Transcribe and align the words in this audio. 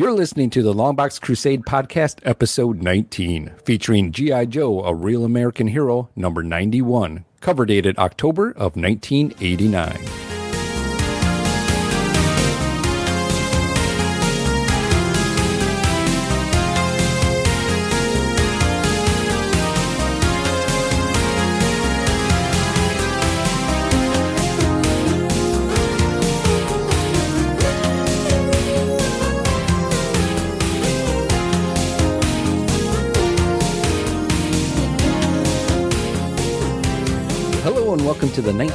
You're 0.00 0.12
listening 0.12 0.48
to 0.50 0.62
the 0.62 0.72
Longbox 0.72 1.20
Crusade 1.20 1.64
Podcast, 1.66 2.20
episode 2.22 2.82
19, 2.82 3.52
featuring 3.66 4.12
G.I. 4.12 4.46
Joe, 4.46 4.82
a 4.82 4.94
real 4.94 5.26
American 5.26 5.66
hero, 5.66 6.08
number 6.16 6.42
91, 6.42 7.26
cover 7.42 7.66
dated 7.66 7.98
October 7.98 8.48
of 8.52 8.76
1989. 8.76 10.29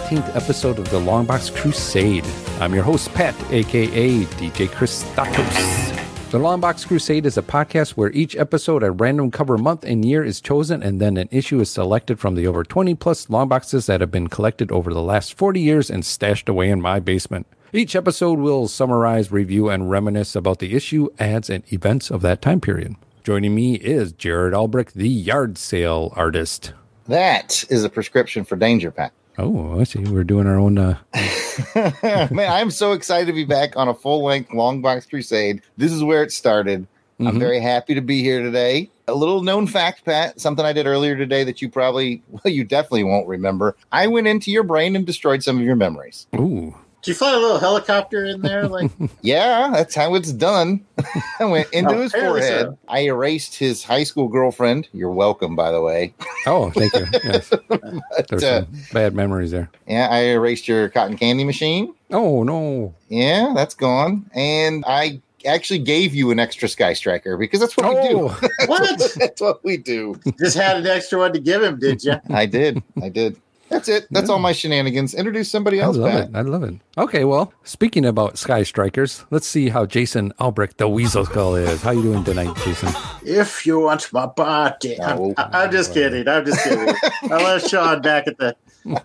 18th 0.05 0.36
episode 0.36 0.77
of 0.77 0.88
the 0.91 1.00
Longbox 1.00 1.55
Crusade. 1.55 2.23
I'm 2.59 2.76
your 2.76 2.84
host, 2.84 3.12
Pat, 3.16 3.34
aka 3.50 4.20
DJ 4.23 4.68
Christatos. 4.68 6.30
The 6.30 6.38
Longbox 6.38 6.86
Crusade 6.86 7.26
is 7.26 7.40
a 7.40 7.41
podcast 7.41 7.91
where 7.91 8.12
each 8.12 8.36
episode, 8.36 8.84
a 8.84 8.91
random 8.91 9.31
cover 9.31 9.58
month 9.58 9.84
and 9.84 10.05
year 10.05 10.23
is 10.23 10.40
chosen, 10.41 10.84
and 10.84 11.02
then 11.02 11.18
an 11.18 11.28
issue 11.31 11.59
is 11.59 11.72
selected 11.72 12.20
from 12.20 12.36
the 12.36 12.45
over 12.45 12.64
20 12.64 12.94
plus 12.94 13.26
longboxes 13.26 13.88
that 13.88 14.00
have 14.00 14.12
been 14.12 14.28
collected 14.28 14.72
over 14.72 14.94
the 14.94 15.02
last 15.02 15.34
40 15.34 15.59
years 15.59 15.90
and 15.90 16.06
stashed 16.06 16.48
away 16.48 16.70
in 16.70 16.80
my 16.80 17.00
basement. 17.00 17.48
Each 17.73 17.95
episode 17.95 18.38
will 18.38 18.67
summarize, 18.67 19.31
review, 19.31 19.70
and 19.70 19.90
reminisce 19.90 20.36
about 20.36 20.59
the 20.59 20.76
issue, 20.76 21.09
ads, 21.17 21.50
and 21.50 21.64
events 21.73 22.12
of 22.12 22.22
that 22.22 22.44
time 22.44 22.62
period. 22.62 22.95
Joining 23.23 23.56
me 23.56 23.73
is 23.78 24.12
Jared 24.12 24.53
Albrecht, 24.53 24.94
the 24.94 25.09
yard 25.09 25.58
sale 25.58 26.14
artist. 26.16 26.73
That 27.08 27.64
is 27.72 27.83
a 27.83 27.89
prescription 27.89 28.45
for 28.45 28.56
danger, 28.56 28.92
Pat. 28.92 29.11
Oh, 29.38 29.80
I 29.80 29.83
see. 29.83 30.00
We're 30.00 30.23
doing 30.23 30.47
our 30.47 30.58
own. 30.58 30.78
Uh, 30.78 30.97
Man, 32.31 32.52
I'm 32.52 32.72
so 32.72 32.94
excited 32.94 33.25
to 33.28 33.33
be 33.33 33.45
back 33.45 33.75
on 33.75 33.88
a 33.88 33.94
full 33.94 34.23
length 34.23 34.53
long 34.53 34.81
box 34.81 35.05
crusade. 35.05 35.61
This 35.77 35.92
is 35.92 36.03
where 36.03 36.23
it 36.23 36.31
started. 36.31 36.88
I'm 37.19 37.36
Mhm. 37.36 37.39
very 37.39 37.59
happy 37.61 37.94
to 37.95 38.02
be 38.02 38.22
here 38.22 38.42
today. 38.42 38.89
A 39.08 39.14
little 39.14 39.42
known 39.42 39.67
fact, 39.67 40.03
Pat, 40.03 40.39
something 40.42 40.66
I 40.66 40.73
did 40.73 40.86
earlier 40.88 41.16
today 41.16 41.44
that 41.45 41.61
you 41.61 41.69
probably, 41.69 42.22
well, 42.30 42.53
you 42.53 42.64
definitely 42.66 43.03
won't 43.05 43.27
remember. 43.27 43.75
I 43.92 44.08
went 44.08 44.27
into 44.27 44.52
your 44.52 44.64
brain 44.64 44.95
and 44.95 45.05
destroyed 45.05 45.42
some 45.44 45.58
of 45.58 45.64
your 45.64 45.75
memories. 45.77 46.27
ooh, 46.36 46.75
Did 47.06 47.11
you 47.11 47.16
fly 47.17 47.34
a 47.36 47.38
little 47.38 47.59
helicopter 47.59 48.25
in 48.25 48.42
there? 48.42 48.67
Like, 48.67 48.89
Yeah, 49.22 49.70
that's 49.72 49.94
how 49.94 50.16
it's 50.16 50.31
done. 50.31 50.84
I 51.39 51.45
went 51.45 51.72
into 51.72 51.94
his 51.94 52.11
Apparently 52.16 52.42
so. 52.42 52.48
forehead. 52.48 52.78
I 52.88 53.00
erased 53.02 53.53
his 53.59 53.84
high 53.84 54.03
school 54.03 54.28
girlfriend. 54.28 54.88
You're 54.92 55.11
welcome, 55.11 55.56
by 55.56 55.70
the 55.70 55.81
way. 55.81 56.16
oh, 56.48 56.72
thank 56.72 56.94
you. 56.95 57.06
Yes, 57.23 57.53
there's 58.30 58.44
uh, 58.44 58.66
some 58.66 58.67
bad 58.92 59.14
memories 59.14 59.52
there. 59.52 59.70
Yeah, 59.88 60.08
I 60.09 60.22
erased 60.30 60.67
your 60.67 60.89
cotton 60.89 61.16
candy 61.16 61.44
machine. 61.44 61.94
Oh 62.09 62.42
no! 62.42 62.95
Yeah, 63.08 63.53
that's 63.56 63.76
gone. 63.76 64.28
And 64.33 64.83
I 64.88 65.22
actually 65.45 65.80
gave 65.80 66.16
you 66.16 66.31
an 66.31 66.39
extra 66.39 66.67
Sky 66.67 66.94
Striker 66.94 67.38
because 67.38 67.59
that's 67.59 67.78
what 67.78 67.88
we 67.88 68.09
do. 68.09 68.20
Oh, 68.30 68.39
what? 68.66 69.16
that's 69.16 69.42
what 69.42 69.64
we 69.64 69.78
do. 69.78 70.20
Just 70.39 70.58
had 70.58 70.78
an 70.78 70.88
extra 70.88 71.20
one 71.20 71.33
to 71.33 71.39
give 71.39 71.61
him, 71.61 71.78
did 71.80 72.03
you? 72.03 72.16
I 72.31 72.48
did. 72.48 72.81
I 73.02 73.09
did. 73.09 73.39
That's 73.69 73.89
it. 73.89 74.08
That's 74.11 74.30
all 74.30 74.39
my 74.39 74.52
shenanigans. 74.52 75.13
Introduce 75.16 75.49
somebody 75.49 75.81
I 75.81 75.85
else, 75.85 75.97
love 75.97 76.11
Pat. 76.11 76.30
it. 76.30 76.35
I 76.35 76.41
love 76.41 76.63
it. 76.63 76.75
Okay, 76.97 77.23
well, 77.25 77.52
speaking 77.63 78.05
about 78.05 78.38
Sky 78.38 78.61
Strikers, 78.63 79.25
let's 79.31 79.47
see 79.47 79.69
how 79.69 79.85
Jason 79.85 80.31
Albrecht, 80.39 80.77
the 80.77 80.88
Weasel 80.88 81.25
Skull, 81.25 81.55
is. 81.55 81.81
How 81.81 81.91
you 81.91 82.03
doing 82.03 82.23
tonight, 82.23 82.55
Jason? 82.63 82.89
If 83.25 83.66
you 83.66 83.80
want 83.80 84.11
my 84.13 84.27
body, 84.27 84.95
No. 84.99 85.33
I'm, 85.38 85.49
I'm 85.52 85.71
just 85.71 85.93
kidding. 85.93 86.27
I'm 86.27 86.45
just 86.45 86.63
kidding. 86.63 86.93
I 87.23 87.36
left 87.43 87.67
Sean 87.69 88.02
back 88.02 88.27
at 88.27 88.38
the. 88.38 88.55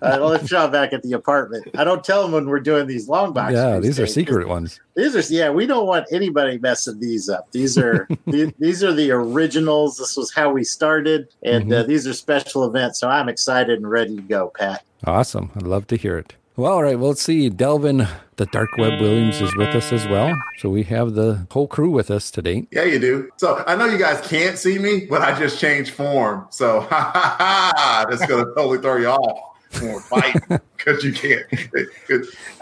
I 0.03 0.19
left 0.19 0.49
Sean 0.49 0.71
back 0.71 0.93
at 0.93 1.03
the 1.03 1.12
apartment. 1.12 1.69
I 1.75 1.84
don't 1.84 2.05
tell 2.05 2.22
them 2.22 2.32
when 2.32 2.47
we're 2.47 2.60
doing 2.60 2.87
these 2.87 3.09
long 3.09 3.32
boxes. 3.32 3.59
yeah, 3.59 3.78
these 3.78 3.99
are 3.99 4.06
secret 4.06 4.49
ones. 4.49 4.81
These 4.94 5.16
are 5.16 5.34
yeah. 5.34 5.50
We 5.50 5.66
don't 5.66 5.87
want 5.87 6.06
anybody 6.12 6.59
messing 6.59 7.00
these 7.00 7.28
up. 7.28 7.50
These 7.53 7.78
are 7.78 8.09
these, 8.27 8.53
these 8.59 8.84
are 8.84 8.93
the 8.93 9.10
originals. 9.10 9.99
This 9.99 10.16
was 10.16 10.32
how 10.32 10.50
we 10.50 10.65
started, 10.65 11.28
and 11.43 11.72
uh, 11.72 11.82
these 11.84 12.06
are 12.06 12.12
special 12.12 12.65
events. 12.65 13.00
So 13.00 13.09
I'm 13.09 13.28
excited 13.28 13.78
and 13.78 13.91
ready 13.91 14.16
to 14.16 14.22
go, 14.22 14.53
Pat. 14.55 14.84
Awesome. 15.06 15.50
I'd 15.56 15.62
love 15.62 15.87
to 15.88 15.97
hear 15.97 16.19
it. 16.19 16.34
Well, 16.56 16.72
all 16.72 16.82
right. 16.82 16.99
Well, 16.99 17.10
let's 17.10 17.22
see. 17.22 17.49
Delvin, 17.49 18.06
the 18.37 18.44
Dark 18.47 18.69
Web 18.76 19.00
Williams, 19.00 19.41
is 19.41 19.56
with 19.56 19.69
us 19.69 19.93
as 19.94 20.06
well. 20.09 20.37
So 20.59 20.69
we 20.69 20.82
have 20.82 21.15
the 21.15 21.47
whole 21.50 21.66
crew 21.66 21.91
with 21.91 22.10
us 22.10 22.31
today. 22.31 22.66
Yeah, 22.71 22.84
you 22.84 22.99
do. 22.99 23.31
So 23.38 23.65
I 23.66 23.76
know 23.76 23.87
you 23.87 23.97
guys 23.97 24.21
can't 24.26 24.59
see 24.59 24.78
me, 24.78 25.06
but 25.09 25.22
I 25.22 25.38
just 25.38 25.59
changed 25.59 25.94
form. 25.94 26.49
So 26.50 26.81
ha 26.91 27.12
ha 27.15 27.72
ha! 27.75 28.06
That's 28.10 28.26
gonna 28.26 28.44
totally 28.56 28.78
throw 28.78 28.99
you 28.99 29.06
off 29.06 29.50
when 29.78 29.92
we're 29.94 30.60
because 30.76 31.04
you 31.04 31.12
can't. 31.12 31.47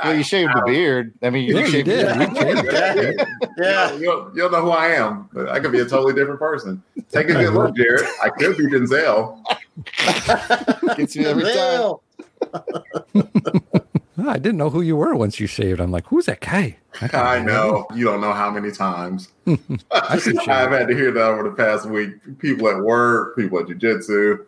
Well, 0.04 0.14
you 0.14 0.22
shaved 0.22 0.50
the 0.54 0.62
beard. 0.66 1.14
I 1.22 1.30
mean, 1.30 1.44
you 1.48 1.54
Yeah, 1.56 1.60
you 1.60 1.70
shaved 1.70 1.86
did. 1.86 2.06
the 2.06 2.20
You 2.20 2.34
changed. 2.34 2.72
Yeah, 2.72 3.24
yeah. 3.58 3.94
You'll, 3.96 4.30
you'll 4.34 4.50
know 4.50 4.62
who 4.62 4.70
I 4.70 4.88
am. 4.88 5.28
I 5.48 5.60
could 5.60 5.72
be 5.72 5.80
a 5.80 5.86
totally 5.86 6.14
different 6.14 6.38
person. 6.40 6.82
Take 7.10 7.30
a 7.30 7.34
good 7.34 7.52
look, 7.54 7.74
Jared. 7.76 8.06
I 8.22 8.28
could 8.30 8.56
be 8.56 8.64
Denzel. 8.66 9.42
Gets 10.96 11.16
me 11.16 11.24
every 11.26 11.44
time. 11.44 11.96
Well, 14.18 14.28
Ah, 14.28 14.32
I 14.32 14.38
didn't 14.38 14.58
know 14.58 14.70
who 14.70 14.80
you 14.80 14.96
were 14.96 15.14
once 15.14 15.38
you 15.38 15.46
shaved. 15.46 15.80
I'm 15.80 15.92
like, 15.92 16.06
who's 16.08 16.26
that 16.26 16.40
guy? 16.40 16.76
don't 17.00 17.14
I 17.14 17.38
know. 17.38 17.86
You 17.94 18.04
don't 18.04 18.20
know 18.20 18.32
how 18.32 18.50
many 18.50 18.72
times 18.72 19.28
I 19.92 20.18
should 20.18 20.34
shave. 20.42 20.48
I've 20.48 20.72
had 20.72 20.88
to 20.88 20.94
hear 20.94 21.12
that 21.12 21.22
over 21.22 21.44
the 21.44 21.54
past 21.54 21.86
week. 21.86 22.10
People 22.40 22.68
at 22.68 22.78
work, 22.80 23.36
people 23.36 23.60
at 23.60 23.66
jujitsu. 23.66 24.44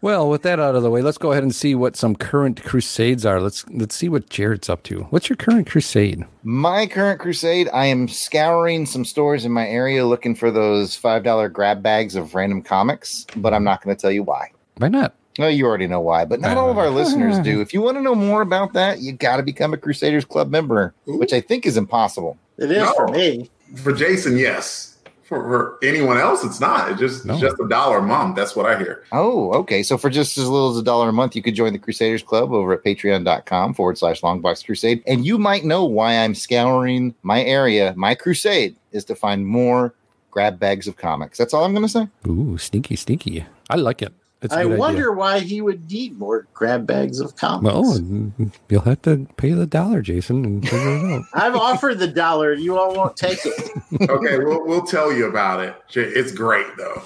Well, 0.00 0.28
with 0.28 0.42
that 0.42 0.58
out 0.58 0.74
of 0.74 0.82
the 0.82 0.90
way, 0.90 1.02
let's 1.02 1.18
go 1.18 1.30
ahead 1.30 1.44
and 1.44 1.54
see 1.54 1.76
what 1.76 1.94
some 1.94 2.16
current 2.16 2.64
crusades 2.64 3.24
are. 3.24 3.40
Let's 3.40 3.64
let's 3.68 3.94
see 3.94 4.08
what 4.08 4.28
Jared's 4.28 4.68
up 4.68 4.82
to. 4.84 5.02
What's 5.10 5.28
your 5.28 5.36
current 5.36 5.68
crusade? 5.68 6.24
My 6.42 6.86
current 6.88 7.20
crusade, 7.20 7.68
I 7.72 7.86
am 7.86 8.08
scouring 8.08 8.86
some 8.86 9.04
stores 9.04 9.44
in 9.44 9.52
my 9.52 9.68
area 9.68 10.04
looking 10.04 10.34
for 10.34 10.50
those 10.50 10.98
$5 11.00 11.52
grab 11.52 11.80
bags 11.84 12.16
of 12.16 12.34
random 12.34 12.62
comics, 12.62 13.24
but 13.36 13.54
I'm 13.54 13.62
not 13.62 13.82
going 13.84 13.94
to 13.94 14.00
tell 14.00 14.10
you 14.10 14.24
why. 14.24 14.50
Why 14.78 14.88
not? 14.88 15.14
Well, 15.38 15.50
you 15.50 15.66
already 15.66 15.86
know 15.86 16.00
why, 16.00 16.24
but 16.24 16.40
not 16.40 16.56
all 16.56 16.70
of 16.70 16.78
our 16.78 16.86
uh-huh. 16.86 16.96
listeners 16.96 17.38
do. 17.38 17.60
If 17.62 17.72
you 17.72 17.80
want 17.80 17.96
to 17.96 18.02
know 18.02 18.14
more 18.14 18.42
about 18.42 18.72
that, 18.74 19.00
you 19.00 19.12
got 19.12 19.36
to 19.36 19.42
become 19.42 19.72
a 19.72 19.76
Crusaders 19.76 20.24
Club 20.24 20.50
member, 20.50 20.94
which 21.06 21.32
I 21.32 21.40
think 21.40 21.64
is 21.66 21.76
impossible. 21.76 22.36
it 22.58 22.70
is 22.70 22.82
No. 22.82 22.92
for 22.94 23.08
me. 23.08 23.50
For 23.76 23.92
Jason, 23.92 24.36
yes. 24.36 24.88
For, 25.22 25.38
for 25.42 25.78
anyone 25.82 26.18
else, 26.18 26.44
it's 26.44 26.60
not. 26.60 26.90
It's 26.90 27.00
just 27.00 27.24
No. 27.24 27.32
it's 27.32 27.40
just 27.40 27.56
a 27.58 27.66
dollar 27.66 27.98
a 27.98 28.02
month. 28.02 28.36
That's 28.36 28.54
what 28.54 28.66
I 28.66 28.76
hear. 28.76 29.04
Oh, 29.12 29.52
okay. 29.60 29.82
So 29.82 29.96
for 29.96 30.10
just 30.10 30.36
as 30.36 30.46
little 30.46 30.70
as 30.70 30.76
a 30.76 30.82
dollar 30.82 31.08
a 31.08 31.12
month, 31.12 31.34
you 31.34 31.42
could 31.42 31.54
join 31.54 31.72
the 31.72 31.78
Crusaders 31.78 32.22
Club 32.22 32.52
over 32.52 32.74
at 32.74 32.84
patreon.com 32.84 33.72
forward 33.72 33.96
slash 33.96 34.20
longbox 34.20 34.66
crusade. 34.66 35.02
And 35.06 35.24
you 35.24 35.38
might 35.38 35.64
know 35.64 35.84
why 35.86 36.16
I'm 36.18 36.34
scouring 36.34 37.14
my 37.22 37.42
area. 37.42 37.94
My 37.96 38.14
crusade 38.14 38.76
is 38.90 39.06
to 39.06 39.14
find 39.14 39.46
more 39.46 39.94
grab 40.30 40.58
bags 40.58 40.86
of 40.86 40.96
comics. 40.98 41.38
That's 41.38 41.54
all 41.54 41.64
I'm 41.64 41.72
going 41.72 41.86
to 41.86 41.88
say. 41.88 42.08
Ooh, 42.26 42.58
stinky, 42.58 42.96
stinky. 42.96 43.46
I 43.70 43.76
like 43.76 44.02
it. 44.02 44.12
It's 44.42 44.52
a 44.52 44.58
I 44.58 44.62
good 44.64 44.78
wonder 44.78 45.10
idea. 45.12 45.12
why 45.12 45.38
he 45.40 45.60
would 45.60 45.88
need 45.90 46.18
more 46.18 46.46
grab 46.52 46.86
bags 46.86 47.20
of 47.20 47.36
comics. 47.36 47.62
Well, 47.72 48.22
you'll 48.68 48.80
have 48.82 49.00
to 49.02 49.26
pay 49.36 49.52
the 49.52 49.66
dollar, 49.66 50.02
Jason, 50.02 50.44
and 50.44 50.68
figure 50.68 50.96
it 50.96 51.12
out. 51.12 51.22
I've 51.34 51.54
offered 51.54 51.98
the 52.00 52.08
dollar, 52.08 52.52
you 52.52 52.76
all 52.76 52.94
won't 52.94 53.16
take 53.16 53.38
it. 53.44 53.70
Okay, 54.10 54.38
we'll 54.38 54.66
we'll 54.66 54.82
tell 54.86 55.12
you 55.12 55.26
about 55.28 55.60
it. 55.60 55.74
It's 55.94 56.32
great 56.32 56.66
though. 56.76 57.02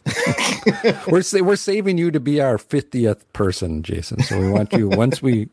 we're 1.09 1.23
sa- 1.23 1.41
we're 1.43 1.57
saving 1.57 1.99
you 1.99 2.11
to 2.11 2.21
be 2.21 2.41
our 2.41 2.59
fiftieth 2.59 3.31
person, 3.33 3.83
Jason. 3.83 4.23
So 4.23 4.39
we 4.41 4.49
want 4.51 4.73
you 4.73 4.89
once 4.89 5.21
we 5.21 5.49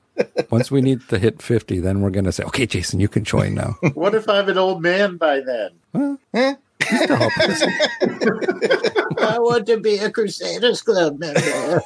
once 0.51 0.71
we 0.71 0.79
need 0.81 1.01
to 1.09 1.19
hit 1.19 1.41
fifty, 1.41 1.79
then 1.79 2.01
we're 2.01 2.11
gonna 2.11 2.31
say, 2.31 2.43
okay, 2.45 2.65
Jason, 2.65 2.99
you 2.99 3.07
can 3.09 3.23
join 3.23 3.55
now. 3.55 3.75
What 3.93 4.15
if 4.15 4.29
I'm 4.29 4.47
an 4.49 4.57
old 4.57 4.81
man 4.81 5.17
by 5.17 5.41
then? 5.41 5.71
Well, 5.91 6.19
Eh? 6.33 6.55
To 6.87 7.15
help 7.15 7.37
us. 7.39 7.61
I 9.21 9.39
want 9.39 9.65
to 9.67 9.79
be 9.79 9.97
a 9.97 10.09
Crusaders 10.11 10.81
Club 10.81 11.19
member. 11.19 11.81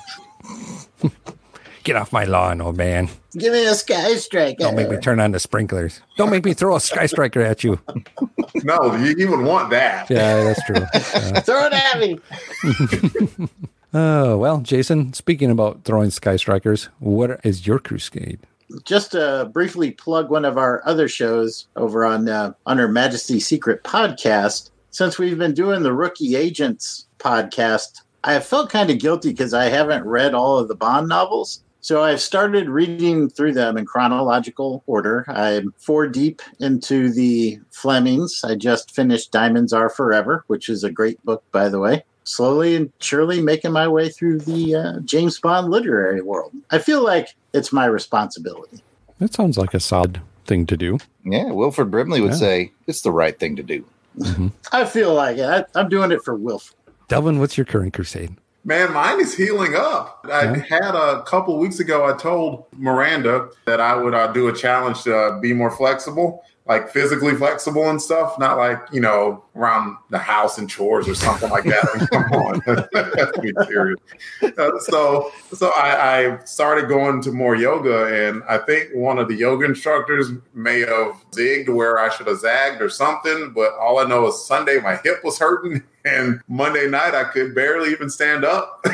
Get 1.84 1.96
off 1.96 2.12
my 2.12 2.26
lawn, 2.26 2.60
old 2.60 2.76
man. 2.76 3.10
Give 3.32 3.54
me 3.54 3.66
a 3.66 3.74
Sky 3.74 4.16
Striker. 4.16 4.58
Don't 4.60 4.76
make 4.76 4.90
me 4.90 4.98
turn 4.98 5.22
on 5.22 5.32
the 5.32 5.40
sprinklers. 5.40 6.02
Don't 6.18 6.30
make 6.30 6.44
me 6.44 6.54
throw 6.54 6.76
a 6.76 6.82
sky 6.82 7.06
striker 7.06 7.42
at 7.42 7.64
you. 7.64 7.80
No, 8.64 8.94
you, 8.96 9.12
even 9.18 9.46
want 9.46 9.70
that. 9.70 10.10
Yeah, 10.10 10.44
that's 10.44 10.64
true. 10.66 10.76
Uh, 11.18 11.42
Throw 11.42 11.66
it 11.68 11.74
at 11.74 12.00
me. 12.00 13.48
Oh, 13.94 14.38
well, 14.38 14.60
Jason, 14.60 15.14
speaking 15.14 15.50
about 15.50 15.86
throwing 15.86 16.10
sky 16.10 16.36
strikers, 16.36 16.90
what 17.00 17.40
is 17.46 17.66
your 17.66 17.80
crusade? 17.80 18.40
Just 18.84 19.14
to 19.14 19.50
briefly 19.54 19.92
plug 19.92 20.30
one 20.30 20.44
of 20.44 20.58
our 20.58 20.82
other 20.86 21.08
shows 21.08 21.68
over 21.78 22.06
on 22.06 22.28
uh, 22.28 22.52
on 22.66 22.78
Her 22.78 22.90
Majesty's 22.90 23.48
Secret 23.48 23.84
podcast. 23.84 24.72
Since 24.98 25.20
we've 25.20 25.38
been 25.38 25.54
doing 25.54 25.84
the 25.84 25.94
Rookie 25.94 26.36
Agents 26.36 27.06
podcast, 27.20 28.02
I 28.24 28.34
have 28.34 28.48
felt 28.48 28.72
kind 28.72 28.90
of 28.90 28.98
guilty 28.98 29.30
because 29.30 29.54
I 29.54 29.66
haven't 29.66 30.04
read 30.06 30.34
all 30.34 30.58
of 30.58 30.70
the 30.70 30.74
Bond 30.74 31.08
novels. 31.08 31.62
So 31.82 32.04
I've 32.04 32.20
started 32.20 32.68
reading 32.68 33.30
through 33.30 33.54
them 33.54 33.78
in 33.78 33.86
chronological 33.86 34.82
order. 34.88 35.24
I'm 35.28 35.72
four 35.78 36.08
deep 36.08 36.42
into 36.60 37.12
the 37.12 37.60
Flemings. 37.70 38.42
I 38.44 38.56
just 38.56 38.90
finished 38.96 39.32
Diamonds 39.32 39.72
Are 39.72 39.92
Forever, 39.92 40.44
which 40.48 40.68
is 40.68 40.84
a 40.84 40.90
great 40.92 41.24
book, 41.24 41.44
by 41.52 41.70
the 41.70 41.78
way. 41.78 42.04
Slowly 42.24 42.76
and 42.76 42.92
surely 43.00 43.40
making 43.40 43.74
my 43.74 43.88
way 43.88 44.10
through 44.10 44.40
the 44.40 44.74
uh, 44.74 45.00
James 45.02 45.40
Bond 45.40 45.70
literary 45.70 46.22
world. 46.24 46.54
I 46.72 46.80
feel 46.80 47.04
like 47.04 47.36
it's 47.54 47.72
my 47.72 47.86
responsibility. 47.86 48.82
That 49.20 49.36
sounds 49.36 49.60
like 49.60 49.76
a 49.76 49.80
solid 49.80 50.22
thing 50.48 50.66
to 50.66 50.76
do. 50.76 50.98
Yeah, 51.24 51.52
Wilford 51.52 51.92
Brimley 51.92 52.20
would 52.20 52.32
Yeah. 52.32 52.38
say 52.38 52.72
it's 52.88 53.02
the 53.04 53.12
right 53.12 53.40
thing 53.40 53.56
to 53.58 53.64
do. 53.64 53.86
I 54.72 54.86
feel 54.86 55.14
like 55.14 55.38
it. 55.38 55.46
I, 55.46 55.66
I'm 55.80 55.90
doing 55.90 56.12
it 56.12 56.22
for 56.24 56.36
Wilf. 56.36 56.74
Delvin, 57.08 57.40
what's 57.40 57.58
your 57.58 57.66
current 57.66 57.94
crusade? 57.94 58.36
Man, 58.66 58.92
mine 58.92 59.22
is 59.22 59.34
healing 59.34 59.76
up. 59.76 60.26
I 60.30 60.44
Yeah. 60.56 60.64
had 60.70 60.94
a 60.96 61.24
couple 61.24 61.58
weeks 61.58 61.80
ago. 61.80 62.06
I 62.06 62.18
told 62.18 62.66
Miranda 62.76 63.50
that 63.66 63.80
I 63.80 63.96
would 63.96 64.14
uh, 64.14 64.28
do 64.34 64.50
a 64.50 64.54
challenge 64.54 65.04
to 65.04 65.16
uh, 65.18 65.40
be 65.40 65.54
more 65.54 65.72
flexible, 65.72 66.44
like 66.68 66.90
physically 66.90 67.34
flexible 67.36 67.90
and 67.90 68.02
stuff. 68.02 68.38
Not 68.38 68.58
like 68.58 68.80
you 68.92 69.00
know 69.00 69.44
around 69.56 69.98
the 70.10 70.18
house 70.18 70.58
and 70.58 70.70
chores 70.70 71.08
or 71.08 71.16
something 71.16 71.50
like 71.50 71.64
that. 71.64 71.88
I 71.94 71.98
mean, 71.98 72.08
come 72.08 72.32
on, 72.34 73.42
be 73.42 73.54
serious. 73.68 74.00
Uh, 74.58 74.80
so, 74.80 75.32
so 75.54 75.72
I, 75.76 76.26
I 76.26 76.44
started 76.46 76.88
going 76.88 77.22
to 77.22 77.32
more 77.32 77.56
yoga, 77.56 78.28
and 78.28 78.44
I 78.48 78.58
think 78.58 78.90
one 78.94 79.18
of 79.18 79.28
the 79.28 79.36
yoga 79.36 79.66
instructors 79.66 80.32
may 80.54 80.80
have 80.82 81.16
zigged 81.32 81.70
where 81.70 82.00
I 82.00 82.10
should 82.10 82.28
have 82.28 82.40
zagged 82.40 82.82
or 82.82 82.90
something. 82.90 83.52
But 83.54 83.74
all 83.78 84.00
I 84.00 84.06
know 84.06 84.28
is 84.28 84.46
Sunday 84.46 84.80
my 84.80 84.98
hip 84.98 85.24
was 85.24 85.40
hurting, 85.40 85.84
and 86.06 86.42
Monday 86.48 86.88
night 86.88 87.16
I 87.16 87.26
could 87.26 87.56
barely 87.56 87.92
even 87.92 88.10
stand 88.10 88.46
up. 88.46 88.86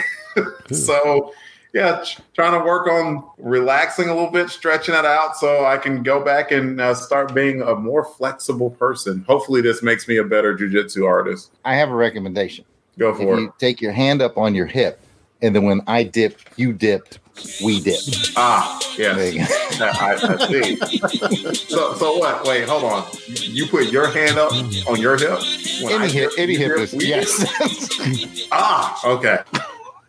so 0.71 1.33
yeah 1.73 2.01
ch- 2.03 2.19
trying 2.33 2.57
to 2.57 2.63
work 2.65 2.87
on 2.87 3.23
relaxing 3.37 4.07
a 4.09 4.13
little 4.13 4.29
bit 4.31 4.49
stretching 4.49 4.93
it 4.95 5.05
out 5.05 5.35
so 5.35 5.65
i 5.65 5.77
can 5.77 6.03
go 6.03 6.23
back 6.23 6.51
and 6.51 6.79
uh, 6.79 6.93
start 6.93 7.33
being 7.33 7.61
a 7.61 7.75
more 7.75 8.05
flexible 8.05 8.69
person. 8.69 9.23
Hopefully 9.27 9.61
this 9.61 9.81
makes 9.83 10.07
me 10.07 10.17
a 10.17 10.23
better 10.23 10.55
jujitsu 10.55 11.07
artist. 11.07 11.51
I 11.65 11.75
have 11.75 11.89
a 11.89 11.95
recommendation. 11.95 12.63
go 12.99 13.09
If 13.09 13.17
for 13.17 13.39
you 13.39 13.47
it. 13.47 13.53
take 13.59 13.81
your 13.81 13.91
hand 13.91 14.21
up 14.21 14.37
on 14.37 14.53
your 14.55 14.65
hip, 14.67 14.99
and 15.41 15.55
then 15.55 15.63
when 15.63 15.81
I 15.87 16.03
dip, 16.03 16.39
you 16.57 16.71
dip, 16.73 17.15
we 17.63 17.81
dip. 17.81 17.99
ah 18.37 18.79
There 18.97 19.31
yes. 19.31 19.81
I, 19.81 20.13
I 20.13 20.47
see. 20.47 21.55
So 21.55 21.95
so 21.95 22.17
what? 22.17 22.45
Wait 22.45 22.65
hold 22.67 22.83
on. 22.83 23.05
You 23.27 23.65
put 23.67 23.87
your 23.91 24.07
hand 24.11 24.37
up 24.37 24.51
on 24.87 24.99
your 25.01 25.17
hip? 25.17 25.39
When 25.81 26.01
I 26.01 26.03
Any 26.05 26.13
hip, 26.13 26.29
dip, 26.31 26.39
any 26.39 26.53
you 26.53 26.59
hip 26.59 26.79
is 26.79 26.93
yes. 26.93 28.47
ah 28.51 28.99
okay. 29.05 29.39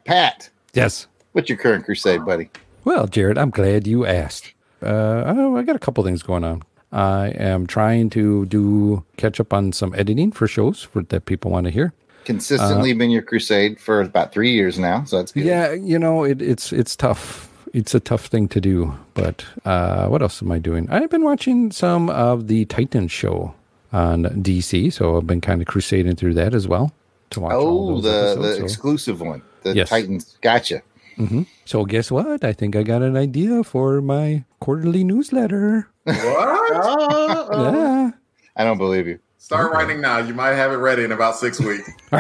Pat, 0.05 0.51
Yes. 0.75 1.07
What's 1.35 1.49
your 1.49 1.59
current 1.59 1.85
crusade, 1.85 2.25
buddy? 2.25 2.49
Well, 2.85 3.07
Jared, 3.07 3.37
I'm 3.39 3.51
glad 3.51 3.87
you 3.87 4.07
asked. 4.07 4.55
Uh, 4.83 5.23
I, 5.27 5.59
I 5.59 5.63
got 5.63 5.77
a 5.77 5.79
couple 5.79 6.03
things 6.05 6.23
going 6.23 6.45
on. 6.45 6.63
I 6.93 7.29
am 7.31 7.67
trying 7.67 8.09
to 8.11 8.47
do 8.47 9.05
catch 9.17 9.41
up 9.41 9.53
on 9.53 9.73
some 9.73 9.95
editing 9.95 10.31
for 10.33 10.47
shows 10.47 10.83
for, 10.83 11.03
that 11.03 11.27
people 11.27 11.51
want 11.51 11.65
to 11.65 11.71
hear. 11.71 11.93
Consistently 12.25 12.93
been 12.95 13.11
your 13.11 13.23
crusade 13.23 13.81
for 13.81 14.01
about 14.01 14.33
three 14.33 14.53
years 14.53 14.79
now, 14.79 15.05
so 15.05 15.17
that's 15.19 15.33
good. 15.33 15.45
Yeah, 15.45 15.73
you 15.73 15.99
know, 15.99 16.25
it, 16.25 16.41
it's 16.41 16.73
it's 16.73 16.97
tough. 16.97 17.51
It's 17.75 17.95
a 17.95 18.01
tough 18.01 18.27
thing 18.27 18.49
to 18.49 18.61
do. 18.61 18.95
But 19.15 19.45
uh, 19.65 20.07
what 20.07 20.23
else 20.23 20.41
am 20.41 20.51
I 20.53 20.59
doing? 20.59 20.89
I've 20.91 21.11
been 21.11 21.25
watching 21.25 21.71
some 21.73 22.09
of 22.11 22.47
the 22.47 22.65
Titan 22.67 23.09
show 23.09 23.55
on 23.93 24.25
DC, 24.25 24.93
so 24.93 25.19
I've 25.19 25.27
been 25.27 25.41
kind 25.43 25.61
of 25.61 25.67
crusading 25.67 26.17
through 26.17 26.35
that 26.35 26.55
as 26.55 26.67
well 26.69 26.93
to 27.31 27.41
watch. 27.41 27.53
Oh, 27.55 28.01
the 28.01 28.09
episodes, 28.09 28.41
the 28.41 28.57
so- 28.57 28.65
exclusive 28.65 29.21
one, 29.21 29.43
the 29.63 29.75
Yes. 29.75 29.89
Titans. 29.91 30.39
Gotcha. 30.41 30.81
Mm-hmm. 31.19 31.43
So 31.65 31.85
guess 31.85 32.11
what? 32.11 32.45
I 32.45 32.53
think 32.53 32.77
I 32.77 32.83
got 32.83 33.03
an 33.03 33.17
idea 33.17 33.63
for 33.65 34.01
my 34.01 34.45
quarterly 34.61 35.05
newsletter. 35.05 35.89
what 36.05 36.15
Yeah. 36.15 38.11
I 38.57 38.65
don't 38.65 38.79
believe 38.79 39.07
you. 39.07 39.19
start 39.39 39.73
writing 39.73 40.01
now 40.01 40.19
you 40.19 40.33
might 40.35 40.55
have 40.55 40.73
it 40.73 40.77
ready 40.77 41.05
in 41.05 41.13
about 41.13 41.37
six 41.37 41.61
weeks 41.61 41.91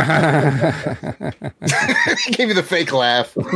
Gave 2.32 2.48
you 2.48 2.54
the 2.54 2.62
fake 2.66 2.92
laugh. 2.92 3.36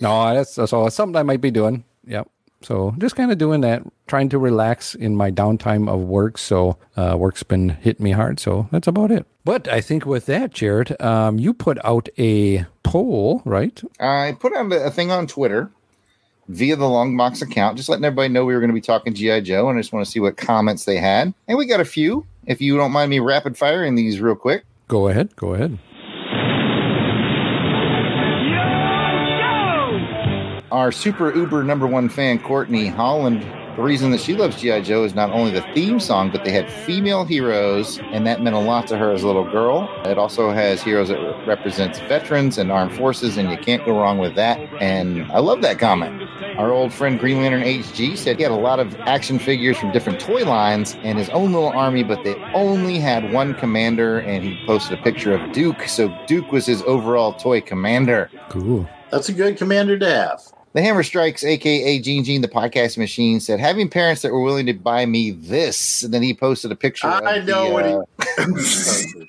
No, 0.00 0.34
that's, 0.34 0.56
that's 0.56 0.72
all. 0.72 0.88
It's 0.88 0.96
something 0.96 1.16
I 1.16 1.22
might 1.22 1.40
be 1.40 1.52
doing. 1.52 1.84
Yep. 2.06 2.28
So 2.64 2.94
just 2.98 3.16
kind 3.16 3.30
of 3.30 3.38
doing 3.38 3.60
that, 3.60 3.82
trying 4.06 4.28
to 4.30 4.38
relax 4.38 4.94
in 4.94 5.16
my 5.16 5.30
downtime 5.30 5.88
of 5.88 6.00
work. 6.00 6.38
So 6.38 6.78
uh, 6.96 7.16
work's 7.18 7.42
been 7.42 7.68
hitting 7.68 8.04
me 8.04 8.12
hard. 8.12 8.40
So 8.40 8.68
that's 8.72 8.88
about 8.88 9.10
it. 9.10 9.26
But 9.44 9.68
I 9.68 9.80
think 9.80 10.06
with 10.06 10.26
that, 10.26 10.52
Jared, 10.52 11.00
um, 11.00 11.38
you 11.38 11.52
put 11.52 11.78
out 11.84 12.08
a 12.18 12.64
poll, 12.82 13.42
right? 13.44 13.82
I 14.00 14.36
put 14.40 14.54
out 14.54 14.72
a 14.72 14.90
thing 14.90 15.10
on 15.10 15.26
Twitter 15.26 15.70
via 16.48 16.76
the 16.76 16.84
Longbox 16.84 17.42
account, 17.42 17.76
just 17.76 17.88
letting 17.88 18.04
everybody 18.04 18.28
know 18.28 18.44
we 18.44 18.54
were 18.54 18.60
going 18.60 18.70
to 18.70 18.74
be 18.74 18.80
talking 18.80 19.14
GI 19.14 19.42
Joe, 19.42 19.68
and 19.68 19.78
I 19.78 19.82
just 19.82 19.92
want 19.92 20.04
to 20.04 20.10
see 20.10 20.20
what 20.20 20.36
comments 20.36 20.84
they 20.84 20.96
had. 20.96 21.34
And 21.48 21.58
we 21.58 21.66
got 21.66 21.80
a 21.80 21.84
few. 21.84 22.26
If 22.46 22.60
you 22.60 22.76
don't 22.76 22.92
mind 22.92 23.10
me 23.10 23.18
rapid 23.20 23.56
firing 23.56 23.94
these 23.94 24.20
real 24.20 24.34
quick. 24.34 24.64
Go 24.88 25.08
ahead. 25.08 25.34
Go 25.36 25.54
ahead. 25.54 25.78
Our 30.74 30.90
super 30.90 31.32
uber 31.32 31.62
number 31.62 31.86
one 31.86 32.08
fan, 32.08 32.40
Courtney 32.40 32.88
Holland, 32.88 33.42
the 33.76 33.82
reason 33.82 34.10
that 34.10 34.20
she 34.20 34.34
loves 34.34 34.60
G.I. 34.60 34.80
Joe 34.80 35.04
is 35.04 35.14
not 35.14 35.30
only 35.30 35.52
the 35.52 35.62
theme 35.72 36.00
song, 36.00 36.32
but 36.32 36.42
they 36.42 36.50
had 36.50 36.68
female 36.68 37.24
heroes, 37.24 38.00
and 38.10 38.26
that 38.26 38.42
meant 38.42 38.56
a 38.56 38.58
lot 38.58 38.88
to 38.88 38.98
her 38.98 39.12
as 39.12 39.22
a 39.22 39.26
little 39.28 39.48
girl. 39.48 39.88
It 40.04 40.18
also 40.18 40.50
has 40.50 40.82
heroes 40.82 41.10
that 41.10 41.20
re- 41.20 41.46
represents 41.46 42.00
veterans 42.00 42.58
and 42.58 42.72
armed 42.72 42.96
forces, 42.96 43.36
and 43.36 43.52
you 43.52 43.56
can't 43.56 43.84
go 43.84 43.96
wrong 43.96 44.18
with 44.18 44.34
that. 44.34 44.58
And 44.80 45.30
I 45.30 45.38
love 45.38 45.62
that 45.62 45.78
comment. 45.78 46.28
Our 46.58 46.72
old 46.72 46.92
friend 46.92 47.20
Green 47.20 47.36
Lantern 47.36 47.62
HG 47.62 48.18
said 48.18 48.38
he 48.38 48.42
had 48.42 48.50
a 48.50 48.56
lot 48.56 48.80
of 48.80 48.96
action 49.02 49.38
figures 49.38 49.78
from 49.78 49.92
different 49.92 50.18
toy 50.18 50.44
lines 50.44 50.96
and 51.04 51.18
his 51.18 51.28
own 51.28 51.52
little 51.52 51.68
army, 51.68 52.02
but 52.02 52.24
they 52.24 52.34
only 52.52 52.98
had 52.98 53.32
one 53.32 53.54
commander, 53.54 54.18
and 54.18 54.42
he 54.42 54.60
posted 54.66 54.98
a 54.98 55.02
picture 55.04 55.36
of 55.36 55.52
Duke. 55.52 55.82
So 55.86 56.12
Duke 56.26 56.50
was 56.50 56.66
his 56.66 56.82
overall 56.82 57.32
toy 57.32 57.60
commander. 57.60 58.28
Cool. 58.48 58.88
that's 59.12 59.28
a 59.28 59.32
good 59.32 59.56
commander 59.56 59.96
to 59.96 60.06
have. 60.08 60.40
The 60.74 60.82
Hammer 60.82 61.04
Strikes, 61.04 61.44
aka 61.44 62.00
Gene 62.00 62.24
Gene, 62.24 62.40
the 62.40 62.48
podcast 62.48 62.98
machine, 62.98 63.38
said 63.38 63.60
having 63.60 63.88
parents 63.88 64.22
that 64.22 64.32
were 64.32 64.40
willing 64.40 64.66
to 64.66 64.72
buy 64.72 65.06
me 65.06 65.30
this. 65.30 66.02
And 66.02 66.12
then 66.12 66.20
he 66.20 66.34
posted 66.34 66.72
a 66.72 66.76
picture. 66.76 67.06
I 67.06 67.38
know 67.38 67.66
the, 67.68 67.72
what 67.72 67.86
he- 67.86 67.92
uh, 67.92 69.24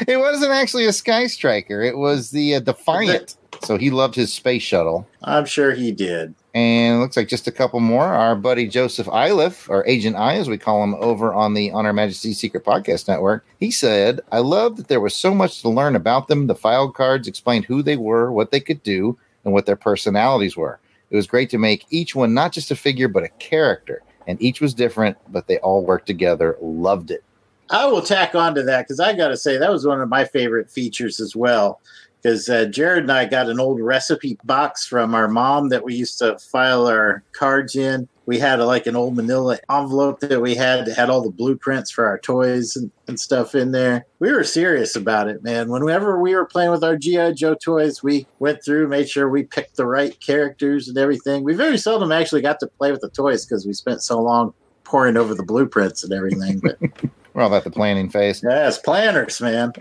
It 0.08 0.16
wasn't 0.18 0.50
actually 0.50 0.86
a 0.86 0.92
Sky 0.92 1.28
Striker. 1.28 1.82
It 1.82 1.96
was 1.98 2.30
the 2.32 2.56
uh, 2.56 2.60
Defiant. 2.60 3.36
So 3.62 3.76
he 3.78 3.90
loved 3.90 4.16
his 4.16 4.32
space 4.34 4.62
shuttle. 4.62 5.06
I'm 5.22 5.44
sure 5.46 5.72
he 5.72 5.92
did. 5.92 6.34
And 6.52 6.96
it 6.96 6.98
looks 6.98 7.16
like 7.16 7.28
just 7.28 7.46
a 7.46 7.52
couple 7.52 7.78
more. 7.78 8.04
Our 8.06 8.34
buddy 8.34 8.66
Joseph 8.66 9.06
Iliff, 9.06 9.68
or 9.70 9.86
Agent 9.86 10.16
I, 10.16 10.34
as 10.34 10.48
we 10.48 10.58
call 10.58 10.82
him 10.82 10.96
over 10.96 11.32
on 11.32 11.54
the 11.54 11.70
On 11.70 11.84
Her 11.84 11.92
Majesty's 11.92 12.38
Secret 12.40 12.64
Podcast 12.64 13.06
Network, 13.06 13.44
he 13.60 13.70
said, 13.70 14.20
I 14.32 14.38
love 14.38 14.76
that 14.76 14.88
there 14.88 15.00
was 15.00 15.14
so 15.14 15.32
much 15.32 15.62
to 15.62 15.68
learn 15.68 15.94
about 15.94 16.26
them. 16.26 16.48
The 16.48 16.56
file 16.56 16.90
cards 16.90 17.28
explained 17.28 17.66
who 17.66 17.82
they 17.82 17.96
were, 17.96 18.32
what 18.32 18.50
they 18.50 18.60
could 18.60 18.82
do, 18.82 19.16
and 19.44 19.52
what 19.54 19.66
their 19.66 19.76
personalities 19.76 20.56
were. 20.56 20.80
It 21.10 21.16
was 21.16 21.26
great 21.26 21.50
to 21.50 21.58
make 21.58 21.86
each 21.90 22.14
one 22.14 22.34
not 22.34 22.52
just 22.52 22.70
a 22.70 22.76
figure, 22.76 23.08
but 23.08 23.24
a 23.24 23.28
character. 23.28 24.02
And 24.26 24.40
each 24.42 24.60
was 24.60 24.74
different, 24.74 25.16
but 25.28 25.46
they 25.46 25.58
all 25.58 25.84
worked 25.84 26.06
together. 26.06 26.56
Loved 26.60 27.10
it. 27.10 27.24
I 27.70 27.86
will 27.86 28.02
tack 28.02 28.34
on 28.34 28.54
to 28.54 28.62
that 28.62 28.82
because 28.82 29.00
I 29.00 29.14
got 29.14 29.28
to 29.28 29.36
say 29.36 29.56
that 29.56 29.70
was 29.70 29.86
one 29.86 30.00
of 30.00 30.08
my 30.08 30.24
favorite 30.24 30.70
features 30.70 31.20
as 31.20 31.34
well. 31.34 31.80
Because 32.20 32.48
uh, 32.48 32.66
Jared 32.66 33.04
and 33.04 33.12
I 33.12 33.26
got 33.26 33.48
an 33.48 33.60
old 33.60 33.80
recipe 33.80 34.38
box 34.44 34.86
from 34.86 35.14
our 35.14 35.28
mom 35.28 35.68
that 35.68 35.84
we 35.84 35.94
used 35.94 36.18
to 36.18 36.38
file 36.38 36.86
our 36.86 37.22
cards 37.32 37.76
in. 37.76 38.08
We 38.28 38.38
had 38.38 38.60
a, 38.60 38.66
like 38.66 38.86
an 38.86 38.94
old 38.94 39.16
manila 39.16 39.58
envelope 39.70 40.20
that 40.20 40.42
we 40.42 40.54
had 40.54 40.84
that 40.84 40.94
had 40.94 41.08
all 41.08 41.22
the 41.22 41.30
blueprints 41.30 41.90
for 41.90 42.04
our 42.04 42.18
toys 42.18 42.76
and, 42.76 42.90
and 43.06 43.18
stuff 43.18 43.54
in 43.54 43.72
there. 43.72 44.04
We 44.18 44.30
were 44.30 44.44
serious 44.44 44.94
about 44.94 45.28
it, 45.28 45.42
man. 45.42 45.70
Whenever 45.70 46.20
we 46.20 46.34
were 46.34 46.44
playing 46.44 46.70
with 46.70 46.84
our 46.84 46.94
G.I. 46.94 47.32
Joe 47.32 47.54
toys, 47.54 48.02
we 48.02 48.26
went 48.38 48.62
through, 48.62 48.88
made 48.88 49.08
sure 49.08 49.30
we 49.30 49.44
picked 49.44 49.76
the 49.76 49.86
right 49.86 50.20
characters 50.20 50.88
and 50.88 50.98
everything. 50.98 51.42
We 51.42 51.54
very 51.54 51.78
seldom 51.78 52.12
actually 52.12 52.42
got 52.42 52.60
to 52.60 52.66
play 52.66 52.92
with 52.92 53.00
the 53.00 53.08
toys 53.08 53.46
because 53.46 53.66
we 53.66 53.72
spent 53.72 54.02
so 54.02 54.20
long 54.20 54.52
poring 54.84 55.16
over 55.16 55.34
the 55.34 55.42
blueprints 55.42 56.04
and 56.04 56.12
everything. 56.12 56.58
But 56.58 56.78
We're 57.32 57.44
all 57.44 57.48
about 57.48 57.64
the 57.64 57.70
planning 57.70 58.10
phase. 58.10 58.42
Yes, 58.42 58.78
planners, 58.78 59.40
man. 59.40 59.72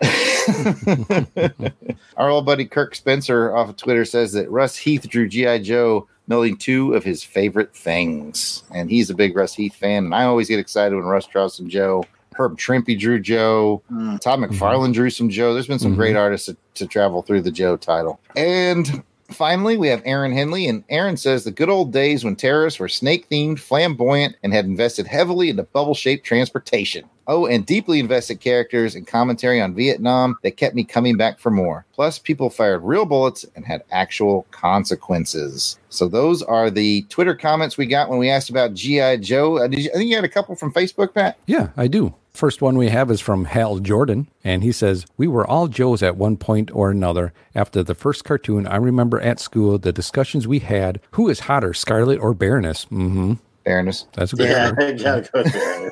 Our 2.18 2.30
old 2.30 2.46
buddy 2.46 2.64
Kirk 2.66 2.96
Spencer 2.96 3.54
off 3.54 3.68
of 3.68 3.76
Twitter 3.76 4.06
says 4.06 4.32
that 4.34 4.50
Russ 4.50 4.78
Heath 4.78 5.10
drew 5.10 5.28
G.I. 5.28 5.64
Joe 5.64 6.08
knowing 6.28 6.58
two 6.58 6.94
of 6.94 7.04
his 7.04 7.24
favorite 7.24 7.76
things. 7.76 8.64
And 8.74 8.90
he's 8.90 9.10
a 9.10 9.16
big 9.16 9.36
Russ 9.36 9.54
Heath 9.54 9.76
fan. 9.76 10.06
And 10.06 10.16
I 10.16 10.24
always 10.26 10.48
get 10.50 10.60
excited 10.60 10.96
when 10.96 11.06
Russ 11.06 11.26
draws 11.28 11.56
some 11.56 11.70
Joe. 11.70 12.04
Herb 12.36 12.58
Trimpe 12.58 13.00
drew 13.00 13.20
Joe. 13.20 13.82
Mm. 13.92 14.20
Todd 14.20 14.40
McFarlane 14.40 14.94
drew 14.94 15.10
some 15.10 15.30
Joe. 15.30 15.54
There's 15.54 15.68
been 15.68 15.80
some 15.80 15.94
Mhm. 15.94 15.98
great 15.98 16.16
artists 16.16 16.46
to, 16.48 16.58
to 16.76 16.86
travel 16.86 17.22
through 17.24 17.42
the 17.42 17.52
Joe 17.52 17.78
title. 17.78 18.20
And 18.36 19.04
finally, 19.32 19.76
we 19.78 19.88
have 19.88 20.04
Aaron 20.06 20.32
Henley. 20.34 20.68
And 20.68 20.84
Aaron 20.90 21.18
says 21.18 21.44
the 21.46 21.52
good 21.52 21.70
old 21.70 21.92
days 21.92 22.24
when 22.24 22.36
terrorists 22.36 22.80
were 22.80 22.90
snake 22.90 23.28
themed, 23.32 23.58
flamboyant, 23.60 24.36
and 24.44 24.54
had 24.54 24.66
invested 24.66 25.08
heavily 25.08 25.50
into 25.50 25.64
bubble 25.64 25.96
shaped 25.96 26.26
transportation. 26.26 27.06
Oh, 27.28 27.46
and 27.46 27.66
deeply 27.66 28.00
invested 28.00 28.42
characters 28.42 28.96
and 28.96 29.06
commentary 29.08 29.62
on 29.62 29.76
Vietnam 29.76 30.38
that 30.44 30.58
kept 30.58 30.76
me 30.76 30.84
coming 30.84 31.18
back 31.18 31.40
for 31.40 31.52
more. 31.52 31.86
Plus, 31.94 32.20
people 32.20 32.50
fired 32.50 32.80
real 32.80 33.06
bullets 33.06 33.46
and 33.56 33.66
had 33.66 33.84
actual 33.92 34.48
consequences. 34.52 35.80
So 35.90 36.08
those 36.08 36.44
are 36.44 36.70
the 36.72 37.04
Twitter 37.10 37.36
comments 37.36 37.78
we 37.78 37.86
got 37.86 38.10
when 38.10 38.20
we 38.20 38.30
asked 38.30 38.50
about 38.50 38.74
GI 38.74 39.18
Joe. 39.20 39.60
Uh, 39.60 39.68
did 39.68 39.80
you, 39.82 39.92
I 39.94 39.98
think 39.98 40.10
you 40.10 40.16
had 40.16 40.26
a 40.26 40.30
couple 40.30 40.56
from 40.56 40.74
Facebook, 40.74 41.14
Pat. 41.14 41.38
Yeah, 41.48 41.70
I 41.78 41.88
do. 41.88 42.16
First 42.34 42.62
one 42.62 42.78
we 42.78 42.90
have 42.90 43.12
is 43.12 43.20
from 43.22 43.46
Hal 43.46 43.80
Jordan, 43.80 44.30
and 44.44 44.64
he 44.64 44.72
says, 44.72 45.06
We 45.18 45.28
were 45.28 45.46
all 45.48 45.68
Joes 45.68 46.04
at 46.04 46.18
one 46.18 46.38
point 46.38 46.70
or 46.74 46.92
another. 46.92 47.34
After 47.56 47.84
the 47.84 47.96
first 47.96 48.26
cartoon, 48.26 48.68
I 48.68 48.78
remember 48.78 49.20
at 49.20 49.40
school 49.40 49.78
the 49.80 49.92
discussions 49.92 50.48
we 50.48 50.60
had 50.60 51.02
who 51.12 51.30
is 51.30 51.42
hotter, 51.42 51.74
Scarlett 51.74 52.20
or 52.20 52.34
Baroness? 52.36 52.86
Mm 52.86 53.12
hmm. 53.12 53.34
Fairness. 53.66 54.06
That's 54.14 54.34
a 54.34 54.38
good 54.38 54.50
Yeah, 54.50 54.72
one. 54.72 54.82
I 54.82 54.92
gotta 54.94 55.30
go 55.34 55.44
there. 55.44 55.92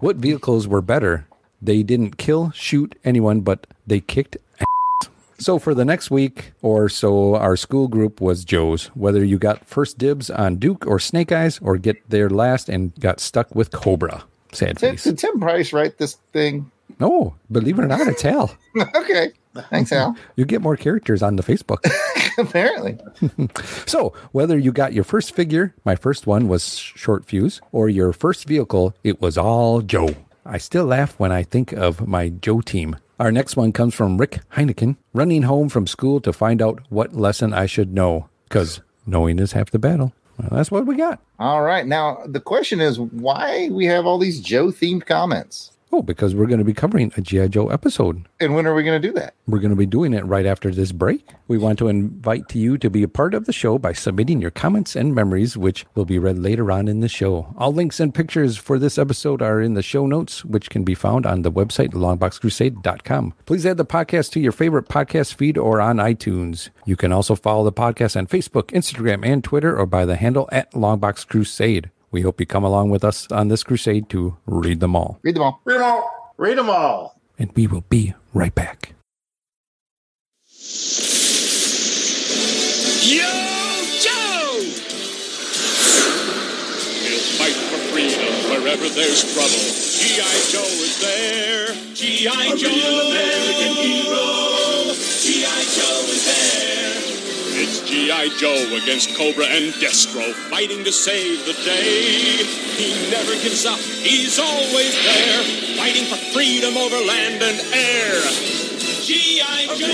What 0.00 0.16
vehicles 0.16 0.68
were 0.68 0.82
better? 0.82 1.26
They 1.60 1.82
didn't 1.82 2.18
kill, 2.18 2.50
shoot 2.52 2.94
anyone, 3.04 3.40
but 3.40 3.66
they 3.86 4.00
kicked 4.00 4.36
ass. 4.60 5.08
So 5.40 5.58
for 5.58 5.74
the 5.74 5.84
next 5.84 6.10
week 6.10 6.52
or 6.62 6.88
so, 6.88 7.34
our 7.36 7.56
school 7.56 7.88
group 7.88 8.20
was 8.20 8.44
Joe's. 8.44 8.86
Whether 8.94 9.24
you 9.24 9.38
got 9.38 9.64
first 9.66 9.98
dibs 9.98 10.30
on 10.30 10.56
Duke 10.56 10.86
or 10.86 10.98
Snake 10.98 11.30
Eyes, 11.32 11.58
or 11.62 11.76
get 11.78 11.96
there 12.10 12.28
last 12.30 12.68
and 12.68 12.94
got 13.00 13.20
stuck 13.20 13.54
with 13.54 13.70
Cobra. 13.70 14.24
Sad 14.52 14.78
Did, 14.78 14.90
face. 14.92 15.04
did 15.04 15.18
Tim 15.18 15.38
Price 15.40 15.72
write 15.72 15.98
this 15.98 16.14
thing? 16.32 16.70
No, 16.98 17.34
believe 17.52 17.78
it 17.78 17.82
or 17.84 17.86
not, 17.88 18.06
it's 18.08 18.22
Hal. 18.30 18.56
okay. 18.94 19.30
Thanks, 19.70 19.92
Al. 19.92 20.16
You 20.36 20.44
get 20.44 20.62
more 20.62 20.76
characters 20.76 21.22
on 21.22 21.36
the 21.36 21.42
Facebook. 21.42 21.78
Apparently. 22.38 22.98
so, 23.86 24.12
whether 24.32 24.58
you 24.58 24.72
got 24.72 24.92
your 24.92 25.04
first 25.04 25.34
figure, 25.34 25.74
my 25.84 25.96
first 25.96 26.26
one 26.26 26.48
was 26.48 26.76
short 26.76 27.24
fuse, 27.26 27.60
or 27.72 27.88
your 27.88 28.12
first 28.12 28.46
vehicle, 28.46 28.94
it 29.02 29.20
was 29.20 29.36
all 29.36 29.80
Joe. 29.80 30.14
I 30.46 30.58
still 30.58 30.84
laugh 30.84 31.18
when 31.18 31.32
I 31.32 31.42
think 31.42 31.72
of 31.72 32.06
my 32.06 32.28
Joe 32.28 32.60
team. 32.60 32.96
Our 33.18 33.32
next 33.32 33.56
one 33.56 33.72
comes 33.72 33.94
from 33.94 34.18
Rick 34.18 34.40
Heineken, 34.52 34.96
running 35.12 35.42
home 35.42 35.68
from 35.68 35.88
school 35.88 36.20
to 36.20 36.32
find 36.32 36.62
out 36.62 36.80
what 36.88 37.14
lesson 37.14 37.52
I 37.52 37.66
should 37.66 37.92
know, 37.92 38.28
because 38.48 38.80
knowing 39.06 39.40
is 39.40 39.52
half 39.52 39.70
the 39.72 39.78
battle. 39.78 40.12
Well, 40.38 40.50
that's 40.52 40.70
what 40.70 40.86
we 40.86 40.94
got. 40.94 41.20
All 41.40 41.62
right. 41.62 41.84
Now, 41.84 42.22
the 42.26 42.40
question 42.40 42.80
is 42.80 43.00
why 43.00 43.68
we 43.72 43.86
have 43.86 44.06
all 44.06 44.18
these 44.18 44.40
Joe 44.40 44.66
themed 44.68 45.04
comments? 45.04 45.72
Oh, 45.90 46.02
because 46.02 46.34
we're 46.34 46.46
going 46.46 46.58
to 46.58 46.64
be 46.64 46.74
covering 46.74 47.12
a 47.16 47.20
G.I. 47.20 47.48
Joe 47.48 47.68
episode. 47.70 48.26
And 48.40 48.54
when 48.54 48.66
are 48.66 48.74
we 48.74 48.82
going 48.82 49.00
to 49.00 49.08
do 49.08 49.14
that? 49.14 49.34
We're 49.46 49.58
going 49.58 49.70
to 49.70 49.76
be 49.76 49.86
doing 49.86 50.12
it 50.12 50.24
right 50.26 50.44
after 50.44 50.70
this 50.70 50.92
break. 50.92 51.26
We 51.48 51.56
want 51.56 51.78
to 51.78 51.88
invite 51.88 52.54
you 52.54 52.76
to 52.78 52.90
be 52.90 53.02
a 53.02 53.08
part 53.08 53.32
of 53.32 53.46
the 53.46 53.52
show 53.52 53.78
by 53.78 53.94
submitting 53.94 54.40
your 54.42 54.50
comments 54.50 54.94
and 54.94 55.14
memories, 55.14 55.56
which 55.56 55.86
will 55.94 56.04
be 56.04 56.18
read 56.18 56.38
later 56.38 56.70
on 56.70 56.88
in 56.88 57.00
the 57.00 57.08
show. 57.08 57.54
All 57.56 57.72
links 57.72 58.00
and 58.00 58.14
pictures 58.14 58.58
for 58.58 58.78
this 58.78 58.98
episode 58.98 59.40
are 59.40 59.62
in 59.62 59.74
the 59.74 59.82
show 59.82 60.06
notes, 60.06 60.44
which 60.44 60.68
can 60.68 60.84
be 60.84 60.94
found 60.94 61.24
on 61.24 61.42
the 61.42 61.52
website 61.52 61.94
longboxcrusade.com. 61.94 63.34
Please 63.46 63.64
add 63.64 63.78
the 63.78 63.86
podcast 63.86 64.32
to 64.32 64.40
your 64.40 64.52
favorite 64.52 64.88
podcast 64.88 65.34
feed 65.34 65.56
or 65.56 65.80
on 65.80 65.96
iTunes. 65.96 66.68
You 66.84 66.96
can 66.96 67.12
also 67.12 67.34
follow 67.34 67.64
the 67.64 67.72
podcast 67.72 68.16
on 68.16 68.26
Facebook, 68.26 68.66
Instagram, 68.72 69.24
and 69.26 69.42
Twitter, 69.42 69.76
or 69.76 69.86
by 69.86 70.04
the 70.04 70.16
handle 70.16 70.48
at 70.52 70.72
Longbox 70.72 71.26
Crusade. 71.26 71.90
We 72.10 72.22
hope 72.22 72.40
you 72.40 72.46
come 72.46 72.64
along 72.64 72.90
with 72.90 73.04
us 73.04 73.30
on 73.30 73.48
this 73.48 73.62
crusade 73.62 74.08
to 74.10 74.36
read 74.46 74.80
them 74.80 74.96
all. 74.96 75.18
Read 75.22 75.36
them 75.36 75.42
all. 75.42 75.60
Read 75.64 75.76
'em 75.76 75.82
all. 75.84 76.10
Read 76.36 76.58
them 76.58 76.70
all. 76.70 77.20
And 77.38 77.50
we 77.54 77.66
will 77.66 77.84
be 77.88 78.14
right 78.32 78.54
back. 78.54 78.94
Yo, 83.08 83.24
Joe! 84.00 84.60
He'll 87.04 87.26
fight 87.38 87.56
for 87.70 87.78
freedom 87.92 88.32
wherever 88.50 88.88
there's 88.88 89.22
trouble. 89.34 89.64
G.I. 89.98 90.34
Joe 90.50 90.64
is 90.64 91.00
there. 91.00 91.94
G.I. 91.94 92.56
Joe, 92.56 92.68
American 92.68 93.74
hero. 93.82 94.47
G.I. 98.08 98.28
Joe 98.40 98.72
against 98.82 99.14
Cobra 99.16 99.44
and 99.44 99.68
Destro, 99.74 100.32
fighting 100.48 100.82
to 100.82 100.90
save 100.90 101.44
the 101.44 101.52
day. 101.52 102.40
He 102.80 103.10
never 103.10 103.34
gives 103.34 103.66
up, 103.66 103.78
he's 103.78 104.38
always 104.38 104.94
there, 105.04 105.44
fighting 105.76 106.06
for 106.06 106.16
freedom 106.32 106.78
over 106.78 106.96
land 107.04 107.42
and 107.42 107.60
air. 107.68 108.16
G.I. 109.04 109.66
Joe! 109.76 109.92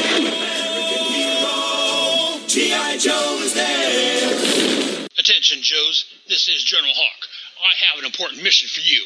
G.I. 2.46 2.98
Joe 2.98 3.40
is 3.42 3.52
there! 3.52 5.08
Attention, 5.18 5.60
Joes. 5.60 6.04
This 6.28 6.46
is 6.46 6.62
General 6.62 6.94
Hawk. 6.94 7.26
I 7.66 7.74
have 7.86 7.98
an 7.98 8.04
important 8.04 8.44
mission 8.44 8.68
for 8.68 8.78
you. 8.78 9.02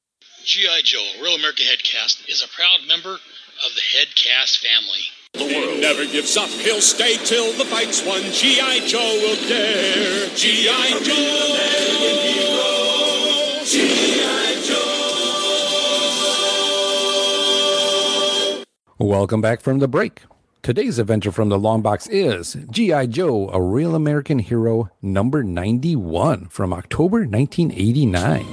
G.I. 0.45 0.83
Joe, 0.83 1.07
a 1.19 1.23
real 1.23 1.35
American 1.35 1.67
headcast, 1.67 2.29
is 2.29 2.43
a 2.43 2.49
proud 2.49 2.87
member 2.87 3.15
of 3.15 3.75
the 3.75 3.81
Headcast 3.81 4.59
family. 4.59 5.03
The 5.33 5.45
world. 5.45 5.75
He 5.75 5.81
never 5.81 6.07
gives 6.07 6.37
up, 6.37 6.49
he'll 6.49 6.81
stay 6.81 7.17
till 7.17 7.53
the 7.53 7.65
fight's 7.65 8.05
won. 8.05 8.23
G.I. 8.23 8.87
Joe 8.87 8.99
will 8.99 9.49
dare. 9.49 10.29
G.I. 10.37 11.01
Joe! 11.03 12.54
Welcome 18.99 19.41
back 19.41 19.61
from 19.61 19.81
the 19.81 19.89
break. 19.89 20.23
Today's 20.63 21.01
adventure 21.01 21.33
from 21.33 21.49
the 21.49 21.59
long 21.59 21.83
box 21.83 22.07
is 22.07 22.57
G.I. 22.71 23.07
Joe, 23.07 23.51
a 23.53 23.61
real 23.61 23.97
American 23.97 24.39
hero, 24.39 24.89
number 25.03 25.43
91 25.43 26.47
from 26.47 26.73
October 26.73 27.27
1989. 27.27 28.47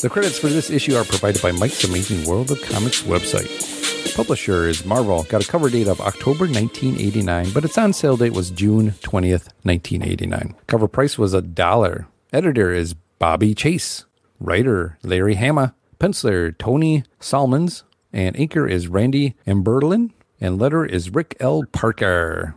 The 0.00 0.08
credits 0.08 0.38
for 0.38 0.46
this 0.46 0.70
issue 0.70 0.94
are 0.94 1.02
provided 1.02 1.42
by 1.42 1.50
Mike's 1.50 1.82
Amazing 1.82 2.24
World 2.24 2.52
of 2.52 2.62
Comics 2.62 3.02
website. 3.02 3.75
Publisher 4.16 4.66
is 4.66 4.86
Marvel. 4.86 5.24
Got 5.24 5.44
a 5.44 5.46
cover 5.46 5.68
date 5.68 5.88
of 5.88 6.00
October 6.00 6.46
1989, 6.46 7.50
but 7.52 7.66
its 7.66 7.76
on 7.76 7.92
sale 7.92 8.16
date 8.16 8.32
was 8.32 8.50
June 8.50 8.92
20th, 9.02 9.48
1989. 9.62 10.54
Cover 10.66 10.88
price 10.88 11.18
was 11.18 11.34
a 11.34 11.42
dollar. 11.42 12.06
Editor 12.32 12.72
is 12.72 12.94
Bobbie 13.18 13.54
Chase. 13.54 14.06
Writer 14.40 14.96
Larry 15.02 15.34
Hama. 15.34 15.74
Penciler 16.00 16.56
Tony 16.56 17.04
Salmons. 17.20 17.84
And 18.10 18.34
inker 18.36 18.68
is 18.70 18.88
Randy 18.88 19.34
Emberlin. 19.46 20.12
And 20.40 20.58
letter 20.58 20.86
is 20.86 21.10
Rick 21.10 21.36
L. 21.38 21.64
Parker. 21.70 22.54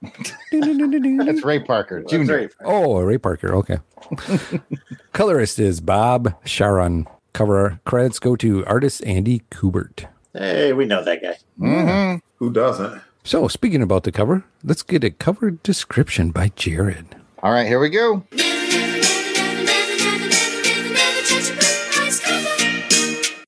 That's 0.52 1.44
Ray 1.44 1.58
Parker, 1.58 2.04
Jr. 2.04 2.16
That's 2.18 2.30
right. 2.30 2.50
Oh, 2.64 3.00
Ray 3.00 3.18
Parker. 3.18 3.52
Okay. 3.56 3.78
Colorist 5.12 5.58
is 5.58 5.80
Bob 5.80 6.36
Sharen. 6.44 7.08
Cover 7.32 7.80
credits 7.84 8.18
go 8.18 8.36
to 8.36 8.64
artist 8.66 9.04
Andy 9.04 9.42
Kubert. 9.50 10.06
Hey, 10.32 10.72
we 10.72 10.84
know 10.84 11.02
that 11.04 11.22
guy. 11.22 11.36
Mm-hmm. 11.58 12.18
Who 12.36 12.52
doesn't? 12.52 13.02
So, 13.24 13.48
speaking 13.48 13.82
about 13.82 14.04
the 14.04 14.12
cover, 14.12 14.44
let's 14.64 14.82
get 14.82 15.04
a 15.04 15.10
cover 15.10 15.50
description 15.50 16.30
by 16.30 16.52
Jared. 16.56 17.16
All 17.42 17.52
right, 17.52 17.66
here 17.66 17.80
we 17.80 17.90
go. 17.90 18.24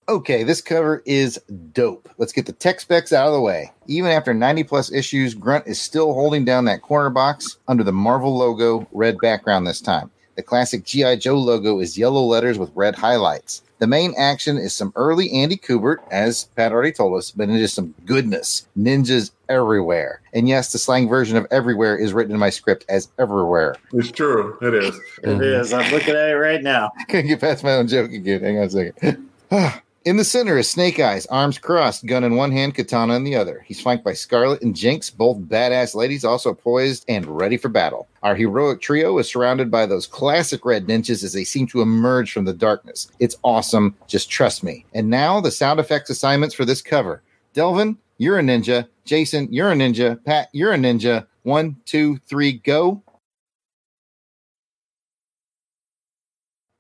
Okay, 0.09 0.43
this 0.43 0.61
cover 0.61 1.03
is 1.07 1.41
dope. 1.73 2.09
Let's 2.19 2.33
get 2.33 2.45
the 2.45 2.53
tech 2.53 2.81
specs 2.81 3.13
out 3.13 3.29
of 3.29 3.33
the 3.33 3.41
way. 3.41 3.73
Even 3.87 4.11
after 4.11 4.35
90 4.35 4.65
plus 4.65 4.93
issues, 4.93 5.33
Grunt 5.33 5.67
is 5.67 5.81
still 5.81 6.13
holding 6.13 6.45
down 6.45 6.67
that 6.67 6.83
corner 6.83 7.09
box 7.09 7.57
under 7.67 7.83
the 7.83 7.93
Marvel 7.93 8.37
logo, 8.37 8.87
red 8.93 9.17
background 9.19 9.67
this 9.67 9.81
time. 9.81 10.11
The 10.35 10.43
classic 10.43 10.85
G.I. 10.85 11.17
Joe 11.17 11.39
logo 11.39 11.81
is 11.81 11.97
yellow 11.97 12.23
letters 12.23 12.59
with 12.59 12.73
red 12.75 12.95
highlights. 12.95 13.63
The 13.83 13.89
main 13.89 14.15
action 14.17 14.59
is 14.59 14.73
some 14.73 14.93
early 14.95 15.33
Andy 15.33 15.57
Kubert, 15.57 15.97
as 16.13 16.45
Pat 16.55 16.71
already 16.71 16.93
told 16.93 17.19
us, 17.19 17.33
but 17.33 17.49
it 17.49 17.57
is 17.57 17.73
some 17.73 17.93
goodness. 18.07 18.69
Ninjas 18.79 19.33
everywhere. 19.49 20.21
And 20.33 20.49
yes, 20.49 20.71
the 20.71 20.79
slang 20.79 21.09
version 21.09 21.37
of 21.37 21.49
everywhere 21.51 21.97
is 21.97 22.13
written 22.13 22.33
in 22.33 22.39
my 22.39 22.51
script 22.51 22.85
as 22.89 23.09
everywhere. 23.19 23.75
It's 23.93 24.13
true. 24.13 24.57
It 24.63 24.73
is. 24.73 24.97
It 25.25 25.43
is. 25.43 25.73
I'm 25.73 25.91
looking 25.91 26.15
at 26.15 26.29
it 26.29 26.35
right 26.35 26.63
now. 26.63 26.93
Can't 27.09 27.27
get 27.27 27.41
past 27.41 27.65
my 27.65 27.73
own 27.73 27.89
joke 27.89 28.13
again. 28.13 28.43
Hang 28.43 28.59
on 28.59 28.65
a 28.67 28.71
second. 28.71 29.29
Ah. 29.51 29.83
In 30.05 30.17
the 30.17 30.25
center 30.25 30.59
is 30.59 30.69
Snake 30.69 30.99
Eyes, 30.99 31.27
arms 31.27 31.59
crossed, 31.59 32.07
gun 32.07 32.25
in 32.25 32.35
one 32.35 32.51
hand, 32.51 32.75
katana 32.75 33.15
in 33.15 33.23
the 33.23 33.37
other. 33.37 33.65
He's 33.69 33.81
flanked 33.81 34.05
by 34.05 34.15
Scarlett 34.15 34.61
and 34.61 34.75
Jinx, 34.75 35.11
both 35.11 35.39
badass 35.39 35.95
ladies, 35.95 36.25
also 36.25 36.53
poised 36.53 37.05
and 37.07 37.25
ready 37.25 37.57
for 37.57 37.69
battle. 37.69 38.09
Our 38.25 38.35
heroic 38.35 38.81
trio 38.81 39.17
is 39.19 39.29
surrounded 39.29 39.71
by 39.71 39.87
those 39.87 40.09
classic 40.09 40.65
red 40.65 40.89
ninjas 40.89 41.23
as 41.23 41.33
they 41.33 41.45
seem 41.45 41.69
to 41.69 41.83
emerge 41.83 42.33
from 42.33 42.47
the 42.47 42.53
darkness. 42.53 43.13
It's 43.21 43.37
awesome. 43.45 43.95
Just 44.09 44.29
trust 44.29 44.65
me. 44.65 44.85
And 44.93 45.09
now 45.09 45.41
the 45.41 45.53
sound 45.53 45.79
effects 45.79 46.11
assignments 46.11 46.57
for 46.57 46.65
this 46.65 46.83
cover. 46.83 47.23
Delvin, 47.53 47.97
you're 48.19 48.41
a 48.41 48.43
ninja. 48.43 48.89
Jason, 49.05 49.47
you're 49.53 49.71
a 49.71 49.77
ninja. 49.77 50.23
Pat, 50.25 50.49
you're 50.53 50.73
a 50.73 50.79
ninja. 50.79 51.29
One, 51.45 51.77
two, 51.85 52.19
three, 52.27 52.55
go. 52.55 53.01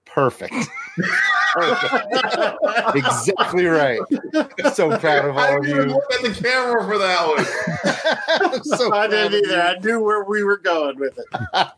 Perfect. 0.06 0.54
Perfect. 1.52 2.96
exactly 2.96 3.66
right. 3.66 4.00
I'm 4.34 4.72
so 4.72 4.96
proud 4.98 5.26
of 5.26 5.36
all 5.36 5.56
of 5.58 5.62
didn't 5.62 5.76
even 5.76 5.88
you. 5.90 5.94
look 5.94 6.12
at 6.14 6.22
the 6.22 6.42
camera 6.42 6.84
for 6.84 6.98
that 6.98 7.28
one. 7.28 8.52
I'm 8.54 8.64
so 8.64 8.86
I 8.86 9.06
proud 9.06 9.10
didn't 9.10 9.34
of 9.34 9.50
either. 9.50 9.62
I 9.62 9.78
knew 9.78 10.00
where 10.00 10.24
we 10.24 10.42
were 10.44 10.56
going 10.56 10.98
with 10.98 11.18
it. 11.18 11.26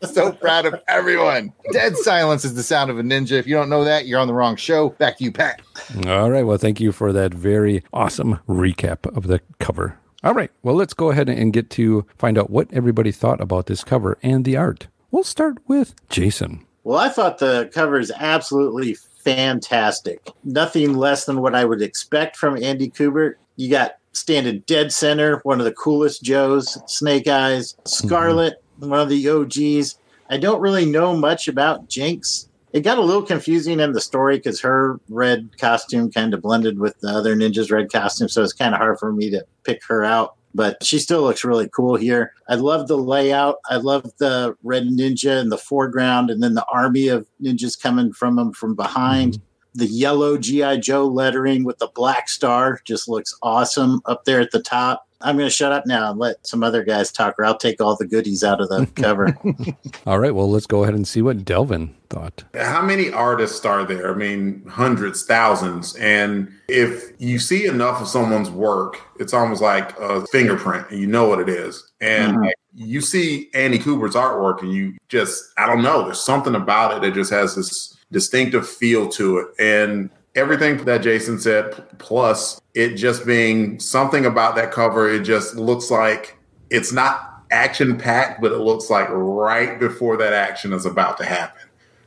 you. 0.01 0.07
so 0.07 0.31
proud 0.31 0.65
of 0.65 0.81
everyone. 0.87 1.53
Dead 1.71 1.97
silence 1.97 2.45
is 2.45 2.55
the 2.55 2.63
sound 2.63 2.89
of 2.89 2.97
a 2.99 3.03
ninja. 3.03 3.33
If 3.33 3.47
you 3.47 3.55
don't 3.55 3.69
know 3.69 3.83
that, 3.83 4.05
you're 4.07 4.19
on 4.19 4.27
the 4.27 4.33
wrong 4.33 4.55
show. 4.55 4.89
Back 4.89 5.17
to 5.17 5.23
you, 5.23 5.31
Pat. 5.31 5.61
All 6.07 6.31
right. 6.31 6.43
Well, 6.43 6.57
thank 6.57 6.79
you 6.79 6.91
for 6.91 7.11
that 7.13 7.33
very 7.33 7.83
awesome 7.91 8.39
recap 8.47 9.05
of 9.15 9.27
the 9.27 9.41
cover. 9.59 9.97
All 10.23 10.33
right. 10.33 10.51
Well, 10.63 10.75
let's 10.75 10.93
go 10.93 11.11
ahead 11.11 11.29
and 11.29 11.53
get 11.53 11.69
to 11.71 12.05
find 12.17 12.37
out 12.37 12.49
what 12.49 12.67
everybody 12.73 13.11
thought 13.11 13.41
about 13.41 13.67
this 13.67 13.83
cover 13.83 14.17
and 14.23 14.45
the 14.45 14.57
art. 14.57 14.87
We'll 15.11 15.23
start 15.23 15.57
with 15.67 15.93
Jason. 16.09 16.65
Well, 16.83 16.97
I 16.97 17.09
thought 17.09 17.37
the 17.39 17.69
cover 17.73 17.99
is 17.99 18.11
absolutely 18.15 18.97
fantastic. 19.25 20.29
Nothing 20.43 20.93
less 20.93 21.25
than 21.25 21.41
what 21.41 21.55
I 21.55 21.65
would 21.65 21.81
expect 21.81 22.37
from 22.37 22.61
Andy 22.61 22.89
Kubert. 22.89 23.33
You 23.57 23.69
got 23.69 23.97
standing 24.13 24.63
dead 24.67 24.93
center, 24.93 25.39
one 25.43 25.59
of 25.59 25.65
the 25.65 25.73
coolest 25.73 26.23
Joes, 26.23 26.77
Snake 26.85 27.27
Eyes, 27.27 27.73
mhm. 27.73 27.87
Scarlett, 27.87 28.63
one 28.79 28.99
of 28.99 29.09
the 29.09 29.27
OGs. 29.27 29.97
I 30.29 30.37
don't 30.37 30.61
really 30.61 30.85
know 30.85 31.15
much 31.17 31.47
about 31.47 31.89
Jinx. 31.89 32.47
It 32.71 32.81
got 32.81 32.97
a 32.97 33.01
little 33.01 33.23
confusing 33.23 33.79
in 33.79 33.93
the 33.93 34.01
story 34.01 34.37
because 34.37 34.59
her 34.61 34.99
red 35.09 35.49
costume 35.59 36.11
kind 36.11 36.33
of 36.33 36.41
blended 36.41 36.77
with 36.77 36.99
the 36.99 37.07
other 37.07 37.35
ninjas' 37.35 37.71
red 37.71 37.91
costume, 37.91 38.29
so 38.29 38.43
it's 38.43 38.53
kind 38.53 38.73
of 38.73 38.79
hard 38.79 38.99
for 38.99 39.11
me 39.11 39.29
to 39.31 39.45
pick 39.63 39.81
her 39.85 40.03
out 40.03 40.35
but 40.55 40.81
she 40.83 40.97
still 40.97 41.21
looks 41.21 41.43
really 41.43 41.69
cool 41.69 41.95
here. 41.95 42.31
I 42.47 42.55
love 42.55 42.87
the 42.87 42.97
layout. 42.97 43.57
I 43.69 43.75
love 43.75 44.09
the 44.17 44.55
red 44.63 44.85
ninja 44.85 45.41
in 45.41 45.49
the 45.49 45.57
foreground 45.57 46.29
and 46.29 46.41
then 46.41 46.53
the 46.53 46.65
army 46.71 47.09
of 47.09 47.27
ninjas 47.43 47.79
coming 47.79 48.13
from 48.13 48.37
them 48.37 48.53
from 48.53 48.73
behind. 48.73 49.33
Mm-hmm. 49.33 49.43
The 49.75 49.87
yellow 49.87 50.37
GI 50.37 50.79
Joe 50.79 51.05
lettering 51.05 51.63
with 51.65 51.77
the 51.79 51.89
black 51.93 52.29
star 52.29 52.79
just 52.85 53.07
looks 53.09 53.35
awesome 53.43 54.01
up 54.05 54.23
there 54.25 54.39
at 54.39 54.51
the 54.51 54.61
top. 54.61 55.05
I'm 55.21 55.37
going 55.37 55.47
to 55.47 55.53
shut 55.53 55.71
up 55.71 55.85
now 55.85 56.11
and 56.11 56.19
let 56.19 56.45
some 56.45 56.63
other 56.63 56.83
guys 56.83 57.11
talk, 57.11 57.35
or 57.39 57.45
I'll 57.45 57.57
take 57.57 57.81
all 57.81 57.95
the 57.95 58.05
goodies 58.07 58.43
out 58.43 58.61
of 58.61 58.69
the 58.69 58.85
cover. 58.95 59.35
All 60.05 60.19
right. 60.19 60.35
Well, 60.35 60.49
let's 60.51 60.67
go 60.67 60.83
ahead 60.83 60.93
and 60.93 61.07
see 61.07 61.21
what 61.21 61.43
Delvin 61.43 61.95
thought. 62.09 62.43
How 62.53 62.81
many 62.81 63.11
artists 63.11 63.65
are 63.65 63.85
there? 63.85 64.13
I 64.13 64.15
mean, 64.15 64.63
hundreds, 64.67 65.25
thousands. 65.25 65.95
And 65.95 66.51
if 66.67 67.11
you 67.17 67.39
see 67.39 67.65
enough 67.65 68.01
of 68.01 68.07
someone's 68.07 68.49
work, 68.51 68.99
it's 69.19 69.33
almost 69.33 69.61
like 69.61 69.97
a 69.99 70.25
fingerprint 70.27 70.91
and 70.91 70.99
you 70.99 71.07
know 71.07 71.27
what 71.27 71.39
it 71.39 71.49
is. 71.49 71.91
And 72.01 72.37
Mhm. 72.37 72.51
you 72.75 73.01
see 73.01 73.49
Andy 73.55 73.79
Kubert's 73.79 74.15
artwork 74.15 74.61
and 74.61 74.71
you 74.71 74.95
just, 75.09 75.43
I 75.57 75.65
don't 75.65 75.81
know, 75.81 76.03
there's 76.03 76.21
something 76.21 76.55
about 76.55 76.95
it 76.95 77.01
that 77.01 77.13
just 77.15 77.31
has 77.31 77.55
this 77.55 77.94
distinctive 78.11 78.67
feel 78.67 79.07
to 79.09 79.37
it. 79.39 79.47
And 79.59 80.09
everything 80.35 80.83
that 80.85 80.99
Jason 80.99 81.39
said, 81.39 81.83
plus 81.97 82.61
it 82.73 82.95
just 82.95 83.25
being 83.25 83.79
something 83.79 84.25
about 84.25 84.55
that 84.55 84.71
cover, 84.71 85.09
it 85.09 85.21
just 85.21 85.55
looks 85.55 85.89
like 85.91 86.37
it's 86.69 86.91
not 86.91 87.31
action 87.51 87.97
packed, 87.97 88.41
but 88.41 88.51
it 88.51 88.57
looks 88.57 88.89
like 88.89 89.07
right 89.09 89.79
before 89.79 90.17
that 90.17 90.33
action 90.33 90.73
is 90.73 90.85
about 90.85 91.17
to 91.17 91.25
happen 91.25 91.61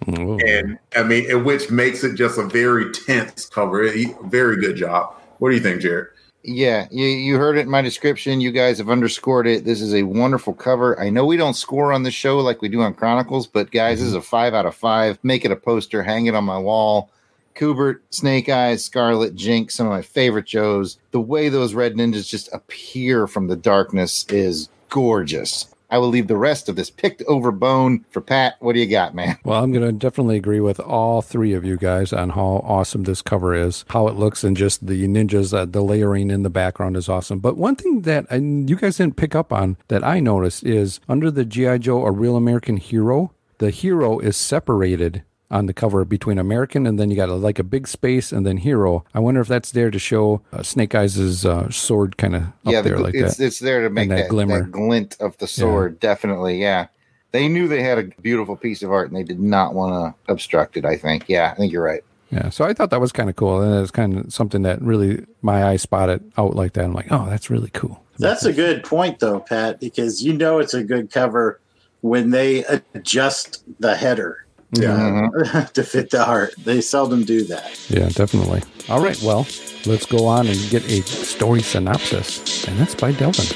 Oh, 0.08 0.38
and 0.46 0.78
I 0.96 1.02
mean, 1.02 1.26
it- 1.28 1.44
which 1.44 1.70
makes 1.70 2.02
it 2.04 2.14
just 2.14 2.38
a 2.38 2.44
very 2.44 2.90
tense 2.92 3.46
cover. 3.46 3.88
Very 4.24 4.56
good 4.56 4.76
job. 4.76 5.14
What 5.38 5.50
do 5.50 5.54
you 5.56 5.60
think, 5.62 5.80
Jared? 5.82 6.08
Yeah, 6.50 6.88
you, 6.90 7.04
you 7.04 7.36
heard 7.36 7.58
it 7.58 7.62
in 7.62 7.70
my 7.70 7.82
description. 7.82 8.40
You 8.40 8.50
guys 8.52 8.78
have 8.78 8.88
underscored 8.88 9.46
it. 9.46 9.66
This 9.66 9.82
is 9.82 9.92
a 9.92 10.04
wonderful 10.04 10.54
cover. 10.54 10.98
I 10.98 11.10
know 11.10 11.26
we 11.26 11.36
don't 11.36 11.52
score 11.52 11.92
on 11.92 12.04
the 12.04 12.10
show 12.10 12.38
like 12.38 12.62
we 12.62 12.70
do 12.70 12.80
on 12.80 12.94
Chronicles, 12.94 13.46
but 13.46 13.70
guys, 13.70 13.98
this 13.98 14.08
is 14.08 14.14
a 14.14 14.16
mm-hmm. 14.16 14.24
five 14.24 14.54
out 14.54 14.64
of 14.64 14.74
five. 14.74 15.18
Make 15.22 15.44
it 15.44 15.50
a 15.50 15.56
poster, 15.56 16.02
hang 16.02 16.24
it 16.24 16.34
on 16.34 16.44
my 16.44 16.56
wall. 16.56 17.10
Kubert, 17.54 18.00
Snake 18.08 18.48
Eyes, 18.48 18.82
Scarlett, 18.82 19.34
Jinx, 19.34 19.74
some 19.74 19.86
of 19.86 19.92
my 19.92 20.00
favorite 20.00 20.48
shows. 20.48 20.96
The 21.10 21.20
way 21.20 21.50
those 21.50 21.74
red 21.74 21.94
ninjas 21.94 22.26
just 22.26 22.48
appear 22.54 23.26
from 23.26 23.48
the 23.48 23.56
darkness 23.56 24.24
is 24.30 24.70
gorgeous. 24.88 25.66
I 25.90 25.98
will 25.98 26.08
leave 26.08 26.28
the 26.28 26.36
rest 26.36 26.68
of 26.68 26.76
this 26.76 26.90
picked 26.90 27.22
over 27.22 27.50
bone 27.50 28.04
for 28.10 28.20
Pat. 28.20 28.56
What 28.60 28.74
do 28.74 28.80
you 28.80 28.86
got, 28.86 29.14
man? 29.14 29.38
Well, 29.44 29.62
I'm 29.62 29.72
going 29.72 29.84
to 29.84 29.92
definitely 29.92 30.36
agree 30.36 30.60
with 30.60 30.78
all 30.80 31.22
three 31.22 31.54
of 31.54 31.64
you 31.64 31.78
guys 31.78 32.12
on 32.12 32.30
how 32.30 32.62
awesome 32.64 33.04
this 33.04 33.22
cover 33.22 33.54
is, 33.54 33.84
how 33.88 34.08
it 34.08 34.16
looks, 34.16 34.44
and 34.44 34.56
just 34.56 34.86
the 34.86 35.06
ninjas, 35.08 35.56
uh, 35.56 35.64
the 35.64 35.80
layering 35.80 36.30
in 36.30 36.42
the 36.42 36.50
background 36.50 36.96
is 36.96 37.08
awesome. 37.08 37.38
But 37.38 37.56
one 37.56 37.76
thing 37.76 38.02
that 38.02 38.26
I, 38.30 38.36
you 38.36 38.76
guys 38.76 38.98
didn't 38.98 39.16
pick 39.16 39.34
up 39.34 39.52
on 39.52 39.78
that 39.88 40.04
I 40.04 40.20
noticed 40.20 40.64
is 40.64 41.00
under 41.08 41.30
the 41.30 41.44
G.I. 41.44 41.78
Joe, 41.78 42.04
a 42.04 42.10
real 42.10 42.36
American 42.36 42.76
hero, 42.76 43.32
the 43.58 43.70
hero 43.70 44.18
is 44.18 44.36
separated 44.36 45.22
on 45.50 45.66
the 45.66 45.72
cover 45.72 46.04
between 46.04 46.38
American 46.38 46.86
and 46.86 46.98
then 46.98 47.10
you 47.10 47.16
got 47.16 47.28
a, 47.28 47.34
like 47.34 47.58
a 47.58 47.64
big 47.64 47.88
space 47.88 48.32
and 48.32 48.46
then 48.46 48.58
hero. 48.58 49.04
I 49.14 49.20
wonder 49.20 49.40
if 49.40 49.48
that's 49.48 49.72
there 49.72 49.90
to 49.90 49.98
show 49.98 50.42
uh, 50.52 50.62
Snake 50.62 50.94
Eyes' 50.94 51.44
uh, 51.44 51.70
sword 51.70 52.16
kind 52.16 52.36
of 52.36 52.42
up 52.42 52.52
yeah, 52.64 52.82
there 52.82 52.96
the, 52.96 53.02
like 53.02 53.14
it's 53.14 53.36
that. 53.36 53.46
it's 53.46 53.58
there 53.58 53.82
to 53.82 53.90
make 53.90 54.08
that 54.08 54.28
that, 54.30 54.48
that, 54.48 54.70
glint 54.70 55.16
of 55.20 55.36
the 55.38 55.46
sword. 55.46 56.00
Definitely, 56.00 56.60
yeah. 56.60 56.88
They 57.30 57.48
knew 57.48 57.68
they 57.68 57.82
had 57.82 57.98
a 57.98 58.04
beautiful 58.22 58.56
piece 58.56 58.82
of 58.82 58.90
art, 58.90 59.08
and 59.08 59.16
they 59.16 59.22
did 59.22 59.38
not 59.38 59.74
want 59.74 60.16
to 60.16 60.32
obstruct 60.32 60.76
it. 60.76 60.84
I 60.84 60.96
think. 60.96 61.24
Yeah, 61.28 61.50
I 61.52 61.54
think 61.56 61.72
you're 61.72 61.84
right. 61.84 62.02
Yeah, 62.30 62.50
so 62.50 62.64
I 62.64 62.74
thought 62.74 62.90
that 62.90 63.00
was 63.00 63.12
kind 63.12 63.30
of 63.30 63.36
cool, 63.36 63.60
and 63.60 63.82
it's 63.82 63.90
kind 63.90 64.18
of 64.18 64.32
something 64.32 64.62
that 64.62 64.82
really 64.82 65.24
my 65.40 65.64
eye 65.64 65.76
spotted 65.76 66.30
out 66.36 66.54
like 66.54 66.74
that. 66.74 66.84
I'm 66.84 66.92
like, 66.92 67.10
oh, 67.10 67.26
that's 67.28 67.48
really 67.48 67.70
cool. 67.70 68.02
That's 68.18 68.44
a 68.44 68.52
good 68.52 68.82
point, 68.84 69.20
though, 69.20 69.40
Pat, 69.40 69.80
because 69.80 70.22
you 70.22 70.32
know 70.32 70.58
it's 70.58 70.74
a 70.74 70.82
good 70.82 71.10
cover 71.10 71.60
when 72.00 72.30
they 72.30 72.64
adjust 72.94 73.62
the 73.80 73.96
header 73.96 74.46
Mhm. 74.74 75.72
to 75.72 75.82
fit 75.82 76.10
the 76.10 76.24
art. 76.24 76.54
They 76.62 76.80
seldom 76.80 77.24
do 77.24 77.44
that. 77.44 77.78
Yeah, 77.88 78.08
definitely. 78.10 78.62
All 78.88 79.02
right, 79.02 79.20
well, 79.22 79.46
let's 79.86 80.06
go 80.06 80.26
on 80.26 80.46
and 80.46 80.58
get 80.70 80.84
a 80.90 81.02
story 81.02 81.62
synopsis, 81.62 82.66
and 82.66 82.78
that's 82.78 82.94
by 82.94 83.12
Delvin. 83.12 83.46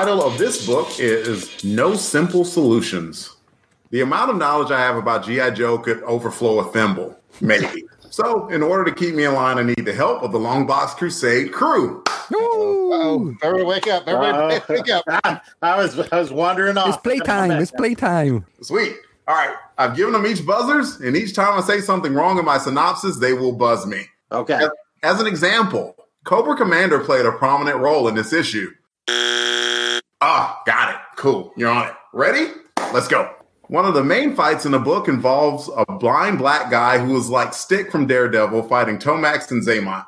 Title 0.00 0.24
of 0.24 0.38
this 0.38 0.64
book 0.66 0.88
is 0.98 1.62
No 1.62 1.94
Simple 1.94 2.42
Solutions. 2.42 3.36
The 3.90 4.00
amount 4.00 4.30
of 4.30 4.38
knowledge 4.38 4.70
I 4.70 4.80
have 4.80 4.96
about 4.96 5.26
G.I. 5.26 5.50
Joe 5.50 5.76
could 5.76 6.02
overflow 6.04 6.58
a 6.60 6.72
thimble, 6.72 7.20
maybe. 7.42 7.84
so, 8.08 8.48
in 8.48 8.62
order 8.62 8.82
to 8.90 8.96
keep 8.96 9.14
me 9.14 9.24
in 9.26 9.34
line, 9.34 9.58
I 9.58 9.62
need 9.62 9.84
the 9.84 9.92
help 9.92 10.22
of 10.22 10.32
the 10.32 10.38
Long 10.38 10.66
Box 10.66 10.94
Crusade 10.94 11.52
crew. 11.52 12.02
Oh, 12.32 13.34
everybody 13.42 13.64
wake 13.66 13.88
up! 13.88 14.04
Everybody 14.08 14.54
Uh, 14.56 14.60
wake 14.70 14.88
up! 14.88 15.04
I 15.60 15.76
was 15.76 15.98
I 16.10 16.18
was 16.18 16.32
wandering 16.32 16.78
off. 16.78 16.88
It's 16.88 16.96
playtime. 16.96 17.50
It's 17.60 17.70
playtime. 17.70 18.46
Sweet. 18.62 18.96
All 19.28 19.34
right. 19.34 19.54
I've 19.76 19.94
given 19.96 20.14
them 20.14 20.26
each 20.26 20.46
buzzers, 20.46 20.98
and 21.02 21.14
each 21.14 21.34
time 21.34 21.58
I 21.58 21.60
say 21.60 21.82
something 21.82 22.14
wrong 22.14 22.38
in 22.38 22.46
my 22.46 22.56
synopsis, 22.56 23.18
they 23.18 23.34
will 23.34 23.52
buzz 23.52 23.84
me. 23.84 24.06
Okay. 24.32 24.60
As 25.02 25.20
an 25.20 25.26
example, 25.26 25.94
Cobra 26.24 26.56
Commander 26.56 27.00
played 27.00 27.26
a 27.26 27.32
prominent 27.32 27.76
role 27.80 28.08
in 28.08 28.14
this 28.14 28.32
issue. 28.32 28.70
Ah, 30.20 30.60
got 30.66 30.90
it. 30.94 31.00
Cool. 31.16 31.52
You're 31.56 31.70
on 31.70 31.88
it. 31.88 31.94
Ready? 32.12 32.52
Let's 32.92 33.08
go. 33.08 33.34
One 33.68 33.84
of 33.86 33.94
the 33.94 34.02
main 34.04 34.34
fights 34.34 34.66
in 34.66 34.72
the 34.72 34.78
book 34.78 35.08
involves 35.08 35.70
a 35.76 35.84
blind 35.92 36.38
black 36.38 36.70
guy 36.70 36.98
who 36.98 37.16
is 37.16 37.30
like 37.30 37.54
Stick 37.54 37.90
from 37.90 38.06
Daredevil 38.06 38.64
fighting 38.64 38.98
Tomax 38.98 39.50
and 39.50 39.62
Xamot. 39.62 40.06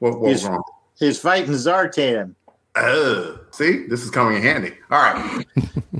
What, 0.00 0.12
what 0.12 0.20
was 0.20 0.40
He's- 0.40 0.50
wrong? 0.50 0.62
He's 0.98 1.18
fighting 1.18 1.52
Zartan. 1.54 2.34
Uh, 2.74 3.36
see, 3.52 3.86
this 3.86 4.04
is 4.04 4.10
coming 4.10 4.36
in 4.36 4.42
handy. 4.42 4.74
All 4.90 5.00
right. 5.00 5.46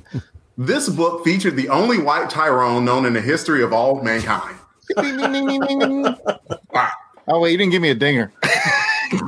this 0.59 0.91
book 0.91 1.25
featured 1.25 1.57
the 1.57 1.71
only 1.71 1.97
white 1.99 2.29
Tyrone 2.29 2.85
known 2.85 3.07
in 3.07 3.15
the 3.15 3.21
history 3.23 3.63
of 3.63 3.73
all 3.73 4.03
mankind. 4.03 4.57
All 4.97 5.03
right. 6.75 6.91
Oh 7.29 7.41
wait, 7.41 7.53
you 7.53 7.59
didn't 7.59 7.73
give 7.73 7.81
me 7.81 7.91
a 7.91 7.95
dinger. 7.95 8.31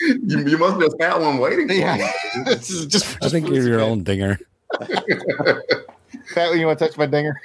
you, 0.00 0.38
you 0.46 0.58
must 0.58 0.80
just 0.80 0.96
had 1.00 1.16
one 1.18 1.38
waiting 1.38 1.68
for 1.68 1.74
Yeah. 1.74 1.96
you. 2.34 2.44
this 2.44 2.70
is 2.70 2.86
just. 2.86 3.16
I 3.22 3.28
think 3.28 3.48
you're 3.48 3.66
your 3.66 3.80
own 3.80 4.02
dinger. 4.02 4.38
Pat, 6.34 6.56
you 6.56 6.66
want 6.66 6.78
to 6.78 6.86
touch 6.86 6.96
my 6.96 7.06
dinger? 7.06 7.40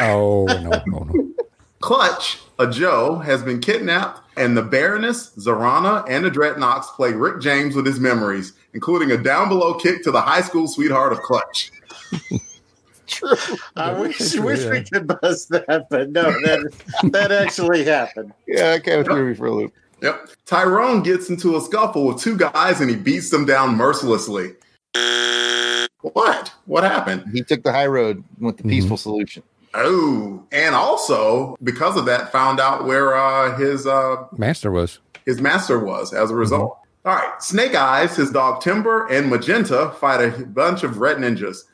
Oh 0.00 0.44
no, 0.46 0.82
no, 0.86 1.04
no. 1.04 1.30
Clutch, 1.80 2.38
a 2.58 2.66
Joe, 2.68 3.16
has 3.20 3.42
been 3.42 3.60
kidnapped, 3.60 4.20
and 4.36 4.56
the 4.56 4.62
Baroness, 4.62 5.30
Zarana, 5.38 6.04
and 6.08 6.24
the 6.24 6.30
Dreadnoks 6.30 6.86
play 6.96 7.12
Rick 7.12 7.40
James 7.40 7.74
with 7.76 7.86
his 7.86 8.00
memories, 8.00 8.52
including 8.74 9.12
a 9.12 9.16
down 9.16 9.48
below 9.48 9.74
kick 9.74 10.02
to 10.04 10.10
the 10.10 10.20
high 10.20 10.40
school 10.42 10.66
sweetheart 10.68 11.12
of 11.12 11.20
Clutch. 11.20 11.70
True. 13.08 13.34
I 13.76 13.90
Yeah, 13.92 14.00
wish, 14.00 14.32
true, 14.32 14.42
wish 14.42 14.64
we 14.66 14.82
could 14.84 15.06
bust 15.20 15.48
that, 15.48 15.86
but 15.90 16.10
no, 16.10 16.22
that 16.42 16.72
that 17.12 17.32
actually 17.32 17.84
happened. 17.84 18.32
Yeah, 18.46 18.72
that 18.72 18.84
kind 18.84 19.00
of 19.00 19.06
threw 19.06 19.28
me 19.28 19.34
for 19.34 19.46
a 19.46 19.50
loop. 19.52 19.72
Yep. 20.02 20.28
Tyrone 20.46 21.02
gets 21.02 21.28
into 21.30 21.56
a 21.56 21.60
scuffle 21.60 22.06
with 22.06 22.20
two 22.20 22.36
guys 22.36 22.80
and 22.80 22.88
he 22.88 22.96
beats 22.96 23.30
them 23.30 23.44
down 23.46 23.76
mercilessly. 23.76 24.52
What? 26.02 26.52
What 26.66 26.84
happened? 26.84 27.24
He 27.32 27.42
took 27.42 27.62
the 27.64 27.72
high 27.72 27.86
road 27.88 28.22
with 28.38 28.58
the 28.58 28.62
Mhm. 28.62 28.70
peaceful 28.70 28.96
solution. 28.96 29.42
Oh, 29.74 30.44
and 30.52 30.74
also 30.74 31.56
because 31.62 31.96
of 31.96 32.06
that, 32.06 32.30
found 32.30 32.60
out 32.60 32.84
where 32.86 33.16
uh, 33.16 33.56
his 33.58 33.86
uh, 33.86 34.24
Master 34.36 34.70
was. 34.70 35.00
his 35.26 35.40
master 35.40 35.78
was 35.78 36.12
as 36.14 36.30
a 36.30 36.34
result. 36.34 36.78
All 37.04 37.14
right, 37.14 37.42
Snake 37.42 37.74
Eyes, 37.74 38.16
his 38.16 38.30
dog 38.30 38.60
Timber, 38.60 39.06
and 39.08 39.28
Magenta 39.28 39.92
fight 40.00 40.20
a 40.22 40.44
bunch 40.46 40.84
of 40.84 40.98
red 40.98 41.16
ninjas. 41.18 41.64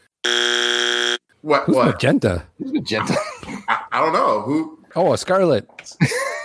What? 1.44 1.64
Who's 1.64 1.76
What? 1.76 1.86
Magenta? 1.88 2.42
He's 2.58 2.72
a 2.72 2.80
gentle. 2.80 3.16
I, 3.68 3.80
I 3.92 4.00
don't 4.00 4.14
know 4.14 4.40
who. 4.40 4.78
Oh, 4.96 5.12
a 5.12 5.18
Scarlett. 5.18 5.68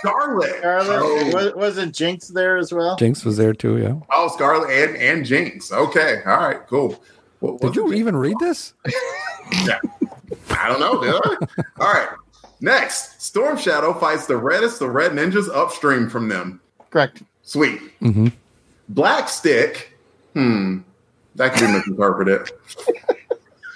Scarlett. 0.00 0.56
Scarlett, 0.58 1.00
Oh, 1.02 1.30
was, 1.32 1.54
wasn't 1.54 1.94
Jinx 1.94 2.28
there 2.28 2.58
as 2.58 2.70
well? 2.70 2.96
Jinx 2.96 3.24
was 3.24 3.38
there 3.38 3.54
too. 3.54 3.78
Yeah. 3.78 3.94
oh, 4.12 4.28
Scarlett 4.28 4.68
and 4.70 4.96
and 4.98 5.24
Jinx. 5.24 5.72
Okay, 5.72 6.20
all 6.26 6.36
right, 6.36 6.66
cool. 6.66 7.02
What, 7.38 7.62
Did 7.62 7.76
you 7.76 7.94
even 7.94 8.14
read 8.14 8.36
this? 8.40 8.74
yeah. 9.64 9.78
I 10.50 10.68
don't 10.68 10.80
know, 10.80 11.00
did 11.02 11.14
I? 11.14 11.62
All 11.82 11.92
right. 11.92 12.08
Next, 12.60 13.22
Storm 13.22 13.56
Shadow 13.56 13.94
fights 13.94 14.26
the 14.26 14.36
reddest, 14.36 14.78
the 14.80 14.90
red 14.90 15.12
ninjas 15.12 15.48
upstream 15.48 16.10
from 16.10 16.28
them. 16.28 16.60
Correct. 16.90 17.22
Sweet. 17.42 17.80
Mm-hmm. 18.02 18.26
Black 18.90 19.30
Stick. 19.30 19.96
Hmm. 20.34 20.80
That 21.36 21.54
could 21.54 21.66
be 21.68 21.72
misinterpreted. 21.72 22.50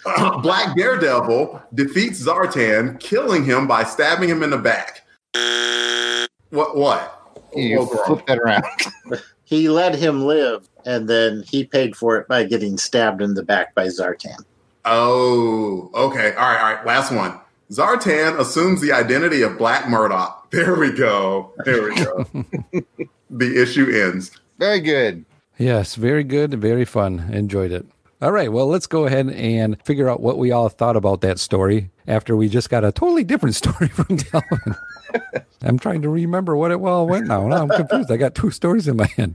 Black 0.43 0.77
Daredevil 0.77 1.63
defeats 1.75 2.23
Zartan, 2.23 2.99
killing 3.01 3.45
him 3.45 3.67
by 3.67 3.85
stabbing 3.85 4.29
him 4.29 4.43
in 4.43 4.51
the 4.51 4.59
back. 4.59 5.03
What? 6.51 6.77
What? 6.77 7.41
You 7.55 7.81
What's 7.81 8.07
flip 8.07 8.27
that 8.27 8.39
around. 8.39 8.65
He 9.47 9.69
let 9.69 9.95
him 9.95 10.25
live, 10.25 10.69
and 10.87 11.07
then 11.07 11.45
he 11.47 11.65
paid 11.65 11.95
for 11.95 12.17
it 12.17 12.27
by 12.27 12.45
getting 12.45 12.79
stabbed 12.79 13.21
in 13.21 13.35
the 13.35 13.43
back 13.43 13.75
by 13.75 13.89
Zartan. 13.89 14.43
Oh, 14.87 15.91
okay. 15.95 16.35
All 16.35 16.49
right, 16.49 16.59
all 16.59 16.75
right. 16.75 16.87
Last 16.87 17.13
one. 17.13 17.39
Zartan 17.71 18.39
assumes 18.39 18.81
the 18.81 18.93
identity 18.93 19.43
of 19.43 19.59
Black 19.59 19.89
Murdock. 19.89 20.41
There 20.55 20.77
we 20.77 20.93
go. 20.93 21.53
There 21.65 21.83
we 21.83 21.97
go. 21.97 22.27
the 23.31 23.61
issue 23.61 23.91
ends. 23.91 24.31
Very 24.61 24.79
good. 24.79 25.25
Yes, 25.59 25.97
very 25.97 26.23
good, 26.23 26.55
very 26.55 26.85
fun. 26.85 27.29
Enjoyed 27.33 27.73
it. 27.73 27.85
All 28.25 28.33
right, 28.33 28.51
well, 28.51 28.67
let's 28.67 28.87
go 28.87 29.05
ahead 29.05 29.29
and 29.29 29.77
figure 29.85 30.09
out 30.09 30.23
what 30.23 30.39
we 30.39 30.51
all 30.51 30.71
thought 30.71 30.97
about 30.97 31.21
that 31.21 31.39
story 31.39 31.91
after 32.07 32.35
we 32.35 32.49
just 32.49 32.71
got 32.71 32.83
a 32.83 32.91
totally 32.91 33.23
different 33.23 33.55
story 33.63 33.89
from 33.89 34.17
Delvin. 34.17 34.75
I'm 35.63 35.79
trying 35.79 36.01
to 36.01 36.09
remember 36.09 36.57
what 36.57 36.71
it 36.71 36.81
all 36.81 37.07
went 37.07 37.27
now. 37.27 37.47
Now 37.47 37.61
I'm 37.65 37.69
confused. 37.69 38.11
I 38.11 38.17
got 38.17 38.35
two 38.35 38.51
stories 38.51 38.89
in 38.89 38.97
my 38.97 39.09
head. 39.09 39.35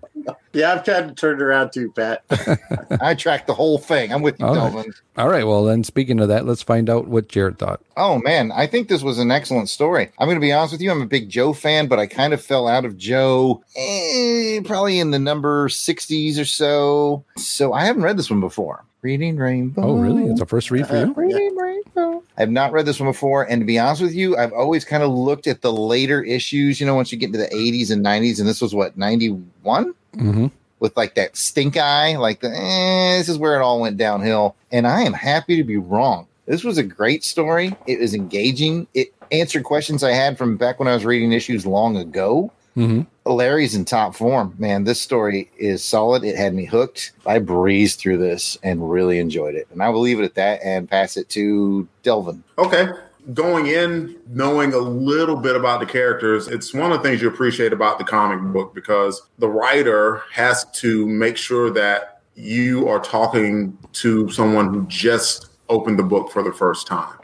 Yeah, 0.54 0.74
I've 0.74 0.84
tried 0.84 1.08
to 1.08 1.14
turn 1.14 1.36
it 1.36 1.42
around 1.42 1.72
too, 1.72 1.92
Pat. 1.92 2.24
I 3.02 3.16
tracked 3.16 3.48
the 3.48 3.54
whole 3.54 3.78
thing. 3.78 4.12
I'm 4.12 4.22
with 4.22 4.40
you, 4.40 4.46
All 4.46 4.56
right. 4.56 4.74
Delvin. 4.74 4.94
All 5.18 5.30
right, 5.30 5.46
well, 5.46 5.64
then 5.64 5.84
speaking 5.84 6.20
of 6.20 6.28
that, 6.30 6.46
let's 6.46 6.64
find 6.64 6.90
out 6.90 7.08
what 7.08 7.28
Jared 7.28 7.60
thought. 7.60 7.82
Oh 7.98 8.20
man, 8.20 8.52
I 8.52 8.68
think 8.68 8.88
this 8.88 9.04
was 9.04 9.20
an 9.20 9.32
excellent 9.32 9.70
story. 9.70 10.10
I'm 10.18 10.28
going 10.28 10.38
to 10.38 10.42
be 10.42 10.52
honest 10.52 10.74
with 10.74 10.82
you. 10.82 10.92
I'm 10.92 11.02
a 11.02 11.08
big 11.08 11.30
Joe 11.30 11.54
fan, 11.54 11.88
but 11.88 12.00
I 12.00 12.08
kind 12.08 12.34
of 12.34 12.42
fell 12.42 12.68
out 12.68 12.86
of 12.86 12.98
Joe 12.98 13.64
eh, 13.76 14.62
probably 14.66 15.00
in 15.00 15.12
the 15.12 15.20
number 15.20 15.70
60s 15.70 16.40
or 16.40 16.46
so. 16.46 17.26
So 17.38 17.74
I 17.74 17.86
haven't 17.86 18.04
read 18.04 18.18
this 18.18 18.30
one 18.30 18.40
before. 18.40 18.86
Reading 19.02 19.38
Rainbow. 19.38 19.82
Oh, 19.84 19.98
really? 19.98 20.26
It's 20.26 20.42
a 20.42 20.46
first 20.46 20.72
read 20.72 20.88
for 20.88 20.98
you? 20.98 21.14
Reading 21.14 21.56
Rainbow. 21.56 22.24
I've 22.38 22.52
not 22.52 22.72
read 22.74 22.86
this 22.86 23.00
one 23.00 23.10
before, 23.10 23.44
and 23.44 23.62
to 23.62 23.66
be 23.66 23.80
honest 23.80 24.02
with 24.02 24.14
you, 24.14 24.36
I've 24.38 24.54
always 24.54 24.84
kind 24.84 25.04
of 25.04 25.12
looked 25.12 25.48
at 25.48 25.62
the 25.62 25.72
later 25.72 26.22
issues. 26.24 26.80
You 26.80 26.86
know, 26.86 26.96
once 26.96 27.12
you 27.12 27.18
get 27.18 27.28
into 27.28 27.38
the 27.40 27.48
80s 27.48 27.92
and 27.92 28.06
90s, 28.06 28.40
and 28.40 28.48
this 28.48 28.62
was 28.62 28.76
what 28.76 28.98
91 28.98 29.94
Mm-hmm. 30.16 30.48
with 30.80 30.98
like 30.98 31.14
that 31.16 31.38
stink 31.38 31.78
eye, 31.78 32.16
like 32.18 32.40
the 32.40 32.50
eh, 32.50 33.18
this 33.20 33.30
is 33.30 33.38
where 33.38 33.56
it 33.60 33.64
all 33.64 33.80
went 33.80 33.98
downhill. 33.98 34.56
And 34.72 34.88
I 34.88 35.02
am 35.04 35.14
happy 35.14 35.56
to 35.58 35.64
be 35.64 35.78
wrong. 35.78 36.26
This 36.48 36.64
was 36.64 36.80
a 36.80 36.84
great 36.84 37.24
story. 37.24 37.76
It 37.86 38.00
was 38.00 38.16
engaging. 38.16 38.88
It 38.96 39.14
answered 39.32 39.64
questions 39.66 40.04
I 40.04 40.14
had 40.14 40.36
from 40.36 40.58
back 40.58 40.80
when 40.80 40.88
I 40.88 40.96
was 40.96 41.06
reading 41.06 41.32
issues 41.32 41.64
long 41.66 41.96
ago. 41.96 42.52
Mm-hmm. 42.80 43.30
Larry's 43.30 43.76
in 43.76 43.84
top 43.84 44.16
form, 44.16 44.56
man. 44.58 44.86
This 44.86 45.02
story 45.02 45.52
is 45.58 45.84
solid. 45.84 46.24
It 46.24 46.38
had 46.38 46.54
me 46.54 46.64
hooked. 46.64 47.12
I 47.26 47.40
breezed 47.40 48.00
through 48.00 48.18
this 48.18 48.58
and 48.64 48.90
really 48.90 49.20
enjoyed 49.20 49.56
it. 49.56 49.68
And 49.72 49.84
I 49.84 49.90
will 49.90 50.00
leave 50.00 50.20
it 50.20 50.24
at 50.24 50.36
that 50.36 50.62
and 50.64 50.90
pass 50.90 51.18
it 51.18 51.28
to 51.30 51.88
Delvin. 52.04 52.42
Okay. 52.58 52.88
Going 53.34 53.68
in, 53.68 54.16
knowing 54.30 54.74
a 54.74 54.78
little 54.78 55.36
bit 55.36 55.58
about 55.58 55.82
the 55.82 55.86
characters, 55.86 56.48
it's 56.48 56.74
one 56.74 56.92
of 56.92 57.04
the 57.04 57.04
things 57.04 57.22
you 57.22 57.28
appreciate 57.28 57.74
about 57.74 58.00
the 58.00 58.06
comic 58.06 58.42
book 58.54 58.74
because 58.74 59.22
the 59.40 59.50
writer 59.50 60.24
has 60.32 60.66
to 60.76 61.06
make 61.06 61.36
sure 61.36 61.70
that 61.72 62.22
you 62.36 62.88
are 62.88 63.00
talking 63.00 63.78
to 63.92 64.30
someone 64.30 64.74
who 64.74 64.88
just 64.88 65.48
opened 65.68 66.00
the 66.00 66.04
book 66.04 66.32
for 66.32 66.42
the 66.42 66.54
first 66.54 66.88
time. 66.88 67.19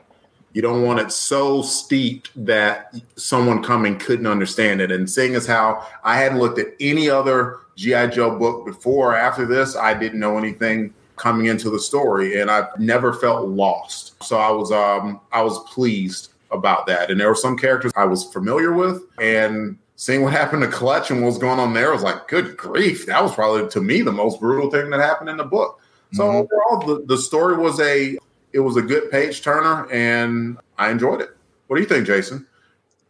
You 0.55 0.61
don't 0.61 0.83
want 0.83 1.01
it 1.01 1.11
so 1.11 1.61
steeped 1.61 2.31
that 2.45 2.95
someone 3.17 3.61
coming 3.61 3.99
couldn't 3.99 4.25
understand 4.25 4.79
it. 4.79 4.89
And 4.89 5.07
seeing 5.09 5.35
as 5.35 5.45
how 5.45 5.85
I 6.05 6.15
hadn't 6.15 6.39
looked 6.39 6.59
at 6.59 6.67
any 6.79 7.09
other 7.09 7.57
G.I. 7.75 8.07
Joe 8.07 8.39
book 8.39 8.65
before 8.65 9.11
or 9.11 9.15
after 9.17 9.45
this, 9.45 9.75
I 9.75 9.93
didn't 9.93 10.21
know 10.21 10.37
anything 10.37 10.93
coming 11.17 11.47
into 11.47 11.69
the 11.69 11.77
story 11.79 12.39
and 12.39 12.49
I've 12.49 12.69
never 12.79 13.11
felt 13.11 13.49
lost. 13.49 14.23
So 14.23 14.37
I 14.37 14.49
was 14.49 14.71
um 14.71 15.19
I 15.33 15.41
was 15.41 15.59
pleased 15.73 16.31
about 16.51 16.87
that. 16.87 17.11
And 17.11 17.19
there 17.19 17.27
were 17.27 17.35
some 17.35 17.57
characters 17.57 17.91
I 17.97 18.05
was 18.05 18.23
familiar 18.23 18.71
with 18.71 19.01
and 19.21 19.77
seeing 19.97 20.21
what 20.23 20.31
happened 20.31 20.61
to 20.61 20.69
Clutch 20.69 21.11
and 21.11 21.21
what 21.21 21.27
was 21.27 21.37
going 21.37 21.59
on 21.59 21.73
there 21.73 21.89
I 21.89 21.93
was 21.93 22.03
like, 22.03 22.29
good 22.29 22.55
grief. 22.55 23.05
That 23.07 23.21
was 23.21 23.35
probably 23.35 23.67
to 23.67 23.81
me 23.81 24.01
the 24.03 24.11
most 24.13 24.39
brutal 24.39 24.71
thing 24.71 24.89
that 24.91 25.01
happened 25.01 25.29
in 25.29 25.35
the 25.35 25.43
book. 25.43 25.81
So 26.13 26.23
Mhm. 26.23 26.47
overall 26.49 26.87
the, 26.95 27.05
the 27.07 27.17
story 27.17 27.57
was 27.57 27.77
a 27.81 28.17
it 28.55 28.59
was 28.61 28.77
a 28.77 28.81
good 28.81 29.11
page 29.11 29.41
turner 29.43 29.85
and 29.91 30.57
I 30.77 30.89
enjoyed 30.89 31.19
it. 31.21 31.29
What 31.67 31.75
do 31.75 31.81
you 31.81 31.87
think, 31.87 32.07
Jason? 32.07 32.47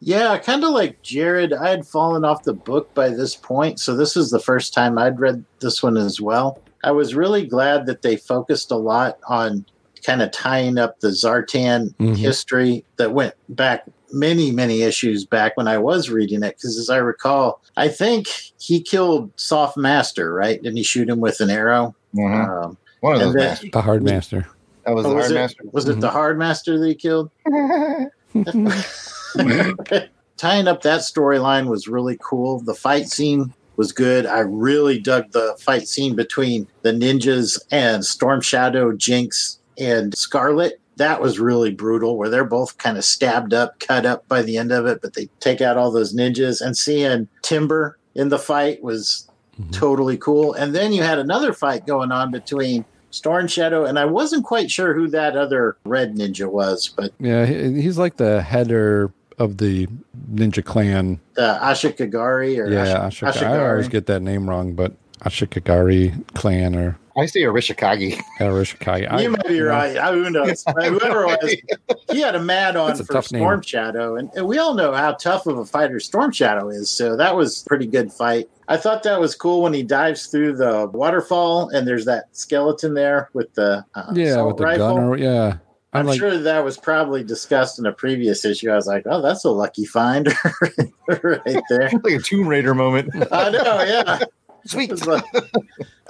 Yeah, 0.01 0.37
kind 0.39 0.63
of 0.63 0.71
like 0.71 1.01
Jared, 1.03 1.53
I 1.53 1.69
had 1.69 1.87
fallen 1.87 2.25
off 2.25 2.43
the 2.43 2.53
book 2.53 2.93
by 2.93 3.09
this 3.09 3.35
point, 3.35 3.79
so 3.79 3.95
this 3.95 4.17
is 4.17 4.29
the 4.31 4.39
first 4.39 4.73
time 4.73 4.97
I'd 4.97 5.19
read 5.19 5.45
this 5.61 5.81
one 5.81 5.97
as 5.97 6.19
well. 6.19 6.59
I 6.83 6.91
was 6.91 7.15
really 7.15 7.45
glad 7.45 7.85
that 7.85 8.01
they 8.01 8.17
focused 8.17 8.71
a 8.71 8.75
lot 8.75 9.19
on 9.27 9.65
kind 10.05 10.21
of 10.21 10.31
tying 10.31 10.77
up 10.77 10.99
the 10.99 11.07
Zartan 11.09 11.93
Mhm. 11.95 12.15
history 12.17 12.83
that 12.97 13.13
went 13.13 13.33
back 13.49 13.85
many, 14.11 14.51
many 14.51 14.81
issues 14.81 15.25
back 15.25 15.57
when 15.57 15.67
I 15.67 15.77
was 15.77 16.09
reading 16.09 16.43
it. 16.43 16.57
Because 16.57 16.77
as 16.77 16.89
I 16.89 16.97
recall, 16.97 17.61
I 17.77 17.87
think 17.87 18.27
he 18.59 18.81
killed 18.81 19.31
Soft 19.35 19.77
Master, 19.77 20.33
right? 20.33 20.61
Didn't 20.61 20.77
he 20.77 20.83
shoot 20.83 21.09
him 21.09 21.19
with 21.19 21.39
an 21.39 21.49
arrow? 21.49 21.95
Mhm. 22.15 22.63
Um, 22.65 22.77
One 23.01 23.15
of 23.15 23.21
and 23.21 23.29
those 23.29 23.35
then- 23.35 23.49
masters. 23.49 23.69
The 23.71 23.81
Hard 23.81 24.03
Master. 24.03 24.47
That 24.85 24.95
was 24.95 25.05
oh, 25.05 25.09
the 25.09 25.15
was 25.15 25.25
hard 25.25 25.31
it, 25.31 25.35
master. 25.35 25.63
was 25.71 25.89
it 25.89 25.99
the 25.99 26.11
hard 26.11 26.37
master 26.37 26.79
that 26.79 26.87
he 26.87 26.95
killed? 26.95 27.31
tying 30.37 30.67
up 30.67 30.81
that 30.83 31.01
storyline 31.01 31.67
was 31.67 31.87
really 31.87 32.17
cool. 32.21 32.59
The 32.59 32.75
fight 32.75 33.07
scene 33.07 33.53
was 33.77 33.91
good. 33.91 34.25
I 34.25 34.39
really 34.39 34.99
dug 34.99 35.31
the 35.31 35.55
fight 35.59 35.87
scene 35.87 36.15
between 36.15 36.67
the 36.81 36.91
ninjas 36.91 37.59
and 37.71 38.05
Storm 38.05 38.41
Shadow, 38.41 38.93
Jinx, 38.93 39.59
and 39.77 40.15
Scarlett. 40.17 40.79
That 40.97 41.21
was 41.21 41.39
really 41.39 41.71
brutal, 41.71 42.17
where 42.17 42.29
they're 42.29 42.45
both 42.45 42.77
kind 42.77 42.97
of 42.97 43.03
stabbed 43.03 43.53
up, 43.53 43.79
cut 43.79 44.05
up 44.05 44.27
by 44.29 44.41
the 44.41 44.57
end 44.57 44.71
of 44.71 44.85
it, 44.85 45.01
but 45.01 45.13
they 45.13 45.27
take 45.41 45.59
out 45.59 45.77
all 45.77 45.91
those 45.91 46.15
ninjas. 46.15 46.61
And 46.61 46.77
seeing 46.77 47.27
Timber 47.41 47.97
in 48.13 48.29
the 48.29 48.39
fight 48.39 48.81
was 48.81 49.27
Mhm. 49.59 49.71
totally 49.73 50.17
cool. 50.17 50.53
And 50.53 50.73
then 50.75 50.93
you 50.93 51.03
had 51.03 51.19
another 51.19 51.53
fight 51.53 51.85
going 51.85 52.11
on 52.11 52.31
between 52.31 52.83
Storm 53.15 53.47
Shadow, 53.47 53.85
and 53.85 53.97
I 53.97 54.03
wasn't 54.05 54.43
quite 54.43 54.69
sure 54.69 54.93
who 54.93 55.07
that 55.07 55.37
other 55.37 55.77
red 55.85 56.15
ninja 56.15 56.47
was, 56.51 56.89
but 56.89 57.13
Yeah, 57.19 57.45
he's 57.45 57.97
like 57.97 58.17
the 58.17 58.41
header 58.41 59.09
of 59.39 59.57
the 59.57 59.87
Ninja 60.33 60.63
Clan. 60.63 61.19
uh, 61.37 61.59
Ashikagari 61.59 62.57
or 62.57 62.69
Yeah, 62.69 63.07
Ashi- 63.07 63.27
Ashika, 63.27 63.43
I 63.47 63.69
always 63.69 63.87
get 63.87 64.05
that 64.07 64.21
name 64.21 64.49
wrong, 64.49 64.73
but 64.73 64.91
Ashikagari 65.23 66.25
Clan 66.33 66.75
or 66.75 66.97
I 67.17 67.27
say 67.27 67.41
Arishikagi. 67.43 68.19
Arishikage. 68.39 69.07
I- 69.11 69.21
You 69.21 69.29
might 69.29 69.47
be 69.47 69.61
right. 69.61 69.95
I, 69.97 70.11
who 70.11 70.29
knows? 70.29 70.65
Whoever 70.75 71.23
it 71.23 71.39
was, 71.87 71.95
he 72.11 72.19
had 72.19 72.35
a 72.35 72.41
mad 72.41 72.75
on 72.75 72.91
a 72.91 72.95
for 72.97 73.13
tough 73.13 73.31
name. 73.31 73.41
Storm 73.41 73.61
Shadow, 73.61 74.15
and, 74.17 74.29
and 74.35 74.45
we 74.45 74.57
all 74.57 74.73
know 74.73 74.91
how 74.93 75.13
tough 75.13 75.45
of 75.47 75.57
a 75.57 75.65
fighter 75.65 75.99
Storm 76.01 76.31
Shadow 76.33 76.67
is. 76.69 76.89
So 76.89 77.15
that 77.15 77.35
was 77.37 77.61
a 77.61 77.65
pretty 77.65 77.87
good 77.87 78.11
fight. 78.11 78.49
I 78.67 78.75
thought 78.75 79.03
that 79.03 79.19
was 79.21 79.33
cool 79.33 79.61
when 79.61 79.73
he 79.73 79.81
dives 79.83 80.27
through 80.27 80.57
the 80.57 80.87
waterfall, 80.93 81.69
and 81.69 81.87
there's 81.87 82.03
that 82.05 82.35
skeleton 82.35 82.95
there 82.95 83.29
with 83.33 83.53
the 83.53 83.85
uh, 83.95 84.11
Yeah, 84.13 84.25
assault 84.31 84.47
with 84.47 84.57
the 84.57 84.63
rifle. 84.65 84.95
gun. 84.95 85.03
Or, 85.05 85.17
yeah. 85.17 85.57
I'm, 85.93 86.01
I'm 86.01 86.07
like, 86.07 86.19
sure 86.19 86.37
that 86.37 86.65
was 86.65 86.77
probably 86.77 87.23
discussed 87.23 87.79
in 87.79 87.85
a 87.85 87.93
previous 87.93 88.43
issue. 88.43 88.69
I 88.69 88.75
was 88.75 88.87
like, 88.87 89.03
"Oh, 89.05 89.21
that's 89.21 89.45
a 89.45 89.49
lucky 89.51 89.85
find 89.85 90.27
right 91.07 91.63
there." 91.69 91.89
like 92.03 92.13
a 92.13 92.19
Tomb 92.19 92.49
Raider 92.49 92.75
moment. 92.75 93.09
I 93.31 93.49
know, 93.51 93.81
yeah. 93.83 94.19
Sweet. 94.65 94.91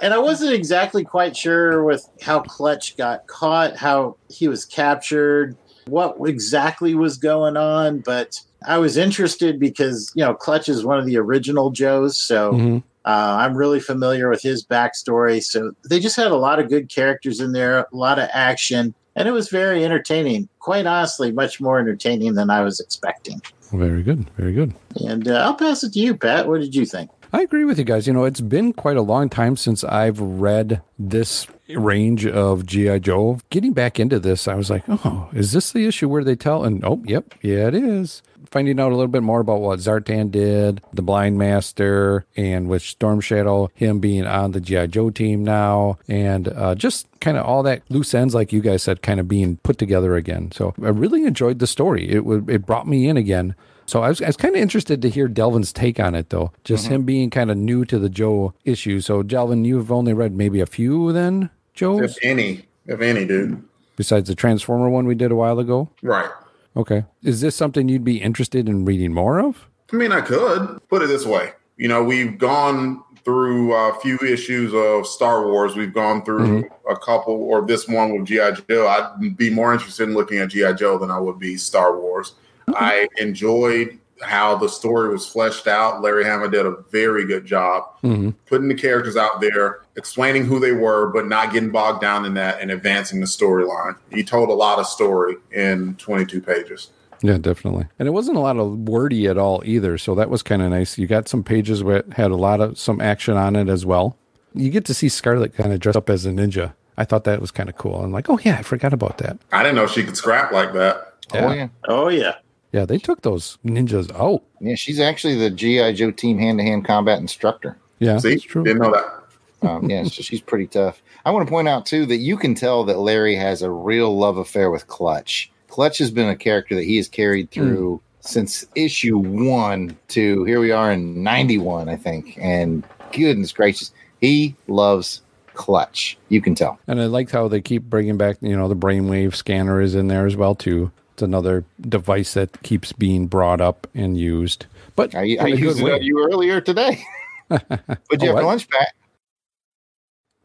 And 0.00 0.12
I 0.12 0.18
wasn't 0.18 0.52
exactly 0.52 1.04
quite 1.04 1.36
sure 1.36 1.82
with 1.82 2.06
how 2.20 2.40
Clutch 2.40 2.96
got 2.96 3.26
caught, 3.26 3.76
how 3.76 4.16
he 4.28 4.46
was 4.46 4.66
captured, 4.66 5.56
what 5.86 6.16
exactly 6.26 6.94
was 6.94 7.16
going 7.16 7.56
on, 7.56 8.00
but 8.00 8.40
I 8.66 8.78
was 8.78 8.96
interested 8.96 9.58
because 9.58 10.12
you 10.14 10.24
know 10.24 10.34
Clutch 10.34 10.68
is 10.68 10.84
one 10.84 10.98
of 10.98 11.06
the 11.06 11.16
original 11.16 11.70
Joes, 11.70 12.18
so 12.18 12.52
mhm. 12.52 12.82
uh, 13.04 13.36
I'm 13.40 13.56
really 13.56 13.80
familiar 13.80 14.28
with 14.28 14.42
his 14.42 14.64
backstory. 14.64 15.42
So 15.42 15.72
they 15.88 16.00
just 16.00 16.16
had 16.16 16.30
a 16.30 16.36
lot 16.36 16.58
of 16.58 16.68
good 16.68 16.88
characters 16.88 17.40
in 17.40 17.52
there, 17.52 17.78
a 17.78 17.86
lot 17.92 18.18
of 18.18 18.28
action, 18.32 18.94
and 19.14 19.28
it 19.28 19.32
was 19.32 19.48
very 19.48 19.84
entertaining. 19.84 20.48
Quite 20.58 20.86
honestly, 20.86 21.32
much 21.32 21.60
more 21.60 21.78
entertaining 21.78 22.34
than 22.34 22.50
I 22.50 22.62
was 22.62 22.80
expecting. 22.80 23.40
Very 23.72 24.02
good. 24.02 24.28
Very 24.30 24.52
good. 24.52 24.74
And 25.04 25.28
uh, 25.28 25.44
I'll 25.44 25.54
pass 25.54 25.82
it 25.82 25.92
to 25.94 26.00
you, 26.00 26.16
Pat. 26.16 26.48
What 26.48 26.60
did 26.60 26.74
you 26.74 26.86
think? 26.86 27.10
I 27.32 27.42
agree 27.42 27.64
with 27.64 27.78
you 27.78 27.84
guys. 27.84 28.06
You 28.06 28.12
know, 28.12 28.24
it's 28.24 28.40
been 28.40 28.72
quite 28.72 28.96
a 28.96 29.02
long 29.02 29.28
time 29.28 29.56
since 29.56 29.84
I've 29.84 30.20
read 30.20 30.82
this 30.98 31.46
range 31.68 32.26
of 32.26 32.66
G.I. 32.66 33.00
Joe. 33.00 33.40
Getting 33.50 33.72
back 33.72 33.98
into 33.98 34.18
this, 34.18 34.46
I 34.48 34.54
was 34.54 34.70
like, 34.70 34.84
oh, 34.88 35.28
is 35.32 35.52
this 35.52 35.72
the 35.72 35.86
issue 35.86 36.08
where 36.08 36.24
they 36.24 36.36
tell? 36.36 36.64
And 36.64 36.84
oh, 36.84 37.02
yep, 37.04 37.34
yeah, 37.42 37.68
it 37.68 37.74
is. 37.74 38.22
Finding 38.50 38.78
out 38.78 38.92
a 38.92 38.94
little 38.94 39.08
bit 39.08 39.24
more 39.24 39.40
about 39.40 39.60
what 39.60 39.80
Zartan 39.80 40.30
did, 40.30 40.80
the 40.92 41.02
Blind 41.02 41.36
Master, 41.36 42.24
and 42.36 42.68
with 42.68 42.80
Storm 42.82 43.20
Shadow, 43.20 43.70
him 43.74 43.98
being 43.98 44.24
on 44.24 44.52
the 44.52 44.60
G.I. 44.60 44.86
Joe 44.86 45.10
team 45.10 45.42
now, 45.42 45.98
and 46.06 46.48
uh, 46.48 46.76
just 46.76 47.08
kind 47.20 47.36
of 47.36 47.44
all 47.44 47.64
that 47.64 47.82
loose 47.88 48.14
ends, 48.14 48.34
like 48.36 48.52
you 48.52 48.60
guys 48.60 48.84
said, 48.84 49.02
kind 49.02 49.18
of 49.18 49.26
being 49.26 49.56
put 49.58 49.78
together 49.78 50.14
again. 50.14 50.52
So 50.52 50.74
I 50.80 50.90
really 50.90 51.24
enjoyed 51.24 51.58
the 51.58 51.66
story. 51.66 52.08
It 52.08 52.24
would 52.24 52.48
it 52.48 52.64
brought 52.64 52.86
me 52.86 53.08
in 53.08 53.16
again. 53.16 53.56
So 53.86 54.02
I 54.02 54.08
was, 54.08 54.20
I 54.20 54.26
was 54.26 54.36
kind 54.36 54.54
of 54.54 54.60
interested 54.60 55.00
to 55.02 55.08
hear 55.08 55.28
Delvin's 55.28 55.72
take 55.72 56.00
on 56.00 56.14
it, 56.14 56.30
though. 56.30 56.52
Just 56.64 56.84
mm-hmm. 56.86 56.94
him 56.94 57.02
being 57.04 57.30
kind 57.30 57.50
of 57.50 57.56
new 57.56 57.84
to 57.86 57.98
the 57.98 58.08
Joe 58.08 58.52
issue. 58.64 59.00
So, 59.00 59.22
Delvin, 59.22 59.64
you've 59.64 59.92
only 59.92 60.12
read 60.12 60.32
maybe 60.32 60.60
a 60.60 60.66
few 60.66 61.12
then, 61.12 61.50
Joe? 61.74 62.02
If 62.02 62.16
any, 62.22 62.66
if 62.86 63.00
any, 63.00 63.24
dude. 63.24 63.62
besides 63.96 64.28
the 64.28 64.34
Transformer 64.34 64.90
one 64.90 65.06
we 65.06 65.14
did 65.14 65.30
a 65.30 65.36
while 65.36 65.58
ago. 65.58 65.88
Right. 66.02 66.30
Okay. 66.76 67.04
Is 67.22 67.40
this 67.40 67.56
something 67.56 67.88
you'd 67.88 68.04
be 68.04 68.20
interested 68.20 68.68
in 68.68 68.84
reading 68.84 69.14
more 69.14 69.40
of? 69.40 69.66
I 69.92 69.96
mean, 69.96 70.12
I 70.12 70.20
could 70.20 70.80
put 70.88 71.02
it 71.02 71.06
this 71.06 71.24
way. 71.24 71.52
You 71.76 71.88
know, 71.88 72.02
we've 72.02 72.38
gone 72.38 73.02
through 73.24 73.74
a 73.74 73.98
few 74.00 74.18
issues 74.18 74.72
of 74.72 75.06
Star 75.06 75.46
Wars. 75.46 75.74
We've 75.74 75.92
gone 75.92 76.24
through 76.24 76.62
mm-hmm. 76.62 76.92
a 76.92 76.96
couple, 76.96 77.34
or 77.34 77.66
this 77.66 77.88
one 77.88 78.12
with 78.12 78.26
GI 78.26 78.62
Joe. 78.68 78.86
I'd 78.86 79.36
be 79.36 79.50
more 79.50 79.72
interested 79.72 80.08
in 80.08 80.14
looking 80.14 80.38
at 80.38 80.50
GI 80.50 80.74
Joe 80.74 80.98
than 80.98 81.10
I 81.10 81.18
would 81.18 81.38
be 81.38 81.56
Star 81.56 81.98
Wars. 81.98 82.34
I 82.78 83.08
enjoyed 83.18 83.98
how 84.22 84.56
the 84.56 84.68
story 84.68 85.10
was 85.10 85.26
fleshed 85.28 85.66
out. 85.66 86.00
Larry 86.00 86.24
Hama 86.24 86.48
did 86.50 86.64
a 86.64 86.76
very 86.90 87.26
good 87.26 87.44
job 87.44 87.84
Mm-hmm. 88.02 88.30
putting 88.46 88.68
the 88.68 88.74
characters 88.74 89.16
out 89.16 89.40
there, 89.40 89.80
explaining 89.96 90.44
who 90.44 90.58
they 90.60 90.72
were, 90.72 91.08
but 91.12 91.26
not 91.26 91.52
getting 91.52 91.70
bogged 91.70 92.00
down 92.00 92.24
in 92.24 92.34
that 92.34 92.60
and 92.60 92.70
advancing 92.70 93.20
the 93.20 93.26
storyline. 93.26 93.96
He 94.12 94.22
told 94.22 94.48
a 94.48 94.52
lot 94.54 94.78
of 94.78 94.86
story 94.86 95.34
in 95.50 95.96
22 95.96 96.40
pages. 96.40 96.90
Yeah, 97.22 97.38
definitely. 97.38 97.86
And 97.98 98.06
it 98.06 98.12
wasn't 98.12 98.36
a 98.36 98.40
lot 98.40 98.58
of 98.58 98.78
wordy 98.88 99.26
at 99.26 99.36
all 99.38 99.60
either. 99.64 99.98
So 99.98 100.14
that 100.14 100.30
was 100.30 100.42
kind 100.42 100.62
of 100.62 100.70
nice. 100.70 100.96
You 100.98 101.06
got 101.06 101.28
some 101.28 101.42
pages 101.42 101.82
where 101.82 101.96
it 101.98 102.12
had 102.12 102.30
a 102.30 102.36
lot 102.36 102.60
of 102.60 102.78
some 102.78 103.00
action 103.00 103.36
on 103.36 103.56
it 103.56 103.68
as 103.68 103.84
well. 103.84 104.16
You 104.54 104.70
get 104.70 104.84
to 104.86 104.94
see 104.94 105.08
Scarlett 105.08 105.54
kind 105.54 105.72
of 105.72 105.80
dress 105.80 105.96
up 105.96 106.08
as 106.08 106.24
a 106.26 106.30
ninja. 106.30 106.74
I 106.96 107.04
thought 107.04 107.24
that 107.24 107.40
was 107.40 107.50
kind 107.50 107.68
of 107.68 107.76
cool. 107.76 107.96
I'm 108.02 108.12
like, 108.12 108.30
oh, 108.30 108.38
yeah, 108.44 108.56
I 108.58 108.62
forgot 108.62 108.92
about 108.92 109.18
that. 109.18 109.36
I 109.52 109.62
didn't 109.62 109.74
know 109.76 109.86
she 109.86 110.04
could 110.04 110.16
scrap 110.16 110.52
like 110.52 110.72
that. 110.74 111.14
Oh 111.34 111.52
yeah. 111.52 111.68
Oh 111.88 112.08
yeah. 112.08 112.36
Yeah, 112.76 112.84
they 112.84 112.98
took 112.98 113.22
those 113.22 113.56
ninjas 113.64 114.14
out. 114.14 114.42
Yeah, 114.60 114.74
she's 114.74 115.00
actually 115.00 115.36
the 115.36 115.48
GI 115.48 115.94
Joe 115.94 116.10
team 116.10 116.36
hand 116.36 116.58
to 116.58 116.62
hand 116.64 116.84
combat 116.84 117.18
instructor. 117.18 117.78
Yeah, 118.00 118.18
See, 118.18 118.32
that's 118.34 118.42
true. 118.42 118.64
didn't 118.64 118.82
know 118.82 118.92
that. 118.92 119.66
Um, 119.66 119.88
yeah, 119.88 120.02
so 120.04 120.20
she's 120.20 120.42
pretty 120.42 120.66
tough. 120.66 121.02
I 121.24 121.30
want 121.30 121.46
to 121.46 121.50
point 121.50 121.68
out 121.68 121.86
too 121.86 122.04
that 122.04 122.18
you 122.18 122.36
can 122.36 122.54
tell 122.54 122.84
that 122.84 122.98
Larry 122.98 123.34
has 123.34 123.62
a 123.62 123.70
real 123.70 124.14
love 124.14 124.36
affair 124.36 124.70
with 124.70 124.88
Clutch. 124.88 125.50
Clutch 125.68 125.96
has 125.96 126.10
been 126.10 126.28
a 126.28 126.36
character 126.36 126.74
that 126.74 126.84
he 126.84 126.98
has 126.98 127.08
carried 127.08 127.50
through 127.50 128.02
since 128.20 128.66
issue 128.74 129.16
one 129.16 129.96
to 130.08 130.44
here 130.44 130.60
we 130.60 130.70
are 130.70 130.92
in 130.92 131.22
'91, 131.22 131.88
I 131.88 131.96
think. 131.96 132.36
And 132.38 132.84
goodness 133.10 133.52
gracious, 133.52 133.90
he 134.20 134.54
loves 134.68 135.22
Clutch. 135.54 136.18
You 136.28 136.42
can 136.42 136.54
tell. 136.54 136.78
And 136.86 137.00
I 137.00 137.06
liked 137.06 137.30
how 137.30 137.48
they 137.48 137.62
keep 137.62 137.84
bringing 137.84 138.18
back, 138.18 138.36
you 138.42 138.54
know, 138.54 138.68
the 138.68 138.76
brainwave 138.76 139.34
scanner 139.34 139.80
is 139.80 139.94
in 139.94 140.08
there 140.08 140.26
as 140.26 140.36
well 140.36 140.54
too. 140.54 140.92
It's 141.16 141.22
another 141.22 141.64
device 141.80 142.34
that 142.34 142.62
keeps 142.62 142.92
being 142.92 143.26
brought 143.26 143.58
up 143.58 143.86
and 143.94 144.18
used. 144.18 144.66
But 144.96 145.14
I, 145.14 145.22
in 145.22 145.40
I 145.40 145.44
a 145.44 145.50
good 145.52 145.58
used 145.60 145.80
it 145.80 145.90
on 145.90 146.02
you 146.02 146.22
earlier 146.22 146.60
today. 146.60 147.02
But 147.48 147.62
you 148.10 148.18
Oh, 148.20 148.26
have 148.26 148.34
what? 148.34 148.44
lunch, 148.44 148.68
Pat? 148.68 148.88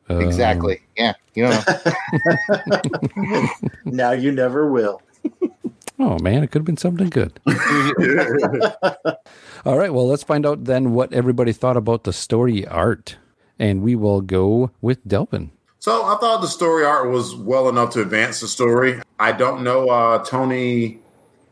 Uh, 0.09 0.19
exactly. 0.19 0.79
Yeah. 0.95 1.11
You 1.35 1.49
know. 1.49 1.61
Now 3.85 4.11
you 4.11 4.31
never 4.31 4.71
will. 4.71 5.01
Oh 5.99 6.17
man, 6.19 6.41
it 6.41 6.47
could 6.51 6.59
have 6.61 6.65
been 6.65 6.77
something 6.77 7.09
good. 7.09 7.37
All 9.65 9.77
right, 9.77 9.93
well, 9.93 10.07
let's 10.07 10.23
find 10.23 10.45
out 10.47 10.63
then 10.63 10.93
what 10.93 11.11
everybody 11.13 11.51
thought 11.51 11.75
about 11.77 12.05
the 12.05 12.13
story 12.13 12.65
art, 12.65 13.17
and 13.59 13.83
we 13.83 13.95
will 13.95 14.21
go 14.21 14.71
with 14.81 15.05
Delvin. 15.07 15.51
So 15.81 16.05
I 16.05 16.15
thought 16.17 16.41
the 16.41 16.47
story 16.47 16.85
art 16.85 17.09
was 17.09 17.33
well 17.33 17.67
enough 17.67 17.89
to 17.93 18.01
advance 18.01 18.39
the 18.39 18.47
story. 18.47 19.01
I 19.19 19.31
don't 19.31 19.63
know 19.63 19.89
uh, 19.89 20.23
Tony, 20.23 20.99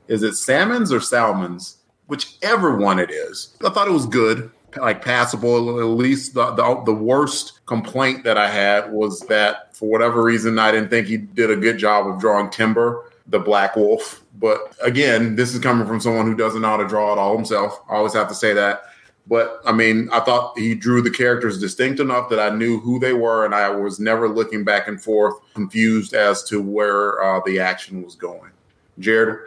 is 0.07 0.21
it 0.21 0.35
Salmons 0.35 0.93
or 0.93 0.99
Salmons? 0.99 1.77
Whichever 2.05 2.77
one 2.77 2.99
it 2.99 3.09
is. 3.09 3.57
I 3.65 3.71
thought 3.71 3.87
it 3.87 3.91
was 3.91 4.05
good, 4.05 4.51
like 4.77 5.03
passable. 5.03 5.79
At 5.79 5.97
least 5.97 6.35
the, 6.35 6.51
the 6.51 6.83
the 6.85 6.93
worst 6.93 7.65
complaint 7.65 8.23
that 8.23 8.37
I 8.37 8.51
had 8.51 8.91
was 8.91 9.21
that 9.21 9.75
for 9.75 9.89
whatever 9.89 10.23
reason 10.23 10.59
I 10.59 10.71
didn't 10.71 10.89
think 10.89 11.07
he 11.07 11.17
did 11.17 11.49
a 11.49 11.55
good 11.55 11.79
job 11.79 12.05
of 12.05 12.19
drawing 12.19 12.51
Timber, 12.51 13.11
the 13.25 13.39
Black 13.39 13.75
Wolf. 13.75 14.23
But 14.37 14.75
again, 14.83 15.37
this 15.37 15.55
is 15.55 15.59
coming 15.59 15.87
from 15.87 15.99
someone 15.99 16.27
who 16.27 16.35
doesn't 16.35 16.61
know 16.61 16.69
how 16.69 16.77
to 16.77 16.87
draw 16.87 17.13
it 17.13 17.17
all 17.17 17.35
himself. 17.35 17.81
I 17.89 17.95
always 17.95 18.13
have 18.13 18.27
to 18.27 18.35
say 18.35 18.53
that. 18.53 18.83
But 19.29 19.61
I 19.63 19.71
mean, 19.71 20.09
I 20.11 20.21
thought 20.21 20.57
he 20.57 20.73
drew 20.73 21.03
the 21.03 21.11
characters 21.11 21.59
distinct 21.59 21.99
enough 21.99 22.29
that 22.29 22.39
I 22.39 22.49
knew 22.55 22.79
who 22.79 22.99
they 22.99 23.13
were, 23.13 23.45
and 23.45 23.53
I 23.53 23.69
was 23.69 23.99
never 23.99 24.27
looking 24.27 24.63
back 24.63 24.87
and 24.87 25.01
forth, 25.01 25.35
confused 25.53 26.15
as 26.15 26.43
to 26.45 26.59
where 26.59 27.23
uh, 27.23 27.39
the 27.45 27.59
action 27.59 28.01
was 28.01 28.15
going. 28.15 28.49
Jared, 28.97 29.37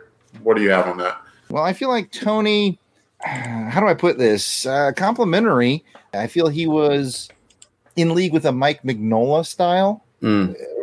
what 0.42 0.56
do 0.56 0.62
you 0.62 0.70
have 0.70 0.86
on 0.86 0.98
that? 0.98 1.20
Well, 1.50 1.64
I 1.64 1.72
feel 1.72 1.88
like 1.88 2.12
Tony, 2.12 2.78
how 3.20 3.80
do 3.80 3.88
I 3.88 3.94
put 3.94 4.18
this? 4.18 4.64
Uh, 4.64 4.92
complimentary. 4.94 5.84
I 6.14 6.28
feel 6.28 6.48
he 6.48 6.68
was 6.68 7.28
in 7.96 8.14
league 8.14 8.32
with 8.32 8.46
a 8.46 8.52
Mike 8.52 8.82
Mignola 8.84 9.44
style. 9.44 10.04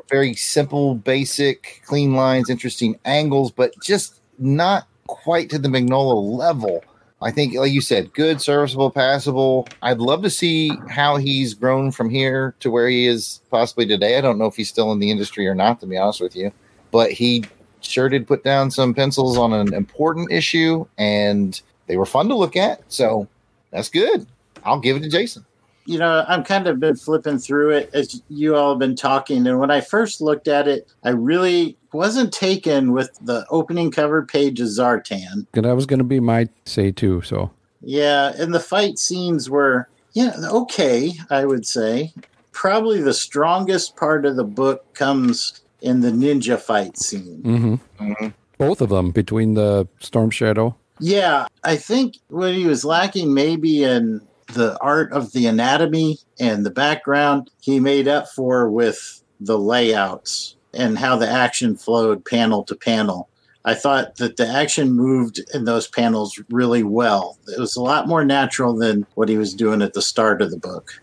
Very 0.10 0.34
simple, 0.34 0.96
basic, 0.96 1.84
clean 1.86 2.16
lines, 2.16 2.50
interesting 2.50 3.00
angles, 3.06 3.52
but 3.52 3.74
just 3.82 4.20
not 4.40 4.88
quite 5.08 5.50
to 5.52 5.60
the 5.60 5.70
Mignola 5.70 6.38
level. 6.38 6.84
I 7.22 7.32
think, 7.32 7.54
like 7.54 7.74
you 7.74 7.82
said, 7.82 8.14
good, 8.14 8.42
serviceable, 8.42 8.92
passable. 8.92 9.68
I'd 9.82 10.00
love 10.00 10.22
to 10.24 10.30
see 10.30 10.72
how 10.90 11.18
he's 11.18 11.54
grown 11.54 11.92
from 11.92 12.10
here 12.10 12.56
to 12.62 12.72
where 12.72 12.88
he 12.88 13.08
is 13.08 13.42
possibly 13.50 13.86
today. 13.86 14.18
I 14.18 14.22
don't 14.22 14.38
know 14.38 14.46
if 14.46 14.56
he's 14.56 14.70
still 14.70 14.92
in 14.94 15.00
the 15.00 15.12
industry 15.12 15.46
or 15.46 15.54
not, 15.54 15.82
to 15.82 15.86
be 15.86 15.98
honest 15.98 16.22
with 16.22 16.36
you. 16.36 16.54
But 16.92 17.12
he 17.12 17.44
sure 17.82 18.08
did 18.08 18.26
put 18.26 18.44
down 18.44 18.72
some 18.72 18.94
pencils 18.94 19.38
on 19.38 19.52
an 19.52 19.74
important 19.74 20.32
issue, 20.32 20.86
and 20.98 21.62
they 21.88 21.98
were 21.98 22.06
fun 22.06 22.30
to 22.30 22.36
look 22.36 22.56
at. 22.56 22.82
So 22.88 23.28
that's 23.72 23.90
good. 23.90 24.26
I'll 24.64 24.80
give 24.80 24.96
it 24.96 25.02
to 25.02 25.10
Jason. 25.10 25.46
You 25.90 25.98
know, 25.98 26.24
I'm 26.28 26.44
kind 26.44 26.68
of 26.68 26.80
been 26.80 26.96
flipping 26.96 27.40
through 27.40 27.72
it 27.72 27.90
as 27.96 28.22
you 28.30 28.56
all 28.56 28.74
have 28.74 28.80
been 28.80 28.96
talking. 28.96 29.48
And 29.48 29.60
when 29.60 29.72
I 29.72 29.82
first 29.82 30.22
looked 30.22 30.48
at 30.48 30.68
it, 30.68 30.88
I 31.04 31.10
really 31.10 31.78
wasn't 31.92 32.32
taken 32.32 32.92
with 32.92 33.18
the 33.22 33.44
opening 33.50 33.90
cover 33.90 34.24
page 34.24 34.60
of 34.62 34.68
Zartan. 34.68 35.48
And 35.56 35.66
that 35.66 35.76
was 35.76 35.88
going 35.88 35.98
to 35.98 36.04
be 36.04 36.20
my 36.20 36.48
say 36.66 36.92
too. 36.92 37.24
So 37.24 37.50
Yeah, 37.82 38.34
and 38.38 38.54
the 38.54 38.60
fight 38.60 39.00
scenes 39.00 39.50
were, 39.50 39.90
yeah, 40.14 40.36
okay, 40.52 41.14
I 41.32 41.46
would 41.46 41.66
say. 41.66 42.14
probably 42.52 43.02
the 43.02 43.14
strongest 43.14 43.96
part 43.96 44.26
of 44.26 44.36
the 44.36 44.44
book 44.44 44.94
comes 44.94 45.62
in 45.82 46.02
the 46.02 46.12
ninja 46.12 46.60
fight 46.60 46.98
scene. 46.98 47.42
Mm-hmm. 47.44 48.12
Mhm. 48.12 48.34
Both 48.60 48.82
of 48.82 48.90
them 48.90 49.10
between 49.12 49.54
the 49.56 49.88
Storm 50.02 50.30
Shadow. 50.30 50.76
Yeah, 51.00 51.48
I 51.64 51.78
think 51.78 52.18
what 52.28 52.54
he 52.54 52.66
was 52.68 52.84
lacking 52.84 53.34
maybe 53.34 53.84
in 53.86 54.20
the 54.54 54.78
art 54.82 55.12
of 55.14 55.32
the 55.32 55.48
anatomy 55.48 56.18
and 56.40 56.66
the 56.66 56.72
background, 56.72 57.50
he 57.62 57.80
made 57.80 58.08
up 58.08 58.28
for 58.30 58.70
with 58.70 59.24
the 59.40 59.58
layouts 59.58 60.56
and 60.74 60.98
how 60.98 61.16
the 61.16 61.30
action 61.30 61.76
flowed 61.76 62.26
panel 62.26 62.64
to 62.64 62.76
panel. 62.76 63.30
I 63.66 63.74
thought 63.76 64.16
that 64.16 64.38
the 64.38 64.48
action 64.48 64.94
moved 64.94 65.40
in 65.54 65.66
those 65.66 65.88
panels 65.88 66.40
really 66.50 66.84
well. 66.84 67.38
It 67.48 67.60
was 67.60 67.76
a 67.76 67.82
lot 67.82 68.08
more 68.08 68.24
natural 68.24 68.76
than 68.76 69.06
what 69.16 69.30
he 69.30 69.38
was 69.38 69.54
doing 69.54 69.82
at 69.82 69.94
the 69.94 70.02
start 70.02 70.42
of 70.42 70.52
the 70.52 70.58
book. 70.58 71.02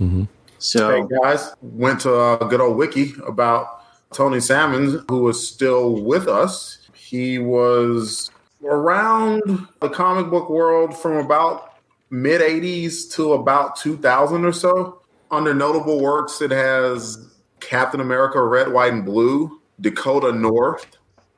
Mm-hmm. 0.00 0.24
So, 0.58 0.90
Hey 0.90 1.16
guys, 1.22 1.54
went 1.62 2.00
to 2.00 2.14
a 2.14 2.46
good 2.48 2.60
old 2.60 2.76
wiki 2.76 3.14
about 3.26 3.84
Tony 4.12 4.40
Salmons, 4.40 5.02
who 5.08 5.22
was 5.22 5.46
still 5.46 6.02
with 6.02 6.26
us. 6.26 6.78
He 6.94 7.38
was 7.38 8.30
around 8.64 9.68
the 9.80 9.88
comic 9.88 10.30
book 10.30 10.48
world 10.48 10.96
from 10.96 11.16
about 11.18 11.73
mid 12.14 12.40
80s 12.40 13.12
to 13.14 13.32
about 13.32 13.76
2000 13.76 14.44
or 14.44 14.52
so. 14.52 15.00
Under 15.30 15.52
notable 15.52 16.00
works, 16.00 16.40
it 16.40 16.50
has 16.50 17.18
Captain 17.60 18.00
America 18.00 18.42
Red, 18.42 18.72
White, 18.72 18.92
and 18.92 19.04
Blue, 19.04 19.60
Dakota 19.80 20.32
North. 20.32 20.86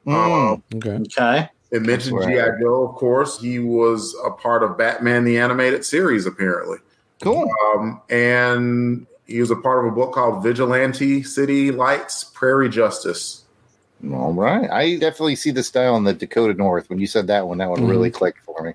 Mm. 0.07 0.63
Okay. 0.77 0.91
okay. 0.91 1.49
It 1.71 1.83
mentioned 1.83 2.17
Right. 2.19 2.29
G.I. 2.29 2.49
Joe, 2.61 2.87
of 2.89 2.95
course. 2.97 3.41
He 3.41 3.59
was 3.59 4.15
a 4.25 4.31
part 4.31 4.63
of 4.63 4.79
Batman 4.79 5.25
the 5.25 5.39
Animated 5.39 5.85
Series, 5.85 6.27
apparently. 6.27 6.79
Cool. 7.23 7.51
Um, 7.75 8.01
and 8.11 9.07
he 9.27 9.41
was 9.41 9.51
a 9.51 9.57
part 9.57 9.85
of 9.85 9.93
a 9.93 9.95
book 9.95 10.13
called 10.13 10.43
Vigilante 10.45 11.23
City 11.23 11.71
Lights 11.73 12.23
Prairie 12.25 12.69
Justice. 12.69 13.43
All 14.13 14.33
right. 14.35 14.71
I 14.71 14.97
definitely 14.97 15.37
see 15.37 15.51
the 15.51 15.63
style 15.63 15.97
in 15.97 16.05
the 16.05 16.13
Dakota 16.13 16.55
North. 16.55 16.89
When 16.91 16.99
you 16.99 17.07
said 17.07 17.27
that 17.29 17.49
one, 17.49 17.59
that 17.59 17.71
one 17.71 17.81
Mhm. 17.81 17.89
really 17.91 18.11
clicked 18.11 18.41
for 18.45 18.63
me. 18.63 18.75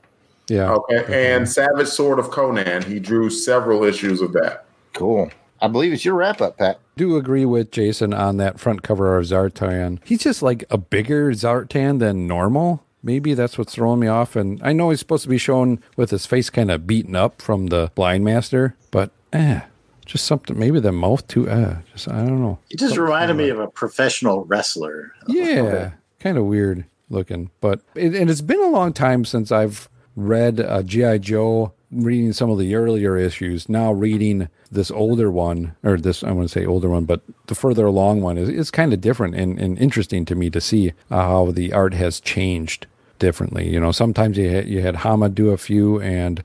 Yeah. 0.51 0.71
Okay. 0.73 1.33
And 1.33 1.47
Savage 1.49 1.87
Sword 1.87 2.19
of 2.19 2.29
Conan. 2.31 2.83
He 2.83 2.99
drew 2.99 3.29
several 3.29 3.83
issues 3.83 4.21
of 4.21 4.33
that. 4.33 4.65
Cool. 4.93 5.31
I 5.61 5.67
believe 5.67 5.93
it's 5.93 6.03
your 6.03 6.15
wrap 6.15 6.41
up, 6.41 6.57
Pat. 6.57 6.79
do 6.97 7.15
agree 7.17 7.45
with 7.45 7.71
Jason 7.71 8.13
on 8.13 8.37
that 8.37 8.59
front 8.59 8.81
cover 8.83 9.17
of 9.17 9.25
Zartan. 9.25 9.99
He's 10.03 10.23
just 10.23 10.41
like 10.41 10.63
a 10.69 10.77
bigger 10.77 11.31
Zartan 11.31 11.99
than 11.99 12.25
normal. 12.27 12.83
Maybe 13.03 13.33
that's 13.33 13.57
what's 13.57 13.73
throwing 13.75 13.99
me 13.99 14.07
off. 14.07 14.35
And 14.35 14.59
I 14.63 14.73
know 14.73 14.89
he's 14.89 14.99
supposed 14.99 15.23
to 15.23 15.29
be 15.29 15.37
shown 15.37 15.79
with 15.95 16.09
his 16.09 16.25
face 16.25 16.49
kind 16.49 16.69
of 16.69 16.85
beaten 16.87 17.15
up 17.15 17.41
from 17.41 17.67
the 17.67 17.91
blind 17.95 18.23
master, 18.25 18.75
but 18.91 19.11
eh, 19.33 19.61
just 20.05 20.25
something. 20.25 20.57
Maybe 20.57 20.79
the 20.79 20.91
mouth 20.91 21.27
too. 21.27 21.47
Eh, 21.49 21.75
just 21.93 22.07
I 22.09 22.17
don't 22.25 22.41
know. 22.41 22.57
It 22.69 22.77
just 22.79 22.95
Something 22.95 23.03
reminded 23.05 23.35
me 23.37 23.45
like- 23.45 23.53
of 23.53 23.59
a 23.59 23.67
professional 23.67 24.43
wrestler. 24.45 25.13
Yeah, 25.27 25.91
kind 26.19 26.37
of 26.37 26.45
weird 26.45 26.85
looking, 27.09 27.49
but 27.61 27.81
it, 27.95 28.15
and 28.15 28.29
it's 28.29 28.41
been 28.41 28.61
a 28.61 28.69
long 28.69 28.93
time 28.93 29.25
since 29.25 29.51
I've 29.51 29.89
read 30.15 30.59
uh, 30.59 30.83
GI 30.83 31.19
Joe. 31.19 31.73
Reading 31.93 32.31
some 32.31 32.49
of 32.49 32.57
the 32.57 32.73
earlier 32.73 33.17
issues, 33.17 33.67
now 33.67 33.91
reading 33.91 34.47
this 34.71 34.91
older 34.91 35.29
one, 35.29 35.75
or 35.83 35.97
this 35.97 36.23
I 36.23 36.31
want 36.31 36.47
to 36.47 36.59
say 36.59 36.65
older 36.65 36.87
one, 36.87 37.03
but 37.03 37.19
the 37.47 37.53
further 37.53 37.85
along 37.85 38.21
one 38.21 38.37
is, 38.37 38.47
is 38.47 38.71
kind 38.71 38.93
of 38.93 39.01
different 39.01 39.35
and, 39.35 39.59
and 39.59 39.77
interesting 39.77 40.23
to 40.23 40.35
me 40.35 40.49
to 40.51 40.61
see 40.61 40.93
uh, 41.09 41.21
how 41.21 41.51
the 41.51 41.73
art 41.73 41.93
has 41.95 42.21
changed 42.21 42.87
differently. 43.19 43.67
You 43.67 43.77
know, 43.79 43.91
sometimes 43.91 44.37
you 44.37 44.49
had, 44.49 44.69
you 44.69 44.81
had 44.81 44.95
Hama 44.95 45.27
do 45.27 45.49
a 45.49 45.57
few, 45.57 45.99
and 45.99 46.41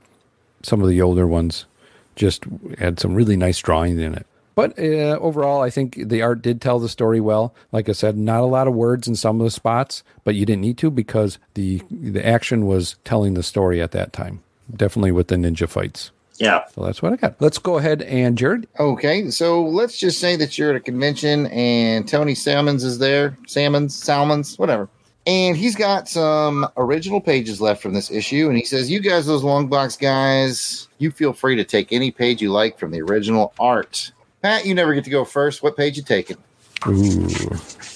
some 0.63 0.81
of 0.81 0.89
the 0.89 1.01
older 1.01 1.25
ones 1.25 1.65
just 2.17 2.43
had 2.77 2.99
some 2.99 3.15
really 3.15 3.37
nice 3.37 3.59
drawings 3.59 4.01
in 4.01 4.15
it. 4.15 4.27
But 4.57 4.79
uh, 4.79 5.19
overall, 5.21 5.61
I 5.61 5.69
think 5.69 6.09
the 6.09 6.23
art 6.23 6.41
did 6.41 6.61
tell 6.61 6.79
the 6.79 6.89
story 6.89 7.21
well. 7.21 7.53
Like 7.71 7.87
I 7.89 7.91
said, 7.91 8.17
not 8.17 8.41
a 8.41 8.47
lot 8.47 8.67
of 8.67 8.73
words 8.73 9.07
in 9.07 9.13
some 9.13 9.39
of 9.39 9.45
the 9.45 9.51
spots, 9.51 10.01
but 10.23 10.33
you 10.33 10.47
didn't 10.47 10.63
need 10.63 10.79
to 10.79 10.89
because 10.89 11.37
the 11.53 11.83
the 11.91 12.25
action 12.25 12.65
was 12.65 12.95
telling 13.03 13.35
the 13.35 13.43
story 13.43 13.79
at 13.79 13.91
that 13.91 14.13
time. 14.13 14.41
Definitely 14.75 15.11
with 15.11 15.27
the 15.27 15.35
ninja 15.35 15.69
fights. 15.69 16.09
Yeah. 16.39 16.65
So 16.73 16.83
that's 16.83 17.03
what 17.03 17.13
I 17.13 17.17
got. 17.17 17.39
Let's 17.39 17.59
go 17.59 17.77
ahead 17.77 18.01
and 18.01 18.35
Jared. 18.35 18.67
Okay, 18.79 19.29
so 19.29 19.63
let's 19.63 19.95
just 19.95 20.19
say 20.19 20.35
that 20.37 20.57
you're 20.57 20.71
at 20.71 20.75
a 20.75 20.79
convention 20.79 21.45
and 21.47 22.07
Tony 22.07 22.33
Salmons 22.33 22.83
is 22.83 22.97
there. 22.97 23.37
Salmons, 23.45 23.95
Salmons, 23.95 24.57
whatever. 24.57 24.89
And 25.27 25.55
he's 25.55 25.75
got 25.75 26.09
some 26.09 26.67
original 26.77 27.21
pages 27.21 27.61
left 27.61 27.83
from 27.83 27.93
this 27.93 28.09
issue. 28.09 28.47
And 28.47 28.57
he 28.57 28.65
says, 28.65 28.89
You 28.89 29.01
guys, 29.01 29.27
those 29.27 29.43
long 29.43 29.67
box 29.67 29.95
guys, 29.97 30.87
you 30.97 31.11
feel 31.11 31.33
free 31.33 31.55
to 31.57 31.63
take 31.63 31.93
any 31.93 32.09
page 32.09 32.41
you 32.41 32.51
like 32.51 32.79
from 32.79 32.89
the 32.89 33.03
original 33.03 33.53
art. 33.59 34.11
Pat, 34.47 34.65
you 34.65 34.73
never 34.73 34.93
get 34.93 35.03
to 35.03 35.09
go 35.09 35.25
first. 35.25 35.61
What 35.61 35.75
page 35.75 35.97
you 35.97 36.03
taking? 36.03 36.37
Ooh, 36.87 37.27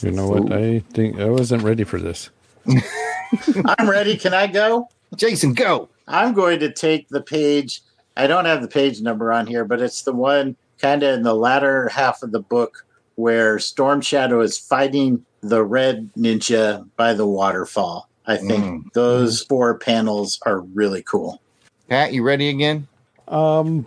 you 0.01 0.11
know 0.11 0.27
what? 0.27 0.51
I 0.51 0.79
think 0.91 1.17
I 1.17 1.29
wasn't 1.29 1.63
ready 1.63 1.85
for 1.85 1.97
this. 1.97 2.29
I'm 2.67 3.89
ready. 3.89 4.17
Can 4.17 4.33
I 4.33 4.47
go? 4.47 4.89
Jason, 5.15 5.53
go. 5.53 5.87
I'm 6.09 6.33
going 6.33 6.59
to 6.59 6.69
take 6.69 7.07
the 7.07 7.21
page. 7.21 7.81
I 8.17 8.27
don't 8.27 8.43
have 8.43 8.61
the 8.61 8.67
page 8.67 8.99
number 9.01 9.31
on 9.31 9.47
here, 9.47 9.63
but 9.63 9.79
it's 9.81 10.01
the 10.01 10.11
one 10.11 10.57
kind 10.77 11.03
of 11.03 11.13
in 11.15 11.23
the 11.23 11.35
latter 11.35 11.87
half 11.87 12.21
of 12.21 12.33
the 12.33 12.41
book 12.41 12.85
where 13.15 13.57
Storm 13.57 14.01
Shadow 14.01 14.41
is 14.41 14.57
fighting 14.57 15.25
the 15.39 15.63
red 15.63 16.09
ninja 16.17 16.85
by 16.97 17.13
the 17.13 17.25
waterfall. 17.25 18.09
I 18.27 18.35
think 18.35 18.65
Mm. 18.65 18.91
those 18.91 19.41
four 19.43 19.77
panels 19.77 20.37
are 20.45 20.59
really 20.59 21.01
cool. 21.01 21.41
Pat, 21.87 22.11
you 22.11 22.23
ready 22.23 22.49
again? 22.49 22.89
Um, 23.29 23.85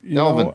you 0.00 0.14
Delvin. 0.14 0.46
know, 0.46 0.54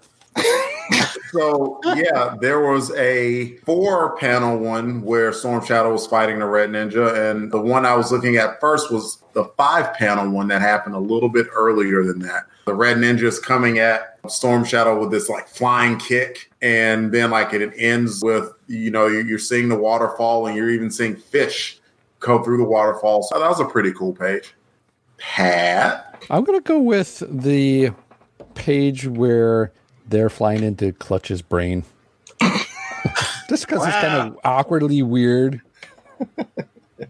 So 1.32 1.80
yeah, 1.84 2.36
there 2.40 2.60
was 2.60 2.92
a 2.92 3.58
four 3.58 4.16
panel 4.18 4.58
one 4.58 5.02
where 5.02 5.32
Storm 5.32 5.64
Shadow 5.64 5.92
was 5.92 6.08
fighting 6.08 6.40
the 6.40 6.46
Red 6.46 6.70
Ninja, 6.70 7.32
and 7.32 7.52
the 7.52 7.62
one 7.62 7.86
I 7.86 7.96
was 7.96 8.12
looking 8.12 8.38
at 8.38 8.60
first 8.60 8.92
was 8.92 9.22
the 9.34 9.46
five 9.58 9.94
panel 9.94 10.30
one 10.30 10.48
that 10.48 10.62
happened 10.62 10.96
a 10.96 11.00
little 11.00 11.30
bit 11.30 11.48
earlier 11.54 12.04
than 12.04 12.20
that. 12.20 12.46
The 12.66 12.74
Red 12.74 12.98
Ninja 12.98 13.24
is 13.24 13.40
coming 13.40 13.80
at 13.80 14.18
Storm 14.28 14.64
Shadow 14.64 15.00
with 15.00 15.12
this 15.12 15.30
like 15.30 15.48
flying 15.48 15.98
kick, 15.98 16.52
and 16.62 17.12
then 17.12 17.32
like 17.32 17.54
it 17.54 17.74
ends 17.78 18.24
with 18.24 18.52
you 18.68 18.92
know 18.92 19.08
you're 19.08 19.40
seeing 19.40 19.70
the 19.70 19.78
waterfall, 19.78 20.48
and 20.48 20.56
you're 20.56 20.72
even 20.72 20.90
seeing 20.90 21.16
fish 21.16 21.80
go 22.20 22.44
through 22.44 22.58
the 22.58 22.64
waterfall. 22.64 23.24
So 23.24 23.40
that 23.40 23.48
was 23.48 23.60
a 23.60 23.66
pretty 23.66 23.94
cool 23.94 24.14
page. 24.14 24.54
Pat, 25.18 26.24
I'm 26.30 26.44
gonna 26.44 26.62
go 26.62 26.80
with 26.80 27.24
the 27.30 27.92
page 28.56 29.06
where 29.08 29.74
they're 30.10 30.30
flying 30.30 30.64
into 30.64 30.92
Clutch's 30.94 31.42
brain. 31.42 31.84
Just 33.50 33.68
because 33.68 33.86
it's 33.86 33.96
kind 33.96 34.30
of 34.30 34.38
awkwardly 34.44 35.02
weird. 35.02 35.62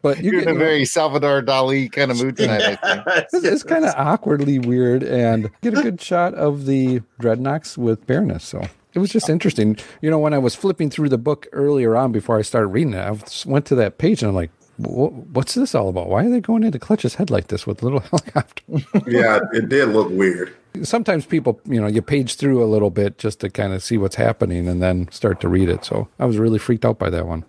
But 0.01 0.23
you 0.23 0.31
You're 0.31 0.41
in 0.41 0.49
a 0.49 0.53
very 0.53 0.85
Salvador 0.85 1.41
Dali 1.41 1.91
kind 1.91 2.11
of 2.11 2.21
mood 2.21 2.37
tonight, 2.37 2.61
I 2.61 2.75
think. 2.75 3.03
it's, 3.33 3.43
it's 3.43 3.63
kind 3.63 3.85
of 3.85 3.93
awkwardly 3.97 4.59
weird 4.59 5.03
and 5.03 5.49
get 5.61 5.77
a 5.77 5.81
good 5.81 5.99
shot 5.99 6.33
of 6.35 6.65
the 6.65 7.01
Dreadnoks 7.19 7.77
with 7.77 8.05
Baroness. 8.05 8.43
So 8.43 8.65
it 8.93 8.99
was 8.99 9.11
just 9.11 9.29
interesting. 9.29 9.77
You 10.01 10.09
know, 10.09 10.19
when 10.19 10.33
I 10.33 10.37
was 10.37 10.55
flipping 10.55 10.89
through 10.89 11.09
the 11.09 11.17
book 11.17 11.47
earlier 11.51 11.95
on 11.95 12.11
before 12.11 12.37
I 12.37 12.43
started 12.43 12.67
reading 12.67 12.93
it, 12.93 12.99
I 12.99 13.17
went 13.49 13.65
to 13.67 13.75
that 13.75 13.97
page 13.97 14.21
and 14.21 14.29
I'm 14.29 14.35
like, 14.35 14.51
what's 14.77 15.55
this 15.55 15.75
all 15.75 15.89
about? 15.89 16.07
Why 16.07 16.25
are 16.25 16.29
they 16.29 16.39
going 16.39 16.63
into 16.63 16.79
Clutch's 16.79 17.15
head 17.15 17.29
like 17.29 17.47
this 17.47 17.67
with 17.67 17.81
a 17.81 17.85
little 17.85 17.99
helicopter? 18.11 18.63
yeah, 19.07 19.39
it 19.53 19.69
did 19.69 19.89
look 19.89 20.09
weird. 20.11 20.55
Sometimes 20.83 21.25
people, 21.25 21.59
you 21.65 21.79
know, 21.79 21.87
you 21.87 22.01
page 22.01 22.35
through 22.35 22.63
a 22.63 22.65
little 22.65 22.89
bit 22.89 23.17
just 23.17 23.39
to 23.41 23.49
kind 23.49 23.73
of 23.73 23.83
see 23.83 23.97
what's 23.97 24.15
happening 24.15 24.67
and 24.67 24.81
then 24.81 25.09
start 25.11 25.41
to 25.41 25.47
read 25.47 25.69
it. 25.69 25.85
So 25.85 26.07
I 26.19 26.25
was 26.25 26.37
really 26.37 26.59
freaked 26.59 26.85
out 26.85 26.99
by 26.99 27.09
that 27.09 27.27
one. 27.27 27.45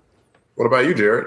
What 0.57 0.67
about 0.67 0.85
you, 0.85 0.95
Jared? 0.95 1.27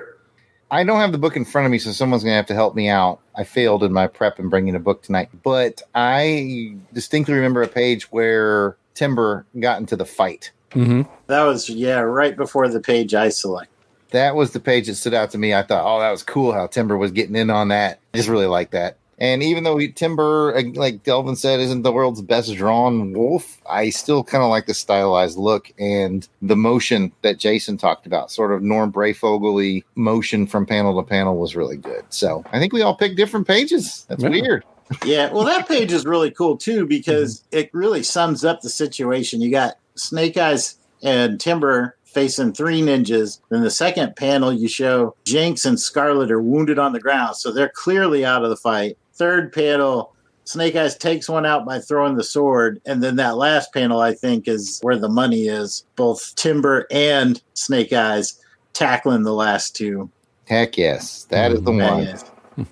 I 0.72 0.84
don't 0.84 1.00
have 1.00 1.12
the 1.12 1.20
book 1.20 1.36
in 1.36 1.46
front 1.46 1.66
of 1.66 1.72
me, 1.72 1.78
so 1.78 1.92
someone's 1.92 2.24
going 2.24 2.32
to 2.32 2.38
have 2.38 2.48
to 2.48 2.56
help 2.56 2.74
me 2.74 2.90
out. 2.90 3.20
I 3.36 3.44
failed 3.44 3.84
in 3.84 3.94
my 3.94 4.08
prep 4.08 4.40
in 4.40 4.50
bringing 4.50 4.74
a 4.74 4.80
book 4.80 5.04
tonight, 5.04 5.30
but 5.44 5.84
I 5.94 6.76
distinctly 6.94 7.36
remember 7.36 7.62
a 7.62 7.68
page 7.68 8.12
where 8.12 8.76
Timber 8.96 9.46
got 9.60 9.80
into 9.80 9.96
the 9.96 10.06
fight. 10.06 10.52
Mm-hmm. 10.72 11.04
That 11.28 11.44
was, 11.44 11.70
yeah, 11.70 12.00
right 12.00 12.36
before 12.36 12.68
the 12.70 12.80
page 12.80 13.14
I 13.14 13.30
select. 13.30 13.70
That 14.10 14.36
was 14.36 14.52
the 14.52 14.60
page 14.60 14.88
that 14.88 14.96
stood 14.96 15.14
out 15.14 15.32
to 15.32 15.38
me. 15.38 15.54
I 15.54 15.62
thought, 15.62 15.86
oh, 15.86 16.00
that 16.00 16.10
was 16.12 16.24
cool 16.24 16.52
how 16.54 16.66
Timber 16.66 16.98
was 16.98 17.12
getting 17.12 17.36
in 17.36 17.50
on 17.52 17.68
that. 17.68 18.00
I 18.14 18.18
just 18.18 18.30
really 18.30 18.48
like 18.48 18.72
that. 18.72 18.98
And 19.24 19.42
even 19.42 19.64
though 19.64 19.78
he, 19.78 19.90
Timber, 19.90 20.54
like 20.74 21.04
Delvin 21.04 21.38
said, 21.38 21.62
isn't 21.62 21.84
the 21.84 21.94
world's 21.94 22.22
best 22.22 22.54
drawn 22.56 23.14
wolf, 23.14 23.62
I 23.70 23.90
still 23.90 24.22
kind 24.22 24.44
of 24.44 24.50
like 24.50 24.66
the 24.66 24.74
stylized 24.74 25.38
look 25.38 25.72
and 25.80 26.28
the 26.42 26.58
motion 26.58 27.14
that 27.22 27.38
Jason 27.40 27.78
talked 27.78 28.06
about. 28.06 28.32
Sort 28.32 28.52
of 28.52 28.62
Norm 28.62 28.92
Breyfogle 28.92 29.82
motion 29.96 30.46
from 30.46 30.66
panel 30.66 31.02
to 31.02 31.08
panel 31.08 31.38
was 31.38 31.56
really 31.56 31.78
good. 31.78 32.04
So 32.10 32.44
I 32.52 32.60
think 32.60 32.74
we 32.74 32.82
all 32.82 32.98
picked 32.98 33.16
different 33.16 33.48
pages. 33.48 34.06
That's 34.10 34.22
Yeah. 34.24 34.30
weird. 34.30 34.66
Yeah, 35.06 35.32
well, 35.32 35.46
that 35.46 35.70
page 35.70 35.94
is 35.94 36.04
really 36.04 36.30
cool 36.30 36.58
too 36.58 36.86
because 36.98 37.46
it 37.54 37.70
really 37.74 38.04
sums 38.04 38.44
up 38.44 38.60
the 38.60 38.70
situation. 38.70 39.40
You 39.40 39.52
got 39.52 39.76
Snake 39.96 40.36
Eyes 40.36 40.76
and 41.02 41.40
Timber 41.40 41.96
facing 42.04 42.52
three 42.52 42.82
ninjas. 42.82 43.40
Then 43.50 43.64
the 43.64 43.72
second 43.72 44.18
panel, 44.18 44.52
you 44.52 44.68
show 44.68 45.16
Jinx 45.24 45.66
and 45.66 45.80
Scarlett 45.80 46.30
are 46.30 46.42
wounded 46.42 46.78
on 46.78 46.92
the 46.92 47.00
ground, 47.00 47.38
so 47.38 47.54
they're 47.54 47.70
clearly 47.74 48.26
out 48.26 48.44
of 48.44 48.50
the 48.50 48.58
fight. 48.58 48.98
Third 49.16 49.54
panel, 49.54 50.14
Snake 50.46 50.76
Eyes 50.76 50.98
takes 50.98 51.30
one 51.30 51.46
out 51.46 51.66
by 51.66 51.80
throwing 51.80 52.16
the 52.16 52.24
sword, 52.24 52.82
and 52.86 53.02
then 53.02 53.16
that 53.18 53.38
last 53.38 53.74
panel 53.74 54.02
I 54.02 54.14
think 54.14 54.48
is 54.48 54.80
where 54.82 54.98
the 54.98 55.10
money 55.10 55.48
is. 55.48 55.86
Both 55.96 56.36
Timber 56.36 56.88
and 56.92 57.42
Snake 57.54 57.94
Eyes 57.94 58.40
tackling 58.74 59.24
the 59.24 59.34
last 59.34 59.76
two. 59.76 60.10
Heck 60.48 60.78
yes, 60.78 61.26
that 61.26 61.52
is 61.52 61.62
the 61.62 61.72
one. 61.72 62.04
Yes. 62.04 62.32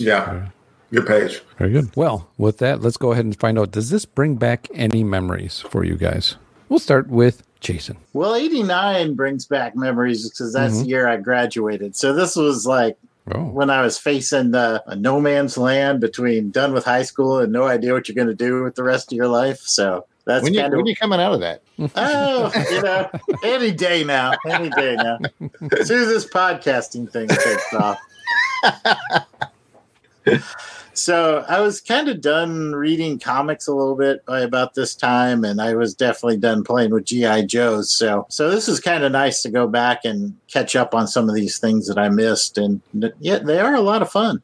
Yeah. 0.00 0.48
Good 0.92 1.06
page. 1.06 1.42
Very 1.58 1.72
good. 1.72 1.94
Well, 1.96 2.28
with 2.38 2.58
that, 2.58 2.80
let's 2.80 2.96
go 2.96 3.12
ahead 3.12 3.24
and 3.24 3.38
find 3.38 3.58
out 3.58 3.72
does 3.72 3.90
this 3.90 4.04
bring 4.04 4.36
back 4.36 4.68
any 4.72 5.04
memories 5.04 5.60
for 5.60 5.84
you 5.84 5.96
guys? 5.96 6.36
We'll 6.68 6.78
start 6.78 7.08
with 7.08 7.42
Jason. 7.60 7.98
Well, 8.12 8.34
89 8.34 9.14
brings 9.14 9.44
back 9.44 9.76
memories 9.76 10.28
because 10.28 10.52
that's 10.52 10.74
mm-hmm. 10.74 10.82
the 10.84 10.88
year 10.88 11.08
I 11.08 11.16
graduated. 11.16 11.96
So 11.96 12.14
this 12.14 12.36
was 12.36 12.66
like 12.66 12.96
Oh, 13.34 13.44
when 13.44 13.70
I 13.70 13.82
was 13.82 13.98
facing 13.98 14.52
the 14.52 14.82
a 14.86 14.96
no 14.96 15.20
man's 15.20 15.58
land 15.58 16.00
between 16.00 16.50
done 16.50 16.72
with 16.72 16.84
high 16.84 17.02
school 17.02 17.38
and 17.38 17.52
no 17.52 17.64
idea 17.64 17.92
what 17.92 18.08
you're 18.08 18.14
going 18.14 18.28
to 18.28 18.34
do 18.34 18.62
with 18.62 18.74
the 18.74 18.82
rest 18.82 19.12
of 19.12 19.16
your 19.16 19.28
life. 19.28 19.60
So 19.60 20.06
that's 20.24 20.44
When 20.44 20.54
you 20.54 20.60
kind 20.60 20.72
of 20.72 20.78
when 20.78 20.86
you 20.86 20.96
coming 20.96 21.20
out 21.20 21.34
of 21.34 21.40
that? 21.40 21.62
oh, 21.96 22.52
you 22.70 22.82
know, 22.82 23.10
any 23.44 23.72
day 23.72 24.04
now, 24.04 24.32
any 24.46 24.70
day 24.70 24.96
now. 24.96 25.18
As 25.78 25.88
soon 25.88 26.02
as 26.02 26.08
this 26.08 26.26
podcasting 26.26 27.10
thing 27.10 27.28
takes 27.28 27.74
off. 27.74 27.98
So 30.98 31.44
I 31.48 31.60
was 31.60 31.80
kind 31.80 32.08
of 32.08 32.20
done 32.20 32.72
reading 32.72 33.20
comics 33.20 33.68
a 33.68 33.72
little 33.72 33.94
bit 33.94 34.26
by 34.26 34.40
about 34.40 34.74
this 34.74 34.96
time, 34.96 35.44
and 35.44 35.60
I 35.60 35.76
was 35.76 35.94
definitely 35.94 36.38
done 36.38 36.64
playing 36.64 36.90
with 36.90 37.04
GI 37.04 37.46
Joes. 37.46 37.94
So, 37.94 38.26
so 38.28 38.50
this 38.50 38.68
is 38.68 38.80
kind 38.80 39.04
of 39.04 39.12
nice 39.12 39.40
to 39.42 39.50
go 39.50 39.68
back 39.68 40.04
and 40.04 40.36
catch 40.48 40.74
up 40.74 40.96
on 40.96 41.06
some 41.06 41.28
of 41.28 41.36
these 41.36 41.58
things 41.58 41.86
that 41.86 41.98
I 41.98 42.08
missed, 42.08 42.58
and 42.58 42.80
yeah, 43.20 43.38
they 43.38 43.60
are 43.60 43.76
a 43.76 43.80
lot 43.80 44.02
of 44.02 44.10
fun. 44.10 44.42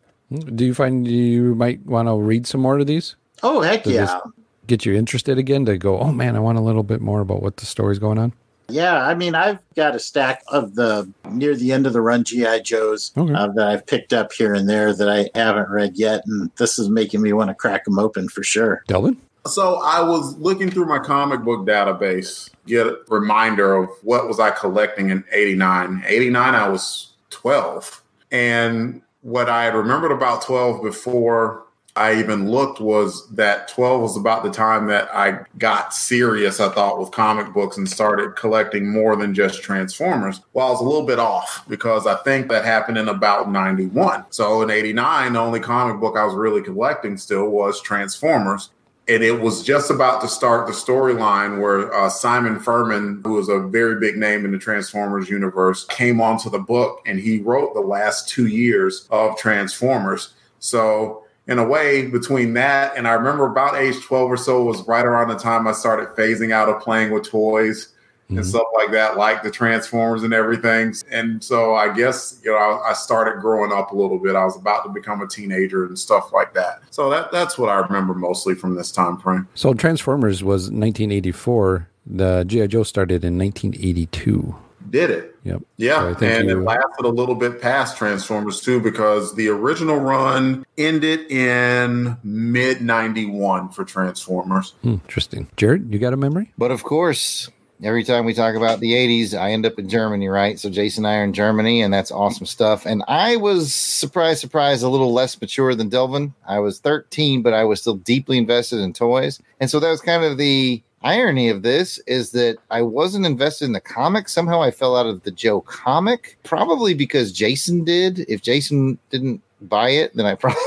do 0.54 0.64
you 0.64 0.74
find 0.74 1.08
you 1.08 1.56
might 1.56 1.84
want 1.86 2.06
to 2.06 2.14
read 2.14 2.46
some 2.46 2.60
more 2.60 2.78
of 2.78 2.86
these? 2.86 3.16
Oh 3.42 3.60
heck 3.60 3.82
Does 3.82 3.94
yeah! 3.94 4.20
get 4.68 4.86
you 4.86 4.94
interested 4.94 5.38
again 5.38 5.64
to 5.66 5.76
go, 5.76 5.98
oh 5.98 6.12
man, 6.12 6.36
I 6.36 6.38
want 6.38 6.56
a 6.56 6.62
little 6.62 6.84
bit 6.84 7.00
more 7.00 7.20
about 7.20 7.42
what 7.42 7.56
the 7.56 7.66
story's 7.66 7.98
going 7.98 8.18
on? 8.18 8.32
Yeah, 8.68 9.06
I 9.06 9.14
mean, 9.14 9.34
I've 9.34 9.58
got 9.76 9.94
a 9.94 9.98
stack 9.98 10.42
of 10.48 10.74
the 10.74 11.10
near 11.30 11.54
the 11.54 11.72
end 11.72 11.86
of 11.86 11.92
the 11.92 12.00
run 12.00 12.24
GI 12.24 12.62
Joes 12.62 13.12
Okay. 13.16 13.32
uh, 13.34 13.48
that 13.48 13.66
I've 13.68 13.86
picked 13.86 14.12
up 14.12 14.32
here 14.32 14.54
and 14.54 14.68
there 14.68 14.94
that 14.94 15.08
I 15.08 15.28
haven't 15.38 15.68
read 15.70 15.96
yet, 15.96 16.22
and 16.26 16.50
this 16.56 16.78
is 16.78 16.88
making 16.88 17.20
me 17.22 17.32
want 17.32 17.50
to 17.50 17.54
crack 17.54 17.84
them 17.84 17.98
open 17.98 18.28
for 18.28 18.42
sure. 18.42 18.82
Delvin? 18.88 19.16
So 19.46 19.80
I 19.84 20.00
was 20.02 20.36
looking 20.38 20.70
through 20.70 20.86
my 20.86 20.98
comic 20.98 21.42
book 21.42 21.66
database, 21.66 22.48
get 22.66 22.86
a 22.86 22.98
reminder 23.08 23.74
of 23.74 23.90
what 24.02 24.26
was 24.26 24.40
I 24.40 24.50
collecting 24.50 25.10
in 25.10 25.22
89. 25.30 26.02
89, 26.06 26.54
I 26.54 26.68
was 26.68 27.12
12. 27.28 28.02
And 28.32 29.02
what 29.20 29.50
I 29.50 29.64
had 29.64 29.74
remembered 29.74 30.12
about 30.12 30.40
12 30.42 30.82
before 30.82 31.63
I 31.96 32.18
even 32.18 32.50
looked 32.50 32.80
was 32.80 33.28
that 33.30 33.68
12 33.68 34.00
was 34.00 34.16
about 34.16 34.42
the 34.42 34.50
time 34.50 34.88
that 34.88 35.08
I 35.14 35.44
got 35.58 35.94
serious, 35.94 36.58
I 36.58 36.68
thought, 36.70 36.98
with 36.98 37.12
comic 37.12 37.52
books 37.52 37.76
and 37.76 37.88
started 37.88 38.34
collecting 38.34 38.90
more 38.90 39.14
than 39.14 39.32
just 39.32 39.62
Transformers. 39.62 40.40
Well, 40.54 40.66
I 40.66 40.70
was 40.70 40.80
a 40.80 40.84
little 40.84 41.06
bit 41.06 41.20
off 41.20 41.64
because 41.68 42.06
I 42.06 42.16
think 42.24 42.48
that 42.48 42.64
happened 42.64 42.98
in 42.98 43.08
about 43.08 43.50
91. 43.50 44.24
So 44.30 44.62
in 44.62 44.70
89, 44.70 45.34
the 45.34 45.38
only 45.38 45.60
comic 45.60 46.00
book 46.00 46.16
I 46.16 46.24
was 46.24 46.34
really 46.34 46.62
collecting 46.62 47.16
still 47.16 47.48
was 47.50 47.80
Transformers 47.80 48.70
and 49.06 49.22
it 49.22 49.38
was 49.38 49.62
just 49.62 49.90
about 49.90 50.22
to 50.22 50.28
start 50.28 50.66
the 50.66 50.72
storyline 50.72 51.60
where 51.60 51.92
uh, 51.92 52.08
Simon 52.08 52.58
Furman, 52.58 53.20
who 53.22 53.34
was 53.34 53.48
a 53.50 53.58
very 53.58 54.00
big 54.00 54.16
name 54.16 54.44
in 54.44 54.52
the 54.52 54.58
Transformers 54.58 55.28
universe, 55.28 55.84
came 55.86 56.20
onto 56.20 56.48
the 56.48 56.58
book 56.58 57.02
and 57.04 57.20
he 57.20 57.40
wrote 57.40 57.74
the 57.74 57.80
last 57.80 58.28
two 58.28 58.46
years 58.46 59.06
of 59.10 59.36
Transformers. 59.36 60.32
So, 60.58 61.23
in 61.46 61.58
a 61.58 61.64
way, 61.64 62.06
between 62.06 62.54
that 62.54 62.96
and 62.96 63.06
I 63.06 63.12
remember 63.12 63.46
about 63.46 63.76
age 63.76 64.02
12 64.02 64.30
or 64.30 64.36
so 64.36 64.64
was 64.64 64.86
right 64.88 65.04
around 65.04 65.28
the 65.28 65.38
time 65.38 65.66
I 65.66 65.72
started 65.72 66.08
phasing 66.10 66.52
out 66.52 66.68
of 66.68 66.80
playing 66.80 67.12
with 67.12 67.28
toys 67.28 67.94
and 68.30 68.38
mm-hmm. 68.38 68.48
stuff 68.48 68.66
like 68.74 68.90
that, 68.92 69.18
like 69.18 69.42
the 69.42 69.50
Transformers 69.50 70.22
and 70.22 70.32
everything. 70.32 70.94
And 71.10 71.44
so 71.44 71.74
I 71.74 71.92
guess, 71.92 72.40
you 72.42 72.50
know, 72.50 72.56
I, 72.56 72.90
I 72.90 72.92
started 72.94 73.40
growing 73.40 73.72
up 73.72 73.92
a 73.92 73.96
little 73.96 74.18
bit. 74.18 74.34
I 74.34 74.44
was 74.44 74.56
about 74.56 74.84
to 74.84 74.90
become 74.90 75.20
a 75.20 75.26
teenager 75.26 75.84
and 75.84 75.98
stuff 75.98 76.32
like 76.32 76.54
that. 76.54 76.82
So 76.90 77.10
that 77.10 77.30
that's 77.30 77.58
what 77.58 77.68
I 77.68 77.76
remember 77.76 78.14
mostly 78.14 78.54
from 78.54 78.74
this 78.74 78.90
time 78.90 79.18
frame. 79.18 79.46
So 79.54 79.74
Transformers 79.74 80.42
was 80.42 80.64
1984. 80.64 81.88
The 82.06 82.44
G.I. 82.46 82.66
Joe 82.66 82.82
started 82.82 83.24
in 83.24 83.38
1982. 83.38 84.54
Did 84.94 85.10
it? 85.10 85.34
Yep. 85.42 85.62
Yeah, 85.76 85.98
So 86.02 86.08
I 86.10 86.14
think 86.14 86.32
and 86.32 86.50
it 86.50 86.56
lasted 86.58 87.04
a 87.04 87.08
little 87.08 87.34
bit 87.34 87.60
past 87.60 87.96
Transformers 87.96 88.60
too, 88.60 88.78
because 88.78 89.34
the 89.34 89.48
original 89.48 89.96
run 89.96 90.64
ended 90.78 91.28
in 91.32 92.16
mid 92.22 92.80
'91 92.80 93.70
for 93.70 93.84
Transformers. 93.84 94.74
Hmm, 94.82 94.92
interesting. 94.92 95.48
Jared, 95.56 95.92
you 95.92 95.98
got 95.98 96.12
a 96.12 96.16
memory? 96.16 96.52
But 96.56 96.70
of 96.70 96.84
course, 96.84 97.50
every 97.82 98.04
time 98.04 98.24
we 98.24 98.34
talk 98.34 98.54
about 98.54 98.78
the 98.78 98.92
80s, 98.92 99.36
I 99.36 99.50
end 99.50 99.66
up 99.66 99.80
in 99.80 99.88
Germany, 99.88 100.28
right? 100.28 100.60
So 100.60 100.70
Jason 100.70 101.04
and 101.04 101.12
I 101.12 101.16
are 101.16 101.24
in 101.24 101.32
Germany, 101.32 101.82
and 101.82 101.92
that's 101.92 102.12
awesome 102.12 102.46
stuff. 102.46 102.86
And 102.86 103.02
I 103.08 103.34
was 103.34 103.74
surprised, 103.74 104.38
surprised, 104.38 104.84
a 104.84 104.88
little 104.88 105.12
less 105.12 105.40
mature 105.40 105.74
than 105.74 105.88
Delvin. 105.88 106.34
I 106.46 106.60
was 106.60 106.78
13, 106.78 107.42
but 107.42 107.52
I 107.52 107.64
was 107.64 107.80
still 107.80 107.96
deeply 107.96 108.38
invested 108.38 108.78
in 108.78 108.92
toys. 108.92 109.40
And 109.58 109.68
so 109.68 109.80
that 109.80 109.90
was 109.90 110.00
kind 110.00 110.22
of 110.22 110.38
the 110.38 110.84
irony 111.04 111.48
of 111.48 111.62
this 111.62 111.98
is 112.06 112.32
that 112.32 112.56
I 112.70 112.82
wasn't 112.82 113.26
invested 113.26 113.66
in 113.66 113.72
the 113.72 113.80
comic. 113.80 114.28
Somehow 114.28 114.62
I 114.62 114.70
fell 114.70 114.96
out 114.96 115.06
of 115.06 115.22
the 115.22 115.30
Joe 115.30 115.60
comic, 115.60 116.36
probably 116.42 116.94
because 116.94 117.30
Jason 117.30 117.84
did. 117.84 118.20
If 118.28 118.42
Jason 118.42 118.98
didn't 119.10 119.42
buy 119.60 119.88
it, 119.90 120.14
then 120.16 120.26
I 120.26 120.34
probably 120.44 120.58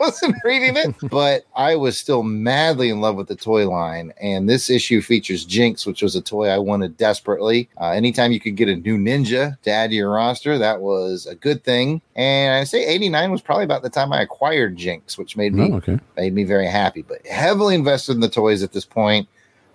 wasn't 0.00 0.34
reading 0.44 0.76
it. 0.76 0.94
But 1.10 1.44
I 1.54 1.76
was 1.76 1.98
still 1.98 2.22
madly 2.22 2.88
in 2.90 3.00
love 3.00 3.16
with 3.16 3.28
the 3.28 3.36
toy 3.36 3.68
line. 3.68 4.12
And 4.20 4.48
this 4.48 4.70
issue 4.70 5.02
features 5.02 5.44
Jinx, 5.44 5.84
which 5.86 6.02
was 6.02 6.16
a 6.16 6.22
toy 6.22 6.48
I 6.48 6.58
wanted 6.58 6.96
desperately. 6.96 7.68
Uh, 7.80 7.90
anytime 7.90 8.32
you 8.32 8.40
could 8.40 8.56
get 8.56 8.68
a 8.68 8.76
new 8.76 8.96
ninja 8.96 9.60
to 9.62 9.70
add 9.70 9.90
to 9.90 9.96
your 9.96 10.10
roster, 10.10 10.58
that 10.58 10.80
was 10.80 11.26
a 11.26 11.34
good 11.34 11.62
thing. 11.64 12.00
And 12.16 12.54
I 12.54 12.64
say 12.64 12.84
89 12.86 13.30
was 13.30 13.42
probably 13.42 13.64
about 13.64 13.82
the 13.82 13.90
time 13.90 14.12
I 14.12 14.22
acquired 14.22 14.76
Jinx, 14.76 15.18
which 15.18 15.36
made 15.36 15.54
me 15.54 15.70
Oh, 15.70 15.76
okay. 15.76 15.98
made 16.16 16.32
me 16.34 16.44
very 16.44 16.66
happy. 16.66 17.02
But 17.02 17.24
heavily 17.26 17.74
invested 17.74 18.12
in 18.12 18.20
the 18.20 18.28
toys 18.28 18.62
at 18.62 18.72
this 18.72 18.84
point, 18.86 19.28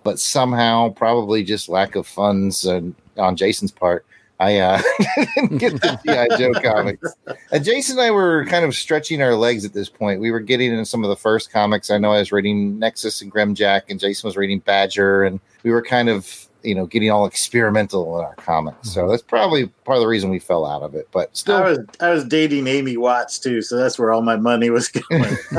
but 0.08 0.18
somehow 0.18 0.88
probably 0.88 1.44
just 1.44 1.68
lack 1.68 1.94
of 1.94 2.06
funds 2.06 2.66
uh, 2.66 2.80
on 3.18 3.36
Jason's 3.36 3.70
part. 3.70 4.06
I 4.40 4.56
uh, 4.56 4.80
didn't 5.34 5.58
get 5.58 5.72
the 5.82 6.00
GI 6.02 6.38
Joe 6.38 6.58
comics. 6.62 7.12
And 7.52 7.62
Jason 7.62 7.98
and 7.98 8.06
I 8.06 8.10
were 8.10 8.46
kind 8.46 8.64
of 8.64 8.74
stretching 8.74 9.20
our 9.20 9.34
legs 9.34 9.66
at 9.66 9.74
this 9.74 9.90
point. 9.90 10.22
We 10.22 10.30
were 10.30 10.40
getting 10.40 10.72
into 10.72 10.86
some 10.86 11.04
of 11.04 11.10
the 11.10 11.16
first 11.16 11.52
comics. 11.52 11.90
I 11.90 11.98
know 11.98 12.12
I 12.12 12.20
was 12.20 12.32
reading 12.32 12.78
Nexus 12.78 13.20
and 13.20 13.30
Grimjack, 13.30 13.82
and 13.90 14.00
Jason 14.00 14.26
was 14.26 14.38
reading 14.38 14.60
Badger, 14.60 15.24
and 15.24 15.40
we 15.62 15.72
were 15.72 15.82
kind 15.82 16.08
of 16.08 16.47
you 16.62 16.74
know 16.74 16.86
getting 16.86 17.10
all 17.10 17.26
experimental 17.26 18.18
in 18.18 18.24
our 18.24 18.34
comics. 18.36 18.90
So 18.90 19.02
mm-hmm. 19.02 19.10
that's 19.10 19.22
probably 19.22 19.66
part 19.84 19.96
of 19.96 20.02
the 20.02 20.08
reason 20.08 20.30
we 20.30 20.38
fell 20.38 20.66
out 20.66 20.82
of 20.82 20.94
it. 20.94 21.08
But 21.12 21.28
I 21.28 21.30
still, 21.32 21.62
was 21.62 21.78
I 22.00 22.10
was 22.10 22.24
dating 22.24 22.66
Amy 22.66 22.96
Watts 22.96 23.38
too, 23.38 23.62
so 23.62 23.76
that's 23.76 23.98
where 23.98 24.12
all 24.12 24.22
my 24.22 24.36
money 24.36 24.70
was 24.70 24.88
going. 24.88 25.36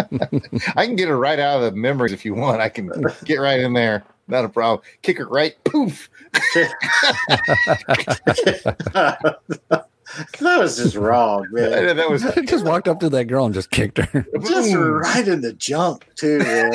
I 0.76 0.86
can 0.86 0.96
get 0.96 1.08
her 1.08 1.18
right 1.18 1.38
out 1.38 1.62
of 1.62 1.62
the 1.62 1.78
memories 1.78 2.12
if 2.12 2.24
you 2.24 2.34
want. 2.34 2.60
I 2.60 2.68
can 2.68 2.90
get 3.24 3.36
right 3.36 3.60
in 3.60 3.72
there. 3.72 4.04
Not 4.28 4.44
a 4.44 4.48
problem. 4.48 4.84
Kick 5.02 5.18
her 5.18 5.26
right. 5.26 5.56
Poof. 5.64 6.08
that 10.40 10.58
was 10.58 10.76
just 10.76 10.96
wrong, 10.96 11.46
man. 11.52 11.96
that 11.96 12.10
was 12.10 12.24
I 12.24 12.40
just 12.42 12.64
walked 12.64 12.88
up 12.88 13.00
to 13.00 13.08
that 13.10 13.26
girl 13.26 13.44
and 13.44 13.54
just 13.54 13.70
kicked 13.70 13.98
her. 13.98 14.26
Just 14.46 14.74
right 14.74 15.26
in 15.28 15.40
the 15.42 15.52
junk 15.52 16.06
too, 16.16 16.38
man. 16.38 16.72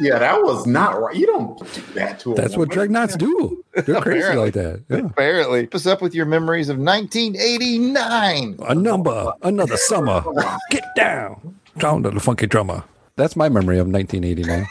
Yeah, 0.00 0.18
that 0.18 0.42
was 0.42 0.66
not 0.66 1.00
right. 1.00 1.14
You 1.14 1.26
don't 1.26 1.58
do 1.74 1.80
that 1.94 2.18
to 2.20 2.32
a 2.32 2.34
That's 2.34 2.56
what 2.56 2.68
woman. 2.70 2.90
Dreadnoks 2.92 3.16
do. 3.18 3.64
They're 3.74 4.00
crazy 4.00 4.34
like 4.34 4.54
that. 4.54 4.82
Yeah. 4.88 5.06
apparently. 5.06 5.68
What's 5.70 5.86
up 5.86 6.02
with 6.02 6.14
your 6.14 6.26
memories 6.26 6.68
of 6.68 6.78
1989? 6.78 8.56
A 8.68 8.74
number, 8.74 9.32
another 9.42 9.76
summer. 9.76 10.22
Get 10.70 10.84
down. 10.96 11.56
Down 11.78 12.02
to 12.02 12.10
the 12.10 12.20
funky 12.20 12.46
drummer. 12.46 12.84
That's 13.16 13.36
my 13.36 13.48
memory 13.48 13.78
of 13.78 13.88
1989. 13.88 14.66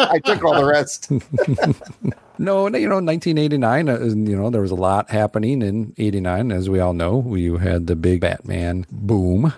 I 0.00 0.18
took 0.20 0.44
all 0.44 0.54
the 0.54 0.64
rest. 0.66 1.10
No, 2.38 2.68
you 2.68 2.88
know, 2.88 3.00
1989, 3.00 3.88
uh, 3.88 3.98
you 4.00 4.36
know, 4.36 4.50
there 4.50 4.60
was 4.60 4.70
a 4.70 4.76
lot 4.76 5.10
happening 5.10 5.60
in 5.62 5.94
89. 5.98 6.52
As 6.52 6.70
we 6.70 6.78
all 6.78 6.92
know, 6.92 7.34
you 7.34 7.56
had 7.56 7.88
the 7.88 7.96
big 7.96 8.20
Batman 8.20 8.86
boom 8.92 9.52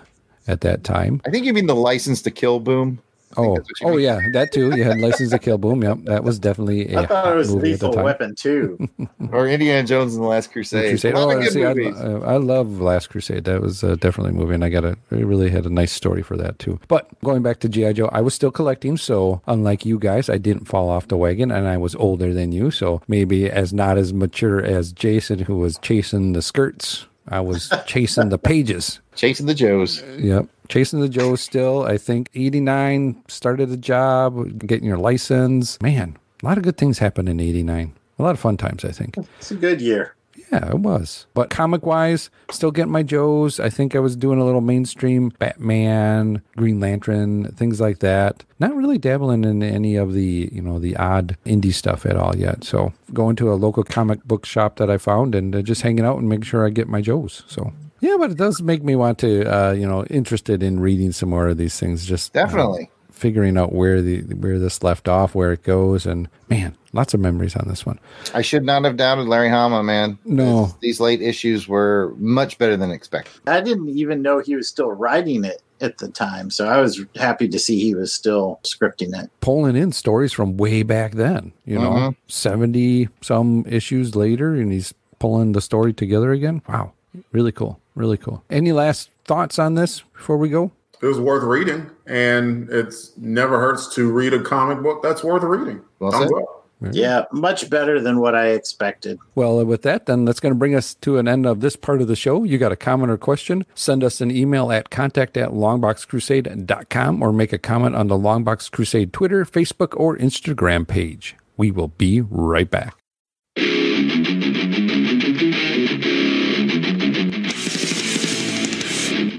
at 0.47 0.61
that 0.61 0.83
time. 0.83 1.21
I 1.25 1.29
think 1.29 1.45
you 1.45 1.53
mean 1.53 1.67
the 1.67 1.75
license 1.75 2.21
to 2.23 2.31
kill 2.31 2.59
boom. 2.59 2.99
Oh, 3.37 3.55
that's 3.55 3.67
what 3.67 3.81
you 3.81 3.87
oh 3.87 3.91
mean. 3.91 4.01
yeah, 4.01 4.19
that 4.33 4.51
too. 4.51 4.75
You 4.75 4.83
had 4.83 4.99
License 4.99 5.31
to 5.31 5.39
Kill 5.39 5.57
Boom. 5.57 5.83
Yep, 5.83 5.99
that 6.03 6.23
was 6.23 6.39
definitely 6.39 6.93
a 6.93 7.01
I 7.01 7.05
thought 7.05 7.31
it 7.31 7.35
was 7.35 7.53
movie 7.53 7.73
at 7.73 7.79
the 7.79 7.87
Lethal. 7.89 8.03
Weapon 8.03 8.35
too. 8.35 8.77
Or 9.31 9.47
Indiana 9.47 9.87
Jones 9.87 10.15
and 10.15 10.23
the 10.23 10.27
Last 10.27 10.51
Crusade. 10.51 10.89
Crusade. 10.89 11.13
Oh, 11.15 11.29
of 11.29 11.43
see, 11.47 11.63
I, 11.63 11.71
I 11.71 12.37
love 12.37 12.81
Last 12.81 13.09
Crusade. 13.09 13.45
That 13.45 13.61
was 13.61 13.83
uh, 13.83 13.95
definitely 13.95 14.31
a 14.31 14.33
movie, 14.33 14.55
and 14.55 14.65
I 14.65 14.69
got 14.69 14.83
a 14.83 14.97
it 15.11 15.25
really 15.25 15.49
had 15.49 15.65
a 15.65 15.69
nice 15.69 15.91
story 15.91 16.21
for 16.21 16.35
that 16.37 16.59
too. 16.59 16.79
But 16.87 17.07
going 17.21 17.41
back 17.43 17.59
to 17.61 17.69
GI 17.69 17.93
Joe, 17.93 18.09
I 18.11 18.21
was 18.21 18.33
still 18.33 18.51
collecting, 18.51 18.97
so 18.97 19.41
unlike 19.47 19.85
you 19.85 19.99
guys, 19.99 20.29
I 20.29 20.37
didn't 20.37 20.65
fall 20.65 20.89
off 20.89 21.07
the 21.07 21.17
wagon, 21.17 21.51
and 21.51 21.67
I 21.67 21.77
was 21.77 21.95
older 21.95 22.33
than 22.33 22.51
you, 22.51 22.71
so 22.71 23.01
maybe 23.07 23.49
as 23.49 23.71
not 23.71 23.97
as 23.97 24.11
mature 24.13 24.61
as 24.61 24.91
Jason, 24.91 25.39
who 25.39 25.57
was 25.57 25.77
chasing 25.79 26.33
the 26.33 26.41
skirts. 26.41 27.05
I 27.27 27.39
was 27.39 27.71
chasing 27.85 28.29
the 28.29 28.37
pages. 28.39 28.99
Chasing 29.15 29.45
the 29.45 29.53
Joes. 29.53 30.03
Yep, 30.17 30.47
chasing 30.71 31.01
the 31.01 31.09
Joe 31.09 31.35
still. 31.35 31.83
I 31.83 31.97
think 31.97 32.29
89 32.33 33.23
started 33.27 33.69
a 33.69 33.77
job, 33.77 34.65
getting 34.65 34.87
your 34.87 34.97
license. 34.97 35.79
Man, 35.81 36.17
a 36.41 36.45
lot 36.45 36.57
of 36.57 36.63
good 36.63 36.77
things 36.77 36.97
happened 36.97 37.27
in 37.27 37.39
89. 37.39 37.93
A 38.17 38.23
lot 38.23 38.31
of 38.31 38.39
fun 38.39 38.55
times, 38.57 38.85
I 38.85 38.91
think. 38.91 39.17
It's 39.37 39.51
a 39.51 39.55
good 39.55 39.81
year. 39.81 40.15
Yeah, 40.49 40.69
it 40.69 40.79
was. 40.79 41.25
But 41.33 41.49
comic 41.49 41.85
wise, 41.85 42.29
still 42.51 42.71
getting 42.71 42.91
my 42.91 43.03
Joes. 43.03 43.59
I 43.59 43.69
think 43.69 43.95
I 43.95 43.99
was 43.99 44.15
doing 44.15 44.39
a 44.39 44.45
little 44.45 44.61
mainstream 44.61 45.29
Batman, 45.39 46.41
Green 46.55 46.79
Lantern, 46.79 47.51
things 47.51 47.81
like 47.81 47.99
that. 47.99 48.45
Not 48.59 48.75
really 48.75 48.97
dabbling 48.97 49.43
in 49.43 49.61
any 49.61 49.97
of 49.97 50.13
the, 50.13 50.49
you 50.53 50.61
know, 50.61 50.79
the 50.79 50.95
odd 50.95 51.37
indie 51.45 51.73
stuff 51.73 52.05
at 52.05 52.15
all 52.15 52.35
yet. 52.35 52.63
So 52.63 52.93
going 53.13 53.35
to 53.37 53.51
a 53.51 53.55
local 53.55 53.83
comic 53.83 54.23
book 54.23 54.45
shop 54.45 54.77
that 54.77 54.89
I 54.89 54.97
found 54.97 55.35
and 55.35 55.53
uh, 55.53 55.61
just 55.61 55.81
hanging 55.81 56.05
out 56.05 56.19
and 56.19 56.29
making 56.29 56.43
sure 56.43 56.65
I 56.65 56.69
get 56.69 56.87
my 56.87 57.01
Joes. 57.01 57.43
So 57.47 57.73
yeah, 58.01 58.17
but 58.19 58.31
it 58.31 58.37
does 58.37 58.61
make 58.61 58.83
me 58.83 58.95
want 58.95 59.17
to, 59.19 59.45
uh, 59.45 59.71
you 59.71 59.87
know, 59.87 60.03
interested 60.05 60.61
in 60.61 60.79
reading 60.81 61.11
some 61.13 61.29
more 61.29 61.47
of 61.47 61.57
these 61.57 61.79
things. 61.79 62.05
Just 62.05 62.35
uh, 62.35 62.43
Definitely. 62.43 62.89
figuring 63.11 63.57
out 63.57 63.71
where 63.73 64.01
the 64.01 64.21
where 64.35 64.59
this 64.59 64.83
left 64.83 65.07
off, 65.07 65.33
where 65.35 65.53
it 65.53 65.63
goes, 65.63 66.05
and 66.05 66.27
man, 66.49 66.75
lots 66.93 67.13
of 67.13 67.19
memories 67.19 67.55
on 67.55 67.67
this 67.67 67.85
one. 67.85 67.99
I 68.33 68.41
should 68.41 68.63
not 68.65 68.83
have 68.83 68.97
doubted 68.97 69.27
Larry 69.27 69.49
Hama, 69.49 69.81
man. 69.83 70.17
No. 70.25 70.65
These, 70.65 70.75
these 70.81 70.99
late 70.99 71.21
issues 71.21 71.67
were 71.67 72.13
much 72.17 72.57
better 72.57 72.75
than 72.75 72.91
expected. 72.91 73.39
I 73.47 73.61
didn't 73.61 73.89
even 73.89 74.21
know 74.21 74.39
he 74.39 74.55
was 74.55 74.67
still 74.67 74.91
writing 74.91 75.45
it 75.45 75.61
at 75.79 75.97
the 75.97 76.09
time, 76.09 76.51
so 76.51 76.67
I 76.67 76.79
was 76.79 77.03
happy 77.15 77.47
to 77.47 77.57
see 77.57 77.79
he 77.79 77.95
was 77.95 78.13
still 78.13 78.59
scripting 78.63 79.19
it. 79.19 79.31
pulling 79.41 79.75
in 79.75 79.91
stories 79.91 80.31
from 80.31 80.55
way 80.57 80.83
back 80.83 81.13
then, 81.13 81.53
you 81.65 81.79
know, 81.79 81.91
Mhm. 81.91 82.15
70 82.27 83.09
some 83.21 83.65
issues 83.67 84.15
later, 84.15 84.53
and 84.53 84.71
he's 84.71 84.93
pulling 85.17 85.53
the 85.53 85.61
story 85.61 85.91
together 85.91 86.31
again. 86.31 86.61
Wow. 86.69 86.91
Really 87.31 87.51
cool. 87.51 87.79
Really 87.95 88.17
cool. 88.17 88.43
Any 88.49 88.71
last 88.71 89.09
thoughts 89.25 89.59
on 89.59 89.75
this 89.75 90.01
before 90.13 90.37
we 90.37 90.49
go? 90.49 90.71
It 91.01 91.07
was 91.07 91.19
worth 91.19 91.43
reading, 91.43 91.89
and 92.05 92.69
it's 92.69 93.17
never 93.17 93.59
hurts 93.59 93.93
to 93.95 94.11
read 94.11 94.33
a 94.33 94.43
comic 94.43 94.83
book 94.83 95.01
that's 95.01 95.23
worth 95.23 95.43
reading. 95.43 95.81
Well 95.99 96.11
said. 96.11 96.29
up. 96.31 96.61
Yeah, 96.91 97.25
much 97.31 97.69
better 97.69 98.01
than 98.01 98.19
what 98.19 98.33
I 98.33 98.47
expected. 98.47 99.19
Well, 99.35 99.59
uh, 99.59 99.63
with 99.63 99.83
that, 99.83 100.07
then 100.07 100.25
that's 100.25 100.39
going 100.39 100.53
to 100.53 100.57
bring 100.57 100.73
us 100.73 100.95
to 100.95 101.19
an 101.19 101.27
end 101.27 101.45
of 101.45 101.61
this 101.61 101.75
part 101.75 102.01
of 102.01 102.07
the 102.07 102.15
show. 102.15 102.43
You 102.43 102.57
got 102.57 102.71
a 102.71 102.75
comment 102.75 103.11
or 103.11 103.17
question? 103.17 103.65
Send 103.75 104.03
us 104.03 104.19
an 104.19 104.31
email 104.31 104.71
at 104.71 104.89
contact 104.89 105.37
at 105.37 105.49
longboxcrusade.com 105.49 107.21
or 107.21 107.31
make 107.31 107.53
a 107.53 107.59
comment 107.59 107.95
on 107.95 108.07
the 108.07 108.17
Longbox 108.17 108.71
Crusade 108.71 109.13
Twitter, 109.13 109.45
Facebook, 109.45 109.93
or 109.99 110.17
Instagram 110.17 110.87
page. 110.87 111.35
We 111.55 111.69
will 111.69 111.89
be 111.89 112.21
right 112.21 112.69
back. 112.69 113.00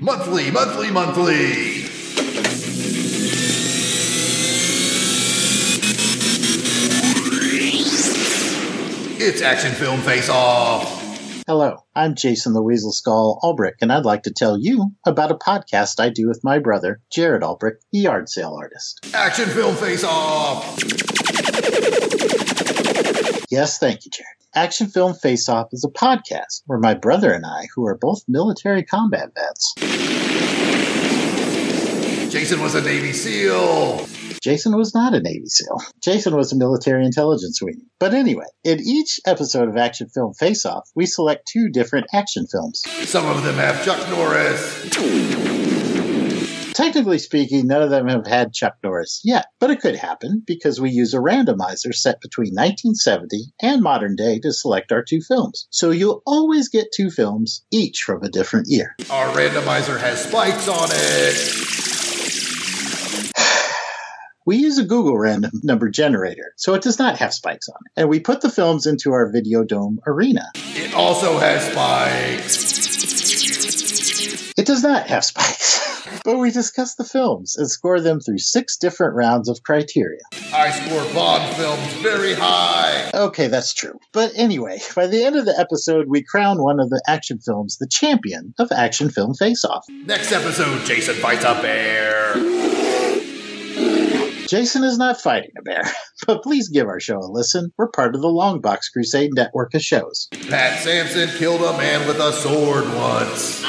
Monthly, 0.02 0.50
monthly, 0.50 0.90
monthly. 0.90 1.84
It's 9.24 9.40
Action 9.42 9.70
Film 9.70 10.00
Face 10.00 10.28
Off. 10.28 11.44
Hello, 11.46 11.76
I'm 11.94 12.16
Jason 12.16 12.52
the 12.52 12.64
Weasel 12.64 12.90
Skull 12.90 13.38
Albrecht, 13.44 13.80
and 13.80 13.92
I'd 13.92 14.04
like 14.04 14.24
to 14.24 14.32
tell 14.32 14.58
you 14.58 14.90
about 15.06 15.30
a 15.30 15.36
podcast 15.36 16.00
I 16.00 16.08
do 16.08 16.26
with 16.26 16.40
my 16.42 16.58
brother, 16.58 17.00
Jared 17.12 17.44
Albrecht, 17.44 17.84
the 17.92 18.00
yard 18.00 18.28
sale 18.28 18.56
artist. 18.58 19.08
Action 19.14 19.48
Film 19.50 19.76
Face 19.76 20.02
Off. 20.02 20.78
Yes, 23.52 23.78
thank 23.78 24.04
you, 24.04 24.10
Jared. 24.10 24.41
Action 24.54 24.86
Film 24.86 25.14
Face 25.14 25.48
Off 25.48 25.68
is 25.72 25.82
a 25.82 25.88
podcast 25.88 26.62
where 26.66 26.78
my 26.78 26.92
brother 26.92 27.32
and 27.32 27.46
I, 27.46 27.68
who 27.74 27.86
are 27.86 27.96
both 27.96 28.22
military 28.28 28.82
combat 28.82 29.30
vets, 29.34 29.74
Jason 32.30 32.60
was 32.60 32.74
a 32.74 32.82
Navy 32.82 33.12
SEAL. 33.14 34.06
Jason 34.42 34.76
was 34.76 34.94
not 34.94 35.14
a 35.14 35.20
Navy 35.20 35.46
SEAL. 35.46 35.78
Jason 36.02 36.36
was 36.36 36.52
a 36.52 36.56
military 36.56 37.06
intelligence 37.06 37.60
weenie. 37.62 37.86
But 37.98 38.12
anyway, 38.12 38.44
in 38.62 38.80
each 38.80 39.20
episode 39.24 39.68
of 39.68 39.76
Action 39.78 40.10
Film 40.10 40.34
Face 40.34 40.66
Off, 40.66 40.86
we 40.94 41.06
select 41.06 41.48
two 41.50 41.70
different 41.70 42.08
action 42.12 42.46
films. 42.46 42.82
Some 43.08 43.26
of 43.26 43.42
them 43.44 43.54
have 43.54 43.82
Chuck 43.84 44.06
Norris. 44.10 45.61
Technically 46.74 47.18
speaking, 47.18 47.66
none 47.66 47.82
of 47.82 47.90
them 47.90 48.08
have 48.08 48.26
had 48.26 48.54
Chuck 48.54 48.76
Norris 48.82 49.20
yet, 49.24 49.46
but 49.60 49.70
it 49.70 49.80
could 49.80 49.96
happen 49.96 50.42
because 50.46 50.80
we 50.80 50.90
use 50.90 51.12
a 51.12 51.18
randomizer 51.18 51.94
set 51.94 52.20
between 52.20 52.54
1970 52.54 53.52
and 53.60 53.82
modern 53.82 54.16
day 54.16 54.38
to 54.38 54.52
select 54.52 54.90
our 54.90 55.02
two 55.02 55.20
films. 55.20 55.66
So 55.70 55.90
you'll 55.90 56.22
always 56.26 56.70
get 56.70 56.92
two 56.94 57.10
films, 57.10 57.64
each 57.70 58.02
from 58.02 58.22
a 58.22 58.30
different 58.30 58.68
year. 58.68 58.94
Our 59.10 59.28
randomizer 59.34 60.00
has 60.00 60.24
spikes 60.24 60.68
on 60.68 60.88
it. 60.90 61.78
We 64.44 64.56
use 64.56 64.76
a 64.76 64.84
Google 64.84 65.16
random 65.16 65.52
number 65.62 65.88
generator, 65.88 66.52
so 66.56 66.74
it 66.74 66.82
does 66.82 66.98
not 66.98 67.16
have 67.18 67.32
spikes 67.32 67.68
on 67.68 67.76
it. 67.86 68.00
And 68.00 68.08
we 68.08 68.18
put 68.18 68.40
the 68.40 68.50
films 68.50 68.86
into 68.86 69.12
our 69.12 69.30
Video 69.30 69.62
Dome 69.62 70.00
arena. 70.04 70.50
It 70.56 70.94
also 70.94 71.38
has 71.38 71.70
spikes. 71.70 72.91
It 74.62 74.66
does 74.66 74.84
not 74.84 75.08
have 75.08 75.24
spikes. 75.24 76.20
but 76.24 76.38
we 76.38 76.52
discuss 76.52 76.94
the 76.94 77.02
films 77.02 77.56
and 77.56 77.68
score 77.68 78.00
them 78.00 78.20
through 78.20 78.38
six 78.38 78.76
different 78.76 79.16
rounds 79.16 79.48
of 79.48 79.60
criteria. 79.64 80.20
I 80.54 80.70
score 80.70 81.02
Bond 81.12 81.52
films 81.56 81.92
very 81.94 82.34
high. 82.34 83.10
Okay, 83.12 83.48
that's 83.48 83.74
true. 83.74 83.98
But 84.12 84.30
anyway, 84.36 84.78
by 84.94 85.08
the 85.08 85.24
end 85.24 85.34
of 85.34 85.46
the 85.46 85.58
episode, 85.58 86.06
we 86.08 86.22
crown 86.22 86.62
one 86.62 86.78
of 86.78 86.90
the 86.90 87.02
action 87.08 87.40
films 87.40 87.78
the 87.78 87.88
champion 87.88 88.54
of 88.60 88.70
Action 88.70 89.10
Film 89.10 89.34
Face 89.34 89.64
Off. 89.64 89.84
Next 89.88 90.30
episode, 90.30 90.86
Jason 90.86 91.16
fights 91.16 91.42
a 91.42 91.60
bear. 91.60 92.34
Jason 94.46 94.84
is 94.84 94.96
not 94.96 95.20
fighting 95.20 95.50
a 95.58 95.62
bear, 95.62 95.82
but 96.28 96.44
please 96.44 96.68
give 96.68 96.86
our 96.86 97.00
show 97.00 97.18
a 97.18 97.26
listen. 97.26 97.72
We're 97.76 97.88
part 97.88 98.14
of 98.14 98.20
the 98.20 98.28
Longbox 98.28 98.92
Crusade 98.92 99.32
network 99.34 99.74
of 99.74 99.82
shows. 99.82 100.28
Pat 100.48 100.78
Sampson 100.84 101.28
killed 101.36 101.62
a 101.62 101.76
man 101.76 102.06
with 102.06 102.20
a 102.20 102.32
sword 102.32 102.84
once. 102.94 103.64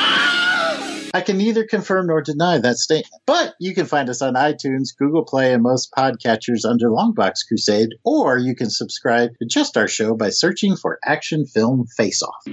I 1.15 1.21
can 1.21 1.37
neither 1.37 1.63
confirm 1.63 2.07
nor 2.07 2.23
deny 2.23 2.57
that 2.57 2.77
statement. 2.77 3.21
But 3.27 3.53
you 3.59 3.75
can 3.75 3.85
find 3.85 4.09
us 4.09 4.23
on 4.23 4.33
iTunes, 4.33 4.97
Google 4.97 5.23
Play, 5.23 5.53
and 5.53 5.61
most 5.61 5.91
podcatchers 5.95 6.65
under 6.67 6.89
Longbox 6.89 7.47
Crusade, 7.47 7.89
or 8.03 8.39
you 8.39 8.55
can 8.55 8.71
subscribe 8.71 9.29
to 9.37 9.45
just 9.45 9.77
our 9.77 9.87
show 9.87 10.15
by 10.15 10.29
searching 10.29 10.75
for 10.75 10.97
Action 11.05 11.45
Film 11.45 11.85
Face 11.95 12.23
Off. 12.23 12.45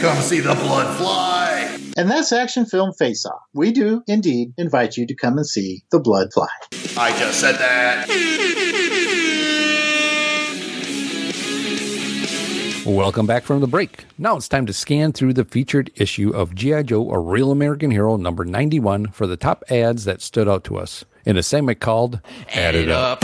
Come 0.00 0.22
see 0.22 0.38
the 0.38 0.54
blood 0.54 0.96
fly. 0.96 1.78
And 1.96 2.08
that's 2.08 2.30
Action 2.30 2.64
Film 2.64 2.92
Face 2.96 3.26
Off. 3.26 3.42
We 3.52 3.72
do 3.72 4.04
indeed 4.06 4.52
invite 4.56 4.96
you 4.96 5.04
to 5.08 5.16
come 5.16 5.36
and 5.36 5.46
see 5.46 5.82
The 5.90 5.98
Blood 5.98 6.32
Fly. 6.32 6.48
I 6.96 7.10
just 7.18 7.40
said 7.40 7.56
that. 7.56 8.71
Welcome 12.84 13.26
back 13.26 13.44
from 13.44 13.60
the 13.60 13.68
break. 13.68 14.06
Now 14.18 14.36
it's 14.36 14.48
time 14.48 14.66
to 14.66 14.72
scan 14.72 15.12
through 15.12 15.34
the 15.34 15.44
featured 15.44 15.92
issue 15.94 16.30
of 16.30 16.52
G.I. 16.52 16.82
Joe, 16.82 17.12
A 17.12 17.18
Real 17.20 17.52
American 17.52 17.92
Hero, 17.92 18.16
number 18.16 18.44
91, 18.44 19.06
for 19.12 19.28
the 19.28 19.36
top 19.36 19.62
ads 19.70 20.04
that 20.04 20.20
stood 20.20 20.48
out 20.48 20.64
to 20.64 20.78
us 20.78 21.04
in 21.24 21.36
a 21.36 21.44
segment 21.44 21.78
called 21.78 22.20
Add 22.52 22.74
It 22.74 22.90
Up. 22.90 23.22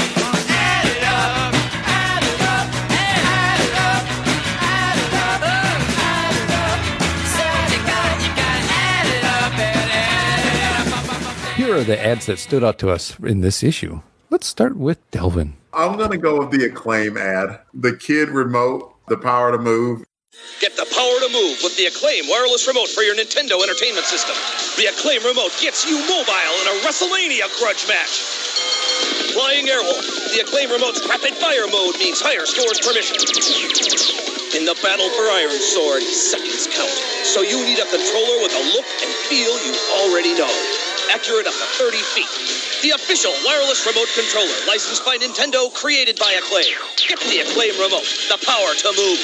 Here 11.56 11.76
are 11.76 11.82
the 11.82 11.98
ads 12.00 12.26
that 12.26 12.38
stood 12.38 12.62
out 12.62 12.78
to 12.78 12.90
us 12.90 13.18
in 13.18 13.40
this 13.40 13.64
issue. 13.64 14.02
Let's 14.30 14.46
start 14.46 14.76
with 14.76 15.11
Delvin. 15.11 15.54
I'm 15.72 15.98
gonna 15.98 16.16
go 16.16 16.38
with 16.38 16.52
the 16.52 16.66
acclaim 16.66 17.16
ad. 17.16 17.59
The 17.74 17.96
kid 17.96 18.28
remote, 18.28 18.94
the 19.09 19.16
power 19.16 19.52
to 19.52 19.59
move. 19.59 20.04
Get 20.61 20.76
the 20.76 20.86
power 20.90 21.16
to 21.22 21.30
move 21.30 21.62
with 21.62 21.76
the 21.78 21.86
Acclaim 21.86 22.26
wireless 22.26 22.66
remote 22.66 22.88
for 22.90 23.02
your 23.02 23.14
Nintendo 23.14 23.62
Entertainment 23.62 24.06
System. 24.06 24.34
The 24.76 24.90
Acclaim 24.90 25.22
remote 25.24 25.54
gets 25.62 25.86
you 25.86 25.98
mobile 26.11 26.56
in 26.62 26.66
a 26.68 26.76
WrestleMania 26.82 27.46
grudge 27.59 27.86
match. 27.86 28.22
Flying 29.32 29.66
Airwolf, 29.70 30.02
the 30.34 30.42
Acclaim 30.42 30.70
remote's 30.70 31.06
rapid 31.06 31.34
fire 31.38 31.66
mode 31.70 31.94
means 32.02 32.20
higher 32.20 32.44
scores 32.44 32.82
per 32.82 32.92
mission. 32.92 33.16
In 34.56 34.64
the 34.64 34.74
battle 34.82 35.09
for 35.14 35.28
Iron 35.30 35.61
Sword, 35.62 36.02
seconds 36.02 36.66
count. 36.66 36.90
So 37.22 37.46
you 37.46 37.62
need 37.62 37.78
a 37.78 37.86
controller 37.86 38.42
with 38.42 38.50
a 38.56 38.64
look 38.74 38.88
and 39.04 39.12
feel 39.30 39.54
you 39.62 39.74
already 40.02 40.34
know. 40.34 40.50
Accurate 41.11 41.46
up 41.46 41.54
to 41.54 41.68
30 41.80 41.96
feet. 42.14 42.28
The 42.82 42.90
official 42.90 43.32
wireless 43.44 43.86
remote 43.86 44.09
controller, 44.14 44.52
licensed 44.68 45.04
by 45.04 45.16
Nintendo, 45.16 45.72
created 45.74 46.18
by 46.18 46.38
Acclaim. 46.38 46.76
Get 46.96 47.18
the 47.20 47.40
Acclaim 47.40 47.74
remote, 47.80 48.04
the 48.28 48.38
power 48.44 48.74
to 48.74 48.92
move. 48.96 49.18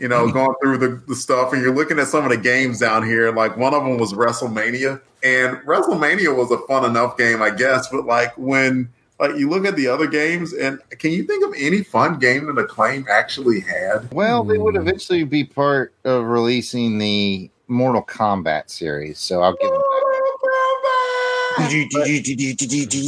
You 0.00 0.08
know, 0.08 0.30
going 0.32 0.54
through 0.62 0.78
the, 0.78 1.02
the 1.06 1.14
stuff, 1.14 1.52
and 1.52 1.62
you're 1.62 1.74
looking 1.74 1.98
at 1.98 2.08
some 2.08 2.24
of 2.24 2.30
the 2.30 2.36
games 2.36 2.80
down 2.80 3.04
here. 3.04 3.30
Like 3.30 3.56
one 3.56 3.74
of 3.74 3.84
them 3.84 3.98
was 3.98 4.12
WrestleMania, 4.12 5.00
and 5.22 5.58
WrestleMania 5.58 6.36
was 6.36 6.50
a 6.50 6.58
fun 6.66 6.84
enough 6.84 7.16
game, 7.16 7.42
I 7.42 7.50
guess. 7.50 7.88
But 7.88 8.06
like 8.06 8.36
when 8.36 8.88
like 9.20 9.36
you 9.36 9.48
look 9.48 9.64
at 9.66 9.76
the 9.76 9.86
other 9.86 10.06
games, 10.06 10.52
and 10.52 10.80
can 10.98 11.12
you 11.12 11.24
think 11.24 11.44
of 11.44 11.54
any 11.56 11.82
fun 11.82 12.18
game 12.18 12.46
that 12.46 12.60
Acclaim 12.60 13.06
actually 13.08 13.60
had? 13.60 14.10
Well, 14.12 14.42
they 14.44 14.58
would 14.58 14.76
eventually 14.76 15.24
be 15.24 15.44
part 15.44 15.94
of 16.04 16.24
releasing 16.24 16.98
the 16.98 17.50
Mortal 17.68 18.02
Kombat 18.02 18.70
series, 18.70 19.18
so 19.18 19.42
I'll 19.42 19.54
give 19.54 19.70
them 19.70 19.80
that. 19.80 20.03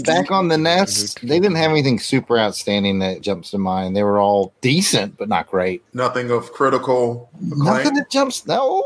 Back 0.04 0.30
on 0.30 0.48
the 0.48 0.58
NES, 0.58 1.14
they 1.22 1.40
didn't 1.40 1.56
have 1.56 1.70
anything 1.70 1.98
super 1.98 2.38
outstanding 2.38 2.98
that 3.00 3.20
jumps 3.20 3.50
to 3.50 3.58
mind. 3.58 3.96
They 3.96 4.02
were 4.02 4.18
all 4.18 4.52
decent, 4.60 5.16
but 5.16 5.28
not 5.28 5.48
great. 5.48 5.82
Nothing 5.94 6.30
of 6.30 6.52
critical 6.52 7.30
acclaim. 7.50 7.64
Nothing 7.64 7.94
that 7.94 8.10
jumps. 8.10 8.46
No. 8.46 8.82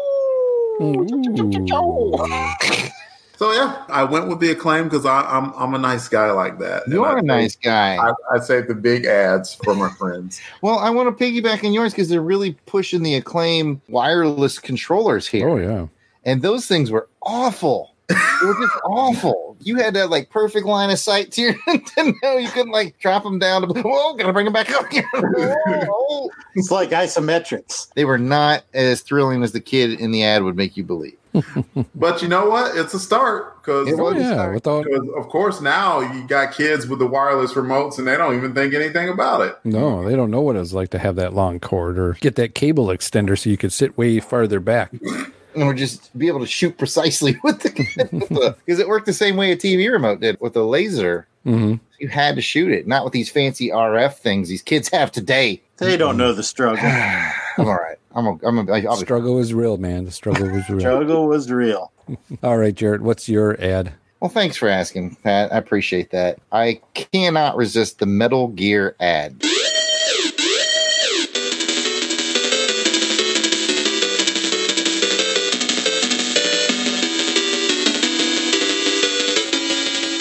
So 3.40 3.52
yeah, 3.52 3.84
I 3.88 4.04
went 4.04 4.28
with 4.28 4.40
the 4.40 4.50
acclaim 4.50 4.84
because 4.84 5.06
I'm 5.06 5.54
I'm 5.54 5.72
a 5.72 5.78
nice 5.78 6.08
guy 6.08 6.30
like 6.30 6.58
that. 6.58 6.86
You're 6.86 7.06
I 7.06 7.20
a 7.20 7.22
nice 7.22 7.56
guy. 7.56 7.96
I, 7.96 8.12
I 8.34 8.38
say 8.38 8.60
the 8.60 8.74
big 8.74 9.06
ads 9.06 9.54
for 9.54 9.74
my 9.74 9.88
friends. 9.94 10.38
Well, 10.60 10.78
I 10.78 10.90
want 10.90 11.16
to 11.16 11.24
piggyback 11.24 11.64
on 11.64 11.72
yours 11.72 11.94
because 11.94 12.10
they're 12.10 12.20
really 12.20 12.52
pushing 12.66 13.02
the 13.02 13.14
acclaim 13.14 13.80
wireless 13.88 14.58
controllers 14.58 15.26
here. 15.26 15.48
Oh 15.48 15.56
yeah. 15.56 15.86
And 16.24 16.42
those 16.42 16.66
things 16.66 16.90
were 16.90 17.08
awful. 17.22 17.94
they 18.08 18.14
were 18.42 18.60
just 18.60 18.76
awful. 18.84 19.49
You 19.60 19.76
had 19.76 19.94
that 19.94 20.10
like 20.10 20.30
perfect 20.30 20.66
line 20.66 20.90
of 20.90 20.98
sight 20.98 21.32
to 21.32 21.42
your 21.42 21.54
Nintendo. 21.68 22.42
You 22.42 22.48
couldn't 22.48 22.72
like 22.72 22.98
drop 22.98 23.22
them 23.22 23.38
down. 23.38 23.62
To, 23.62 23.82
Whoa, 23.82 24.14
gotta 24.14 24.32
bring 24.32 24.44
them 24.44 24.52
back 24.52 24.70
up 24.72 24.86
It's 26.54 26.70
like 26.70 26.90
isometrics. 26.90 27.92
They 27.94 28.04
were 28.04 28.18
not 28.18 28.64
as 28.74 29.02
thrilling 29.02 29.42
as 29.42 29.52
the 29.52 29.60
kid 29.60 30.00
in 30.00 30.10
the 30.10 30.24
ad 30.24 30.42
would 30.42 30.56
make 30.56 30.76
you 30.76 30.84
believe. 30.84 31.16
But 31.94 32.22
you 32.22 32.28
know 32.28 32.48
what? 32.48 32.76
It's 32.76 32.92
a 32.94 32.98
start 32.98 33.62
because 33.62 33.86
It 33.86 33.96
yeah, 33.96 34.56
start. 34.56 34.66
all 34.66 34.84
of 35.16 35.28
course 35.28 35.60
now 35.60 36.00
you 36.00 36.26
got 36.26 36.52
kids 36.52 36.88
with 36.88 36.98
the 36.98 37.06
wireless 37.06 37.52
remotes 37.52 37.98
and 37.98 38.08
they 38.08 38.16
don't 38.16 38.36
even 38.36 38.52
think 38.54 38.74
anything 38.74 39.08
about 39.08 39.42
it. 39.42 39.56
no, 39.64 40.02
they 40.08 40.16
don't 40.16 40.30
know 40.30 40.40
what 40.40 40.56
it's 40.56 40.72
like 40.72 40.90
to 40.90 40.98
have 40.98 41.14
that 41.16 41.32
long 41.34 41.60
cord 41.60 41.98
or 41.98 42.14
get 42.14 42.34
that 42.36 42.54
cable 42.56 42.86
extender 42.86 43.38
so 43.38 43.48
you 43.48 43.56
could 43.56 43.72
sit 43.72 43.96
way 43.96 44.18
farther 44.18 44.58
back. 44.58 44.90
Or 45.56 45.74
just 45.74 46.16
be 46.16 46.28
able 46.28 46.40
to 46.40 46.46
shoot 46.46 46.78
precisely 46.78 47.36
with 47.44 47.60
the 47.60 48.54
because 48.64 48.78
it 48.78 48.88
worked 48.88 49.06
the 49.06 49.12
same 49.12 49.36
way 49.36 49.52
a 49.52 49.56
TV 49.56 49.90
remote 49.90 50.20
did 50.20 50.40
with 50.40 50.56
a 50.56 50.62
laser. 50.62 51.26
hmm 51.44 51.74
You 51.98 52.08
had 52.08 52.36
to 52.36 52.42
shoot 52.42 52.70
it, 52.72 52.86
not 52.86 53.04
with 53.04 53.12
these 53.12 53.30
fancy 53.30 53.68
RF 53.68 54.14
things 54.14 54.48
these 54.48 54.62
kids 54.62 54.88
have 54.90 55.10
today. 55.10 55.62
They 55.78 55.96
don't 55.96 56.16
know 56.16 56.32
the 56.32 56.42
struggle. 56.42 56.84
I'm 56.84 57.66
all 57.66 57.74
right. 57.74 57.96
I'm 58.14 58.26
a, 58.26 58.38
I'm 58.44 58.58
a, 58.58 58.72
I'll 58.72 58.96
be 58.96 59.04
Struggle 59.04 59.36
was 59.36 59.54
real, 59.54 59.76
man. 59.76 60.04
The 60.04 60.10
struggle 60.10 60.48
was 60.48 60.68
real. 60.68 60.80
Struggle 60.80 61.26
was 61.28 61.50
real. 61.50 61.92
All 62.42 62.58
right, 62.58 62.74
Jared, 62.74 63.02
what's 63.02 63.28
your 63.28 63.60
ad? 63.60 63.92
Well, 64.18 64.30
thanks 64.30 64.56
for 64.56 64.68
asking, 64.68 65.14
Pat. 65.22 65.52
I 65.52 65.58
appreciate 65.58 66.10
that. 66.10 66.38
I 66.50 66.80
cannot 66.94 67.56
resist 67.56 68.00
the 68.00 68.06
Metal 68.06 68.48
Gear 68.48 68.96
ad. 68.98 69.40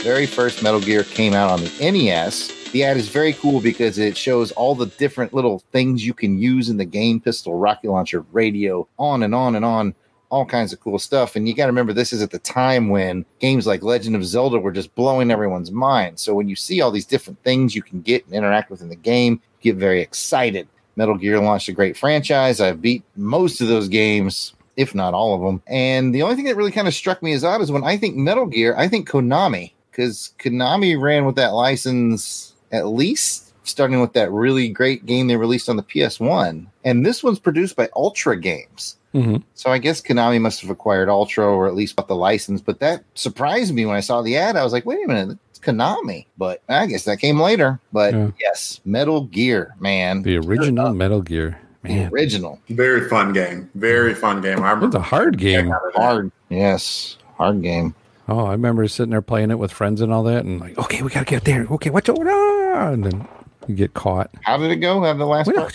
Very 0.04 0.26
first 0.26 0.64
Metal 0.64 0.80
Gear 0.80 1.04
came 1.04 1.34
out 1.34 1.50
on 1.50 1.60
the 1.62 1.92
NES. 1.92 2.54
The 2.72 2.86
ad 2.86 2.96
is 2.96 3.10
very 3.10 3.34
cool 3.34 3.60
because 3.60 3.98
it 3.98 4.16
shows 4.16 4.52
all 4.54 4.74
the 4.74 4.86
different 4.86 5.34
little 5.34 5.60
things 5.74 6.06
you 6.06 6.14
can 6.14 6.40
use 6.40 6.70
in 6.70 6.78
the 6.78 6.86
game 6.86 7.20
pistol, 7.20 7.56
rocket 7.56 7.92
launcher, 7.92 8.22
radio, 8.32 8.88
on 8.98 9.24
and 9.24 9.36
on 9.36 9.56
and 9.56 9.66
on 9.66 9.94
all 10.30 10.46
kinds 10.46 10.72
of 10.72 10.80
cool 10.80 11.00
stuff. 11.00 11.36
And 11.36 11.50
you 11.50 11.54
got 11.54 11.66
to 11.66 11.72
remember, 11.72 11.92
this 11.92 12.14
is 12.14 12.22
at 12.22 12.32
the 12.32 12.40
time 12.40 12.88
when 12.88 13.26
games 13.40 13.68
like 13.68 13.84
Legend 13.84 14.16
of 14.16 14.24
Zelda 14.24 14.58
were 14.58 14.72
just 14.72 14.96
blowing 14.96 15.32
everyone's 15.32 15.72
mind. 15.72 16.18
So 16.18 16.34
when 16.34 16.48
you 16.48 16.56
see 16.56 16.80
all 16.80 16.92
these 16.92 17.06
different 17.06 17.44
things 17.44 17.76
you 17.76 17.82
can 17.82 18.02
get 18.02 18.26
and 18.26 18.34
interact 18.34 18.72
with 18.72 18.82
in 18.82 18.90
the 18.90 18.96
game, 18.96 19.42
you 19.62 19.74
get 19.74 19.80
very 19.80 20.02
excited. 20.02 20.68
Metal 20.96 21.16
Gear 21.18 21.40
launched 21.40 21.68
a 21.68 21.74
great 21.74 21.98
franchise. 21.98 22.62
I've 22.62 22.82
beat 22.82 23.04
most 23.18 23.60
of 23.60 23.68
those 23.68 23.90
games, 23.90 24.54
if 24.78 24.96
not 24.96 25.14
all 25.14 25.36
of 25.36 25.42
them. 25.42 25.62
And 25.68 26.16
the 26.16 26.22
only 26.22 26.36
thing 26.36 26.46
that 26.46 26.56
really 26.56 26.72
kind 26.72 26.88
of 26.88 26.94
struck 26.94 27.22
me 27.22 27.34
as 27.34 27.44
odd 27.44 27.62
is 27.62 27.72
when 27.72 27.84
I 27.84 27.98
think 27.98 28.16
Metal 28.16 28.46
Gear, 28.46 28.76
I 28.78 28.88
think 28.88 29.10
Konami, 29.10 29.74
because 30.00 30.32
Konami 30.40 31.00
ran 31.00 31.26
with 31.26 31.36
that 31.36 31.54
license 31.54 32.54
at 32.72 32.88
least 32.88 33.54
starting 33.68 34.00
with 34.00 34.14
that 34.14 34.32
really 34.32 34.70
great 34.70 35.06
game 35.06 35.28
they 35.28 35.36
released 35.36 35.68
on 35.68 35.76
the 35.76 35.84
PS1. 35.84 36.66
And 36.86 37.06
this 37.06 37.22
one's 37.22 37.38
produced 37.38 37.76
by 37.76 37.90
Ultra 37.98 38.40
Games. 38.40 38.96
hmm 39.12 39.38
So 39.56 39.70
I 39.72 39.78
guess 39.78 40.02
Konami 40.02 40.40
must 40.40 40.62
have 40.62 40.70
acquired 40.70 41.10
Ultra 41.10 41.46
or 41.46 41.68
at 41.68 41.76
least 41.76 41.98
bought 41.98 42.08
the 42.08 42.16
license. 42.16 42.62
But 42.62 42.80
that 42.80 43.04
surprised 43.16 43.74
me 43.76 43.86
when 43.86 43.98
I 43.98 44.00
saw 44.00 44.22
the 44.22 44.38
ad. 44.38 44.56
I 44.56 44.64
was 44.64 44.72
like, 44.72 44.86
wait 44.86 45.04
a 45.04 45.08
minute, 45.08 45.38
it's 45.50 45.60
Konami. 45.60 46.26
But 46.38 46.62
I 46.70 46.86
guess 46.86 47.04
that 47.04 47.18
came 47.18 47.40
later. 47.40 47.78
But 47.92 48.14
Yeah. 48.14 48.32
yes, 48.40 48.80
Metal 48.86 49.26
Gear, 49.26 49.76
man. 49.80 50.22
The 50.22 50.38
original 50.38 50.94
Metal 50.94 51.22
Gear. 51.22 51.60
The 51.84 51.90
Man, 51.90 52.12
original. 52.14 52.60
Very 52.70 53.08
fun 53.10 53.34
game. 53.34 53.70
Very 53.76 54.14
fun 54.14 54.42
game. 54.42 54.62
I 54.64 54.72
it's 54.72 54.76
remember 54.76 54.98
a 54.98 55.02
hard 55.02 55.38
game. 55.38 55.74
Hard. 55.96 56.32
Yes. 56.50 57.18
Hard 57.38 57.62
game. 57.62 57.96
Oh, 58.30 58.46
I 58.46 58.52
remember 58.52 58.88
sitting 58.88 59.10
there 59.10 59.22
playing 59.24 59.50
it 59.50 59.58
with 59.58 59.72
friends 59.72 60.02
and 60.02 60.14
all 60.14 60.22
that, 60.24 60.46
and 60.46 60.60
like, 60.62 60.78
okay, 60.78 61.02
we 61.02 61.10
gotta 61.10 61.26
get 61.26 61.46
there. 61.46 61.66
Okay, 61.72 61.90
what's 61.90 62.08
going 62.08 62.28
on? 62.28 62.94
And 62.94 63.04
then 63.04 63.28
you 63.68 63.74
get 63.76 63.96
caught. 63.96 64.30
How 64.44 64.58
did 64.58 64.70
it 64.70 64.76
go? 64.78 65.02
Have 65.04 65.18
the 65.18 65.26
last 65.26 65.48
part? 65.56 65.74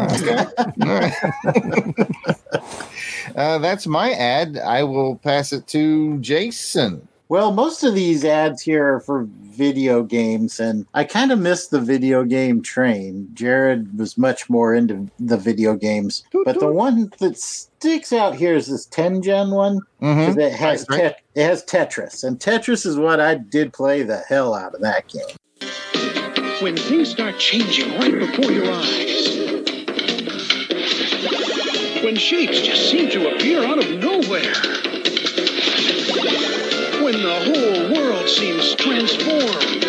Okay. 0.00 0.46
Right. 0.78 1.12
uh, 3.36 3.58
that's 3.58 3.86
my 3.86 4.12
ad. 4.12 4.56
I 4.58 4.84
will 4.84 5.16
pass 5.16 5.52
it 5.52 5.66
to 5.68 6.18
Jason. 6.20 7.06
Well, 7.30 7.52
most 7.52 7.84
of 7.84 7.94
these 7.94 8.24
ads 8.24 8.62
here 8.62 8.94
are 8.94 9.00
for 9.00 9.26
video 9.42 10.02
games, 10.02 10.58
and 10.58 10.86
I 10.94 11.04
kind 11.04 11.30
of 11.30 11.38
missed 11.38 11.70
the 11.70 11.80
video 11.80 12.24
game 12.24 12.62
train. 12.62 13.28
Jared 13.34 13.98
was 13.98 14.16
much 14.16 14.48
more 14.48 14.74
into 14.74 15.08
the 15.20 15.36
video 15.36 15.74
games, 15.74 16.24
but 16.46 16.58
the 16.58 16.72
one 16.72 17.12
that 17.18 17.36
sticks 17.36 18.14
out 18.14 18.34
here 18.34 18.54
is 18.54 18.68
this 18.68 18.86
Tengen 18.86 19.54
one. 19.54 19.80
Mhm. 20.00 20.26
'cause 20.26 20.36
It 20.38 20.52
has 20.52 20.80
That's 20.86 20.90
right. 20.90 21.00
Tet- 21.00 21.20
it 21.34 21.42
has 21.44 21.62
Tetris, 21.64 22.24
and 22.24 22.38
Tetris 22.40 22.86
is 22.86 22.96
what 22.96 23.20
I 23.20 23.34
did 23.34 23.74
play 23.74 24.02
the 24.02 24.18
hell 24.26 24.54
out 24.54 24.74
of 24.74 24.80
that 24.80 25.04
game. 25.08 25.36
When 26.62 26.76
things 26.76 27.10
start 27.10 27.38
changing 27.38 27.90
right 27.98 28.18
before 28.18 28.50
your 28.50 28.72
eyes. 28.72 29.28
When 32.02 32.16
shapes 32.16 32.60
just 32.60 32.90
seem 32.90 33.10
to 33.10 33.34
appear 33.34 33.62
out 33.64 33.78
of 33.84 33.90
nowhere. 33.98 34.54
When 37.28 37.52
the 37.52 37.60
whole 37.60 37.92
world 37.92 38.26
seems 38.26 38.74
transformed. 38.76 39.84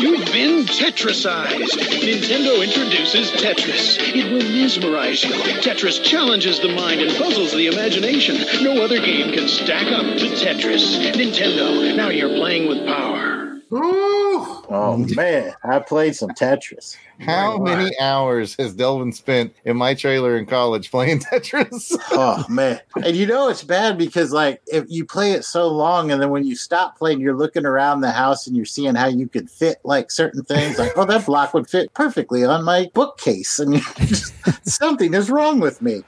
You've 0.00 0.26
been 0.32 0.64
Tetrisized. 0.66 1.78
Nintendo 2.02 2.64
introduces 2.64 3.30
Tetris. 3.30 3.98
It 4.00 4.32
will 4.32 4.42
mesmerize 4.42 5.22
you. 5.22 5.30
Tetris 5.30 6.02
challenges 6.02 6.58
the 6.58 6.74
mind 6.74 7.02
and 7.02 7.16
puzzles 7.16 7.52
the 7.52 7.68
imagination. 7.68 8.36
No 8.64 8.82
other 8.82 8.98
game 8.98 9.32
can 9.32 9.46
stack 9.46 9.86
up 9.92 10.06
to 10.18 10.26
Tetris. 10.26 11.12
Nintendo, 11.12 11.94
now 11.94 12.08
you're 12.08 12.34
playing 12.36 12.68
with 12.68 12.84
power. 12.84 13.60
Ooh. 13.72 14.64
Oh 14.68 15.06
man, 15.14 15.54
I 15.62 15.78
played 15.78 16.16
some 16.16 16.30
Tetris. 16.30 16.96
How 17.20 17.58
many 17.58 17.98
hours 17.98 18.54
has 18.58 18.74
Delvin 18.74 19.12
spent 19.12 19.54
in 19.64 19.76
my 19.76 19.94
trailer 19.94 20.36
in 20.36 20.46
college 20.46 20.90
playing 20.90 21.20
Tetris? 21.32 21.96
oh 22.12 22.44
man. 22.48 22.80
And 23.02 23.16
you 23.16 23.26
know 23.26 23.48
it's 23.48 23.62
bad 23.64 23.96
because 23.98 24.32
like 24.32 24.60
if 24.66 24.84
you 24.88 25.04
play 25.04 25.32
it 25.32 25.44
so 25.44 25.68
long 25.68 26.10
and 26.10 26.20
then 26.20 26.30
when 26.30 26.44
you 26.44 26.54
stop 26.56 26.98
playing 26.98 27.20
you're 27.20 27.34
looking 27.36 27.64
around 27.64 28.00
the 28.02 28.12
house 28.12 28.46
and 28.46 28.54
you're 28.56 28.64
seeing 28.66 28.94
how 28.94 29.06
you 29.08 29.28
could 29.28 29.50
fit 29.50 29.78
like 29.84 30.10
certain 30.10 30.42
things 30.44 30.78
like 30.78 30.92
oh 30.96 31.04
that 31.04 31.24
block 31.26 31.54
would 31.54 31.68
fit 31.68 31.92
perfectly 31.94 32.44
on 32.44 32.64
my 32.64 32.90
bookcase. 32.94 33.58
And 33.58 33.74
just, 33.96 34.34
something 34.68 35.14
is 35.14 35.30
wrong 35.30 35.58
with 35.60 35.80
me. 35.80 36.02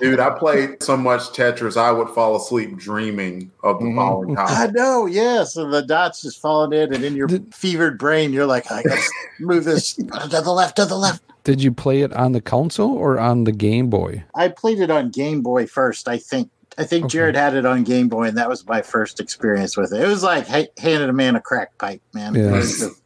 Dude, 0.00 0.18
I 0.20 0.30
played 0.30 0.82
so 0.82 0.96
much 0.96 1.22
Tetris, 1.30 1.76
I 1.76 1.92
would 1.92 2.08
fall 2.10 2.36
asleep 2.36 2.76
dreaming 2.76 3.50
of 3.62 3.78
the 3.78 3.84
Mhm. 3.86 3.96
following 3.96 4.36
i 4.38 4.66
know 4.68 5.06
yes 5.06 5.56
and 5.56 5.72
the 5.72 5.82
dots 5.82 6.22
just 6.22 6.40
falling 6.40 6.72
in 6.72 6.94
and 6.94 7.04
in 7.04 7.14
your 7.14 7.28
fevered 7.52 7.98
brain 7.98 8.32
you're 8.32 8.46
like 8.46 8.70
i 8.72 8.82
gotta 8.82 9.00
move 9.40 9.64
this 9.64 9.99
to 10.08 10.40
the 10.42 10.52
left 10.52 10.76
to 10.76 10.86
the 10.86 10.96
left 10.96 11.22
Did 11.44 11.62
you 11.62 11.72
play 11.72 12.02
it 12.02 12.12
on 12.12 12.32
the 12.32 12.40
console 12.40 12.96
or 12.96 13.18
on 13.18 13.44
the 13.44 13.52
Game 13.52 13.88
Boy? 13.90 14.24
i 14.34 14.48
played 14.48 14.80
it 14.80 14.90
on 14.90 15.10
game 15.10 15.42
boy 15.42 15.66
first 15.66 16.08
i 16.08 16.18
think 16.18 16.50
I 16.78 16.84
think 16.84 17.06
Okay. 17.06 17.12
Jared 17.18 17.34
had 17.36 17.54
it 17.56 17.66
on 17.66 17.82
Game 17.82 18.08
Boy, 18.08 18.28
and 18.28 18.38
that 18.38 18.48
was 18.48 18.64
my 18.64 18.80
first 18.80 19.18
experience 19.20 19.76
with 19.76 19.92
it. 19.92 20.00
It 20.02 20.06
was 20.06 20.22
like 20.22 20.46
ha- 20.46 20.68
handing 20.78 21.08
a 21.10 21.12
man 21.12 21.34
a 21.34 21.40
crack 21.40 21.76
pipe, 21.78 22.00
man. 22.14 22.34
It 22.36 22.44
Yeah. 22.48 22.88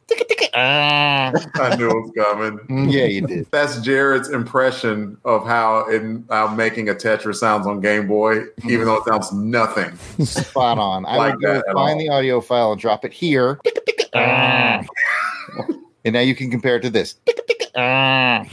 Ah. 0.57 1.33
I 1.55 1.75
knew 1.75 1.89
it 1.89 1.93
was 1.93 2.11
coming. 2.15 2.59
Yeah, 2.89 3.05
you 3.05 3.25
did. 3.27 3.47
That's 3.51 3.81
Jared's 3.81 4.29
impression 4.29 5.17
of 5.25 5.45
how 5.45 5.89
in 5.89 6.23
how 6.29 6.47
making 6.47 6.87
a 6.89 6.93
Tetris 6.93 7.37
sounds 7.37 7.65
on 7.67 7.81
Game 7.81 8.07
Boy, 8.07 8.43
even 8.69 8.85
though 8.85 8.95
it 8.97 9.03
sounds 9.05 9.33
nothing. 9.33 9.97
Spot 10.23 10.77
on. 10.77 11.05
I 11.07 11.17
Like 11.17 11.33
would 11.33 11.41
go 11.41 11.61
find 11.73 11.77
all. 11.77 11.97
the 11.97 12.07
audio 12.09 12.39
file 12.41 12.71
and 12.71 12.79
drop 12.79 13.03
it 13.03 13.11
here. 13.13 13.59
and 16.05 16.13
now 16.13 16.21
you 16.21 16.35
can 16.35 16.49
compare 16.49 16.77
it 16.77 16.81
to 16.81 16.89
this. 16.89 17.15
Ah. 17.75 18.45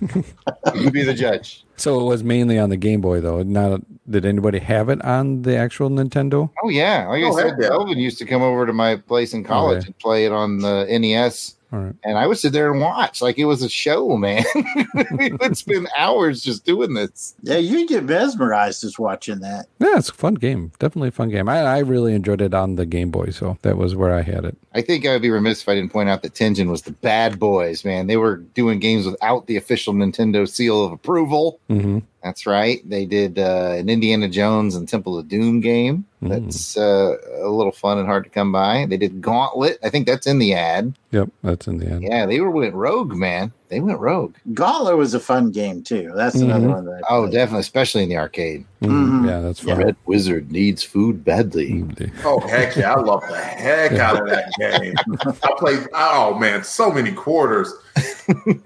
you 0.74 0.90
be 0.90 1.02
the 1.02 1.14
judge. 1.14 1.64
So 1.76 2.00
it 2.00 2.04
was 2.04 2.24
mainly 2.24 2.58
on 2.58 2.70
the 2.70 2.76
Game 2.76 3.00
Boy, 3.00 3.20
though. 3.20 3.42
Not 3.42 3.82
did 4.10 4.24
anybody 4.24 4.58
have 4.58 4.88
it 4.88 5.04
on 5.04 5.42
the 5.42 5.56
actual 5.56 5.90
Nintendo? 5.90 6.50
Oh 6.62 6.68
yeah, 6.68 7.06
like 7.08 7.22
Oh, 7.24 7.36
I 7.36 7.42
said, 7.42 7.50
heck 7.50 7.58
yeah. 7.60 7.68
Delvin 7.68 7.98
used 7.98 8.18
to 8.18 8.24
come 8.24 8.42
over 8.42 8.66
to 8.66 8.72
my 8.72 8.96
place 8.96 9.32
in 9.34 9.44
college 9.44 9.78
Okay. 9.78 9.86
and 9.86 9.98
play 9.98 10.24
it 10.26 10.32
on 10.32 10.58
the 10.58 10.86
NES 10.90 11.54
All 11.56 11.61
right. 11.72 11.94
and 12.04 12.18
I 12.18 12.26
would 12.26 12.38
sit 12.38 12.52
there 12.52 12.70
and 12.70 12.80
watch 12.80 13.22
like 13.22 13.38
it 13.38 13.46
was 13.46 13.62
a 13.62 13.68
show, 13.68 14.16
man. 14.16 14.44
we 15.18 15.32
would 15.32 15.56
spend 15.56 15.88
hours 15.96 16.42
just 16.42 16.64
doing 16.64 16.94
this. 16.94 17.34
Yeah, 17.42 17.56
you 17.56 17.86
get 17.86 18.04
mesmerized 18.04 18.82
just 18.82 18.98
watching 18.98 19.40
that. 19.40 19.66
Yeah, 19.78 19.96
it's 19.96 20.10
a 20.10 20.14
fun 20.14 20.34
game. 20.34 20.72
Definitely 20.78 21.08
a 21.08 21.12
fun 21.12 21.30
game. 21.30 21.48
I, 21.48 21.62
I 21.62 21.78
really 21.78 22.14
enjoyed 22.14 22.40
it 22.40 22.54
on 22.54 22.76
the 22.76 22.86
Game 22.86 23.10
Boy, 23.10 23.30
so 23.30 23.58
that 23.62 23.76
was 23.76 23.96
where 23.96 24.14
I 24.14 24.22
had 24.22 24.44
it. 24.44 24.56
I 24.74 24.82
think 24.82 25.06
I 25.06 25.12
would 25.12 25.22
be 25.22 25.30
remiss 25.30 25.62
if 25.62 25.68
I 25.68 25.74
didn't 25.74 25.92
point 25.92 26.08
out 26.08 26.22
that 26.22 26.34
Tengen 26.34 26.70
was 26.70 26.82
the 26.82 26.92
bad 26.92 27.38
boys, 27.38 27.84
man. 27.84 28.06
They 28.06 28.16
were 28.16 28.36
doing 28.36 28.78
games 28.78 29.06
without 29.06 29.46
the 29.46 29.56
official 29.56 29.94
Nintendo 29.94 30.48
seal 30.48 30.84
of 30.84 30.92
approval. 30.92 31.60
Mm-hmm. 31.68 32.00
That's 32.22 32.46
right. 32.46 32.88
They 32.88 33.04
did 33.04 33.38
uh, 33.38 33.74
an 33.78 33.88
Indiana 33.88 34.28
Jones 34.28 34.76
and 34.76 34.88
Temple 34.88 35.18
of 35.18 35.28
Doom 35.28 35.60
game. 35.60 36.04
That's 36.24 36.76
uh, 36.76 37.16
a 37.42 37.48
little 37.48 37.72
fun 37.72 37.98
and 37.98 38.06
hard 38.06 38.22
to 38.24 38.30
come 38.30 38.52
by. 38.52 38.86
They 38.88 38.96
did 38.96 39.20
Gauntlet. 39.20 39.78
I 39.82 39.88
think 39.90 40.06
that's 40.06 40.26
in 40.26 40.38
the 40.38 40.54
ad. 40.54 40.94
Yep, 41.10 41.30
that's 41.42 41.66
in 41.66 41.78
the 41.78 41.90
ad. 41.92 42.02
Yeah, 42.02 42.26
they 42.26 42.38
were 42.40 42.50
went 42.50 42.74
rogue, 42.74 43.14
man. 43.16 43.52
They 43.70 43.80
went 43.80 43.98
rogue. 43.98 44.36
Gauntlet 44.54 44.96
was 44.96 45.14
a 45.14 45.20
fun 45.20 45.50
game 45.50 45.82
too. 45.82 46.12
That's 46.14 46.36
another 46.36 46.68
Mhm. 46.68 46.74
one 46.74 46.84
that. 46.84 47.02
I 47.10 47.14
Oh, 47.14 47.22
played. 47.22 47.32
definitely, 47.32 47.60
especially 47.60 48.02
in 48.04 48.08
the 48.08 48.18
arcade. 48.18 48.64
Mhm. 48.82 48.90
Mhm. 49.22 49.26
Yeah, 49.28 49.40
that's 49.40 49.60
fun. 49.60 49.78
Red 49.78 49.96
Wizard 50.06 50.52
needs 50.52 50.82
food 50.84 51.24
badly. 51.24 51.84
Oh 52.24 52.38
heck 52.40 52.76
yeah, 52.76 52.94
I 52.94 53.00
love 53.00 53.22
the 53.28 53.36
heck 53.36 53.92
out 53.94 54.20
of 54.22 54.28
that 54.28 54.52
game. 54.60 54.94
I 55.42 55.54
played 55.58 55.88
oh 55.92 56.38
man, 56.38 56.62
so 56.62 56.90
many 56.92 57.10
quarters. 57.12 57.72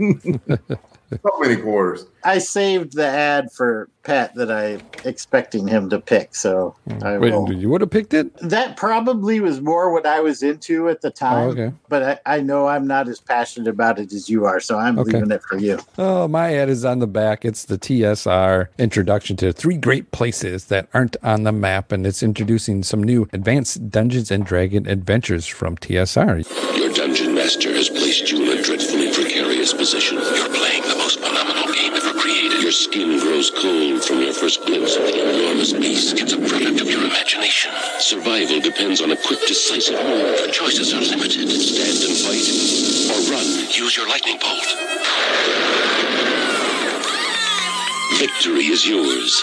so 1.22 1.38
many 1.38 1.56
quarters. 1.56 2.06
I 2.24 2.38
saved 2.38 2.94
the 2.94 3.06
ad 3.06 3.52
for 3.52 3.88
Pat 4.02 4.34
that 4.34 4.50
I 4.50 4.78
expecting 5.06 5.66
him 5.66 5.90
to 5.90 6.00
pick. 6.00 6.34
So 6.34 6.74
hmm. 6.88 7.02
I 7.04 7.18
Wait, 7.18 7.32
will. 7.32 7.52
you 7.52 7.68
would 7.68 7.80
have 7.80 7.90
picked 7.90 8.14
it? 8.14 8.36
That 8.38 8.76
probably 8.76 9.40
was 9.40 9.60
more 9.60 9.92
what 9.92 10.06
I 10.06 10.20
was 10.20 10.42
into 10.42 10.88
at 10.88 11.00
the 11.00 11.08
oh, 11.08 11.10
time. 11.10 11.48
Oh, 11.48 11.50
okay. 11.50 11.72
But 11.88 12.20
I, 12.26 12.36
I 12.36 12.40
know 12.40 12.68
I'm 12.68 12.86
not 12.86 13.08
as 13.08 13.20
passionate 13.20 13.68
about 13.68 13.98
it 13.98 14.12
as 14.12 14.28
you 14.28 14.44
are, 14.44 14.60
so 14.60 14.78
I'm 14.78 14.98
Okay. 14.98 15.12
leaving 15.12 15.30
it 15.30 15.42
for 15.42 15.58
you. 15.58 15.78
Oh, 15.98 16.26
my 16.28 16.54
ad 16.54 16.68
is 16.68 16.84
on 16.84 16.98
the 17.00 17.06
back. 17.06 17.44
It's 17.44 17.64
the 17.64 17.78
TSR 17.78 18.68
introduction 18.78 19.36
to 19.38 19.52
three 19.52 19.76
great 19.76 20.10
places 20.12 20.66
that 20.66 20.88
aren't 20.94 21.16
on 21.22 21.44
the 21.44 21.52
map, 21.52 21.92
and 21.92 22.06
it's 22.06 22.22
introducing 22.22 22.82
some 22.82 23.02
new 23.02 23.28
advanced 23.32 23.90
Dungeons 23.90 24.30
and 24.30 24.44
Dragon 24.44 24.86
adventures 24.86 25.46
from 25.46 25.76
TSR. 25.76 26.76
Your 26.78 26.92
dungeon 26.92 27.25
master 27.46 27.72
has 27.74 27.88
placed 27.88 28.32
you 28.32 28.42
in 28.42 28.58
a 28.58 28.60
dreadfully 28.60 29.06
precarious 29.14 29.72
position. 29.72 30.18
You're 30.18 30.50
playing 30.50 30.82
the 30.82 30.96
most 30.98 31.20
phenomenal 31.20 31.72
game 31.72 31.94
ever 31.94 32.12
created. 32.18 32.60
Your 32.60 32.72
skin 32.72 33.20
grows 33.20 33.52
cold 33.52 34.02
from 34.02 34.20
your 34.20 34.32
first 34.34 34.66
glimpse 34.66 34.96
of 34.96 35.04
the 35.04 35.22
enormous 35.22 35.72
beast. 35.72 36.18
It's 36.18 36.32
a 36.32 36.38
product 36.38 36.80
of 36.80 36.90
your 36.90 37.04
imagination. 37.04 37.70
Survival 38.00 38.58
depends 38.58 39.00
on 39.00 39.12
a 39.12 39.16
quick, 39.16 39.38
decisive 39.46 39.94
move. 39.94 40.40
Your 40.42 40.50
choices 40.50 40.92
are 40.92 41.06
limited. 41.06 41.46
Stand 41.46 42.02
and 42.02 42.18
fight, 42.18 42.50
or 43.14 43.20
run. 43.30 43.46
Use 43.70 43.96
your 43.96 44.08
lightning 44.08 44.38
bolt. 44.42 44.66
Victory 48.14 48.66
is 48.66 48.86
yours. 48.86 49.42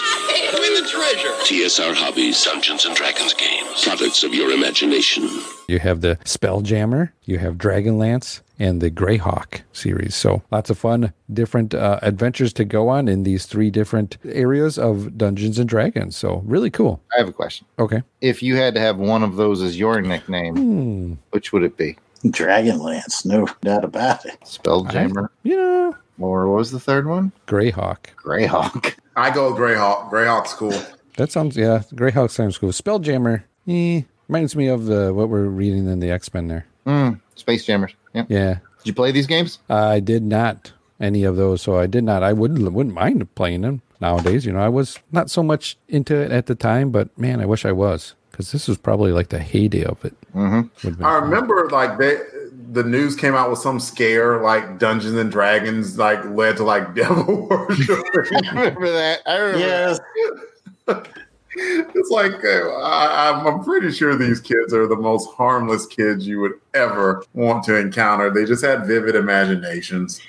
Win 0.52 0.82
the 0.82 0.88
treasure. 0.90 1.28
TSR 1.44 1.94
Hobbies, 1.94 2.42
Dungeons 2.42 2.84
and 2.86 2.96
Dragons 2.96 3.32
games. 3.34 3.84
Products 3.84 4.24
of 4.24 4.34
your 4.34 4.50
imagination. 4.50 5.28
You 5.68 5.78
have 5.78 6.00
the 6.00 6.16
Spelljammer, 6.24 7.10
you 7.24 7.38
have 7.38 7.54
Dragonlance, 7.54 8.40
and 8.58 8.80
the 8.80 8.90
Greyhawk 8.90 9.60
series. 9.72 10.14
So 10.16 10.42
lots 10.50 10.70
of 10.70 10.78
fun, 10.78 11.12
different 11.32 11.74
uh, 11.74 11.98
adventures 12.02 12.52
to 12.54 12.64
go 12.64 12.88
on 12.88 13.06
in 13.06 13.22
these 13.22 13.46
three 13.46 13.70
different 13.70 14.16
areas 14.24 14.78
of 14.78 15.16
Dungeons 15.16 15.58
and 15.58 15.68
Dragons. 15.68 16.16
So 16.16 16.42
really 16.44 16.70
cool. 16.70 17.00
I 17.14 17.18
have 17.18 17.28
a 17.28 17.32
question. 17.32 17.66
Okay. 17.78 18.02
If 18.20 18.42
you 18.42 18.56
had 18.56 18.74
to 18.74 18.80
have 18.80 18.96
one 18.96 19.22
of 19.22 19.36
those 19.36 19.62
as 19.62 19.78
your 19.78 20.00
nickname, 20.00 20.56
Hmm. 20.56 21.12
which 21.30 21.52
would 21.52 21.62
it 21.62 21.76
be? 21.76 21.96
Dragonlance, 22.24 23.24
no 23.26 23.46
doubt 23.60 23.84
about 23.84 24.24
it. 24.24 24.40
Spelljammer? 24.44 25.28
Yeah. 25.42 25.92
Or 26.18 26.48
what 26.48 26.58
was 26.58 26.70
the 26.70 26.80
third 26.80 27.06
one? 27.06 27.32
Greyhawk. 27.46 28.06
Greyhawk. 28.24 28.94
I 29.16 29.30
go 29.30 29.52
Greyhawk. 29.52 30.10
Greyhawk's 30.10 30.54
cool. 30.54 30.80
That 31.16 31.30
sounds 31.30 31.56
yeah. 31.56 31.82
Greyhawk 31.94 32.30
sounds 32.30 32.56
cool. 32.58 32.70
Spelljammer, 32.70 33.42
eh, 33.68 34.02
reminds 34.28 34.56
me 34.56 34.68
of 34.68 34.86
the 34.86 35.12
what 35.12 35.28
we're 35.28 35.44
reading 35.44 35.88
in 35.88 36.00
the 36.00 36.10
X 36.10 36.32
Men 36.32 36.48
there. 36.48 36.66
Mm, 36.86 37.20
Space 37.34 37.64
Jammers. 37.64 37.94
Yep. 38.14 38.26
Yeah, 38.28 38.54
Did 38.78 38.86
you 38.86 38.94
play 38.94 39.10
these 39.10 39.26
games? 39.26 39.58
I 39.68 40.00
did 40.00 40.22
not 40.22 40.72
any 41.00 41.24
of 41.24 41.36
those, 41.36 41.62
so 41.62 41.78
I 41.78 41.86
did 41.86 42.04
not. 42.04 42.22
I 42.22 42.32
wouldn't 42.32 42.72
wouldn't 42.72 42.94
mind 42.94 43.34
playing 43.34 43.62
them 43.62 43.82
nowadays. 44.00 44.46
You 44.46 44.52
know, 44.52 44.60
I 44.60 44.68
was 44.68 44.98
not 45.12 45.30
so 45.30 45.42
much 45.42 45.76
into 45.88 46.14
it 46.14 46.30
at 46.30 46.46
the 46.46 46.54
time, 46.54 46.90
but 46.90 47.16
man, 47.18 47.40
I 47.40 47.46
wish 47.46 47.64
I 47.64 47.72
was 47.72 48.14
because 48.34 48.50
this 48.50 48.66
was 48.66 48.76
probably 48.76 49.12
like 49.12 49.28
the 49.28 49.38
heyday 49.38 49.84
of 49.84 50.04
it. 50.04 50.12
Mm-hmm. 50.34 51.04
I 51.04 51.18
remember 51.18 51.68
like 51.70 51.98
they 51.98 52.18
the 52.72 52.82
news 52.82 53.14
came 53.14 53.36
out 53.36 53.48
with 53.48 53.60
some 53.60 53.78
scare 53.78 54.42
like 54.42 54.80
Dungeons 54.80 55.14
and 55.14 55.30
Dragons 55.30 55.98
like 55.98 56.24
led 56.24 56.56
to 56.56 56.64
like 56.64 56.94
devil 56.96 57.46
worship. 57.48 58.04
I 58.12 58.48
remember 58.48 58.90
that. 58.90 59.20
I 59.24 59.36
remember. 59.36 59.58
Yes. 59.60 60.00
it's 61.56 62.10
like 62.10 62.32
uh, 62.44 62.80
I, 62.80 63.30
I'm, 63.30 63.46
I'm 63.46 63.64
pretty 63.64 63.92
sure 63.92 64.16
these 64.16 64.40
kids 64.40 64.74
are 64.74 64.88
the 64.88 64.96
most 64.96 65.30
harmless 65.34 65.86
kids 65.86 66.26
you 66.26 66.40
would 66.40 66.54
ever 66.74 67.24
want 67.34 67.62
to 67.66 67.76
encounter. 67.76 68.30
They 68.30 68.44
just 68.44 68.64
had 68.64 68.84
vivid 68.84 69.14
imaginations. 69.14 70.20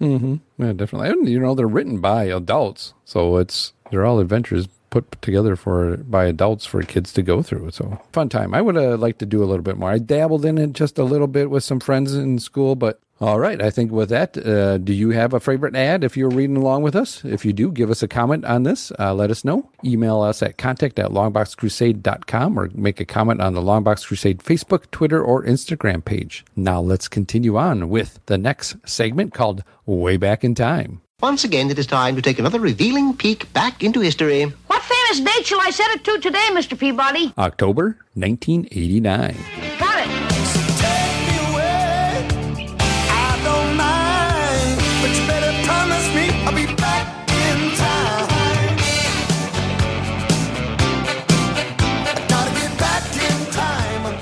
Mm-hmm. 0.00 0.36
Yeah, 0.58 0.72
definitely. 0.72 1.10
And, 1.10 1.28
you 1.28 1.38
know, 1.38 1.54
they're 1.54 1.68
written 1.68 2.00
by 2.00 2.24
adults, 2.24 2.94
so 3.04 3.36
it's 3.36 3.72
they're 3.90 4.04
all 4.04 4.18
adventures 4.18 4.66
put 4.94 5.20
together 5.22 5.56
for 5.56 5.96
by 5.96 6.24
adults 6.26 6.64
for 6.64 6.80
kids 6.82 7.12
to 7.12 7.20
go 7.20 7.42
through. 7.42 7.68
So 7.72 8.00
fun 8.12 8.28
time. 8.28 8.54
I 8.54 8.62
would 8.62 8.76
have 8.76 9.00
liked 9.00 9.18
to 9.18 9.26
do 9.26 9.42
a 9.42 9.44
little 9.50 9.64
bit 9.64 9.76
more. 9.76 9.90
I 9.90 9.98
dabbled 9.98 10.44
in 10.44 10.56
it 10.56 10.72
just 10.72 11.00
a 11.00 11.04
little 11.04 11.26
bit 11.26 11.50
with 11.50 11.64
some 11.64 11.80
friends 11.80 12.14
in 12.14 12.38
school, 12.38 12.76
but 12.76 13.00
all 13.20 13.40
right. 13.40 13.60
I 13.60 13.70
think 13.70 13.90
with 13.90 14.10
that, 14.10 14.38
uh, 14.38 14.78
do 14.78 14.92
you 14.92 15.10
have 15.10 15.34
a 15.34 15.40
favorite 15.40 15.74
ad 15.74 16.04
if 16.04 16.16
you're 16.16 16.30
reading 16.30 16.56
along 16.56 16.82
with 16.82 16.94
us? 16.94 17.24
If 17.24 17.44
you 17.44 17.52
do, 17.52 17.72
give 17.72 17.90
us 17.90 18.04
a 18.04 18.08
comment 18.08 18.44
on 18.44 18.62
this. 18.62 18.92
Uh, 18.96 19.12
let 19.14 19.32
us 19.32 19.44
know. 19.44 19.68
Email 19.84 20.20
us 20.20 20.42
at 20.44 20.58
contact 20.58 21.00
at 21.00 21.10
longboxcrusade.com 21.10 22.56
or 22.56 22.70
make 22.74 23.00
a 23.00 23.04
comment 23.04 23.40
on 23.40 23.54
the 23.54 23.62
Longbox 23.62 24.06
Crusade 24.06 24.38
Facebook, 24.38 24.88
Twitter, 24.92 25.20
or 25.20 25.42
Instagram 25.42 26.04
page. 26.04 26.44
Now 26.54 26.80
let's 26.80 27.08
continue 27.08 27.56
on 27.56 27.88
with 27.88 28.20
the 28.26 28.38
next 28.38 28.76
segment 28.86 29.34
called 29.34 29.64
Way 29.86 30.18
Back 30.18 30.44
in 30.44 30.54
Time. 30.54 31.00
Once 31.24 31.42
again, 31.42 31.70
it 31.70 31.78
is 31.78 31.86
time 31.86 32.14
to 32.14 32.20
take 32.20 32.38
another 32.38 32.60
revealing 32.60 33.16
peek 33.16 33.50
back 33.54 33.82
into 33.82 34.00
history. 34.00 34.44
What 34.66 34.82
famous 34.82 35.20
date 35.20 35.46
shall 35.46 35.58
I 35.58 35.70
set 35.70 35.88
it 35.92 36.04
to 36.04 36.18
today, 36.20 36.46
Mr. 36.50 36.78
Peabody? 36.78 37.32
October 37.38 37.96
1989. 38.12 39.34
Got 39.78 39.93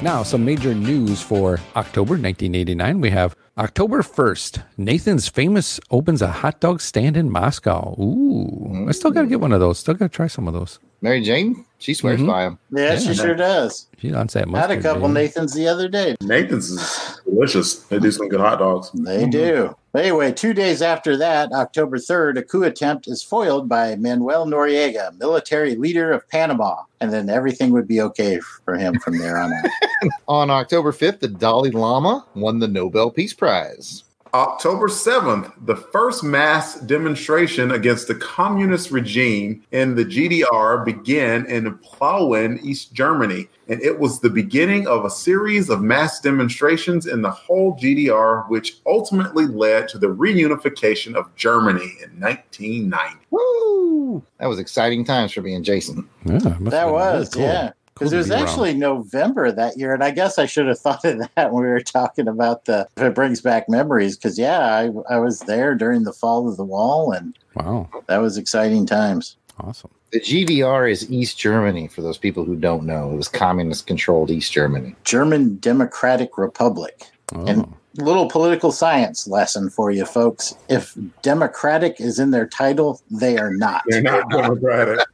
Now, 0.03 0.25
some 0.25 0.45
major 0.45 0.75
news 0.75 1.23
for 1.23 1.61
October 1.77 2.15
1989. 2.15 3.01
We 3.01 3.11
have 3.11 3.37
October 3.57 4.03
1st, 4.03 4.63
Nathan's 4.77 5.29
Famous 5.29 5.79
opens 5.93 6.21
a 6.21 6.27
hot 6.29 6.59
dog 6.59 6.81
stand 6.81 7.17
in 7.17 7.31
Moscow. 7.31 7.95
Ooh, 8.01 8.87
I 8.89 8.93
still 8.93 9.13
got 9.13 9.23
to 9.23 9.29
get 9.29 9.41
one 9.41 9.53
of 9.53 9.61
those. 9.61 9.79
Still 9.79 9.95
got 9.95 10.07
to 10.11 10.17
try 10.17 10.27
some 10.27 10.49
of 10.49 10.55
those. 10.55 10.81
Mary 11.03 11.21
Jane, 11.23 11.65
she 11.79 11.95
swears 11.95 12.21
Mhm. 12.21 12.27
by 12.27 12.45
them. 12.45 12.59
Yeah, 12.73 12.99
she 12.99 13.15
sure 13.15 13.35
does. 13.35 13.87
She 13.99 14.13
on 14.13 14.27
that 14.29 14.49
Had 14.49 14.71
a 14.73 14.81
couple 14.81 15.09
baby. 15.09 15.27
Nathans 15.29 15.55
the 15.55 15.69
other 15.69 15.89
day. 15.89 16.17
Nathan's 16.21 16.71
is 16.71 17.12
delicious. 17.33 17.75
They 17.85 17.99
do 17.99 18.11
some 18.11 18.29
good 18.29 18.41
hot 18.41 18.59
dogs. 18.59 18.91
They 18.93 19.23
mm-hmm. 19.23 19.31
do. 19.31 19.77
Anyway, 19.95 20.33
two 20.33 20.55
days 20.55 20.81
after 20.81 21.17
that, 21.19 21.53
October 21.53 21.99
3rd, 21.99 22.39
a 22.39 22.43
coup 22.43 22.63
attempt 22.63 23.07
is 23.09 23.23
foiled 23.23 23.69
by 23.69 23.95
Manuel 23.97 24.47
Noriega, 24.47 25.19
military 25.19 25.77
leader 25.77 26.13
of 26.13 26.27
Panama. 26.29 26.83
And 27.01 27.13
then 27.13 27.29
everything 27.29 27.73
would 27.73 27.87
be 27.87 28.01
okay 28.01 28.41
for 28.65 28.77
him 28.77 28.99
from 29.01 29.19
there 29.19 29.37
on 29.37 29.53
out. 29.53 29.71
On 30.29 30.51
October 30.51 30.93
5th, 30.93 31.21
the 31.21 31.29
Dalai 31.29 31.71
Lama 31.71 32.25
won 32.35 32.59
the 32.59 32.69
Nobel 32.69 33.11
Peace 33.11 33.35
Prize. 33.35 34.05
October 34.35 34.89
7th, 34.89 35.53
the 35.67 35.77
first 35.77 36.25
mass 36.25 36.81
demonstration 36.81 37.73
against 37.73 38.09
the 38.09 38.15
communist 38.15 38.91
regime 38.91 39.63
in 39.73 39.95
the 39.95 40.07
GDR 40.07 40.83
began 40.87 41.45
in 41.47 41.77
Plauen, 41.79 42.59
East 42.63 42.95
Germany. 42.95 43.47
And 43.69 43.83
it 43.83 43.99
was 43.99 44.21
the 44.21 44.31
beginning 44.31 44.87
of 44.87 45.05
a 45.05 45.11
series 45.11 45.69
of 45.69 45.83
mass 45.83 46.19
demonstrations 46.19 47.07
in 47.07 47.21
the 47.21 47.31
whole 47.31 47.77
GDR, 47.77 48.49
which 48.49 48.79
ultimately 48.87 49.45
led 49.45 49.87
to 49.89 49.99
the 49.99 50.09
reunification 50.09 51.15
of 51.15 51.35
Germany 51.37 51.93
in 52.03 52.19
1990. 52.19 53.17
Woo! 53.31 54.23
That 54.39 54.47
was 54.47 54.59
exciting 54.59 55.05
times 55.05 55.33
for 55.33 55.43
me 55.43 55.53
and 55.53 55.65
Jason. 55.65 56.09
Yeah, 56.25 56.39
That 56.39 56.91
was, 56.91 57.37
really 57.37 57.47
cool. 57.47 57.53
yeah. 57.53 57.73
Cool 57.95 58.07
Because 58.07 58.13
it 58.13 58.17
was 58.17 58.29
be 58.29 58.35
around. 58.35 58.43
actually 58.49 58.75
November 58.75 59.53
that 59.53 59.77
year. 59.77 59.93
And 59.95 60.03
I 60.03 60.11
guess 60.11 60.39
I 60.39 60.47
should 60.47 60.67
have 60.67 60.79
thought 60.81 61.05
of 61.05 61.21
that 61.37 61.53
when 61.53 61.63
we 61.65 61.69
were 61.71 61.81
talking 61.81 62.29
about 62.29 62.65
the, 62.65 62.89
if 62.97 63.03
it 63.03 63.15
brings 63.15 63.41
back 63.41 63.69
memories. 63.69 64.17
Because, 64.17 64.39
yeah, 64.39 64.61
I, 64.61 65.15
I 65.15 65.19
was 65.19 65.41
there 65.41 65.75
during 65.75 66.05
the 66.05 66.13
fall 66.13 66.49
of 66.49 66.57
the 66.57 66.65
wall, 66.65 67.13
and 67.13 67.37
Wow, 67.55 67.89
that 68.07 68.19
was 68.19 68.39
exciting 68.39 68.87
times. 68.87 69.37
awesome. 69.61 69.91
The 70.11 70.21
GDR 70.21 70.91
is 70.91 71.11
East 71.11 71.39
Germany, 71.39 71.89
for 71.89 72.03
those 72.03 72.19
people 72.19 72.45
who 72.45 72.57
don't 72.57 72.85
know. 72.85 73.13
It 73.13 73.17
was 73.17 73.29
communist 73.29 73.87
controlled 73.87 74.31
East 74.31 74.53
Germany. 74.53 74.95
German 75.05 75.57
Democratic 75.57 76.37
Republic. 76.39 77.05
Oh. 77.35 77.45
And 77.47 77.75
Little 77.97 78.27
political 78.27 78.73
science 78.73 79.29
lesson 79.29 79.69
for 79.69 79.91
you 79.91 80.07
folks. 80.07 80.55
If 80.71 80.97
Democratic 81.21 82.01
is 82.01 82.19
in 82.19 82.31
their 82.31 82.47
title, 82.47 83.03
they 83.11 83.37
are 83.37 83.53
not. 83.53 83.83
They're 83.87 84.01
not 84.01 84.31
democratic. 84.31 85.07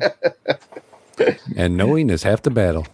And 1.56 1.76
knowing 1.76 2.10
is 2.10 2.22
half 2.22 2.42
the 2.42 2.50
battle. 2.50 2.86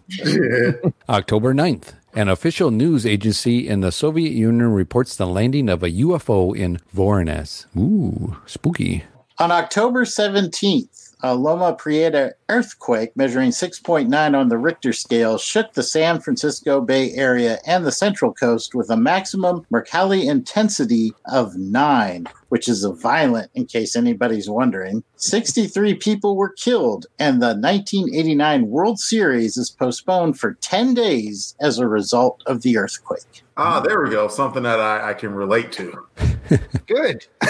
October 1.08 1.54
9th, 1.54 1.94
an 2.14 2.28
official 2.28 2.70
news 2.70 3.06
agency 3.06 3.68
in 3.68 3.80
the 3.80 3.92
Soviet 3.92 4.32
Union 4.32 4.72
reports 4.72 5.16
the 5.16 5.26
landing 5.26 5.68
of 5.68 5.82
a 5.82 5.90
UFO 5.90 6.56
in 6.56 6.78
Voronezh. 6.94 7.66
Ooh, 7.76 8.36
spooky. 8.46 9.04
On 9.38 9.50
October 9.50 10.04
17th, 10.04 11.14
a 11.22 11.34
Loma 11.34 11.74
Prieta 11.74 12.34
earthquake 12.48 13.16
measuring 13.16 13.50
6.9 13.50 14.38
on 14.38 14.48
the 14.48 14.58
Richter 14.58 14.92
scale 14.92 15.38
shook 15.38 15.72
the 15.72 15.82
San 15.82 16.20
Francisco 16.20 16.80
Bay 16.80 17.12
Area 17.12 17.58
and 17.66 17.84
the 17.84 17.92
Central 17.92 18.32
Coast 18.32 18.74
with 18.74 18.90
a 18.90 18.96
maximum 18.96 19.66
Mercalli 19.72 20.24
intensity 20.24 21.12
of 21.26 21.56
9, 21.56 22.26
which 22.50 22.68
is 22.68 22.84
a 22.84 22.92
violent, 22.92 23.50
in 23.54 23.64
case 23.64 23.96
anybody's 23.96 24.48
wondering. 24.50 25.02
63 25.16 25.94
people 25.94 26.36
were 26.36 26.50
killed, 26.50 27.06
and 27.18 27.40
the 27.42 27.54
1989 27.54 28.68
World 28.68 29.00
Series 29.00 29.56
is 29.56 29.70
postponed 29.70 30.38
for 30.38 30.54
10 30.60 30.94
days 30.94 31.54
as 31.60 31.78
a 31.78 31.88
result 31.88 32.42
of 32.46 32.62
the 32.62 32.76
earthquake. 32.76 33.42
Ah, 33.56 33.80
there 33.80 34.02
we 34.02 34.10
go. 34.10 34.28
Something 34.28 34.62
that 34.64 34.80
I, 34.80 35.10
I 35.10 35.14
can 35.14 35.32
relate 35.34 35.72
to. 35.72 36.06
Good. 36.86 37.26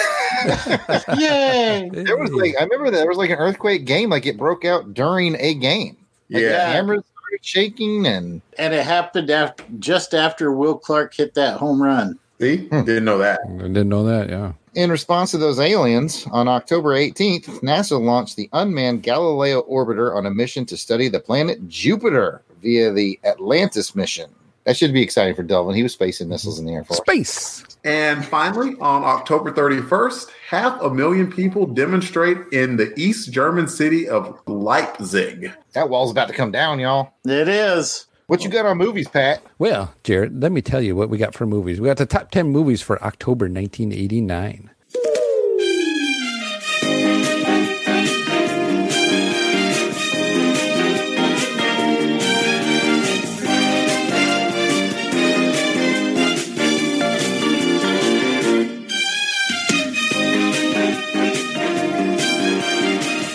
Yay! 1.18 1.88
There 1.92 2.16
was 2.16 2.30
like 2.32 2.54
I 2.58 2.64
remember 2.64 2.90
there 2.90 3.06
was 3.08 3.16
like 3.18 3.30
an 3.30 3.38
earthquake 3.38 3.84
game, 3.84 4.10
like 4.10 4.26
it 4.26 4.36
broke 4.36 4.64
out 4.64 4.94
during 4.94 5.36
a 5.38 5.54
game. 5.54 5.96
Like 6.30 6.42
Yeah. 6.42 6.66
the 6.66 6.72
cameras 6.74 7.04
started 7.12 7.44
shaking 7.44 8.06
and 8.06 8.42
And 8.58 8.74
it 8.74 8.84
happened 8.84 9.30
after, 9.30 9.64
just 9.78 10.14
after 10.14 10.52
Will 10.52 10.76
Clark 10.76 11.14
hit 11.14 11.34
that 11.34 11.58
home 11.58 11.82
run. 11.82 12.18
See? 12.40 12.68
Hmm. 12.68 12.84
Didn't 12.84 13.04
know 13.04 13.18
that. 13.18 13.40
I 13.46 13.62
didn't 13.62 13.88
know 13.88 14.04
that, 14.04 14.30
yeah. 14.30 14.52
in 14.74 14.90
response 14.90 15.30
to 15.32 15.38
those 15.38 15.60
aliens, 15.60 16.26
on 16.30 16.48
October 16.48 16.94
18th, 16.94 17.60
NASA 17.60 18.00
launched 18.00 18.36
the 18.36 18.48
unmanned 18.52 19.02
Galileo 19.02 19.62
orbiter 19.62 20.14
on 20.16 20.24
a 20.24 20.30
mission 20.30 20.64
to 20.66 20.76
study 20.76 21.08
the 21.08 21.20
planet 21.20 21.68
Jupiter 21.68 22.42
via 22.62 22.92
the 22.92 23.20
Atlantis 23.24 23.94
mission. 23.94 24.30
That 24.64 24.76
should 24.76 24.92
be 24.92 25.02
exciting 25.02 25.34
for 25.34 25.42
Delvin. 25.42 25.74
He 25.74 25.82
was 25.82 25.92
spacing 25.92 26.28
missiles 26.28 26.58
in 26.58 26.66
the 26.66 26.72
Air 26.72 26.84
Force. 26.84 27.00
Space. 27.00 27.64
And 27.84 28.24
finally, 28.24 28.74
on 28.80 29.02
October 29.04 29.50
31st, 29.52 30.30
half 30.48 30.80
a 30.82 30.90
million 30.90 31.30
people 31.30 31.66
demonstrate 31.66 32.38
in 32.52 32.76
the 32.76 32.92
East 32.98 33.32
German 33.32 33.68
city 33.68 34.08
of 34.08 34.38
Leipzig. 34.46 35.52
That 35.72 35.88
wall's 35.88 36.10
about 36.10 36.28
to 36.28 36.34
come 36.34 36.52
down, 36.52 36.78
y'all. 36.78 37.12
It 37.24 37.48
is. 37.48 38.06
What 38.30 38.44
you 38.44 38.48
got 38.48 38.64
on 38.64 38.78
movies, 38.78 39.08
Pat? 39.08 39.42
Well, 39.58 39.92
Jared, 40.04 40.40
let 40.40 40.52
me 40.52 40.62
tell 40.62 40.80
you 40.80 40.94
what 40.94 41.10
we 41.10 41.18
got 41.18 41.34
for 41.34 41.46
movies. 41.46 41.80
We 41.80 41.88
got 41.88 41.96
the 41.96 42.06
top 42.06 42.30
10 42.30 42.48
movies 42.48 42.80
for 42.80 43.02
October 43.02 43.46
1989. 43.46 44.70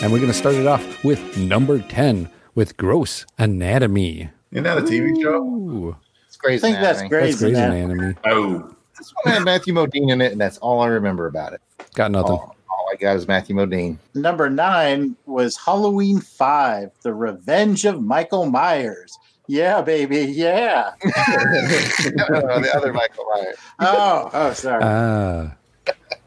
And 0.01 0.13
we're 0.13 0.19
going 0.19 0.31
to 0.31 0.33
start 0.33 0.55
it 0.55 0.65
off 0.65 1.03
with 1.03 1.37
number 1.37 1.79
10 1.79 2.29
with 2.55 2.77
Gross 2.77 3.25
Anatomy. 3.37 4.29
Isn't 4.55 4.63
that 4.63 4.77
a 4.77 4.81
TV 4.83 5.21
show? 5.21 5.97
It's 6.27 6.37
Grey's 6.37 6.63
I 6.63 6.67
think 6.67 6.79
that's 6.79 7.01
Anatomy. 7.01 7.09
Grey's 7.09 7.39
that's 7.41 7.51
Grey's 7.51 7.57
Anatomy. 7.57 7.93
Anatomy. 7.93 8.15
Oh. 8.23 8.75
This 8.97 9.13
one 9.23 9.33
had 9.33 9.43
Matthew 9.43 9.73
Modine 9.73 10.13
in 10.13 10.21
it, 10.21 10.31
and 10.31 10.39
that's 10.39 10.57
all 10.59 10.79
I 10.79 10.87
remember 10.87 11.27
about 11.27 11.51
it. 11.51 11.59
Got 11.93 12.11
nothing. 12.11 12.31
All, 12.31 12.55
all 12.69 12.89
I 12.89 12.95
got 12.95 13.17
is 13.17 13.27
Matthew 13.27 13.53
Modine. 13.53 13.97
Number 14.13 14.49
nine 14.49 15.17
was 15.25 15.57
Halloween 15.57 16.21
5, 16.21 16.89
The 17.01 17.13
Revenge 17.13 17.83
of 17.83 18.01
Michael 18.01 18.45
Myers. 18.45 19.19
Yeah, 19.47 19.81
baby. 19.81 20.19
Yeah. 20.19 20.91
the 21.01 22.71
other 22.73 22.93
Michael 22.93 23.25
Myers. 23.35 23.57
Oh, 23.79 24.29
oh, 24.31 24.53
sorry. 24.53 24.83
Ah, 24.85 25.53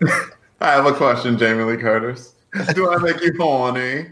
I 0.61 0.72
have 0.72 0.85
a 0.85 0.93
question, 0.93 1.39
Jamie 1.39 1.64
Lee 1.64 1.79
Curtis. 1.79 2.35
Do 2.74 2.93
I 2.93 2.99
make 2.99 3.22
you 3.22 3.33
horny? 3.39 4.09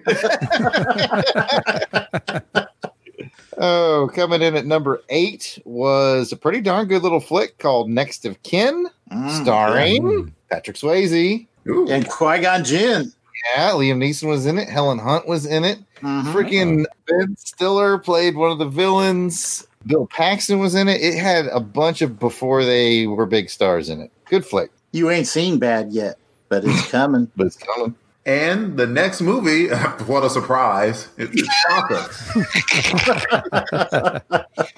Oh, 3.59 4.11
coming 4.15 4.43
in 4.43 4.55
at 4.57 4.67
number 4.67 5.03
eight 5.09 5.59
was 5.65 6.31
a 6.33 6.37
pretty 6.37 6.61
darn 6.61 6.87
good 6.89 7.03
little 7.03 7.21
flick 7.21 7.59
called 7.59 7.89
Next 7.89 8.25
of 8.25 8.43
Kin, 8.43 8.89
Mm, 9.13 9.43
starring 9.43 10.35
Patrick 10.51 10.77
Swayze. 10.77 11.47
Ooh. 11.69 11.89
And 11.89 12.09
Qui 12.09 12.39
Gon 12.41 12.65
Jinn. 12.65 13.13
Yeah, 13.55 13.71
Liam 13.71 13.99
Neeson 13.99 14.29
was 14.29 14.47
in 14.47 14.59
it. 14.59 14.69
Helen 14.69 14.99
Hunt 14.99 15.27
was 15.29 15.47
in 15.47 15.65
it. 15.65 15.79
Mhm. 16.03 16.25
Freaking 16.33 16.85
Ben 17.07 17.37
Stiller 17.39 17.99
played 17.99 18.35
one 18.37 18.51
of 18.51 18.59
the 18.59 18.67
villains. 18.69 19.67
Bill 19.87 20.07
Paxton 20.07 20.59
was 20.59 20.75
in 20.75 20.89
it. 20.89 21.01
It 21.01 21.15
had 21.15 21.47
a 21.47 21.61
bunch 21.61 22.03
of 22.03 22.19
before 22.19 22.65
they 22.65 23.07
were 23.07 23.27
big 23.27 23.49
stars 23.49 23.89
in 23.89 24.01
it. 24.01 24.11
Good 24.29 24.45
flick, 24.45 24.71
You 24.93 25.11
ain't 25.11 25.29
seen 25.29 25.59
bad 25.59 25.93
yet, 25.93 26.19
but 26.49 26.65
it's 26.65 26.87
coming. 26.91 27.31
but 27.37 27.47
it's 27.47 27.57
coming. 27.57 27.95
And 28.27 28.77
the 28.77 28.89
next 28.89 29.21
movie, 29.21 29.69
what 30.07 30.25
a 30.25 30.31
surprise, 30.31 31.09
it's 31.17 31.49
Shocker. 31.63 32.05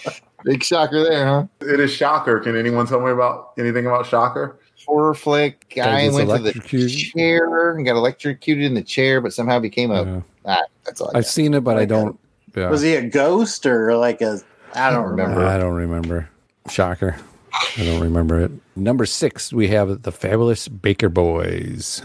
Big 0.44 0.62
shocker 0.62 1.02
there, 1.02 1.26
huh? 1.26 1.46
It 1.60 1.80
is 1.80 1.90
Shocker. 1.90 2.40
Can 2.40 2.56
anyone 2.56 2.86
tell 2.86 3.00
me 3.00 3.10
about 3.10 3.54
anything 3.58 3.86
about 3.86 4.06
Shocker? 4.06 4.60
Horror 4.86 5.14
flick. 5.14 5.72
Guy 5.74 6.10
went 6.10 6.28
to 6.30 6.38
the 6.38 6.52
chair 6.88 7.70
and 7.70 7.84
got 7.84 7.96
electrocuted 7.96 8.64
in 8.64 8.74
the 8.74 8.82
chair, 8.82 9.20
but 9.22 9.32
somehow 9.32 9.58
became 9.58 9.90
a. 9.90 10.04
Yeah. 10.04 10.20
Ah, 10.44 10.62
that's 10.84 11.00
all. 11.00 11.08
I 11.08 11.18
I've 11.18 11.24
got. 11.24 11.30
seen 11.30 11.54
it, 11.54 11.64
but 11.64 11.78
I 11.78 11.86
don't. 11.86 12.20
Yeah. 12.54 12.68
Was 12.68 12.82
he 12.82 12.94
a 12.94 13.02
ghost 13.02 13.66
or 13.66 13.96
like 13.96 14.20
a. 14.20 14.40
I 14.74 14.90
don't 14.90 15.08
remember. 15.08 15.44
I 15.44 15.58
don't 15.58 15.74
remember. 15.74 16.28
Shocker. 16.70 17.16
I 17.52 17.84
don't 17.84 18.02
remember 18.02 18.40
it. 18.40 18.52
Number 18.76 19.06
six, 19.06 19.52
we 19.52 19.68
have 19.68 20.02
the 20.02 20.12
fabulous 20.12 20.68
Baker 20.68 21.08
Boys. 21.08 22.04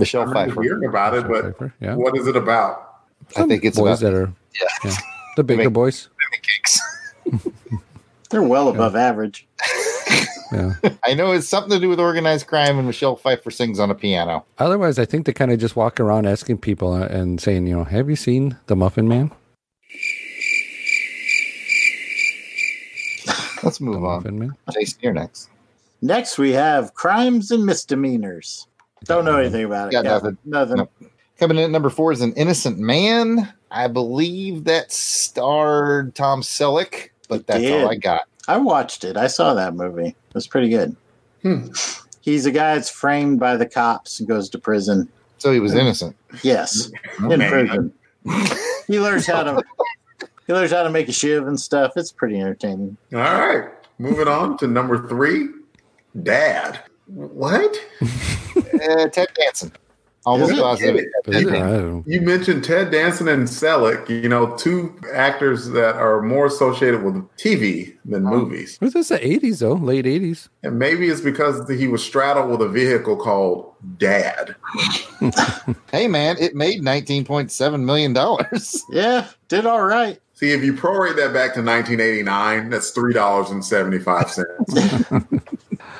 Michelle 0.00 0.22
I 0.22 0.24
remember 0.24 0.50
Pfeiffer. 0.50 0.62
hearing 0.62 0.84
about 0.84 1.14
it, 1.14 1.28
but 1.28 1.42
Pfeiffer, 1.42 1.74
yeah. 1.80 1.94
what 1.94 2.16
is 2.16 2.26
it 2.26 2.36
about? 2.36 3.00
I 3.36 3.44
think 3.46 3.64
it's 3.64 3.78
boys 3.78 4.02
about 4.02 4.12
that 4.12 4.16
are 4.18 4.32
yeah. 4.60 4.66
yeah. 4.90 4.96
the 5.36 5.44
Baker 5.44 5.64
Make- 5.64 5.72
Boys. 5.72 6.08
cakes. 6.42 6.80
They're 8.30 8.42
well 8.42 8.68
above 8.68 8.96
average. 8.96 9.46
Yeah. 10.52 10.74
I 11.06 11.14
know 11.14 11.30
it's 11.30 11.46
something 11.46 11.70
to 11.70 11.78
do 11.78 11.88
with 11.88 12.00
organized 12.00 12.48
crime, 12.48 12.76
and 12.76 12.84
Michelle 12.84 13.14
Pfeiffer 13.14 13.52
sings 13.52 13.78
on 13.78 13.88
a 13.88 13.94
piano. 13.94 14.44
Otherwise, 14.58 14.98
I 14.98 15.04
think 15.04 15.24
they 15.26 15.32
kind 15.32 15.52
of 15.52 15.60
just 15.60 15.76
walk 15.76 16.00
around 16.00 16.26
asking 16.26 16.58
people 16.58 16.92
uh, 16.92 17.06
and 17.06 17.40
saying, 17.40 17.68
you 17.68 17.76
know, 17.76 17.84
have 17.84 18.10
you 18.10 18.16
seen 18.16 18.56
the 18.66 18.74
Muffin 18.74 19.06
Man? 19.06 19.30
Let's 23.62 23.80
move 23.80 23.94
The 24.00 24.00
on. 24.00 24.16
Muffin 24.16 24.38
Man. 24.40 24.56
Jason, 24.72 24.98
you're 25.02 25.12
next. 25.12 25.50
Next, 26.02 26.36
we 26.36 26.50
have 26.52 26.94
Crimes 26.94 27.52
and 27.52 27.64
Misdemeanors. 27.64 28.66
Don't 29.04 29.24
know 29.24 29.38
anything 29.38 29.64
about 29.64 29.88
it. 29.88 29.92
Got 29.92 30.04
Yeah, 30.04 30.10
nothing. 30.12 30.38
Nothing. 30.44 30.76
Nope. 30.76 30.92
Coming 31.38 31.56
in 31.58 31.64
at 31.64 31.70
number 31.70 31.88
four 31.90 32.12
is 32.12 32.20
an 32.20 32.32
innocent 32.34 32.78
man. 32.78 33.52
I 33.70 33.88
believe 33.88 34.64
that 34.64 34.92
starred 34.92 36.14
Tom 36.14 36.42
Selleck, 36.42 37.10
but 37.28 37.40
It 37.40 37.46
that's 37.46 37.60
did. 37.60 37.82
all 37.84 37.90
I 37.90 37.94
got. 37.96 38.22
I 38.48 38.56
watched 38.58 39.04
it. 39.04 39.16
I 39.16 39.26
saw 39.28 39.54
that 39.54 39.74
movie. 39.74 40.08
It 40.08 40.34
was 40.34 40.46
pretty 40.46 40.68
good. 40.68 40.96
Hmm. 41.42 41.68
He's 42.20 42.44
a 42.46 42.50
guy 42.50 42.74
that's 42.74 42.90
framed 42.90 43.40
by 43.40 43.56
the 43.56 43.64
cops 43.66 44.20
and 44.20 44.28
goes 44.28 44.50
to 44.50 44.58
prison. 44.58 45.08
So 45.38 45.52
he 45.52 45.60
was 45.60 45.74
innocent. 45.74 46.14
Yes, 46.42 46.90
in 47.18 47.38
Man. 47.38 47.48
prison. 47.50 47.92
he 48.86 49.00
learns 49.00 49.26
how 49.26 49.42
to 49.42 49.62
he 50.46 50.52
learns 50.52 50.70
how 50.72 50.82
to 50.82 50.90
make 50.90 51.08
a 51.08 51.12
shiv 51.12 51.46
and 51.46 51.58
stuff. 51.58 51.92
It's 51.96 52.12
pretty 52.12 52.38
entertaining. 52.38 52.98
All 53.14 53.20
right, 53.20 53.68
moving 53.98 54.28
on 54.28 54.58
to 54.58 54.66
number 54.66 55.08
three, 55.08 55.48
Dad. 56.22 56.80
What? 57.14 57.76
uh, 58.00 59.08
Ted 59.08 59.28
Danson. 59.34 59.72
Almost 60.26 60.52
Is 60.52 60.58
it? 60.58 60.62
positive. 60.62 60.96
Is 61.28 61.46
it? 61.46 61.48
I 61.48 61.52
don't 61.52 61.90
know. 61.90 62.04
You 62.06 62.20
mentioned 62.20 62.62
Ted 62.62 62.90
Danson 62.90 63.26
and 63.26 63.48
Selleck, 63.48 64.08
you 64.10 64.28
know, 64.28 64.54
two 64.56 64.94
actors 65.14 65.70
that 65.70 65.96
are 65.96 66.20
more 66.20 66.44
associated 66.44 67.02
with 67.02 67.14
TV 67.38 67.96
than 68.04 68.24
movies. 68.24 68.76
Was 68.82 68.92
this 68.92 69.08
the 69.08 69.18
80s, 69.18 69.60
though? 69.60 69.72
Late 69.72 70.04
80s? 70.04 70.50
And 70.62 70.78
maybe 70.78 71.08
it's 71.08 71.22
because 71.22 71.66
he 71.70 71.88
was 71.88 72.04
straddled 72.04 72.50
with 72.50 72.60
a 72.60 72.68
vehicle 72.68 73.16
called 73.16 73.74
Dad. 73.96 74.56
Hey 75.92 76.06
man, 76.06 76.36
it 76.38 76.54
made 76.54 76.82
nineteen 76.82 77.24
point 77.24 77.50
seven 77.50 77.84
million 77.84 78.12
dollars. 78.12 78.82
Yeah, 78.90 79.26
did 79.48 79.66
all 79.66 79.82
right. 79.82 80.18
See, 80.40 80.52
if 80.52 80.64
you 80.64 80.72
prorate 80.72 81.16
that 81.16 81.34
back 81.34 81.52
to 81.52 81.62
1989, 81.62 82.70
that's 82.70 82.92
$3.75. 82.92 85.50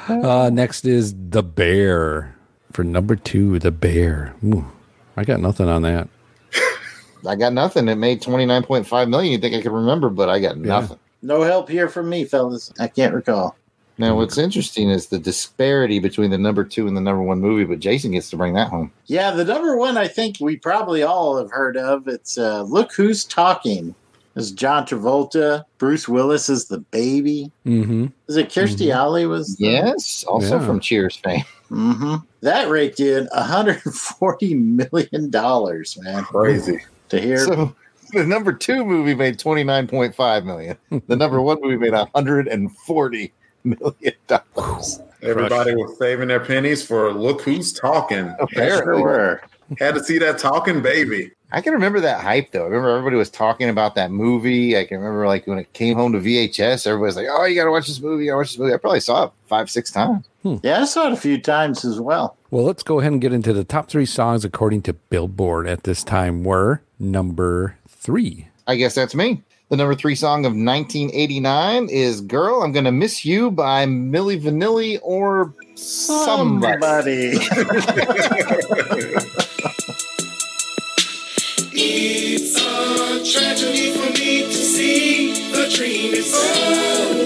Uh, 0.08 0.50
next 0.50 0.86
is 0.86 1.14
The 1.14 1.42
Bear. 1.42 2.34
For 2.72 2.82
number 2.82 3.16
two, 3.16 3.58
The 3.58 3.70
Bear. 3.70 4.34
Ooh, 4.42 4.64
I 5.16 5.24
got 5.24 5.40
nothing 5.40 5.68
on 5.68 5.82
that. 5.82 6.08
I 7.26 7.36
got 7.36 7.52
nothing. 7.52 7.88
It 7.88 7.96
made 7.96 8.22
twenty 8.22 8.46
nine 8.46 8.64
point 8.64 8.86
five 8.86 9.08
million. 9.08 9.32
You 9.32 9.38
think 9.38 9.54
I 9.54 9.60
could 9.60 9.72
remember, 9.72 10.08
but 10.08 10.28
I 10.28 10.40
got 10.40 10.56
nothing. 10.56 10.98
No 11.22 11.42
help 11.42 11.68
here 11.68 11.88
from 11.88 12.08
me, 12.08 12.24
fellas. 12.24 12.72
I 12.80 12.88
can't 12.88 13.14
recall. 13.14 13.56
Now, 13.98 14.16
what's 14.16 14.38
interesting 14.38 14.90
is 14.90 15.06
the 15.06 15.18
disparity 15.18 15.98
between 15.98 16.30
the 16.30 16.38
number 16.38 16.64
two 16.64 16.88
and 16.88 16.96
the 16.96 17.00
number 17.00 17.22
one 17.22 17.40
movie, 17.40 17.64
but 17.64 17.78
Jason 17.78 18.12
gets 18.12 18.30
to 18.30 18.36
bring 18.36 18.54
that 18.54 18.68
home. 18.68 18.90
Yeah, 19.06 19.30
the 19.30 19.44
number 19.44 19.76
one 19.76 19.96
I 19.96 20.08
think 20.08 20.38
we 20.40 20.56
probably 20.56 21.02
all 21.02 21.36
have 21.36 21.50
heard 21.50 21.76
of. 21.76 22.08
It's 22.08 22.38
uh, 22.38 22.62
Look 22.62 22.92
Who's 22.94 23.24
Talking. 23.24 23.94
It's 24.36 24.50
John 24.52 24.86
Travolta. 24.86 25.64
Bruce 25.78 26.08
Willis 26.08 26.48
is 26.48 26.66
the 26.66 26.78
baby. 26.78 27.50
Mm-hmm. 27.66 28.06
Is 28.28 28.36
it 28.36 28.48
Kirstie 28.48 28.94
Alley 28.94 29.26
was? 29.26 29.56
the- 29.56 29.64
Yes, 29.66 30.24
also 30.24 30.58
Yeah. 30.60 30.66
from 30.66 30.80
Cheers 30.80 31.16
fame. 31.16 31.44
hmm 31.68 32.16
That 32.40 32.68
raked 32.68 33.00
in 33.00 33.28
140 33.34 34.54
million 34.54 35.30
dollars, 35.30 35.98
man. 36.02 36.22
Crazy. 36.24 36.78
To 37.10 37.20
hear 37.20 37.38
So 37.38 37.74
the 38.12 38.24
number 38.24 38.52
two 38.52 38.84
movie 38.84 39.14
made 39.14 39.38
twenty 39.38 39.64
nine 39.64 39.86
point 39.88 40.14
five 40.14 40.44
million. 40.44 40.76
The 41.06 41.16
number 41.16 41.40
one 41.40 41.58
movie 41.60 41.76
made 41.76 41.92
hundred 42.14 42.46
and 42.48 42.74
forty 42.78 43.32
million 43.64 44.14
dollars. 44.28 45.00
Everybody 45.22 45.74
was 45.74 45.98
saving 45.98 46.28
their 46.28 46.40
pennies 46.40 46.84
for 46.86 47.12
look 47.12 47.42
who's 47.42 47.72
talking. 47.72 48.26
They 48.26 48.32
sure 48.32 48.78
Apparently, 48.78 49.02
were. 49.02 49.42
Had 49.78 49.94
to 49.94 50.02
see 50.02 50.18
that 50.18 50.38
talking 50.38 50.80
baby. 50.82 51.30
I 51.52 51.60
can 51.60 51.72
remember 51.72 52.00
that 52.00 52.20
hype 52.20 52.52
though. 52.52 52.62
I 52.62 52.68
remember 52.68 52.90
everybody 52.90 53.16
was 53.16 53.30
talking 53.30 53.68
about 53.68 53.94
that 53.96 54.10
movie. 54.10 54.76
I 54.76 54.84
can 54.84 54.98
remember 54.98 55.26
like 55.26 55.46
when 55.46 55.58
it 55.58 55.72
came 55.72 55.96
home 55.96 56.12
to 56.12 56.18
VHS, 56.18 56.86
everybody's 56.86 57.16
like, 57.16 57.26
"Oh, 57.30 57.44
you 57.44 57.56
got 57.56 57.64
to 57.64 57.70
watch 57.70 57.88
this 57.88 58.00
movie! 58.00 58.24
I 58.24 58.26
got 58.28 58.32
to 58.32 58.36
watch 58.38 58.48
this 58.50 58.58
movie!" 58.58 58.72
I 58.74 58.76
probably 58.76 59.00
saw 59.00 59.24
it 59.24 59.32
five, 59.46 59.68
six 59.70 59.90
times. 59.90 60.26
Hmm. 60.42 60.54
Hmm. 60.54 60.56
Yeah, 60.62 60.80
I 60.80 60.84
saw 60.84 61.06
it 61.08 61.12
a 61.12 61.16
few 61.16 61.40
times 61.40 61.84
as 61.84 62.00
well. 62.00 62.36
Well, 62.50 62.64
let's 62.64 62.82
go 62.82 63.00
ahead 63.00 63.12
and 63.12 63.20
get 63.20 63.32
into 63.32 63.52
the 63.52 63.64
top 63.64 63.88
three 63.88 64.06
songs 64.06 64.44
according 64.44 64.82
to 64.82 64.92
Billboard 64.92 65.66
at 65.66 65.84
this 65.84 66.02
time 66.04 66.44
were 66.44 66.82
number 66.98 67.76
three. 67.88 68.48
I 68.66 68.76
guess 68.76 68.94
that's 68.94 69.14
me. 69.14 69.42
The 69.70 69.76
number 69.76 69.94
three 69.94 70.14
song 70.16 70.44
of 70.46 70.52
1989 70.52 71.88
is 71.90 72.20
"Girl, 72.22 72.62
I'm 72.62 72.72
Gonna 72.72 72.92
Miss 72.92 73.24
You" 73.24 73.50
by 73.50 73.86
Milli 73.86 74.40
Vanilli 74.40 74.98
or 75.02 75.54
somebody. 75.74 77.38
It's 81.72 82.56
a 82.56 83.22
tragedy 83.32 83.92
for 83.92 84.10
me 84.18 84.42
to 84.42 84.52
see 84.52 85.52
the 85.52 85.72
dream 85.72 86.14
is 86.14 86.34
over. 86.34 87.19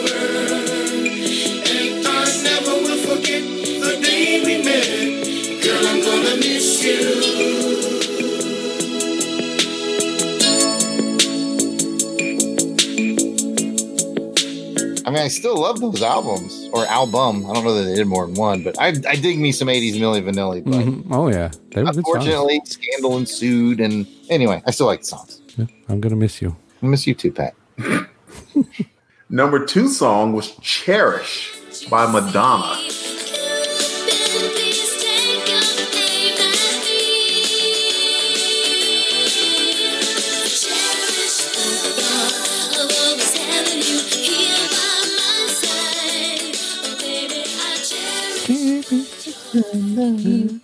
Mean, 15.15 15.23
I 15.23 15.29
still 15.29 15.57
love 15.57 15.81
those 15.81 16.03
albums 16.03 16.69
or 16.73 16.85
album. 16.87 17.49
I 17.49 17.55
don't 17.55 17.65
know 17.65 17.75
that 17.75 17.85
they 17.85 17.95
did 17.95 18.07
more 18.07 18.27
than 18.27 18.35
one, 18.35 18.63
but 18.65 18.79
I, 18.81 18.89
I 19.09 19.17
dig 19.17 19.39
me 19.39 19.53
some 19.53 19.69
80s 19.69 19.95
Milli 19.95 20.23
Vanilli. 20.23 20.65
But 20.65 20.73
Mhm. 20.75 21.07
Oh 21.11 21.29
yeah, 21.29 21.51
they 21.71 21.83
were 21.83 21.93
good 21.93 21.95
songs. 21.95 21.97
unfortunately, 21.99 22.61
scandal 22.65 23.17
ensued. 23.17 23.81
And 23.81 24.07
anyway, 24.29 24.63
I 24.67 24.71
still 24.73 24.87
like 24.87 25.01
the 25.01 25.07
songs. 25.07 25.41
Yeah, 25.57 25.67
I'm 25.89 26.01
gonna 26.01 26.17
miss 26.17 26.43
you. 26.43 26.57
I 26.83 26.87
miss 26.87 27.07
you 27.07 27.15
too, 27.15 27.33
Pat. 27.33 27.55
Number 29.31 29.65
two 29.65 29.89
song 29.89 30.33
was 30.33 30.53
Cherish 30.61 31.87
by 31.89 32.11
Madonna. 32.11 32.77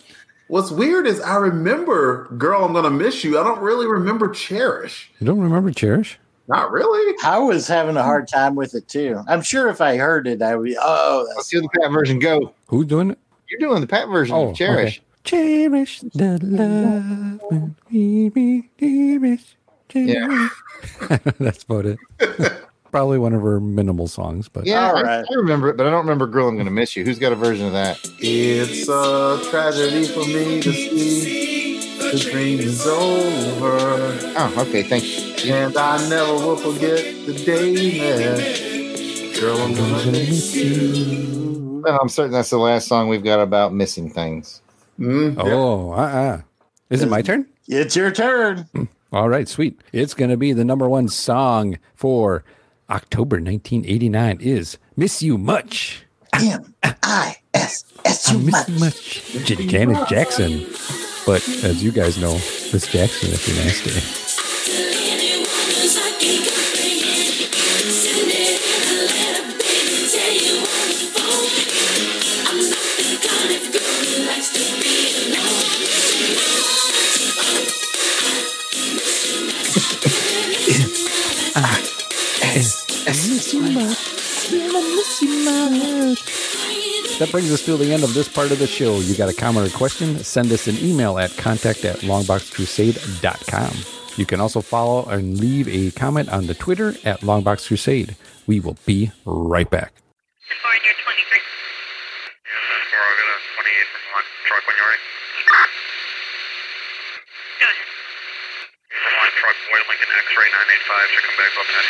What's 0.48 0.70
weird 0.72 1.06
is 1.06 1.20
I 1.20 1.36
remember 1.36 2.26
Girl, 2.36 2.64
I'm 2.64 2.72
Gonna 2.72 2.90
Miss 2.90 3.22
You. 3.22 3.38
I 3.38 3.44
don't 3.44 3.60
really 3.60 3.86
remember 3.86 4.28
Cherish. 4.30 5.10
You 5.20 5.26
don't 5.26 5.40
remember 5.40 5.70
Cherish? 5.70 6.18
Not 6.48 6.72
really. 6.72 7.14
I 7.24 7.38
was 7.38 7.68
having 7.68 7.96
a 7.96 8.02
hard 8.02 8.26
time 8.26 8.56
with 8.56 8.74
it 8.74 8.88
too. 8.88 9.22
I'm 9.28 9.42
sure 9.42 9.68
if 9.68 9.80
I 9.80 9.96
heard 9.96 10.26
it, 10.26 10.42
I 10.42 10.56
would 10.56 10.64
be, 10.64 10.76
oh, 10.80 11.24
Let's 11.28 11.36
that's 11.36 11.48
do 11.50 11.60
the 11.60 11.68
Pat 11.80 11.92
version. 11.92 12.18
Go. 12.18 12.52
Who's 12.66 12.86
doing 12.86 13.12
it? 13.12 13.18
You're 13.48 13.60
doing 13.60 13.80
the 13.80 13.86
Pat 13.86 14.08
version 14.08 14.34
Oh, 14.34 14.48
of 14.50 14.56
Cherish. 14.56 14.98
okay. 14.98 15.04
Cherish 15.22 16.00
the 16.00 16.38
love 16.42 17.40
and 17.52 17.74
we 17.90 18.30
be 18.30 18.68
cherish. 18.80 19.54
Yeah. 19.92 20.48
That's 21.38 21.62
about 21.62 21.84
it. 21.86 21.98
Probably 22.90 23.18
one 23.18 23.32
of 23.34 23.42
her 23.42 23.60
minimal 23.60 24.08
songs, 24.08 24.48
but 24.48 24.66
Yeah, 24.66 24.90
All 24.90 24.96
I, 24.96 25.02
right. 25.02 25.26
I 25.30 25.34
remember 25.34 25.68
it, 25.68 25.76
but 25.76 25.86
I 25.86 25.90
don't 25.90 26.00
remember 26.00 26.26
Girl, 26.26 26.48
I'm 26.48 26.56
Gonna 26.56 26.70
Miss 26.70 26.96
You. 26.96 27.04
Who's 27.04 27.18
got 27.18 27.32
a 27.32 27.36
version 27.36 27.66
of 27.66 27.72
that? 27.72 27.98
It's 28.18 28.88
a 28.88 29.40
tragedy 29.50 30.06
for 30.06 30.24
me 30.26 30.60
to 30.60 30.72
see 30.72 31.80
the 31.98 32.18
dream 32.18 32.58
is 32.58 32.86
over. 32.86 33.78
Oh, 34.36 34.54
okay. 34.68 34.82
Thank 34.82 35.04
you. 35.44 35.52
And 35.54 35.76
I 35.76 36.08
never 36.08 36.32
will 36.34 36.56
forget 36.56 37.04
the 37.26 37.32
day 37.34 37.72
we 37.72 37.98
met. 38.00 39.40
Girl, 39.40 39.56
I'm 39.58 39.74
gonna 39.74 40.06
miss 40.10 40.54
you. 40.56 41.82
Well, 41.84 41.98
I'm 42.00 42.08
certain 42.08 42.32
that's 42.32 42.50
the 42.50 42.58
last 42.58 42.88
song 42.88 43.08
we've 43.08 43.24
got 43.24 43.40
about 43.40 43.72
missing 43.72 44.10
things. 44.10 44.60
Mm, 44.98 45.36
yeah. 45.36 45.42
oh, 45.44 45.92
uh-uh. 45.92 46.40
Is 46.90 47.02
it 47.02 47.08
my 47.08 47.22
turn? 47.22 47.46
it's 47.68 47.94
your 47.94 48.10
turn. 48.10 48.68
All 49.12 49.28
right, 49.28 49.48
sweet. 49.48 49.80
It's 49.92 50.12
going 50.12 50.30
to 50.30 50.36
be 50.36 50.52
the 50.52 50.64
number 50.64 50.88
one 50.88 51.08
song 51.08 51.78
for 51.94 52.44
October 52.90 53.36
1989 53.36 54.38
is 54.40 54.76
Miss 54.96 55.22
You 55.22 55.38
Much. 55.38 56.04
M 56.34 56.74
I 56.82 57.36
S 57.54 57.84
S 58.04 58.28
I 58.28 58.32
U 58.32 58.38
miss 58.40 58.52
much. 58.68 58.68
you 58.68 59.58
much. 59.58 59.68
Janet 59.68 60.08
Jackson. 60.08 60.66
But 61.26 61.46
as 61.64 61.84
you 61.84 61.92
guys 61.92 62.18
know, 62.18 62.32
Miss 62.34 62.88
Jackson, 62.90 63.30
if 63.32 63.46
you're 63.46 63.56
nasty. 63.64 64.29
That 87.18 87.28
brings 87.30 87.52
us 87.52 87.64
to 87.66 87.76
the 87.76 87.92
end 87.92 88.02
of 88.02 88.14
this 88.14 88.28
part 88.28 88.50
of 88.52 88.58
the 88.58 88.66
show. 88.66 88.98
You 88.98 89.14
got 89.14 89.28
a 89.28 89.34
comment 89.34 89.66
or 89.66 89.70
question? 89.76 90.18
Send 90.24 90.50
us 90.52 90.66
an 90.68 90.78
email 90.78 91.18
at 91.18 91.36
contact 91.36 91.84
at 91.84 91.98
longboxcrusade.com. 91.98 93.72
You 94.16 94.26
can 94.26 94.40
also 94.40 94.60
follow 94.60 95.04
and 95.06 95.38
leave 95.38 95.68
a 95.68 95.90
comment 95.92 96.28
on 96.28 96.46
the 96.46 96.54
Twitter 96.54 96.90
at 97.04 97.20
longboxcrusade. 97.20 98.16
We 98.46 98.60
will 98.60 98.76
be 98.84 99.12
right 99.24 99.68
back. 99.70 99.92
Foreigner 100.60 100.94
23. 101.04 101.20
Yes, 101.20 101.26
four 102.90 103.00
I'll 103.00 103.16
get 103.16 103.28
a 103.32 103.36
28 103.54 103.86
from 103.92 104.02
one. 104.12 104.26
Truck 104.44 104.62
when 104.66 104.76
you're 104.76 104.88
ready. 104.90 105.04
Go 105.46 105.52
ahead. 105.56 105.70
From 108.90 109.14
one 109.20 109.32
truck, 109.40 109.56
Boyd 109.70 109.84
Lincoln 109.88 110.10
X-ray 110.20 110.48
985. 110.52 111.14
Should 111.14 111.24
come 111.24 111.38
back 111.38 111.54
up 111.56 111.68
and 111.70 111.88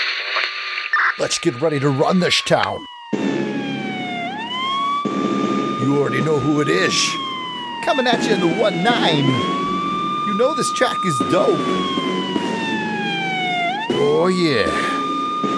Let's 1.19 1.39
get 1.39 1.61
ready 1.61 1.81
to 1.81 1.91
run 1.91 2.21
this 2.21 2.41
town. 2.43 2.87
You 5.83 5.99
already 5.99 6.23
know 6.23 6.39
who 6.39 6.61
it 6.61 6.69
is. 6.69 6.95
Coming 7.85 8.07
at 8.07 8.23
you 8.25 8.35
in 8.35 8.41
the 8.41 8.47
1 8.61 8.83
9. 8.83 9.17
You 10.27 10.35
know 10.35 10.55
this 10.55 10.73
track 10.73 10.97
is 11.05 11.19
dope. 11.31 11.59
Oh, 13.93 14.29
yeah. 14.29 14.67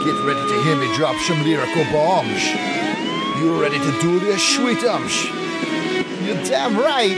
Get 0.05 0.24
ready 0.24 0.40
to 0.40 0.62
hear 0.64 0.76
me 0.76 0.94
drop 0.96 1.16
some 1.22 1.42
lyrical 1.44 1.84
bombs. 1.92 2.44
You 3.40 3.61
ready 3.61 3.78
to 3.78 4.00
do 4.00 4.18
this, 4.20 4.42
sweet 4.42 4.78
sweetums? 4.78 6.26
You're 6.26 6.42
damn 6.44 6.76
right. 6.76 7.16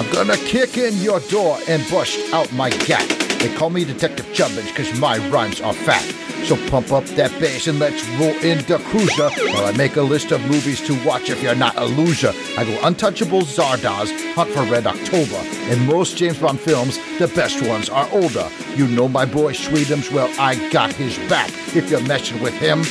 I'm 0.00 0.12
gonna 0.12 0.36
kick 0.36 0.76
in 0.78 0.94
your 0.98 1.20
door 1.20 1.58
and 1.68 1.88
bust 1.90 2.18
out 2.32 2.52
my 2.52 2.70
gat. 2.70 3.27
They 3.40 3.54
call 3.54 3.70
me 3.70 3.84
Detective 3.84 4.26
Chubbins 4.32 4.66
because 4.68 4.98
my 4.98 5.18
rhymes 5.28 5.60
are 5.60 5.72
fat. 5.72 6.02
So 6.44 6.56
pump 6.70 6.90
up 6.92 7.04
that 7.16 7.30
bass 7.38 7.68
and 7.68 7.78
let's 7.78 8.04
roll 8.18 8.34
in 8.42 8.58
the 8.66 8.78
cruiser 8.86 9.30
while 9.52 9.66
I 9.66 9.72
make 9.76 9.96
a 9.96 10.02
list 10.02 10.32
of 10.32 10.40
movies 10.42 10.84
to 10.86 11.04
watch 11.04 11.30
if 11.30 11.40
you're 11.42 11.54
not 11.54 11.76
a 11.76 11.84
loser. 11.84 12.32
I 12.56 12.64
go 12.64 12.78
Untouchable 12.82 13.42
Zardoz, 13.42 14.10
Hunt 14.34 14.50
for 14.50 14.64
Red 14.64 14.86
October. 14.86 15.36
In 15.70 15.86
most 15.86 16.16
James 16.16 16.38
Bond 16.38 16.58
films, 16.58 16.98
the 17.18 17.28
best 17.28 17.62
ones 17.62 17.88
are 17.88 18.08
older. 18.10 18.48
You 18.74 18.88
know 18.88 19.08
my 19.08 19.24
boy 19.24 19.52
Sweetums, 19.52 20.12
well, 20.12 20.32
I 20.40 20.56
got 20.70 20.92
his 20.92 21.16
back. 21.28 21.50
If 21.76 21.90
you're 21.90 22.02
messing 22.02 22.42
with 22.42 22.54
him, 22.54 22.82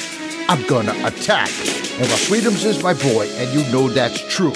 I'm 0.47 0.65
gonna 0.67 0.95
attack. 1.05 1.49
And 1.99 2.07
while 2.07 2.19
Sweetums 2.19 2.65
is 2.65 2.81
my 2.81 2.93
boy, 2.93 3.27
and 3.35 3.49
you 3.53 3.69
know 3.71 3.89
that's 3.89 4.21
true, 4.33 4.53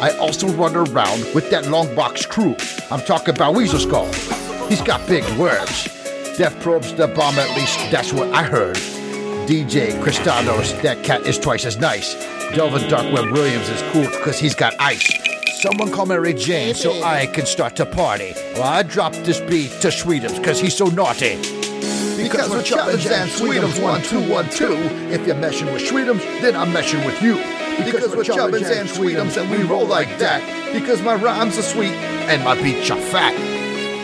I 0.00 0.16
also 0.18 0.48
run 0.48 0.74
around 0.74 1.34
with 1.34 1.50
that 1.50 1.66
long 1.68 1.94
box 1.94 2.24
crew. 2.24 2.56
I'm 2.90 3.00
talking 3.00 3.34
about 3.34 3.54
Weasel 3.54 3.78
Skull. 3.78 4.33
He's 4.68 4.82
got 4.82 5.06
big 5.06 5.24
words. 5.38 5.84
Death 6.36 6.58
Probe's 6.60 6.94
the 6.94 7.06
bomb, 7.06 7.38
at 7.38 7.54
least 7.56 7.78
that's 7.90 8.12
what 8.12 8.32
I 8.32 8.42
heard. 8.42 8.76
DJ 9.46 9.92
Cristados, 10.02 10.80
that 10.82 11.04
cat 11.04 11.22
is 11.22 11.38
twice 11.38 11.64
as 11.64 11.76
nice. 11.76 12.14
Delvin 12.54 12.82
Darkweb 12.82 13.30
Williams 13.32 13.68
is 13.68 13.82
cool 13.92 14.04
because 14.04 14.38
he's 14.38 14.54
got 14.54 14.74
ice. 14.80 15.06
Someone 15.60 15.90
call 15.90 16.06
Mary 16.06 16.34
Jane 16.34 16.74
so 16.74 17.02
I 17.02 17.26
can 17.26 17.46
start 17.46 17.76
to 17.76 17.86
party. 17.86 18.32
Well, 18.54 18.64
I 18.64 18.82
dropped 18.82 19.22
this 19.24 19.40
beat 19.40 19.70
to 19.82 19.88
Sweetums 19.88 20.38
because 20.38 20.60
he's 20.60 20.76
so 20.76 20.86
naughty. 20.86 21.36
Because 22.16 22.50
we're 22.50 22.62
Chubbins 22.62 23.10
and 23.10 23.30
Sweetums 23.30 23.82
one 23.82 24.02
two 24.02 24.30
one 24.30 24.48
two. 24.50 24.74
If 25.12 25.26
you're 25.26 25.36
meshing 25.36 25.72
with 25.72 25.82
Sweetums, 25.82 26.22
then 26.40 26.56
I'm 26.56 26.72
meshing 26.72 27.04
with 27.04 27.20
you. 27.22 27.36
Because 27.84 28.14
we're 28.16 28.24
Chubbins 28.24 28.70
and 28.70 28.88
Sweetums 28.88 29.40
and 29.40 29.50
we 29.50 29.62
roll 29.64 29.86
like 29.86 30.18
that. 30.18 30.42
Because 30.72 31.02
my 31.02 31.14
rhymes 31.14 31.58
are 31.58 31.62
sweet 31.62 31.92
and 31.92 32.42
my 32.42 32.60
beats 32.60 32.90
are 32.90 32.98
fat. 32.98 33.53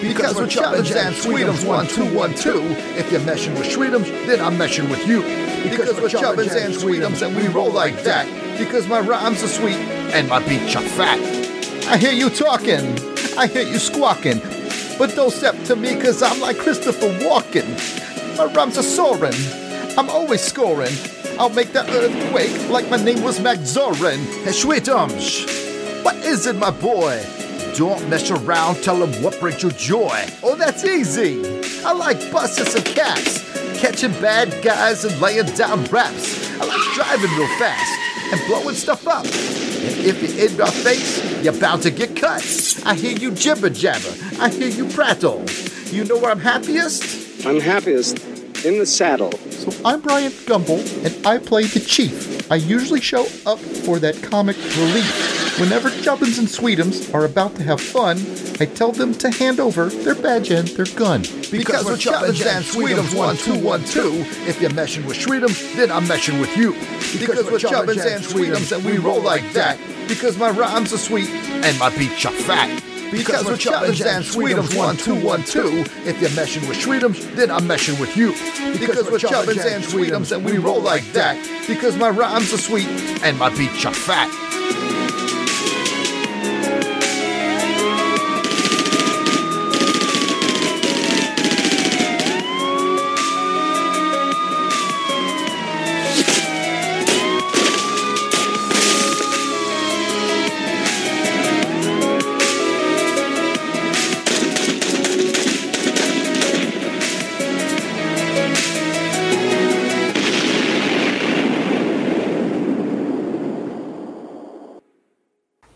Because 0.00 0.36
we're 0.36 0.46
Chubbins 0.46 0.94
and 0.96 1.14
Sweetums 1.14 1.66
one 1.66 1.86
two 1.86 2.06
one 2.14 2.34
two. 2.34 2.62
If 2.96 3.12
you're 3.12 3.20
meshing 3.20 3.54
with 3.58 3.68
Sweetums, 3.68 4.06
then 4.26 4.40
I'm 4.40 4.56
meshing 4.56 4.88
with 4.90 5.06
you. 5.06 5.22
Because 5.62 5.94
we're 6.00 6.08
Chubbins 6.08 6.56
and 6.56 6.74
Sweetums 6.74 7.26
and 7.26 7.36
we 7.36 7.48
roll 7.48 7.70
like 7.70 8.02
that. 8.04 8.26
Because 8.58 8.86
my 8.88 9.00
rhymes 9.00 9.42
are 9.42 9.48
sweet 9.48 9.76
and 10.14 10.28
my 10.28 10.38
beats 10.46 10.74
are 10.76 10.82
fat. 10.82 11.18
I 11.86 11.96
hear 11.96 12.12
you 12.12 12.30
talking, 12.30 12.98
I 13.36 13.46
hear 13.46 13.62
you 13.66 13.78
squawking, 13.78 14.40
but 14.98 15.14
don't 15.16 15.32
step 15.32 15.60
to 15.64 15.76
me 15.76 16.00
cause 16.00 16.22
I'm 16.22 16.40
like 16.40 16.58
Christopher 16.58 17.08
Walken. 17.24 17.66
My 18.38 18.44
rhymes 18.52 18.78
are 18.78 18.82
soaring, 18.82 19.34
I'm 19.98 20.08
always 20.08 20.40
scoring. 20.40 20.92
I'll 21.38 21.48
make 21.50 21.72
the 21.72 21.88
earthquake 21.90 22.70
like 22.70 22.88
my 22.90 23.02
name 23.02 23.22
was 23.22 23.40
Max 23.40 23.60
Zorin. 23.60 24.18
Hey, 24.44 24.52
Sweetums, 24.52 26.04
what 26.04 26.16
is 26.16 26.46
it, 26.46 26.56
my 26.56 26.70
boy? 26.70 27.24
Don't 27.76 28.08
mess 28.08 28.30
around, 28.30 28.82
tell 28.82 28.98
them 28.98 29.10
what 29.22 29.38
brings 29.40 29.62
you 29.62 29.70
joy. 29.70 30.26
Oh, 30.42 30.54
that's 30.56 30.84
easy. 30.84 31.42
I 31.84 31.92
like 31.92 32.30
buses 32.30 32.74
and 32.74 32.84
caps, 32.84 33.42
catching 33.80 34.12
bad 34.20 34.62
guys 34.62 35.04
and 35.04 35.18
laying 35.20 35.46
down 35.54 35.84
raps. 35.84 36.50
I 36.60 36.64
like 36.64 36.94
driving 36.94 37.30
real 37.38 37.48
fast 37.58 38.32
and 38.32 38.40
blowing 38.46 38.74
stuff 38.74 39.06
up. 39.06 39.24
And 39.24 40.04
if 40.04 40.22
you're 40.22 40.48
in 40.48 40.56
my 40.56 40.70
face, 40.70 41.42
you're 41.42 41.58
bound 41.58 41.82
to 41.82 41.90
get 41.90 42.16
cut. 42.16 42.42
I 42.84 42.94
hear 42.94 43.16
you 43.16 43.30
jibber 43.30 43.70
jabber. 43.70 44.14
I 44.40 44.50
hear 44.50 44.68
you 44.68 44.88
prattle. 44.88 45.44
You 45.86 46.04
know 46.04 46.18
where 46.18 46.30
I'm 46.30 46.40
happiest? 46.40 47.46
I'm 47.46 47.60
happiest 47.60 48.29
in 48.64 48.78
the 48.78 48.86
saddle. 48.86 49.32
So 49.50 49.72
I'm 49.84 50.00
Brian 50.00 50.32
Gumble, 50.46 50.80
and 51.04 51.26
I 51.26 51.38
play 51.38 51.64
the 51.64 51.80
Chief. 51.80 52.50
I 52.50 52.56
usually 52.56 53.00
show 53.00 53.26
up 53.46 53.58
for 53.58 53.98
that 54.00 54.22
comic 54.22 54.56
relief. 54.56 55.58
Whenever 55.58 55.90
Chubbins 55.90 56.38
and 56.38 56.48
Sweetums 56.48 57.12
are 57.14 57.24
about 57.24 57.54
to 57.56 57.62
have 57.62 57.80
fun, 57.80 58.18
I 58.60 58.66
tell 58.66 58.92
them 58.92 59.12
to 59.14 59.30
hand 59.30 59.60
over 59.60 59.86
their 59.86 60.14
badge 60.14 60.50
and 60.50 60.66
their 60.68 60.86
gun. 60.96 61.22
Because 61.50 61.84
we're 61.84 61.96
Chubbins 61.96 62.44
and 62.46 62.64
Sweetums 62.64 63.16
one 63.16 63.36
two 63.36 63.58
one 63.58 63.84
two. 63.84 64.24
If 64.48 64.60
you're 64.60 64.70
meshing 64.70 65.06
with 65.06 65.18
Sweetums, 65.18 65.76
then 65.76 65.90
I'm 65.90 66.04
meshing 66.04 66.40
with 66.40 66.56
you. 66.56 66.72
Because 67.18 67.44
we're 67.44 67.58
Chubbins 67.58 68.06
and 68.06 68.22
Sweetums 68.24 68.74
and 68.74 68.84
we 68.84 68.98
roll 68.98 69.20
like 69.20 69.52
that. 69.52 69.78
Because 70.08 70.38
my 70.38 70.50
rhymes 70.50 70.92
are 70.92 70.98
sweet 70.98 71.28
and 71.28 71.78
my 71.78 71.94
beats 71.96 72.24
are 72.24 72.32
fat. 72.32 72.82
Because 73.10 73.44
we're 73.44 73.56
Chubbins 73.56 74.04
and 74.04 74.24
Sweetums 74.24 74.76
one 74.76 74.96
two 74.96 75.14
one 75.24 75.42
two. 75.44 75.84
If 76.04 76.20
you're 76.20 76.30
meshing 76.30 76.68
with 76.68 76.78
Sweetums, 76.78 77.34
then 77.34 77.50
I'm 77.50 77.62
meshing 77.62 77.98
with 78.00 78.16
you. 78.16 78.32
Because 78.78 79.10
we're 79.10 79.18
Chubbins 79.18 79.64
and 79.66 79.82
Sweetums 79.82 80.34
and 80.34 80.44
we 80.44 80.58
roll 80.58 80.80
like 80.80 81.04
that. 81.12 81.36
Because 81.66 81.96
my 81.96 82.10
rhymes 82.10 82.52
are 82.52 82.58
sweet 82.58 82.88
and 83.22 83.38
my 83.38 83.48
beats 83.56 83.84
are 83.84 83.94
fat. 83.94 84.28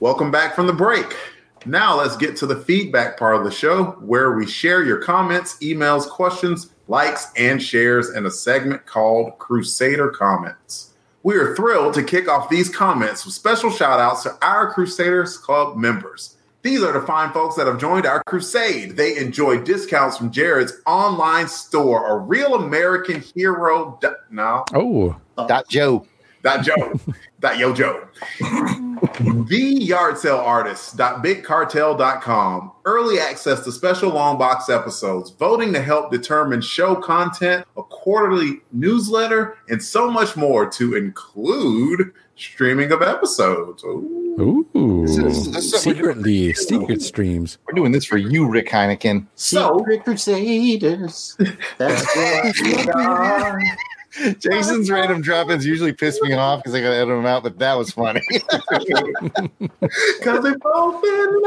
Welcome 0.05 0.31
back 0.31 0.55
from 0.55 0.67
the 0.67 0.73
break. 0.75 1.17
Now 1.65 1.97
let's 1.97 2.15
get 2.15 2.37
to 2.37 2.47
the 2.47 2.61
feedback 2.61 3.19
part 3.19 3.37
of 3.37 3.45
the 3.45 3.51
show 3.51 3.93
where 4.03 4.33
we 4.33 4.47
share 4.47 4.85
your 4.85 4.99
comments, 4.99 5.57
emails, 5.63 6.07
questions, 6.07 6.75
likes, 6.89 7.33
and 7.39 7.63
shares 7.63 8.11
in 8.11 8.27
a 8.27 8.31
segment 8.31 8.85
called 8.85 9.39
Crusader 9.39 10.11
Comments. 10.11 10.93
We 11.23 11.37
are 11.37 11.57
thrilled 11.57 11.95
to 11.95 12.03
kick 12.03 12.29
off 12.29 12.51
these 12.51 12.69
comments 12.69 13.25
with 13.25 13.33
special 13.33 13.71
shout 13.71 13.99
outs 13.99 14.25
to 14.25 14.37
our 14.43 14.75
Crusaders 14.75 15.39
Club 15.39 15.79
members. 15.79 16.37
These 16.61 16.83
are 16.83 16.93
the 16.93 17.07
fine 17.07 17.33
folks 17.33 17.57
that 17.57 17.67
have 17.67 17.81
joined 17.81 18.05
our 18.05 18.23
crusade. 18.25 18.99
They 18.99 19.17
enjoy 19.17 19.63
discounts 19.63 20.19
from 20.19 20.31
Jared's 20.31 20.83
online 20.85 21.49
store, 21.49 22.11
a 22.11 22.19
real 22.19 22.57
American 22.57 23.23
hero. 23.35 23.97
Do- 24.03 24.17
no. 24.31 24.67
Oh. 24.75 25.17
Dot 25.39 25.67
Joe. 25.67 26.07
Dot 26.45 26.63
Joe. 26.63 27.01
Dot 27.41 27.59
Yo 27.59 27.73
Joe. 27.75 28.07
the 28.39 29.77
yard 29.81 30.19
sale 30.19 30.37
artist.bigcartel.com. 30.37 32.73
Early 32.85 33.19
access 33.19 33.65
to 33.65 33.73
special 33.73 34.11
long 34.11 34.39
box 34.39 34.69
episodes, 34.69 35.31
voting 35.31 35.73
to 35.73 35.81
help 35.83 36.11
determine 36.13 36.61
show 36.61 36.95
content, 36.95 37.67
a 37.77 37.83
quarterly 37.83 38.61
newsletter, 38.73 39.57
and 39.69 39.83
so 39.83 40.09
much 40.11 40.37
more 40.37 40.69
to 40.71 40.95
include 40.97 42.13
streaming 42.37 42.93
of 42.93 43.01
episodes. 43.03 43.83
Ooh. 43.85 44.67
Ooh. 44.77 45.07
This 45.07 45.17
is- 45.19 45.51
this 45.53 45.73
is- 45.73 45.81
Secretly, 45.83 46.53
secret 46.55 47.01
streams. 47.03 47.59
We're 47.67 47.75
doing 47.75 47.93
this 47.93 48.05
for 48.05 48.17
you, 48.19 48.49
Rick 48.49 48.69
Heineken. 48.69 49.27
So, 49.35 49.79
Secret 49.79 50.05
Crusaders. 50.05 51.37
That's 51.79 52.05
what 52.17 52.55
we 52.63 52.89
are. 52.91 53.61
Jason's 54.39 54.91
random 54.91 55.21
drop-ins 55.21 55.67
usually 55.67 55.93
piss 55.93 56.21
me 56.23 56.33
off 56.35 56.61
because 56.61 56.75
I 56.75 56.81
gotta 56.81 56.97
edit 56.97 57.09
them 57.09 57.27
out, 57.27 57.43
but 57.43 57.59
that 57.59 57.75
was 57.75 57.91
funny. 57.91 58.21
Because 60.19 60.43
they 60.43 60.55
both 60.55 61.03
been 61.03 61.43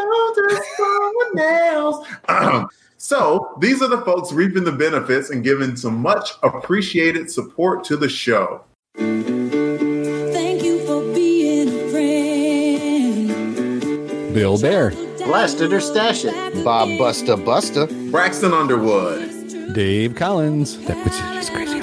just 0.50 0.68
for 0.78 1.12
nails. 1.34 2.06
so 2.98 3.58
these 3.60 3.82
are 3.82 3.88
the 3.88 4.02
folks 4.02 4.32
reaping 4.32 4.64
the 4.64 4.72
benefits 4.72 5.32
and 5.32 5.44
giving 5.44 5.76
some 5.76 6.00
much 6.00 6.30
appreciated 6.44 7.32
support 7.32 7.84
to 7.86 7.98
the 7.98 8.08
show. 8.08 8.64
Thank 8.96 10.64
you 10.64 10.86
for 10.86 11.02
being 11.14 11.70
a 11.70 11.90
friend. 11.90 13.34
Bill 14.34 14.60
Bear, 14.60 14.92
Blast 15.28 15.60
it 15.60 15.74
or 15.74 15.82
stash 15.82 16.24
it. 16.24 16.64
Bob 16.64 16.88
Busta 16.88 17.36
Busta. 17.44 18.12
Braxton 18.12 18.54
Underwood. 18.54 19.74
Dave 19.74 20.16
Collins. 20.16 20.78
That 20.86 20.96
was 21.04 21.18
just 21.36 21.52
crazy 21.52 21.74
old 21.74 21.76
man. 21.76 21.77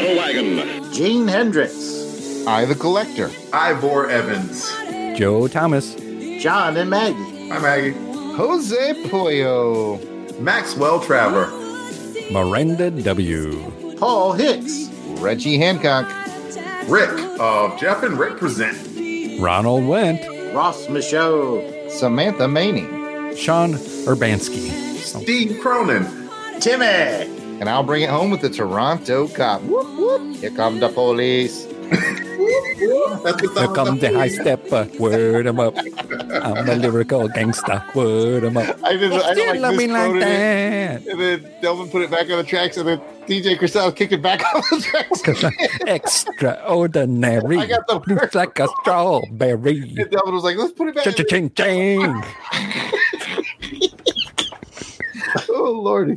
Battle 0.00 0.16
Wagon. 0.16 0.92
Gene 0.94 1.28
Hendricks. 1.28 2.46
I 2.46 2.64
the 2.64 2.74
Collector. 2.74 3.30
Ivor 3.52 4.08
Evans. 4.08 4.66
Joe 5.18 5.46
Thomas. 5.46 5.94
John 6.40 6.78
and 6.78 6.88
Maggie. 6.88 7.50
Hi, 7.50 7.58
Maggie. 7.58 7.92
Jose 8.34 9.08
Pollo. 9.10 9.98
Maxwell 10.38 11.00
Traver. 11.00 11.50
Miranda 12.32 12.90
W. 12.90 13.96
Paul 13.98 14.32
Hicks. 14.32 14.88
Reggie 15.20 15.58
Hancock. 15.58 16.10
Rick 16.88 17.10
of 17.38 17.78
Jeff 17.78 18.02
and 18.02 18.18
Rick 18.18 18.38
Present. 18.38 19.38
Ronald 19.38 19.86
Went. 19.86 20.26
Ross 20.54 20.88
Michaud. 20.88 21.90
Samantha 21.90 22.48
Maney. 22.48 23.36
Sean 23.36 23.74
Urbanski. 23.74 24.96
Steve 24.96 25.60
Cronin. 25.60 26.06
Timmy. 26.58 27.39
And 27.60 27.68
I'll 27.68 27.82
bring 27.82 28.02
it 28.02 28.08
home 28.08 28.30
with 28.30 28.40
the 28.40 28.48
Toronto 28.48 29.28
cop. 29.28 29.60
Whoop, 29.62 29.86
whoop. 29.98 30.36
Here 30.36 30.50
come 30.50 30.80
the 30.80 30.88
police. 30.88 31.66
Here 31.66 33.68
come 33.74 33.98
the 33.98 34.10
high 34.14 34.28
stepper. 34.28 34.76
Uh, 34.76 34.88
word 34.98 35.46
'em 35.46 35.60
up. 35.60 35.76
I'm 35.76 36.66
a 36.68 36.74
lyrical 36.76 37.28
gangster. 37.28 37.84
Word 37.94 38.44
'em 38.44 38.56
up. 38.56 38.78
I 38.82 38.92
didn't, 38.96 39.12
I 39.12 39.34
love 39.52 39.58
like 39.58 39.76
me 39.76 39.86
like 39.88 40.20
that. 40.20 41.06
And 41.06 41.20
then 41.20 41.46
Delvin 41.60 41.90
put 41.90 42.00
it 42.00 42.10
back 42.10 42.30
on 42.30 42.38
the 42.38 42.44
tracks, 42.44 42.78
and 42.78 42.88
then 42.88 42.98
DJ 43.26 43.58
Cristal 43.58 43.92
kicked 43.92 44.14
it 44.14 44.22
back 44.22 44.42
on 44.54 44.62
the 44.70 44.80
tracks. 44.80 45.22
Extraordinary. 45.86 47.58
I 47.58 47.66
got 47.66 47.86
the 47.86 48.00
Looks 48.06 48.34
like 48.34 48.58
a 48.58 48.68
strawberry. 48.80 49.80
And 49.98 50.10
Delvin 50.10 50.32
was 50.34 50.44
like, 50.44 50.56
let's 50.56 50.72
put 50.72 50.88
it 50.88 50.94
back. 50.94 51.04
Ching, 51.04 51.26
ching, 51.28 51.50
ching. 51.50 52.00
oh, 55.50 55.72
Lordy. 55.84 56.16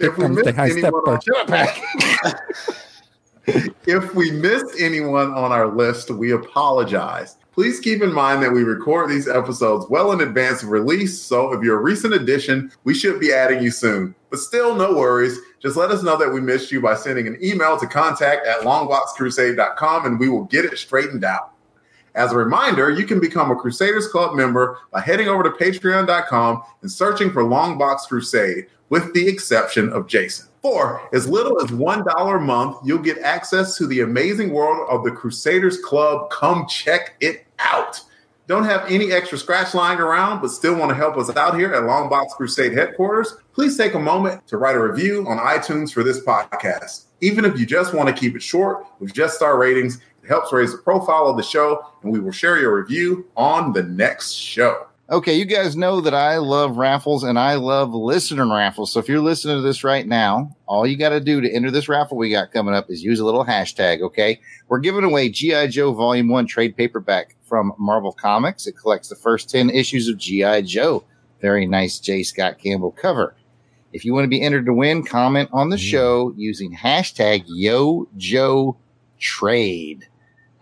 If 0.00 0.16
we 0.16 0.28
missed 0.28 0.58
anyone 0.58 0.80
stepper. 0.80 1.10
on, 1.10 1.20
if 3.86 4.14
we 4.14 4.30
missed 4.30 4.80
anyone 4.80 5.32
on 5.32 5.52
our 5.52 5.68
list, 5.74 6.10
we 6.10 6.32
apologize. 6.32 7.36
Please 7.52 7.80
keep 7.80 8.02
in 8.02 8.12
mind 8.12 8.42
that 8.42 8.50
we 8.50 8.62
record 8.62 9.10
these 9.10 9.28
episodes 9.28 9.84
well 9.90 10.12
in 10.12 10.22
advance 10.22 10.62
of 10.62 10.70
release, 10.70 11.20
so 11.20 11.52
if 11.52 11.62
you're 11.62 11.78
a 11.78 11.82
recent 11.82 12.14
addition, 12.14 12.72
we 12.84 12.94
should 12.94 13.20
be 13.20 13.32
adding 13.32 13.62
you 13.62 13.70
soon. 13.70 14.14
But 14.30 14.38
still, 14.38 14.74
no 14.74 14.94
worries. 14.94 15.38
Just 15.60 15.76
let 15.76 15.90
us 15.90 16.02
know 16.02 16.16
that 16.16 16.32
we 16.32 16.40
missed 16.40 16.72
you 16.72 16.80
by 16.80 16.94
sending 16.94 17.26
an 17.26 17.36
email 17.42 17.78
to 17.78 17.86
contact 17.86 18.46
at 18.46 18.60
longboxcrusade.com 18.60 20.06
and 20.06 20.18
we 20.18 20.30
will 20.30 20.44
get 20.44 20.64
it 20.64 20.78
straightened 20.78 21.24
out. 21.24 21.51
As 22.14 22.32
a 22.32 22.36
reminder, 22.36 22.90
you 22.90 23.06
can 23.06 23.20
become 23.20 23.50
a 23.50 23.56
Crusaders 23.56 24.08
Club 24.08 24.34
member 24.34 24.78
by 24.90 25.00
heading 25.00 25.28
over 25.28 25.42
to 25.42 25.50
patreon.com 25.50 26.62
and 26.82 26.90
searching 26.90 27.32
for 27.32 27.42
Longbox 27.42 28.08
Crusade, 28.08 28.66
with 28.90 29.14
the 29.14 29.26
exception 29.26 29.88
of 29.90 30.06
Jason. 30.06 30.48
For 30.60 31.08
as 31.12 31.26
little 31.26 31.60
as 31.62 31.70
$1 31.70 32.36
a 32.36 32.40
month, 32.40 32.76
you'll 32.84 32.98
get 32.98 33.18
access 33.18 33.76
to 33.78 33.86
the 33.86 34.00
amazing 34.00 34.52
world 34.52 34.86
of 34.90 35.04
the 35.04 35.10
Crusaders 35.10 35.78
Club. 35.78 36.30
Come 36.30 36.66
check 36.68 37.14
it 37.20 37.46
out. 37.58 38.00
Don't 38.46 38.64
have 38.64 38.84
any 38.90 39.12
extra 39.12 39.38
scratch 39.38 39.72
lying 39.72 39.98
around, 39.98 40.40
but 40.42 40.50
still 40.50 40.74
want 40.74 40.90
to 40.90 40.94
help 40.94 41.16
us 41.16 41.34
out 41.36 41.56
here 41.56 41.72
at 41.72 41.84
Longbox 41.84 42.30
Crusade 42.30 42.74
headquarters? 42.74 43.36
Please 43.54 43.78
take 43.78 43.94
a 43.94 43.98
moment 43.98 44.46
to 44.48 44.58
write 44.58 44.76
a 44.76 44.80
review 44.80 45.26
on 45.26 45.38
iTunes 45.38 45.92
for 45.92 46.02
this 46.02 46.20
podcast. 46.20 47.04
Even 47.20 47.44
if 47.44 47.58
you 47.58 47.64
just 47.64 47.94
want 47.94 48.08
to 48.08 48.14
keep 48.14 48.36
it 48.36 48.42
short 48.42 48.84
with 48.98 49.14
just 49.14 49.36
star 49.36 49.56
ratings, 49.56 50.00
helps 50.28 50.52
raise 50.52 50.72
the 50.72 50.78
profile 50.78 51.26
of 51.26 51.36
the 51.36 51.42
show, 51.42 51.84
and 52.02 52.12
we 52.12 52.20
will 52.20 52.32
share 52.32 52.58
your 52.58 52.76
review 52.76 53.26
on 53.36 53.72
the 53.72 53.82
next 53.82 54.32
show. 54.32 54.86
Okay, 55.10 55.34
you 55.34 55.44
guys 55.44 55.76
know 55.76 56.00
that 56.00 56.14
I 56.14 56.38
love 56.38 56.78
raffles 56.78 57.22
and 57.22 57.38
I 57.38 57.56
love 57.56 57.92
listener 57.92 58.48
raffles. 58.48 58.92
So 58.92 58.98
if 58.98 59.10
you're 59.10 59.20
listening 59.20 59.56
to 59.56 59.60
this 59.60 59.84
right 59.84 60.06
now, 60.06 60.56
all 60.64 60.86
you 60.86 60.96
got 60.96 61.10
to 61.10 61.20
do 61.20 61.42
to 61.42 61.52
enter 61.52 61.70
this 61.70 61.86
raffle 61.86 62.16
we 62.16 62.30
got 62.30 62.50
coming 62.50 62.72
up 62.72 62.88
is 62.88 63.02
use 63.02 63.20
a 63.20 63.24
little 63.26 63.44
hashtag, 63.44 64.00
okay? 64.00 64.40
We're 64.68 64.78
giving 64.78 65.04
away 65.04 65.28
G.I. 65.28 65.66
Joe 65.66 65.92
Volume 65.92 66.28
1 66.28 66.46
trade 66.46 66.78
paperback 66.78 67.36
from 67.42 67.74
Marvel 67.76 68.12
Comics. 68.12 68.66
It 68.66 68.78
collects 68.78 69.08
the 69.08 69.16
first 69.16 69.50
10 69.50 69.68
issues 69.68 70.08
of 70.08 70.16
G.I. 70.16 70.62
Joe. 70.62 71.04
Very 71.42 71.66
nice 71.66 71.98
J. 71.98 72.22
Scott 72.22 72.58
Campbell 72.58 72.92
cover. 72.92 73.34
If 73.92 74.06
you 74.06 74.14
want 74.14 74.24
to 74.24 74.28
be 74.28 74.40
entered 74.40 74.64
to 74.64 74.72
win, 74.72 75.04
comment 75.04 75.50
on 75.52 75.68
the 75.68 75.76
mm. 75.76 75.90
show 75.90 76.32
using 76.36 76.74
hashtag 76.74 77.46
YoJoeTrade. 77.50 80.04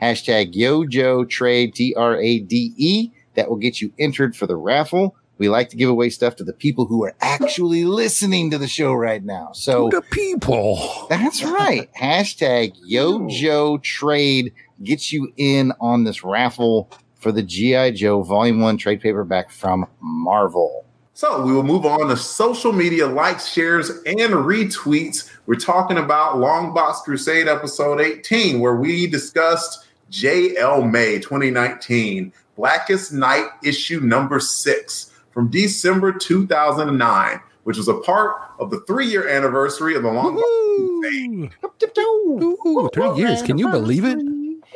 Hashtag 0.00 0.54
YoJoeTrade, 0.54 1.74
T 1.74 1.94
R 1.94 2.16
A 2.16 2.38
D 2.38 2.40
E. 2.40 2.42
T 2.42 2.54
R 2.54 2.74
A 2.74 2.74
D 2.74 2.74
E. 2.76 3.12
That 3.34 3.48
will 3.48 3.56
get 3.56 3.80
you 3.80 3.92
entered 3.98 4.36
for 4.36 4.46
the 4.46 4.56
raffle. 4.56 5.16
We 5.38 5.48
like 5.48 5.70
to 5.70 5.76
give 5.76 5.88
away 5.88 6.10
stuff 6.10 6.36
to 6.36 6.44
the 6.44 6.52
people 6.52 6.84
who 6.84 7.02
are 7.04 7.14
actually 7.22 7.84
listening 7.86 8.50
to 8.50 8.58
the 8.58 8.68
show 8.68 8.92
right 8.92 9.24
now. 9.24 9.52
So 9.52 9.88
the 9.88 10.02
people. 10.02 11.06
That's 11.08 11.42
right. 11.42 11.88
Hashtag 11.98 12.74
YoJoeTrade 12.86 14.52
gets 14.82 15.12
you 15.12 15.32
in 15.36 15.72
on 15.80 16.04
this 16.04 16.22
raffle 16.24 16.90
for 17.14 17.32
the 17.32 17.42
G.I. 17.42 17.92
Joe 17.92 18.22
Volume 18.22 18.60
1 18.60 18.76
trade 18.78 19.00
paperback 19.00 19.50
from 19.50 19.86
Marvel. 20.00 20.84
So 21.14 21.42
we 21.42 21.52
will 21.52 21.62
move 21.62 21.84
on 21.84 22.08
to 22.08 22.16
social 22.16 22.72
media 22.72 23.06
likes, 23.06 23.48
shares, 23.52 23.90
and 24.06 24.32
retweets. 24.32 25.30
We're 25.46 25.56
talking 25.56 25.98
about 25.98 26.36
Longbox 26.36 27.02
Crusade 27.02 27.46
episode 27.46 28.00
18, 28.00 28.60
where 28.60 28.76
we 28.76 29.06
discussed 29.06 29.86
JL 30.10 30.90
May 30.90 31.18
2019, 31.18 32.32
Blackest 32.56 33.12
Night 33.12 33.46
issue 33.62 34.00
number 34.00 34.40
six 34.40 35.12
from 35.30 35.48
December 35.50 36.12
2009, 36.12 37.40
which 37.64 37.76
was 37.76 37.88
a 37.88 37.94
part 37.94 38.36
of 38.58 38.70
the 38.70 38.80
three 38.80 39.06
year 39.06 39.28
anniversary 39.28 39.94
of 39.94 40.02
the 40.02 40.10
Long 40.10 40.36
Crusade. 40.36 41.52
Ooh, 41.98 42.90
three 42.92 43.14
years. 43.14 43.42
Can 43.42 43.56
you 43.58 43.70
believe 43.70 44.04
it? 44.04 44.18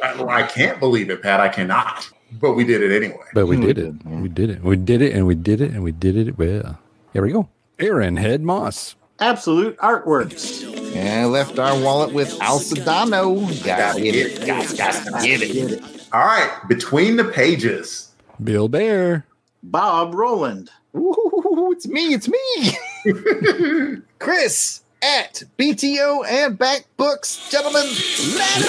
I, 0.02 0.24
I 0.24 0.42
can't 0.44 0.80
believe 0.80 1.10
it, 1.10 1.22
Pat. 1.22 1.40
I 1.40 1.48
cannot. 1.48 2.08
But 2.40 2.54
we 2.54 2.64
did 2.64 2.82
it 2.82 2.94
anyway. 2.94 3.24
But 3.32 3.46
we 3.46 3.56
hmm. 3.56 3.62
did 3.62 3.78
it. 3.78 3.94
We 4.04 4.28
did 4.28 4.50
it. 4.50 4.62
We 4.62 4.76
did 4.76 5.02
it 5.02 5.14
and 5.14 5.26
we 5.26 5.34
did 5.34 5.60
it 5.60 5.72
and 5.72 5.82
we 5.82 5.92
did 5.92 6.16
it 6.16 6.38
well. 6.38 6.78
Here 7.12 7.22
we 7.22 7.32
go. 7.32 7.48
Aaron 7.78 8.16
Head 8.16 8.42
Moss. 8.42 8.96
Absolute 9.24 9.76
artworks. 9.78 10.62
And 10.94 11.20
I 11.20 11.24
left 11.24 11.58
our 11.58 11.80
wallet 11.80 12.12
with 12.12 12.38
Al 12.42 12.58
Sedano. 12.58 13.64
Gotta 13.64 13.98
get 13.98 14.14
it. 14.14 14.46
Gotta, 14.46 14.76
gotta 14.76 15.24
get 15.24 15.40
it. 15.40 15.82
All 16.12 16.26
right, 16.26 16.50
between 16.68 17.16
the 17.16 17.24
pages. 17.24 18.10
Bill 18.42 18.68
Bear. 18.68 19.24
Bob 19.62 20.14
Roland. 20.14 20.70
Ooh, 20.94 21.72
it's 21.74 21.88
me. 21.88 22.12
It's 22.12 22.28
me. 22.28 24.02
Chris 24.18 24.82
at 25.02 25.42
BTO 25.58 26.26
and 26.28 26.58
Back 26.58 26.84
Books. 26.98 27.48
Gentlemen, 27.50 27.86
let 28.36 28.60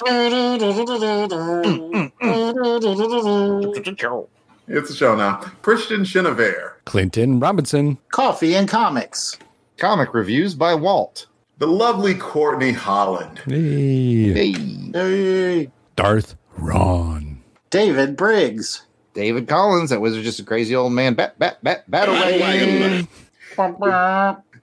Mm, 0.00 2.10
mm, 2.20 2.20
mm. 2.20 4.26
It's 4.66 4.90
a 4.90 4.96
show 4.96 5.14
now. 5.14 5.36
Christian 5.62 6.04
Chenevert. 6.04 6.84
Clinton 6.84 7.38
Robinson. 7.38 7.98
Coffee 8.10 8.54
and 8.54 8.68
Comics. 8.68 9.38
Comic 9.76 10.14
reviews 10.14 10.54
by 10.54 10.74
Walt. 10.74 11.26
The 11.58 11.66
lovely 11.66 12.14
Courtney 12.14 12.72
Holland. 12.72 13.40
Hey. 13.46 14.52
Hey. 14.92 15.70
Darth 15.96 16.36
Ron. 16.56 17.42
David 17.70 18.16
Briggs. 18.16 18.84
David 19.12 19.48
Collins. 19.48 19.90
That 19.90 20.00
was 20.00 20.16
just 20.16 20.40
a 20.40 20.44
crazy 20.44 20.74
old 20.74 20.92
man. 20.92 21.14
Bat, 21.14 21.38
bat, 21.38 21.58
bat, 21.62 21.88
battle 21.90 22.14
wagon. 22.14 23.06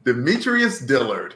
Demetrius 0.04 0.80
Dillard. 0.80 1.36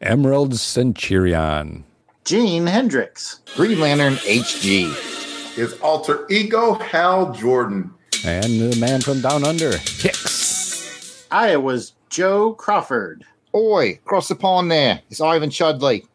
Emerald 0.00 0.54
Centurion. 0.54 1.84
Gene 2.24 2.66
Hendricks. 2.66 3.40
Green 3.54 3.80
Lantern 3.80 4.14
HG. 4.14 5.54
His 5.54 5.74
alter 5.80 6.26
ego, 6.30 6.74
Hal 6.74 7.32
Jordan. 7.32 7.92
And 8.24 8.60
the 8.60 8.76
man 8.80 9.00
from 9.02 9.20
down 9.20 9.44
under, 9.44 9.76
Hicks. 9.76 11.26
Iowa's 11.30 11.92
Joe 12.08 12.54
Crawford. 12.54 13.24
Oi, 13.54 14.00
cross 14.04 14.28
the 14.28 14.34
pond 14.34 14.70
there. 14.70 15.00
It's 15.10 15.20
Ivan 15.20 15.50
Chudley. 15.50 16.06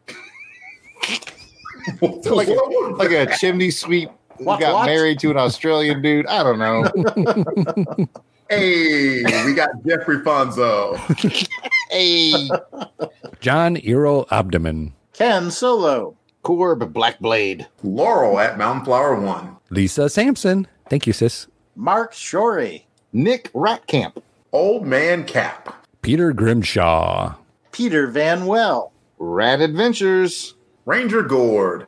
like, 2.00 2.48
a, 2.48 2.52
like 2.96 3.10
a 3.12 3.26
chimney 3.38 3.70
sweep 3.70 4.10
who 4.38 4.44
got 4.44 4.74
what? 4.74 4.86
married 4.86 5.20
to 5.20 5.30
an 5.30 5.36
Australian 5.36 6.02
dude. 6.02 6.26
I 6.26 6.42
don't 6.42 6.58
know. 6.58 8.06
Hey, 8.50 9.22
we 9.44 9.54
got 9.54 9.70
Jeffrey 9.86 10.18
Fonzo. 10.18 10.96
hey, 11.92 12.50
John 13.38 13.76
Eero 13.76 14.26
Abdomen. 14.32 14.92
Ken 15.20 15.50
Solo. 15.50 16.16
Corb 16.42 16.94
Blackblade. 16.94 17.66
Laurel 17.82 18.40
at 18.40 18.56
Mountain 18.56 18.86
Flower 18.86 19.20
One. 19.20 19.58
Lisa 19.68 20.08
Sampson. 20.08 20.66
Thank 20.88 21.06
you, 21.06 21.12
sis. 21.12 21.46
Mark 21.76 22.14
Shorey. 22.14 22.84
Nick 23.12 23.52
Ratcamp. 23.52 24.22
Old 24.50 24.86
Man 24.86 25.24
Cap. 25.24 25.86
Peter 26.00 26.32
Grimshaw. 26.32 27.34
Peter 27.70 28.06
Van 28.06 28.46
Well. 28.46 28.92
Rat 29.18 29.60
Adventures. 29.60 30.54
Ranger 30.86 31.22
Gord. 31.22 31.86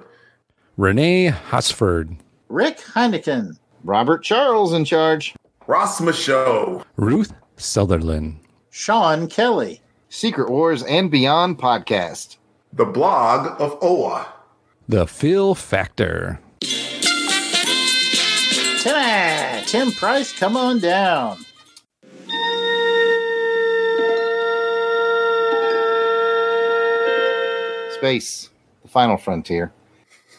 Renee 0.76 1.28
Hosford. 1.28 2.14
Rick 2.50 2.80
Heineken. 2.80 3.56
Robert 3.82 4.22
Charles 4.22 4.74
in 4.74 4.84
charge. 4.84 5.34
Ross 5.66 6.02
Michaud. 6.02 6.84
Ruth 6.96 7.32
Sutherland. 7.56 8.40
Sean 8.68 9.26
Kelly. 9.26 9.80
Secret 10.10 10.50
Wars 10.50 10.82
and 10.82 11.10
Beyond 11.10 11.59
podcast. 11.59 12.36
The 12.74 12.86
blog 12.86 13.61
of 13.61 13.77
Oa. 13.82 14.32
The 14.89 15.07
Phil 15.07 15.55
Factor. 15.55 16.40
Tim, 18.81 19.65
Tim 19.66 19.93
Price, 19.93 20.32
come 20.32 20.57
on 20.57 20.78
down. 20.78 21.36
Space, 27.90 28.49
the 28.81 28.89
final 28.89 29.19
frontier. 29.19 29.70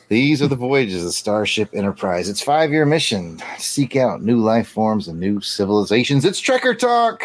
These 0.10 0.42
are 0.42 0.48
the 0.48 0.56
voyages 0.56 1.06
of 1.06 1.14
Starship 1.14 1.70
Enterprise. 1.74 2.30
Its 2.30 2.42
five 2.42 2.72
year 2.72 2.88
mission 2.88 3.40
seek 3.60 3.96
out 3.96 4.24
new 4.24 4.40
life 4.40 4.68
forms 4.68 5.08
and 5.08 5.20
new 5.20 5.40
civilizations. 5.40 6.26
It's 6.26 6.42
Trekker 6.42 6.78
Talk. 6.78 7.24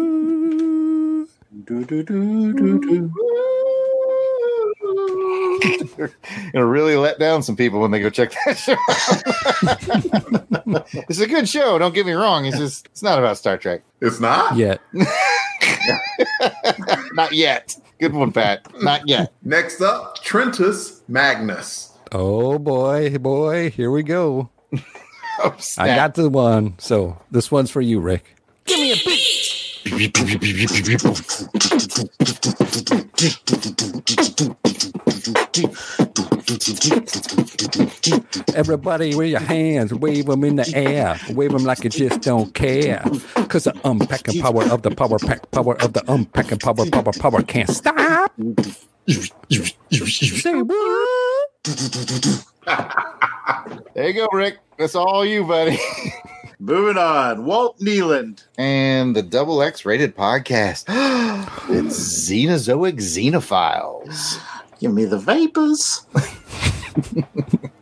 It'll 6.54 6.64
really 6.64 6.96
let 6.96 7.18
down 7.18 7.42
some 7.42 7.56
people 7.56 7.80
when 7.80 7.90
they 7.90 8.00
go 8.00 8.10
check 8.10 8.32
that 8.46 8.58
show. 8.58 8.76
out. 10.72 10.86
it's 11.08 11.20
a 11.20 11.26
good 11.26 11.48
show. 11.48 11.78
Don't 11.78 11.94
get 11.94 12.06
me 12.06 12.12
wrong. 12.12 12.44
It's 12.46 12.58
just 12.58 12.86
it's 12.86 13.02
not 13.02 13.18
about 13.18 13.38
Star 13.38 13.56
Trek. 13.56 13.82
It's 14.00 14.20
not? 14.20 14.56
Yet. 14.56 14.80
Not 17.12 17.32
yet. 17.32 17.76
Good 17.98 18.14
one, 18.14 18.32
Pat. 18.32 18.66
Not 18.82 19.08
yet. 19.08 19.32
Next 19.42 19.80
up, 19.80 20.18
Trentus 20.18 21.00
Magnus. 21.08 21.92
Oh 22.12 22.58
boy, 22.58 23.18
boy, 23.18 23.70
here 23.70 23.90
we 23.90 24.02
go. 24.02 24.50
Oh, 25.40 25.56
I 25.78 25.88
got 25.88 26.14
the 26.14 26.28
one. 26.28 26.74
So 26.78 27.18
this 27.30 27.50
one's 27.50 27.70
for 27.70 27.80
you, 27.80 28.00
Rick. 28.00 28.36
Give 28.64 28.80
me 28.80 28.92
a 28.92 28.96
beat. 28.96 29.47
Everybody 38.54 39.14
wave 39.14 39.30
your 39.30 39.40
hands, 39.40 39.94
wave 39.94 40.26
them 40.26 40.44
in 40.44 40.56
the 40.56 40.70
air, 40.74 41.18
wave 41.30 41.52
them 41.52 41.64
like 41.64 41.84
you 41.84 41.90
just 41.90 42.20
don't 42.20 42.52
care. 42.52 43.02
Cause 43.48 43.64
the 43.64 43.74
unpacking 43.84 44.42
power 44.42 44.64
of 44.64 44.82
the 44.82 44.90
power 44.90 45.18
pack, 45.18 45.50
power 45.52 45.80
of 45.80 45.94
the 45.94 46.02
unpacking 46.12 46.58
power, 46.58 46.84
power, 46.90 47.12
power 47.12 47.42
can't 47.42 47.70
stop. 47.70 48.32
Say 49.08 50.54
what? 50.62 51.48
There 53.94 54.08
you 54.08 54.12
go, 54.12 54.28
Rick. 54.32 54.58
That's 54.78 54.94
all 54.94 55.24
you, 55.24 55.44
buddy. 55.44 55.78
Moving 56.60 56.98
on. 56.98 57.44
Walt 57.44 57.78
Nealand. 57.78 58.44
and 58.58 59.14
the 59.14 59.22
double 59.22 59.62
X 59.62 59.84
rated 59.84 60.16
podcast. 60.16 60.84
it's 61.68 62.28
Xenozoic 62.28 62.96
Xenophiles. 62.96 64.40
Give 64.80 64.92
me 64.92 65.04
the 65.04 65.18
vapors. 65.18 66.04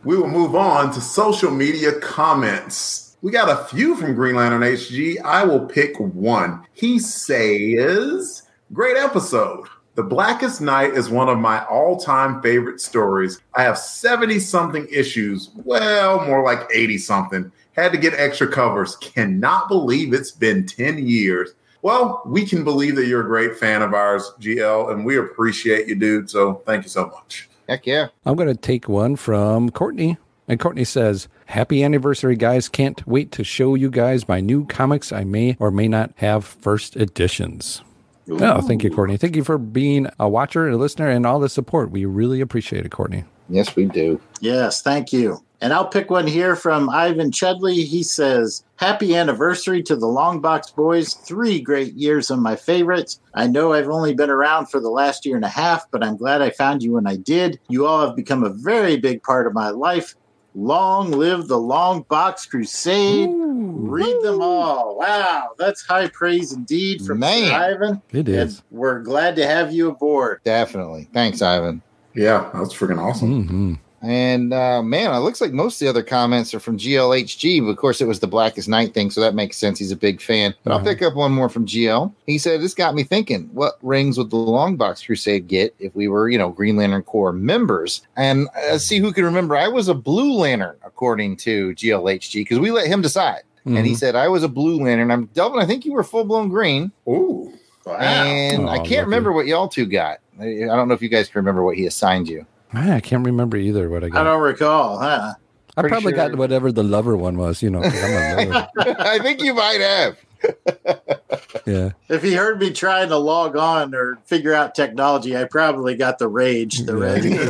We 0.03 0.15
will 0.15 0.27
move 0.29 0.55
on 0.55 0.93
to 0.93 1.01
social 1.01 1.51
media 1.51 1.99
comments. 1.99 3.17
We 3.21 3.31
got 3.31 3.49
a 3.49 3.65
few 3.65 3.95
from 3.95 4.15
Green 4.15 4.35
Lantern 4.35 4.61
HG. 4.61 5.21
I 5.21 5.43
will 5.43 5.65
pick 5.65 5.99
one. 5.99 6.63
He 6.73 6.97
says, 6.99 8.43
Great 8.71 8.95
episode. 8.95 9.67
The 9.95 10.03
Blackest 10.03 10.61
Night 10.61 10.93
is 10.93 11.09
one 11.09 11.27
of 11.27 11.39
my 11.39 11.65
all 11.65 11.97
time 11.97 12.41
favorite 12.41 12.79
stories. 12.79 13.41
I 13.55 13.63
have 13.63 13.77
70 13.77 14.39
something 14.39 14.87
issues. 14.91 15.49
Well, 15.55 16.23
more 16.25 16.43
like 16.43 16.69
80 16.73 16.99
something. 16.99 17.51
Had 17.77 17.91
to 17.91 17.97
get 17.97 18.13
extra 18.15 18.47
covers. 18.47 18.95
Cannot 18.97 19.69
believe 19.69 20.13
it's 20.13 20.31
been 20.31 20.65
10 20.65 21.07
years. 21.07 21.51
Well, 21.83 22.23
we 22.25 22.45
can 22.45 22.63
believe 22.63 22.95
that 22.95 23.05
you're 23.05 23.21
a 23.21 23.27
great 23.27 23.55
fan 23.55 23.83
of 23.83 23.93
ours, 23.93 24.33
GL, 24.41 24.91
and 24.91 25.05
we 25.05 25.17
appreciate 25.17 25.87
you, 25.87 25.95
dude. 25.95 26.29
So 26.29 26.55
thank 26.65 26.83
you 26.83 26.89
so 26.89 27.05
much. 27.05 27.47
Heck 27.69 27.85
yeah. 27.85 28.07
I'm 28.25 28.35
going 28.35 28.47
to 28.47 28.55
take 28.55 28.89
one 28.89 29.15
from 29.15 29.69
Courtney. 29.69 30.17
And 30.47 30.59
Courtney 30.59 30.85
says, 30.85 31.27
Happy 31.45 31.83
anniversary, 31.83 32.35
guys. 32.35 32.67
Can't 32.67 33.05
wait 33.07 33.31
to 33.33 33.43
show 33.43 33.75
you 33.75 33.89
guys 33.89 34.27
my 34.27 34.39
new 34.39 34.65
comics. 34.65 35.11
I 35.11 35.23
may 35.23 35.55
or 35.59 35.71
may 35.71 35.87
not 35.87 36.11
have 36.15 36.45
first 36.45 36.95
editions. 36.95 37.83
Oh, 38.29 38.61
thank 38.61 38.83
you, 38.83 38.89
Courtney. 38.89 39.17
Thank 39.17 39.35
you 39.35 39.43
for 39.43 39.57
being 39.57 40.07
a 40.19 40.27
watcher, 40.27 40.65
and 40.65 40.75
a 40.75 40.77
listener, 40.77 41.07
and 41.07 41.25
all 41.25 41.39
the 41.39 41.47
support. 41.47 41.91
We 41.91 42.05
really 42.05 42.41
appreciate 42.41 42.85
it, 42.85 42.89
Courtney. 42.89 43.23
Yes, 43.49 43.75
we 43.75 43.85
do. 43.85 44.19
Yes, 44.41 44.81
thank 44.81 45.13
you. 45.13 45.41
And 45.59 45.73
I'll 45.73 45.87
pick 45.87 46.11
one 46.11 46.27
here 46.27 46.55
from 46.55 46.89
Ivan 46.89 47.31
Chudley. 47.31 47.83
He 47.83 48.03
says, 48.03 48.63
Happy 48.75 49.15
anniversary 49.15 49.81
to 49.83 49.95
the 49.95 50.05
Longbox 50.05 50.75
Boys. 50.75 51.15
Three 51.15 51.59
great 51.59 51.95
years 51.95 52.29
of 52.29 52.39
my 52.39 52.55
favorites. 52.55 53.19
I 53.33 53.47
know 53.47 53.73
I've 53.73 53.89
only 53.89 54.13
been 54.13 54.29
around 54.29 54.67
for 54.67 54.79
the 54.79 54.89
last 54.89 55.25
year 55.25 55.35
and 55.35 55.45
a 55.45 55.49
half, 55.49 55.89
but 55.89 56.03
I'm 56.03 56.15
glad 56.15 56.43
I 56.43 56.51
found 56.51 56.83
you 56.83 56.93
when 56.93 57.07
I 57.07 57.15
did. 57.15 57.59
You 57.69 57.87
all 57.87 58.05
have 58.05 58.15
become 58.15 58.43
a 58.43 58.49
very 58.49 58.97
big 58.97 59.23
part 59.23 59.47
of 59.47 59.53
my 59.53 59.69
life. 59.69 60.15
Long 60.53 61.11
live 61.11 61.47
the 61.47 61.59
Long 61.59 62.03
Box 62.03 62.45
Crusade. 62.45 63.29
Read 63.31 64.21
them 64.21 64.41
all. 64.41 64.97
Wow, 64.97 65.49
that's 65.57 65.85
high 65.85 66.07
praise 66.09 66.51
indeed 66.51 67.05
from 67.05 67.19
Man. 67.19 67.53
Ivan. 67.53 68.01
It 68.11 68.27
is. 68.27 68.57
And 68.57 68.63
we're 68.71 68.99
glad 69.01 69.35
to 69.35 69.45
have 69.45 69.71
you 69.71 69.89
aboard. 69.89 70.41
Definitely. 70.43 71.09
Thanks, 71.13 71.41
Ivan. 71.41 71.81
Yeah, 72.15 72.49
that's 72.53 72.73
freaking 72.73 72.99
awesome. 72.99 73.43
Mm-hmm. 73.43 73.73
And 74.01 74.53
uh, 74.53 74.83
man, 74.83 75.11
it 75.13 75.19
looks 75.19 75.41
like 75.41 75.51
most 75.53 75.75
of 75.81 75.85
the 75.85 75.89
other 75.89 76.03
comments 76.03 76.53
are 76.53 76.59
from 76.59 76.77
GLHG. 76.77 77.61
But 77.61 77.69
of 77.71 77.77
course, 77.77 77.99
it 77.99 78.05
was 78.07 78.19
the 78.19 78.27
Blackest 78.27 78.69
Night 78.69 78.93
thing, 78.93 79.09
so 79.09 79.21
that 79.21 79.33
makes 79.33 79.57
sense. 79.57 79.79
He's 79.79 79.91
a 79.91 79.95
big 79.97 80.21
fan. 80.21 80.53
But 80.63 80.71
I'll 80.71 80.77
Uh-huh. 80.77 80.85
pick 80.89 81.01
up 81.01 81.15
one 81.15 81.31
more 81.31 81.49
from 81.49 81.65
GL. 81.65 82.13
He 82.27 82.37
said, 82.37 82.61
This 82.61 82.75
got 82.75 82.93
me 82.93 83.03
thinking, 83.03 83.49
what 83.53 83.77
rings 83.81 84.17
would 84.17 84.29
the 84.29 84.37
Longbox 84.37 85.05
Crusade 85.05 85.47
get 85.47 85.73
if 85.79 85.95
we 85.95 86.07
were, 86.07 86.29
you 86.29 86.37
know, 86.37 86.49
Green 86.49 86.75
Lantern 86.77 87.01
Corps 87.03 87.33
members? 87.33 88.01
And 88.15 88.47
uh, 88.69 88.77
see 88.77 88.99
who 88.99 89.11
can 89.11 89.25
remember. 89.25 89.55
I 89.55 89.67
was 89.67 89.87
a 89.87 89.95
Blue 89.95 90.33
Lantern, 90.33 90.75
according 90.85 91.37
to 91.37 91.73
GLHG, 91.73 92.41
because 92.41 92.59
we 92.59 92.69
let 92.71 92.87
him 92.87 93.01
decide. 93.01 93.41
And 93.65 93.85
he 93.85 93.93
Mhm. 93.93 93.97
said, 93.97 94.15
I 94.15 94.27
was 94.29 94.43
a 94.43 94.47
Blue 94.47 94.77
Lantern. 94.81 95.11
I'm 95.11 95.25
Delvin, 95.33 95.59
I 95.59 95.65
think 95.65 95.83
you 95.85 95.91
were 95.91 96.03
full 96.03 96.23
blown 96.23 96.47
green. 96.49 96.91
Ooh. 97.09 97.51
And 97.99 98.63
Oh, 98.65 98.67
I 98.69 98.77
can't 98.77 98.89
lucky. 98.89 98.99
remember 98.99 99.31
what 99.33 99.45
y'all 99.47 99.67
two 99.67 99.85
got. 99.85 100.19
I 100.39 100.63
I 100.63 100.75
don't 100.75 100.87
know 100.87 100.93
if 100.93 101.01
you 101.01 101.09
guys 101.09 101.27
can 101.29 101.39
remember 101.39 101.63
what 101.63 101.75
he 101.77 101.85
assigned 101.85 102.27
you. 102.29 102.45
I 102.73 102.99
can't 102.99 103.25
remember 103.25 103.57
either 103.57 103.89
what 103.89 104.03
I 104.03 104.09
got. 104.09 104.21
I 104.21 104.23
don't 104.23 104.41
recall, 104.41 104.97
huh? 104.99 105.33
I 105.75 105.81
pretty 105.81 105.93
probably 105.93 106.11
sure- 106.13 106.29
got 106.29 106.37
whatever 106.37 106.71
the 106.71 106.83
lover 106.83 107.15
one 107.15 107.37
was, 107.37 107.61
you 107.61 107.69
know. 107.69 107.81
I'm 107.83 108.49
a 108.49 108.49
lover. 108.49 108.67
I 108.99 109.19
think 109.19 109.41
you 109.41 109.53
might 109.53 109.79
have. 109.79 110.17
yeah. 111.65 111.91
If 112.09 112.23
he 112.23 112.33
heard 112.33 112.59
me 112.59 112.71
trying 112.71 113.09
to 113.09 113.17
log 113.17 113.55
on 113.55 113.93
or 113.95 114.17
figure 114.25 114.53
out 114.53 114.75
technology, 114.75 115.35
I 115.35 115.45
probably 115.45 115.95
got 115.95 116.19
the 116.19 116.27
rage, 116.27 116.79
the 116.79 116.95
red. 116.95 117.23
yeah, 117.25 117.43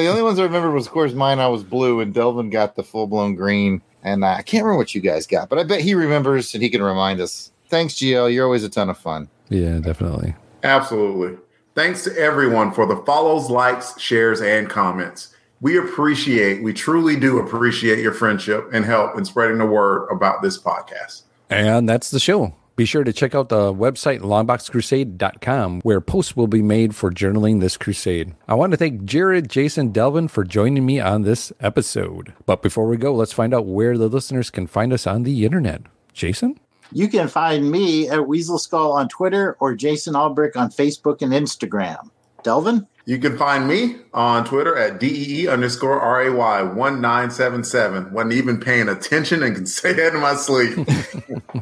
the 0.00 0.06
only 0.08 0.22
ones 0.22 0.38
I 0.38 0.44
remember 0.44 0.70
was, 0.70 0.86
of 0.86 0.92
course, 0.92 1.12
mine. 1.12 1.38
I 1.38 1.48
was 1.48 1.64
blue, 1.64 2.00
and 2.00 2.12
Delvin 2.14 2.50
got 2.50 2.76
the 2.76 2.82
full 2.82 3.06
blown 3.06 3.34
green. 3.34 3.82
And 4.04 4.24
uh, 4.24 4.34
I 4.38 4.42
can't 4.42 4.64
remember 4.64 4.78
what 4.78 4.94
you 4.94 5.00
guys 5.00 5.26
got, 5.26 5.48
but 5.48 5.58
I 5.58 5.64
bet 5.64 5.80
he 5.80 5.94
remembers 5.94 6.54
and 6.54 6.62
he 6.62 6.70
can 6.70 6.82
remind 6.82 7.20
us. 7.20 7.52
Thanks, 7.68 7.94
GL. 7.94 8.32
You're 8.32 8.44
always 8.44 8.64
a 8.64 8.68
ton 8.68 8.90
of 8.90 8.98
fun. 8.98 9.28
Yeah, 9.48 9.78
definitely. 9.78 10.34
Absolutely. 10.64 11.38
Thanks 11.74 12.04
to 12.04 12.16
everyone 12.18 12.72
for 12.72 12.86
the 12.86 12.96
follows, 13.04 13.48
likes, 13.48 13.98
shares, 13.98 14.42
and 14.42 14.68
comments. 14.68 15.34
We 15.62 15.78
appreciate, 15.78 16.62
we 16.62 16.72
truly 16.72 17.16
do 17.16 17.38
appreciate 17.38 18.00
your 18.00 18.12
friendship 18.12 18.68
and 18.72 18.84
help 18.84 19.16
in 19.16 19.24
spreading 19.24 19.58
the 19.58 19.66
word 19.66 20.08
about 20.10 20.42
this 20.42 20.60
podcast. 20.60 21.22
And 21.48 21.88
that's 21.88 22.10
the 22.10 22.20
show. 22.20 22.54
Be 22.74 22.84
sure 22.84 23.04
to 23.04 23.12
check 23.12 23.34
out 23.34 23.48
the 23.48 23.72
website 23.72 24.20
longboxcrusade.com 24.20 25.80
where 25.82 26.00
posts 26.00 26.34
will 26.34 26.46
be 26.46 26.62
made 26.62 26.94
for 26.94 27.10
journaling 27.10 27.60
this 27.60 27.76
crusade. 27.76 28.34
I 28.48 28.54
want 28.54 28.72
to 28.72 28.76
thank 28.76 29.04
Jared, 29.04 29.48
Jason, 29.48 29.92
Delvin 29.92 30.28
for 30.28 30.42
joining 30.42 30.84
me 30.84 30.98
on 30.98 31.22
this 31.22 31.52
episode. 31.60 32.32
But 32.44 32.62
before 32.62 32.86
we 32.86 32.96
go, 32.96 33.14
let's 33.14 33.32
find 33.32 33.54
out 33.54 33.66
where 33.66 33.96
the 33.96 34.08
listeners 34.08 34.50
can 34.50 34.66
find 34.66 34.92
us 34.92 35.06
on 35.06 35.22
the 35.22 35.44
internet. 35.44 35.82
Jason? 36.12 36.58
You 36.94 37.08
can 37.08 37.28
find 37.28 37.70
me 37.70 38.08
at 38.08 38.26
Weasel 38.26 38.58
Skull 38.58 38.92
on 38.92 39.08
Twitter 39.08 39.56
or 39.60 39.74
Jason 39.74 40.14
Albrick 40.14 40.56
on 40.56 40.70
Facebook 40.70 41.22
and 41.22 41.32
Instagram. 41.32 42.10
Delvin? 42.42 42.86
You 43.04 43.18
can 43.18 43.36
find 43.36 43.66
me 43.66 43.96
on 44.14 44.44
Twitter 44.44 44.76
at 44.76 45.00
DEE 45.00 45.48
underscore 45.48 45.98
RAY 45.98 46.30
1977. 46.30 48.12
Wasn't 48.12 48.32
even 48.32 48.60
paying 48.60 48.88
attention 48.88 49.42
and 49.42 49.54
can 49.56 49.66
say 49.66 49.92
that 49.92 50.14
in 50.14 50.20
my 50.20 50.34
sleep. 50.34 50.86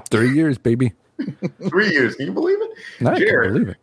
Three 0.11 0.35
years, 0.35 0.59
baby. 0.59 0.93
Three 1.69 1.90
years. 1.90 2.16
Can 2.16 2.27
you 2.27 2.32
believe 2.32 2.59
it? 2.61 3.07
I 3.07 3.19
can't 3.19 3.52
believe 3.52 3.69
it. 3.69 3.77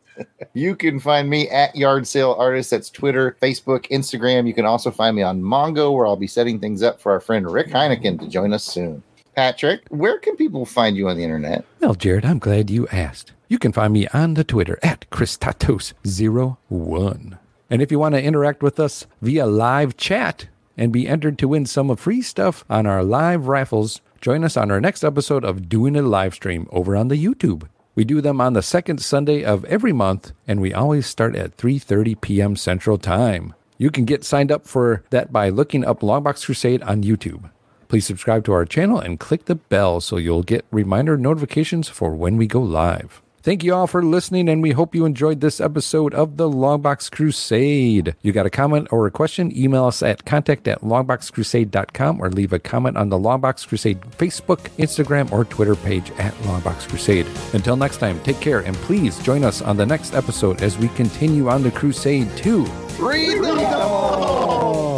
You 0.53 0.75
can 0.75 0.99
find 0.99 1.29
me 1.29 1.47
at 1.49 1.75
Yard 1.75 2.07
Sale 2.07 2.35
Artist. 2.37 2.71
That's 2.71 2.89
Twitter, 2.89 3.37
Facebook, 3.41 3.87
Instagram. 3.89 4.47
You 4.47 4.53
can 4.53 4.65
also 4.65 4.89
find 4.89 5.15
me 5.15 5.21
on 5.21 5.41
Mongo, 5.41 5.93
where 5.93 6.07
I'll 6.07 6.15
be 6.15 6.27
setting 6.27 6.59
things 6.59 6.81
up 6.81 6.99
for 6.99 7.11
our 7.11 7.19
friend 7.19 7.49
Rick 7.49 7.67
Heineken 7.67 8.19
to 8.19 8.27
join 8.27 8.53
us 8.53 8.63
soon. 8.63 9.03
Patrick, 9.37 9.85
where 9.89 10.17
can 10.17 10.35
people 10.35 10.65
find 10.65 10.97
you 10.97 11.07
on 11.07 11.17
the 11.17 11.23
internet? 11.23 11.63
Well, 11.79 11.93
Jared, 11.93 12.25
I'm 12.25 12.39
glad 12.39 12.71
you 12.71 12.87
asked. 12.87 13.33
You 13.47 13.59
can 13.59 13.71
find 13.71 13.93
me 13.93 14.07
on 14.07 14.33
the 14.33 14.43
Twitter 14.43 14.79
at 14.81 15.07
Christatos01. 15.11 17.37
And 17.69 17.81
if 17.83 17.91
you 17.91 17.99
want 17.99 18.15
to 18.15 18.23
interact 18.23 18.63
with 18.63 18.79
us 18.79 19.05
via 19.21 19.45
live 19.45 19.95
chat 19.95 20.47
and 20.75 20.91
be 20.91 21.07
entered 21.07 21.37
to 21.37 21.47
win 21.47 21.67
some 21.67 21.91
of 21.91 21.99
free 21.99 22.23
stuff 22.23 22.65
on 22.67 22.87
our 22.87 23.03
live 23.03 23.47
raffles, 23.47 24.01
join 24.21 24.43
us 24.43 24.57
on 24.57 24.71
our 24.71 24.81
next 24.81 25.03
episode 25.03 25.45
of 25.45 25.69
Doing 25.69 25.95
a 25.95 26.01
Live 26.01 26.33
Stream 26.33 26.67
over 26.71 26.95
on 26.95 27.09
the 27.09 27.23
YouTube. 27.23 27.67
We 27.93 28.05
do 28.05 28.21
them 28.21 28.41
on 28.41 28.53
the 28.53 28.63
second 28.63 29.03
Sunday 29.03 29.43
of 29.43 29.63
every 29.65 29.93
month, 29.93 30.31
and 30.47 30.59
we 30.59 30.73
always 30.73 31.05
start 31.05 31.35
at 31.35 31.57
3:30 31.57 32.19
p.m. 32.21 32.55
Central 32.55 32.97
Time. 32.97 33.53
You 33.77 33.91
can 33.91 34.05
get 34.05 34.23
signed 34.23 34.51
up 34.51 34.65
for 34.65 35.03
that 35.11 35.31
by 35.31 35.49
looking 35.49 35.85
up 35.85 35.99
Longbox 35.99 36.43
Crusade 36.43 36.81
on 36.81 37.03
YouTube. 37.03 37.51
Please 37.87 38.05
subscribe 38.05 38.43
to 38.45 38.53
our 38.53 38.65
channel 38.65 38.99
and 38.99 39.19
click 39.19 39.45
the 39.45 39.55
bell 39.55 40.01
so 40.01 40.17
you'll 40.17 40.43
get 40.43 40.65
reminder 40.71 41.17
notifications 41.17 41.87
for 41.87 42.13
when 42.15 42.37
we 42.37 42.47
go 42.47 42.61
live. 42.61 43.21
Thank 43.47 43.63
you 43.63 43.73
all 43.73 43.87
for 43.87 44.03
listening, 44.03 44.49
and 44.49 44.61
we 44.61 44.71
hope 44.71 44.93
you 44.93 45.05
enjoyed 45.05 45.39
this 45.39 45.61
episode 45.61 46.13
of 46.13 46.35
the 46.35 46.49
Longbox 46.49 47.09
Crusade. 47.09 48.13
You 48.21 48.33
got 48.33 48.45
a 48.45 48.49
comment 48.49 48.89
or 48.91 49.07
a 49.07 49.11
question? 49.11 49.57
Email 49.57 49.85
us 49.85 50.03
at 50.03 50.25
contact 50.25 50.67
at 50.67 50.81
or 50.81 52.29
leave 52.29 52.51
a 52.51 52.59
comment 52.59 52.97
on 52.97 53.07
the 53.07 53.17
Longbox 53.17 53.65
Crusade 53.65 54.01
Facebook, 54.01 54.57
Instagram, 54.77 55.31
or 55.31 55.45
Twitter 55.45 55.77
page 55.77 56.11
at 56.17 56.33
Longbox 56.39 56.89
Crusade. 56.89 57.25
Until 57.53 57.77
next 57.77 57.99
time, 57.99 58.19
take 58.23 58.41
care 58.41 58.59
and 58.59 58.75
please 58.75 59.17
join 59.19 59.45
us 59.45 59.61
on 59.61 59.77
the 59.77 59.85
next 59.85 60.13
episode 60.13 60.61
as 60.61 60.77
we 60.77 60.89
continue 60.89 61.47
on 61.47 61.63
the 61.63 61.71
Crusade 61.71 62.29
2. 62.35 62.65
Read 62.99 63.37
all! 63.63 64.96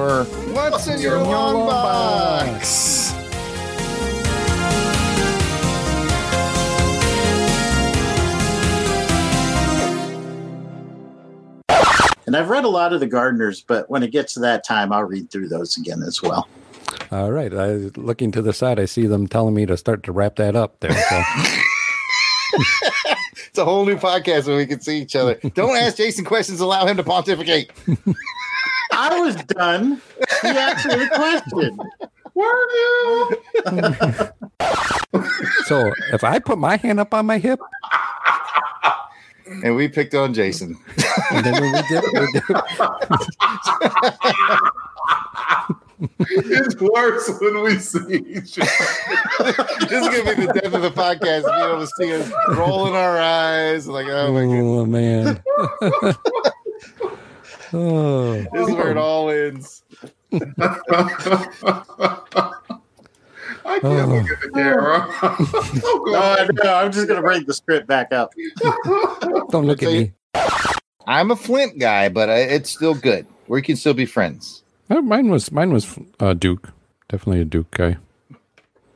Or 0.00 0.24
what's 0.54 0.86
in 0.86 0.98
your 0.98 1.22
long 1.22 1.66
box? 1.66 3.12
And 12.26 12.34
I've 12.34 12.48
read 12.48 12.64
a 12.64 12.68
lot 12.68 12.94
of 12.94 13.00
the 13.00 13.06
Gardeners, 13.06 13.60
but 13.60 13.90
when 13.90 14.02
it 14.02 14.10
gets 14.10 14.32
to 14.34 14.40
that 14.40 14.64
time, 14.64 14.90
I'll 14.90 15.04
read 15.04 15.30
through 15.30 15.48
those 15.48 15.76
again 15.76 16.02
as 16.02 16.22
well. 16.22 16.48
All 17.12 17.30
right. 17.30 17.52
I 17.52 17.90
looking 17.96 18.32
to 18.32 18.40
the 18.40 18.54
side, 18.54 18.80
I 18.80 18.86
see 18.86 19.06
them 19.06 19.26
telling 19.26 19.52
me 19.52 19.66
to 19.66 19.76
start 19.76 20.02
to 20.04 20.12
wrap 20.12 20.36
that 20.36 20.56
up 20.56 20.80
there. 20.80 20.92
So 20.92 21.22
It's 23.48 23.58
a 23.58 23.64
whole 23.66 23.84
new 23.84 23.96
podcast 23.96 24.46
where 24.46 24.56
we 24.56 24.64
can 24.64 24.80
see 24.80 25.02
each 25.02 25.14
other. 25.14 25.34
Don't 25.54 25.76
ask 25.76 25.98
Jason 25.98 26.24
questions. 26.24 26.60
Allow 26.60 26.86
him 26.86 26.96
to 26.96 27.02
pontificate. 27.02 27.70
I 28.92 29.20
was 29.20 29.36
done. 29.36 30.00
He 30.42 30.48
asked 30.48 30.86
me 30.86 30.94
the 30.96 31.08
question. 31.14 31.78
Were 32.34 32.68
you? 32.78 33.30
so 35.64 35.92
if 36.12 36.24
I 36.24 36.38
put 36.38 36.58
my 36.58 36.76
hand 36.76 37.00
up 37.00 37.12
on 37.14 37.26
my 37.26 37.38
hip, 37.38 37.60
And 39.64 39.74
we 39.74 39.88
picked 39.88 40.14
on 40.14 40.32
Jason. 40.32 40.78
and 41.32 41.44
then 41.44 41.60
we 41.60 41.72
did, 41.88 42.04
we 42.12 42.32
did 42.32 42.42
it's 46.20 46.80
worse 46.80 47.30
when 47.40 47.62
we 47.62 47.76
see 47.78 48.16
each 48.26 48.58
other. 48.58 49.66
this 49.80 49.92
is 49.92 50.08
gonna 50.08 50.36
be 50.36 50.46
the 50.46 50.52
death 50.54 50.72
of 50.72 50.82
the 50.82 50.90
podcast. 50.90 51.44
Being 51.44 51.70
able 51.70 51.80
to 51.80 51.86
see 51.98 52.14
us 52.14 52.32
rolling 52.56 52.94
our 52.94 53.18
eyes, 53.18 53.86
like, 53.86 54.06
oh 54.08 54.32
my 54.32 54.44
god, 54.44 54.54
oh 54.62 54.86
man. 54.86 55.42
Oh, 57.72 58.34
this 58.52 58.68
is 58.68 58.74
where 58.74 58.90
it 58.90 58.96
all 58.96 59.30
ends. 59.30 59.82
I 63.62 63.78
can't 63.80 64.08
look 64.08 64.30
at 64.30 64.40
the 64.40 64.50
camera. 64.54 65.06
No, 66.06 66.18
I 66.18 66.48
know. 66.52 66.74
I'm 66.74 66.92
just 66.92 67.08
gonna 67.08 67.20
bring 67.22 67.44
the 67.44 67.54
script 67.54 67.86
back 67.86 68.12
up. 68.12 68.32
don't 69.50 69.66
look 69.66 69.82
at 69.82 69.88
me. 69.92 70.12
I'm 71.06 71.30
a 71.30 71.36
Flint 71.36 71.78
guy, 71.78 72.08
but 72.08 72.28
uh, 72.28 72.32
it's 72.32 72.70
still 72.70 72.94
good. 72.94 73.26
We 73.48 73.62
can 73.62 73.76
still 73.76 73.94
be 73.94 74.06
friends. 74.06 74.62
Oh, 74.90 75.02
mine 75.02 75.30
was 75.30 75.50
mine 75.52 75.72
was 75.72 75.98
uh, 76.20 76.34
Duke. 76.34 76.70
Definitely 77.08 77.42
a 77.42 77.44
Duke 77.44 77.70
guy. 77.72 77.96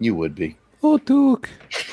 You 0.01 0.15
would 0.15 0.35
be. 0.35 0.57
Oh, 0.83 0.99
Duke. 0.99 1.49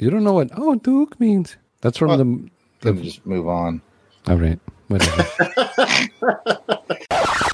You 0.00 0.10
don't 0.10 0.22
know 0.22 0.34
what 0.34 0.50
oh 0.56 0.76
Duke 0.76 1.18
means. 1.18 1.56
That's 1.80 1.98
from 1.98 2.06
Well, 2.10 2.18
the. 2.18 2.48
Then 2.82 2.96
the 2.98 3.02
just 3.02 3.26
move 3.26 3.48
on. 3.48 3.82
all 4.28 4.36
right. 4.36 4.60
Whatever. 4.88 5.24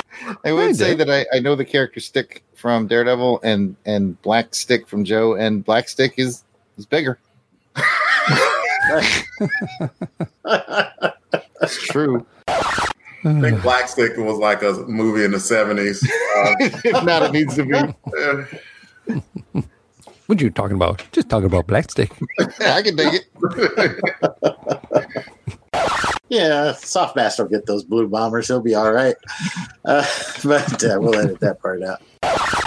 I 0.44 0.52
would 0.52 0.70
I 0.70 0.72
say 0.72 0.94
that 0.94 1.10
I, 1.10 1.26
I 1.36 1.40
know 1.40 1.54
the 1.54 1.64
character 1.64 2.00
Stick 2.00 2.42
from 2.54 2.86
Daredevil 2.86 3.40
and 3.42 3.76
and 3.84 4.20
Black 4.22 4.54
Stick 4.54 4.86
from 4.86 5.04
Joe, 5.04 5.34
and 5.34 5.64
Black 5.64 5.88
Stick 5.88 6.14
is 6.16 6.44
is 6.78 6.86
bigger. 6.86 7.18
That's 11.60 11.86
true. 11.86 12.26
I 13.26 13.40
think 13.40 13.62
Black 13.62 13.88
Stick 13.88 14.16
was 14.16 14.38
like 14.38 14.62
a 14.62 14.72
movie 14.86 15.24
in 15.24 15.32
the 15.32 15.40
seventies. 15.40 16.02
Uh, 16.36 16.54
if 16.60 17.04
not, 17.04 17.22
it 17.22 17.32
needs 17.32 17.54
to 17.56 17.64
be. 17.64 17.74
what 20.26 20.40
you 20.40 20.50
talking 20.50 20.76
about? 20.76 21.04
Just 21.12 21.28
talking 21.28 21.46
about 21.46 21.66
black 21.66 21.90
stick. 21.90 22.10
I 22.60 22.82
can 22.82 22.96
dig 22.96 23.14
it. 23.14 23.26
Yeah, 26.28 26.72
Softmaster 26.72 27.40
will 27.40 27.48
get 27.50 27.66
those 27.66 27.84
blue 27.84 28.08
bombers. 28.08 28.48
He'll 28.48 28.60
be 28.60 28.74
all 28.74 28.92
right. 28.92 29.14
Uh, 29.84 30.04
but 30.44 30.82
uh, 30.84 30.98
we'll 31.00 31.14
edit 31.16 31.40
that 31.40 31.60
part 31.60 31.82
out. 31.82 32.00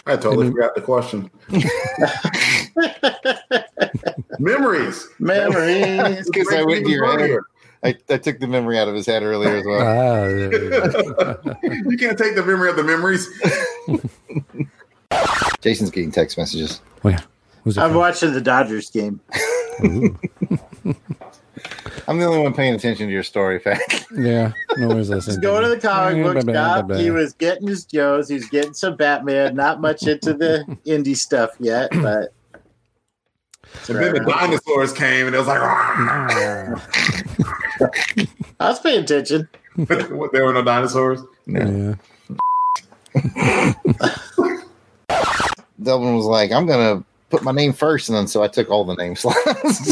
I 0.06 0.16
totally 0.16 0.50
forgot 0.52 0.76
the 0.76 0.82
question. 0.82 1.30
Memories. 4.40 5.08
Memories. 5.20 6.30
Because 6.32 6.54
I 6.54 6.64
went 6.64 6.86
to 6.86 6.92
your 6.92 7.20
head. 7.20 7.40
I, 7.84 7.96
I 8.14 8.18
took 8.18 8.40
the 8.40 8.48
memory 8.48 8.78
out 8.80 8.88
of 8.88 8.96
his 8.96 9.06
head 9.06 9.22
earlier 9.24 9.58
as 9.58 9.66
well. 9.66 9.82
Ah, 9.82 10.28
there 10.28 10.50
we 10.50 10.70
go. 10.70 11.90
you 11.92 11.98
can't 11.98 12.18
take 12.18 12.36
the 12.36 12.44
memory 12.46 12.70
of 12.70 12.76
the 12.76 12.84
memories. 12.84 13.28
Jason's 15.62 15.92
getting 15.92 16.12
text 16.12 16.38
messages. 16.38 16.82
oh 17.04 17.10
yeah. 17.10 17.22
Who's 17.64 17.78
I'm 17.78 17.90
from? 17.90 17.98
watching 18.00 18.34
the 18.34 18.42
Dodgers 18.42 18.90
game. 18.90 19.20
Ooh. 21.58 21.62
I'm 22.08 22.18
the 22.20 22.26
only 22.26 22.40
one 22.40 22.54
paying 22.54 22.74
attention 22.74 23.08
to 23.08 23.12
your 23.12 23.24
story, 23.24 23.60
fact. 23.60 24.06
Yeah. 24.16 24.54
No 24.78 24.88
one's 24.88 25.10
listening. 25.10 25.36
Just 25.36 25.42
go 25.42 25.60
to 25.60 25.68
the 25.68 25.80
comic 25.80 26.24
book 26.24 26.46
blah, 26.46 26.82
blah, 26.82 26.96
shop. 26.96 27.02
He 27.02 27.12
was 27.12 27.34
getting 27.34 27.68
his 27.68 27.86
Joes. 27.86 28.30
He's 28.30 28.50
getting 28.50 28.74
some 28.74 28.96
Batman. 28.96 29.56
Not 29.56 29.82
much 29.82 30.08
into 30.08 30.34
the 30.34 30.64
indie 30.86 31.18
stuff 31.18 31.52
yet, 31.60 31.90
but 31.92 32.34
And 33.90 33.98
then 33.98 34.14
the 34.14 34.20
dinosaurs 34.22 34.94
came, 34.94 35.28
and 35.28 35.36
it 35.36 35.40
was 35.40 35.48
like, 35.48 35.60
"Rah." 35.60 36.82
I 38.60 38.70
was 38.70 38.80
paying 38.80 39.04
attention. 39.04 39.50
there 39.76 40.46
were 40.46 40.54
no 40.54 40.64
dinosaurs. 40.64 41.22
Yeah. 41.46 41.96
Dublin 45.82 46.16
was 46.16 46.26
like, 46.26 46.52
I'm 46.52 46.66
gonna 46.66 47.04
put 47.30 47.44
my 47.44 47.52
name 47.52 47.74
first, 47.74 48.10
and 48.10 48.18
then 48.18 48.28
so 48.28 48.44
I 48.44 48.48
took 48.48 48.70
all 48.70 48.84
the 48.84 48.96
name 48.96 49.16
slots. 49.16 49.92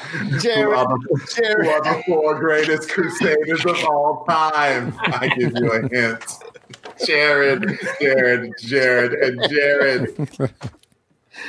Who 0.00 0.70
are 0.72 0.86
the- 0.86 1.32
Jared. 1.36 1.64
who 1.66 1.70
are 1.70 1.82
the 1.82 2.02
four 2.06 2.38
greatest 2.38 2.90
crusaders 2.90 3.64
of 3.64 3.82
all 3.84 4.24
time? 4.28 4.94
I 5.00 5.28
give 5.36 5.52
you 5.56 5.72
a 5.72 5.88
hint. 5.88 6.24
Jared, 7.06 7.78
Jared, 8.00 8.52
Jared, 8.58 9.12
and 9.14 9.48
Jared. 9.50 10.14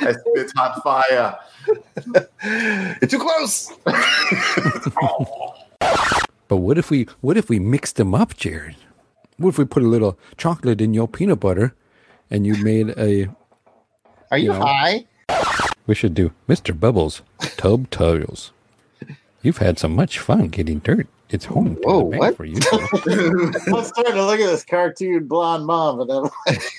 I 0.00 0.12
spit 0.12 0.52
hot 0.56 0.82
fire. 0.82 1.38
You're 3.00 3.08
too 3.08 3.18
close. 3.18 3.72
But 6.48 6.56
what 6.58 6.78
if 6.78 6.90
we 6.90 7.06
what 7.20 7.36
if 7.36 7.48
we 7.50 7.58
mixed 7.58 7.96
them 7.96 8.14
up, 8.14 8.36
Jared? 8.36 8.76
What 9.36 9.50
if 9.50 9.58
we 9.58 9.64
put 9.66 9.82
a 9.82 9.86
little 9.86 10.18
chocolate 10.36 10.80
in 10.80 10.94
your 10.94 11.06
peanut 11.06 11.40
butter 11.40 11.74
and 12.30 12.46
you 12.46 12.56
made 12.64 12.90
a 12.98 13.28
Are 14.30 14.38
you, 14.38 14.52
You 14.52 14.58
know. 14.58 14.64
high? 14.64 15.04
We 15.86 15.94
should 15.94 16.14
do 16.14 16.32
Mr. 16.48 16.78
Bubbles 16.78 17.22
tub 17.56 17.90
tutorials. 17.90 18.50
You've 19.42 19.58
had 19.58 19.78
so 19.78 19.88
much 19.88 20.18
fun 20.18 20.48
getting 20.48 20.80
dirt. 20.80 21.06
It's 21.30 21.44
home 21.44 21.76
to 21.76 21.80
Whoa, 21.82 22.04
the 22.04 22.10
bank 22.10 22.20
what? 22.22 22.36
for 22.36 22.44
you. 22.46 22.56
I'm 23.74 23.84
starting 23.84 24.14
to 24.14 24.24
look 24.24 24.40
at 24.40 24.46
this 24.46 24.64
cartoon 24.64 25.26
blonde 25.26 25.66
mom, 25.66 26.00
and 26.00 26.10
I'm 26.10 26.30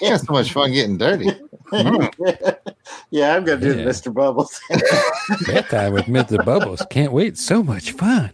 You 0.02 0.10
had 0.10 0.22
so 0.22 0.34
much 0.34 0.52
fun 0.52 0.72
getting 0.72 0.98
dirty. 0.98 1.30
Hmm. 1.68 1.98
like, 1.98 2.18
yeah, 3.12 3.36
I'm 3.36 3.46
gonna 3.46 3.62
do 3.62 3.78
Yeah. 3.78 3.86
Mr. 3.86 4.14
Bubbles. 4.14 4.60
That 4.70 5.46
Bedtime 5.46 5.94
with 5.94 6.06
Mr. 6.06 6.44
Bubbles. 6.44 6.82
Can't 6.90 7.14
wait. 7.14 7.38
So 7.38 7.62
much 7.62 7.92
fun. 7.92 8.32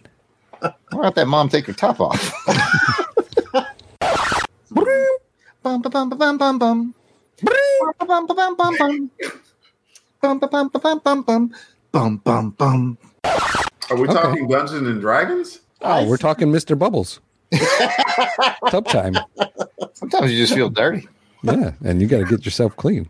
Why 0.62 0.72
don't 0.92 1.16
that 1.16 1.28
mom 1.28 1.50
take 1.50 1.66
her 1.68 1.74
top 1.74 2.00
off? 2.00 2.34
bum, 5.62 5.82
ba, 5.82 5.90
bum, 5.90 6.10
ba, 6.10 6.16
bum, 6.16 6.38
bum, 6.38 6.60
bum. 6.60 6.96
Bum, 7.44 7.94
ba, 8.00 8.06
bum, 8.06 8.26
ba, 8.28 8.34
bum, 8.34 8.56
bum, 8.56 8.78
bum. 8.78 9.12
Bum, 10.26 10.40
ba, 10.40 10.48
bum, 10.48 10.70
ba, 10.70 10.80
bum, 10.80 11.00
bum, 11.04 11.22
bum. 11.22 11.54
Bum, 11.92 12.18
bum, 12.18 12.50
bum. 12.58 12.98
Are 13.24 13.96
we 13.96 14.06
Okay. 14.08 14.14
talking 14.14 14.48
Dungeons 14.48 14.88
and 14.88 15.00
Dragons? 15.00 15.60
Oh, 15.82 16.08
we're 16.08 16.18
talking 16.18 16.48
Mr. 16.52 16.78
Bubbles. 16.78 17.20
Tub 18.72 18.88
time. 18.88 19.14
Sometimes 19.94 20.32
you 20.32 20.38
just 20.40 20.56
feel 20.56 20.70
dirty. 20.72 21.08
Yeah, 21.44 21.74
and 21.84 22.02
you 22.02 22.08
got 22.08 22.18
to 22.18 22.26
get 22.26 22.44
yourself 22.44 22.76
clean. 22.76 23.08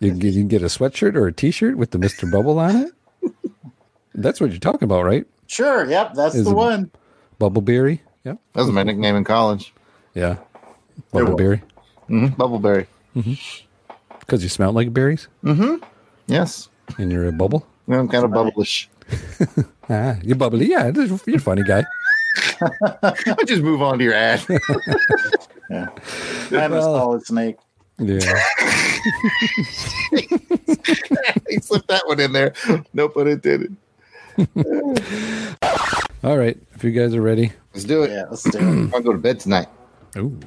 You 0.00 0.10
can, 0.10 0.18
get, 0.18 0.34
you 0.34 0.40
can 0.40 0.48
get 0.48 0.62
a 0.62 0.66
sweatshirt 0.66 1.14
or 1.14 1.28
a 1.28 1.32
T-shirt 1.32 1.76
with 1.76 1.92
the 1.92 1.98
Mr. 1.98 2.28
Bubble 2.28 2.58
on 2.58 2.74
it. 3.22 3.32
That's 4.12 4.40
what 4.40 4.50
you're 4.50 4.58
talking 4.58 4.82
about, 4.82 5.04
right? 5.04 5.24
Sure, 5.46 5.88
yep, 5.88 6.14
that's 6.14 6.34
Is 6.34 6.46
the 6.46 6.50
it- 6.50 6.54
one. 6.54 6.90
Bubbleberry. 7.40 8.00
Yep. 8.24 8.38
That 8.54 8.60
was 8.60 8.70
my 8.72 8.82
nickname 8.82 9.14
in 9.14 9.22
college. 9.22 9.72
Yeah. 10.14 10.38
was. 11.12 11.22
Bubbleberry. 11.26 11.62
Mm-hmm. 12.10 12.40
Bubbleberry. 12.42 12.86
Because 14.18 14.42
you 14.42 14.48
smell 14.48 14.72
like 14.72 14.92
berries 14.92 15.28
Mm-hmm. 15.44 15.84
Yes. 16.26 16.68
and 16.98 17.10
you're 17.12 17.26
a 17.28 17.32
bubble. 17.32 17.66
Yeah, 17.88 17.98
I'm 17.98 18.08
kind 18.08 18.24
of 18.24 18.30
bubblish. 18.30 18.88
Ah, 19.90 20.16
you're 20.22 20.36
bubbly. 20.36 20.70
Yeah, 20.70 20.90
you're 20.94 21.36
a 21.36 21.40
funny 21.40 21.64
guy. 21.64 21.84
I'll 23.02 23.44
just 23.44 23.62
move 23.62 23.82
on 23.82 23.98
to 23.98 24.04
your 24.04 24.14
ad. 24.14 24.40
Yeah. 25.70 25.88
I'm 26.52 26.72
a 26.72 26.76
Well- 26.76 26.82
solid 26.98 27.26
snake. 27.26 27.56
Yeah. 27.98 28.18
he 31.48 31.58
slipped 31.60 31.88
that 31.88 32.02
one 32.06 32.20
in 32.20 32.32
there. 32.32 32.52
No 32.92 33.08
pun 33.08 33.28
intended. 33.28 33.76
All 36.24 36.36
right. 36.38 36.56
If 36.74 36.84
you 36.84 36.90
guys 36.92 37.14
are 37.14 37.22
ready. 37.22 37.52
Let's 37.74 37.84
do 37.84 38.02
it. 38.04 38.10
Yeah, 38.10 38.24
let's 38.30 38.42
do 38.44 38.58
it. 38.58 38.62
I'm 38.62 38.90
gonna 38.90 39.02
go 39.04 39.12
to 39.12 39.18
bed 39.18 39.40
tonight. 39.40 39.68
Ooh. 40.16 40.38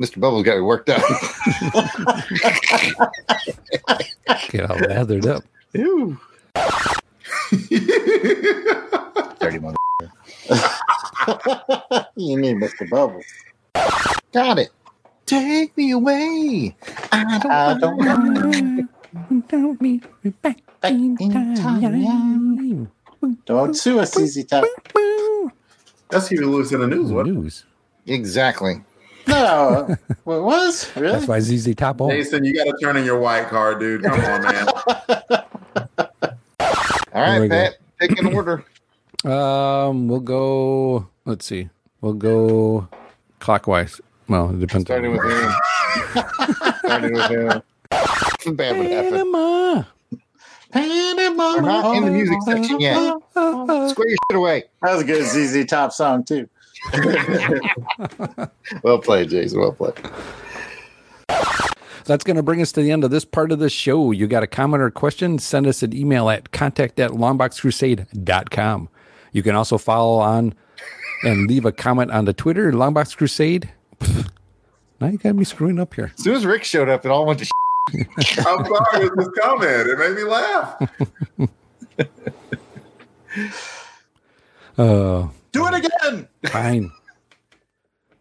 Mr. 0.00 0.20
Bubbles 0.20 0.42
got 0.42 0.56
me 0.56 0.62
worked 0.62 0.90
up. 0.90 1.02
Get 4.50 4.68
all 4.68 4.76
lathered 4.76 5.26
up. 5.26 5.44
Ew. 5.72 6.18
Dirty 9.38 9.58
mother. 9.60 9.76
you 12.16 12.36
need 12.36 12.56
Mr. 12.56 12.90
Bubbles. 12.90 13.24
Got 14.32 14.58
it. 14.58 14.70
Take 15.26 15.76
me 15.76 15.92
away. 15.92 16.76
I 17.12 17.38
don't, 17.38 17.52
I 17.52 17.78
don't 17.78 18.88
Don't 19.48 19.80
meet 19.80 20.04
me 20.24 20.30
back 20.30 20.58
in 20.82 21.16
time. 21.54 22.90
Don't 23.46 23.74
sue 23.74 24.00
us, 24.00 24.12
ZZ 24.14 24.44
Top. 24.44 24.64
That's 26.10 26.28
Huey 26.28 26.44
Lewis 26.44 26.72
in 26.72 26.80
the 26.80 26.88
news. 26.88 27.12
What? 27.12 27.26
News. 27.26 27.64
Exactly. 28.06 28.82
No, 29.26 29.96
what 30.24 30.42
was 30.42 30.94
really? 30.96 31.12
That's 31.14 31.26
why 31.28 31.40
ZZ 31.40 31.74
Top 31.74 31.98
won't. 31.98 32.12
Jason, 32.12 32.44
you 32.44 32.54
got 32.54 32.64
to 32.64 32.76
turn 32.80 32.96
in 32.96 33.04
your 33.04 33.18
white 33.18 33.48
card, 33.48 33.80
dude. 33.80 34.02
Come 34.02 34.20
on, 34.20 34.42
man. 34.42 34.66
All 37.12 37.22
right, 37.22 37.38
There 37.38 37.48
go. 37.48 37.54
Pat, 37.54 37.76
pick 37.98 38.18
an 38.18 38.34
order. 38.34 38.64
Um, 39.24 40.06
we'll 40.08 40.20
go. 40.20 41.08
Let's 41.24 41.46
see. 41.46 41.70
We'll 42.02 42.12
go 42.12 42.86
clockwise. 43.38 43.98
Well, 44.28 44.50
it 44.50 44.60
depends. 44.60 44.84
Starting 44.84 45.12
with 45.12 45.24
him. 45.24 45.52
Starting 46.80 47.14
with 47.14 47.30
him. 47.30 47.62
Bad. 48.54 48.74
Panama. 48.74 49.84
Panama. 50.70 51.54
We're 51.54 51.60
not 51.62 51.96
in 51.96 52.04
the 52.04 52.10
music 52.10 52.36
section 52.44 52.80
yet. 52.80 52.96
Square 53.30 54.08
your 54.08 54.18
shit 54.30 54.36
away. 54.36 54.64
That 54.82 54.92
was 54.92 55.02
a 55.02 55.06
good 55.06 55.24
ZZ 55.24 55.64
Top 55.70 55.92
song 55.92 56.22
too. 56.24 56.46
Well 58.82 58.98
played, 58.98 59.30
Jason. 59.30 59.60
Well 59.60 59.72
played. 59.72 59.94
That's 62.04 62.24
going 62.24 62.36
to 62.36 62.42
bring 62.42 62.60
us 62.60 62.72
to 62.72 62.82
the 62.82 62.90
end 62.90 63.04
of 63.04 63.10
this 63.10 63.24
part 63.24 63.50
of 63.50 63.58
the 63.58 63.70
show. 63.70 64.10
You 64.10 64.26
got 64.26 64.42
a 64.42 64.46
comment 64.46 64.82
or 64.82 64.90
question? 64.90 65.38
Send 65.38 65.66
us 65.66 65.82
an 65.82 65.94
email 65.96 66.28
at 66.28 66.52
contact 66.52 67.00
at 67.00 67.12
longboxcrusade.com. 67.12 68.88
You 69.32 69.42
can 69.42 69.54
also 69.54 69.78
follow 69.78 70.18
on 70.18 70.54
and 71.22 71.48
leave 71.48 71.64
a 71.64 71.72
comment 71.72 72.10
on 72.10 72.26
the 72.26 72.32
Twitter, 72.32 72.72
Longbox 72.72 73.16
Crusade. 73.16 73.70
Now 75.00 75.08
you 75.08 75.18
got 75.18 75.34
me 75.34 75.44
screwing 75.44 75.80
up 75.80 75.92
here. 75.92 76.12
As 76.16 76.22
soon 76.22 76.36
as 76.36 76.46
Rick 76.46 76.62
showed 76.62 76.88
up, 76.88 77.04
it 77.04 77.10
all 77.10 77.26
went 77.26 77.40
to 77.40 77.50
I'm 77.92 78.64
sorry 78.64 79.08
with 79.08 79.16
this 79.18 79.28
comment. 79.38 79.88
It 79.88 79.98
made 79.98 80.14
me 80.14 80.22
laugh. 80.22 80.80
Uh, 84.78 85.28
Do 85.54 85.66
it 85.68 85.74
again. 85.74 86.28
fine. 86.48 86.90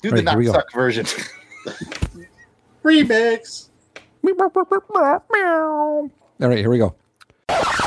Do 0.01 0.11
Right, 0.11 0.23
the 0.23 0.29
here 0.31 0.39
we 0.39 0.45
not 0.45 0.53
go. 0.53 0.59
suck 0.59 0.71
version. 0.71 1.05
Remix. 2.83 3.69
All 6.41 6.49
right, 6.49 6.57
here 6.59 6.69
we 6.69 6.77
go. 6.77 6.95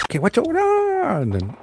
Okay, 0.04 0.18
what's 0.18 0.36
going 0.36 0.56
on? 0.56 1.22
And 1.22 1.32
then 1.34 1.56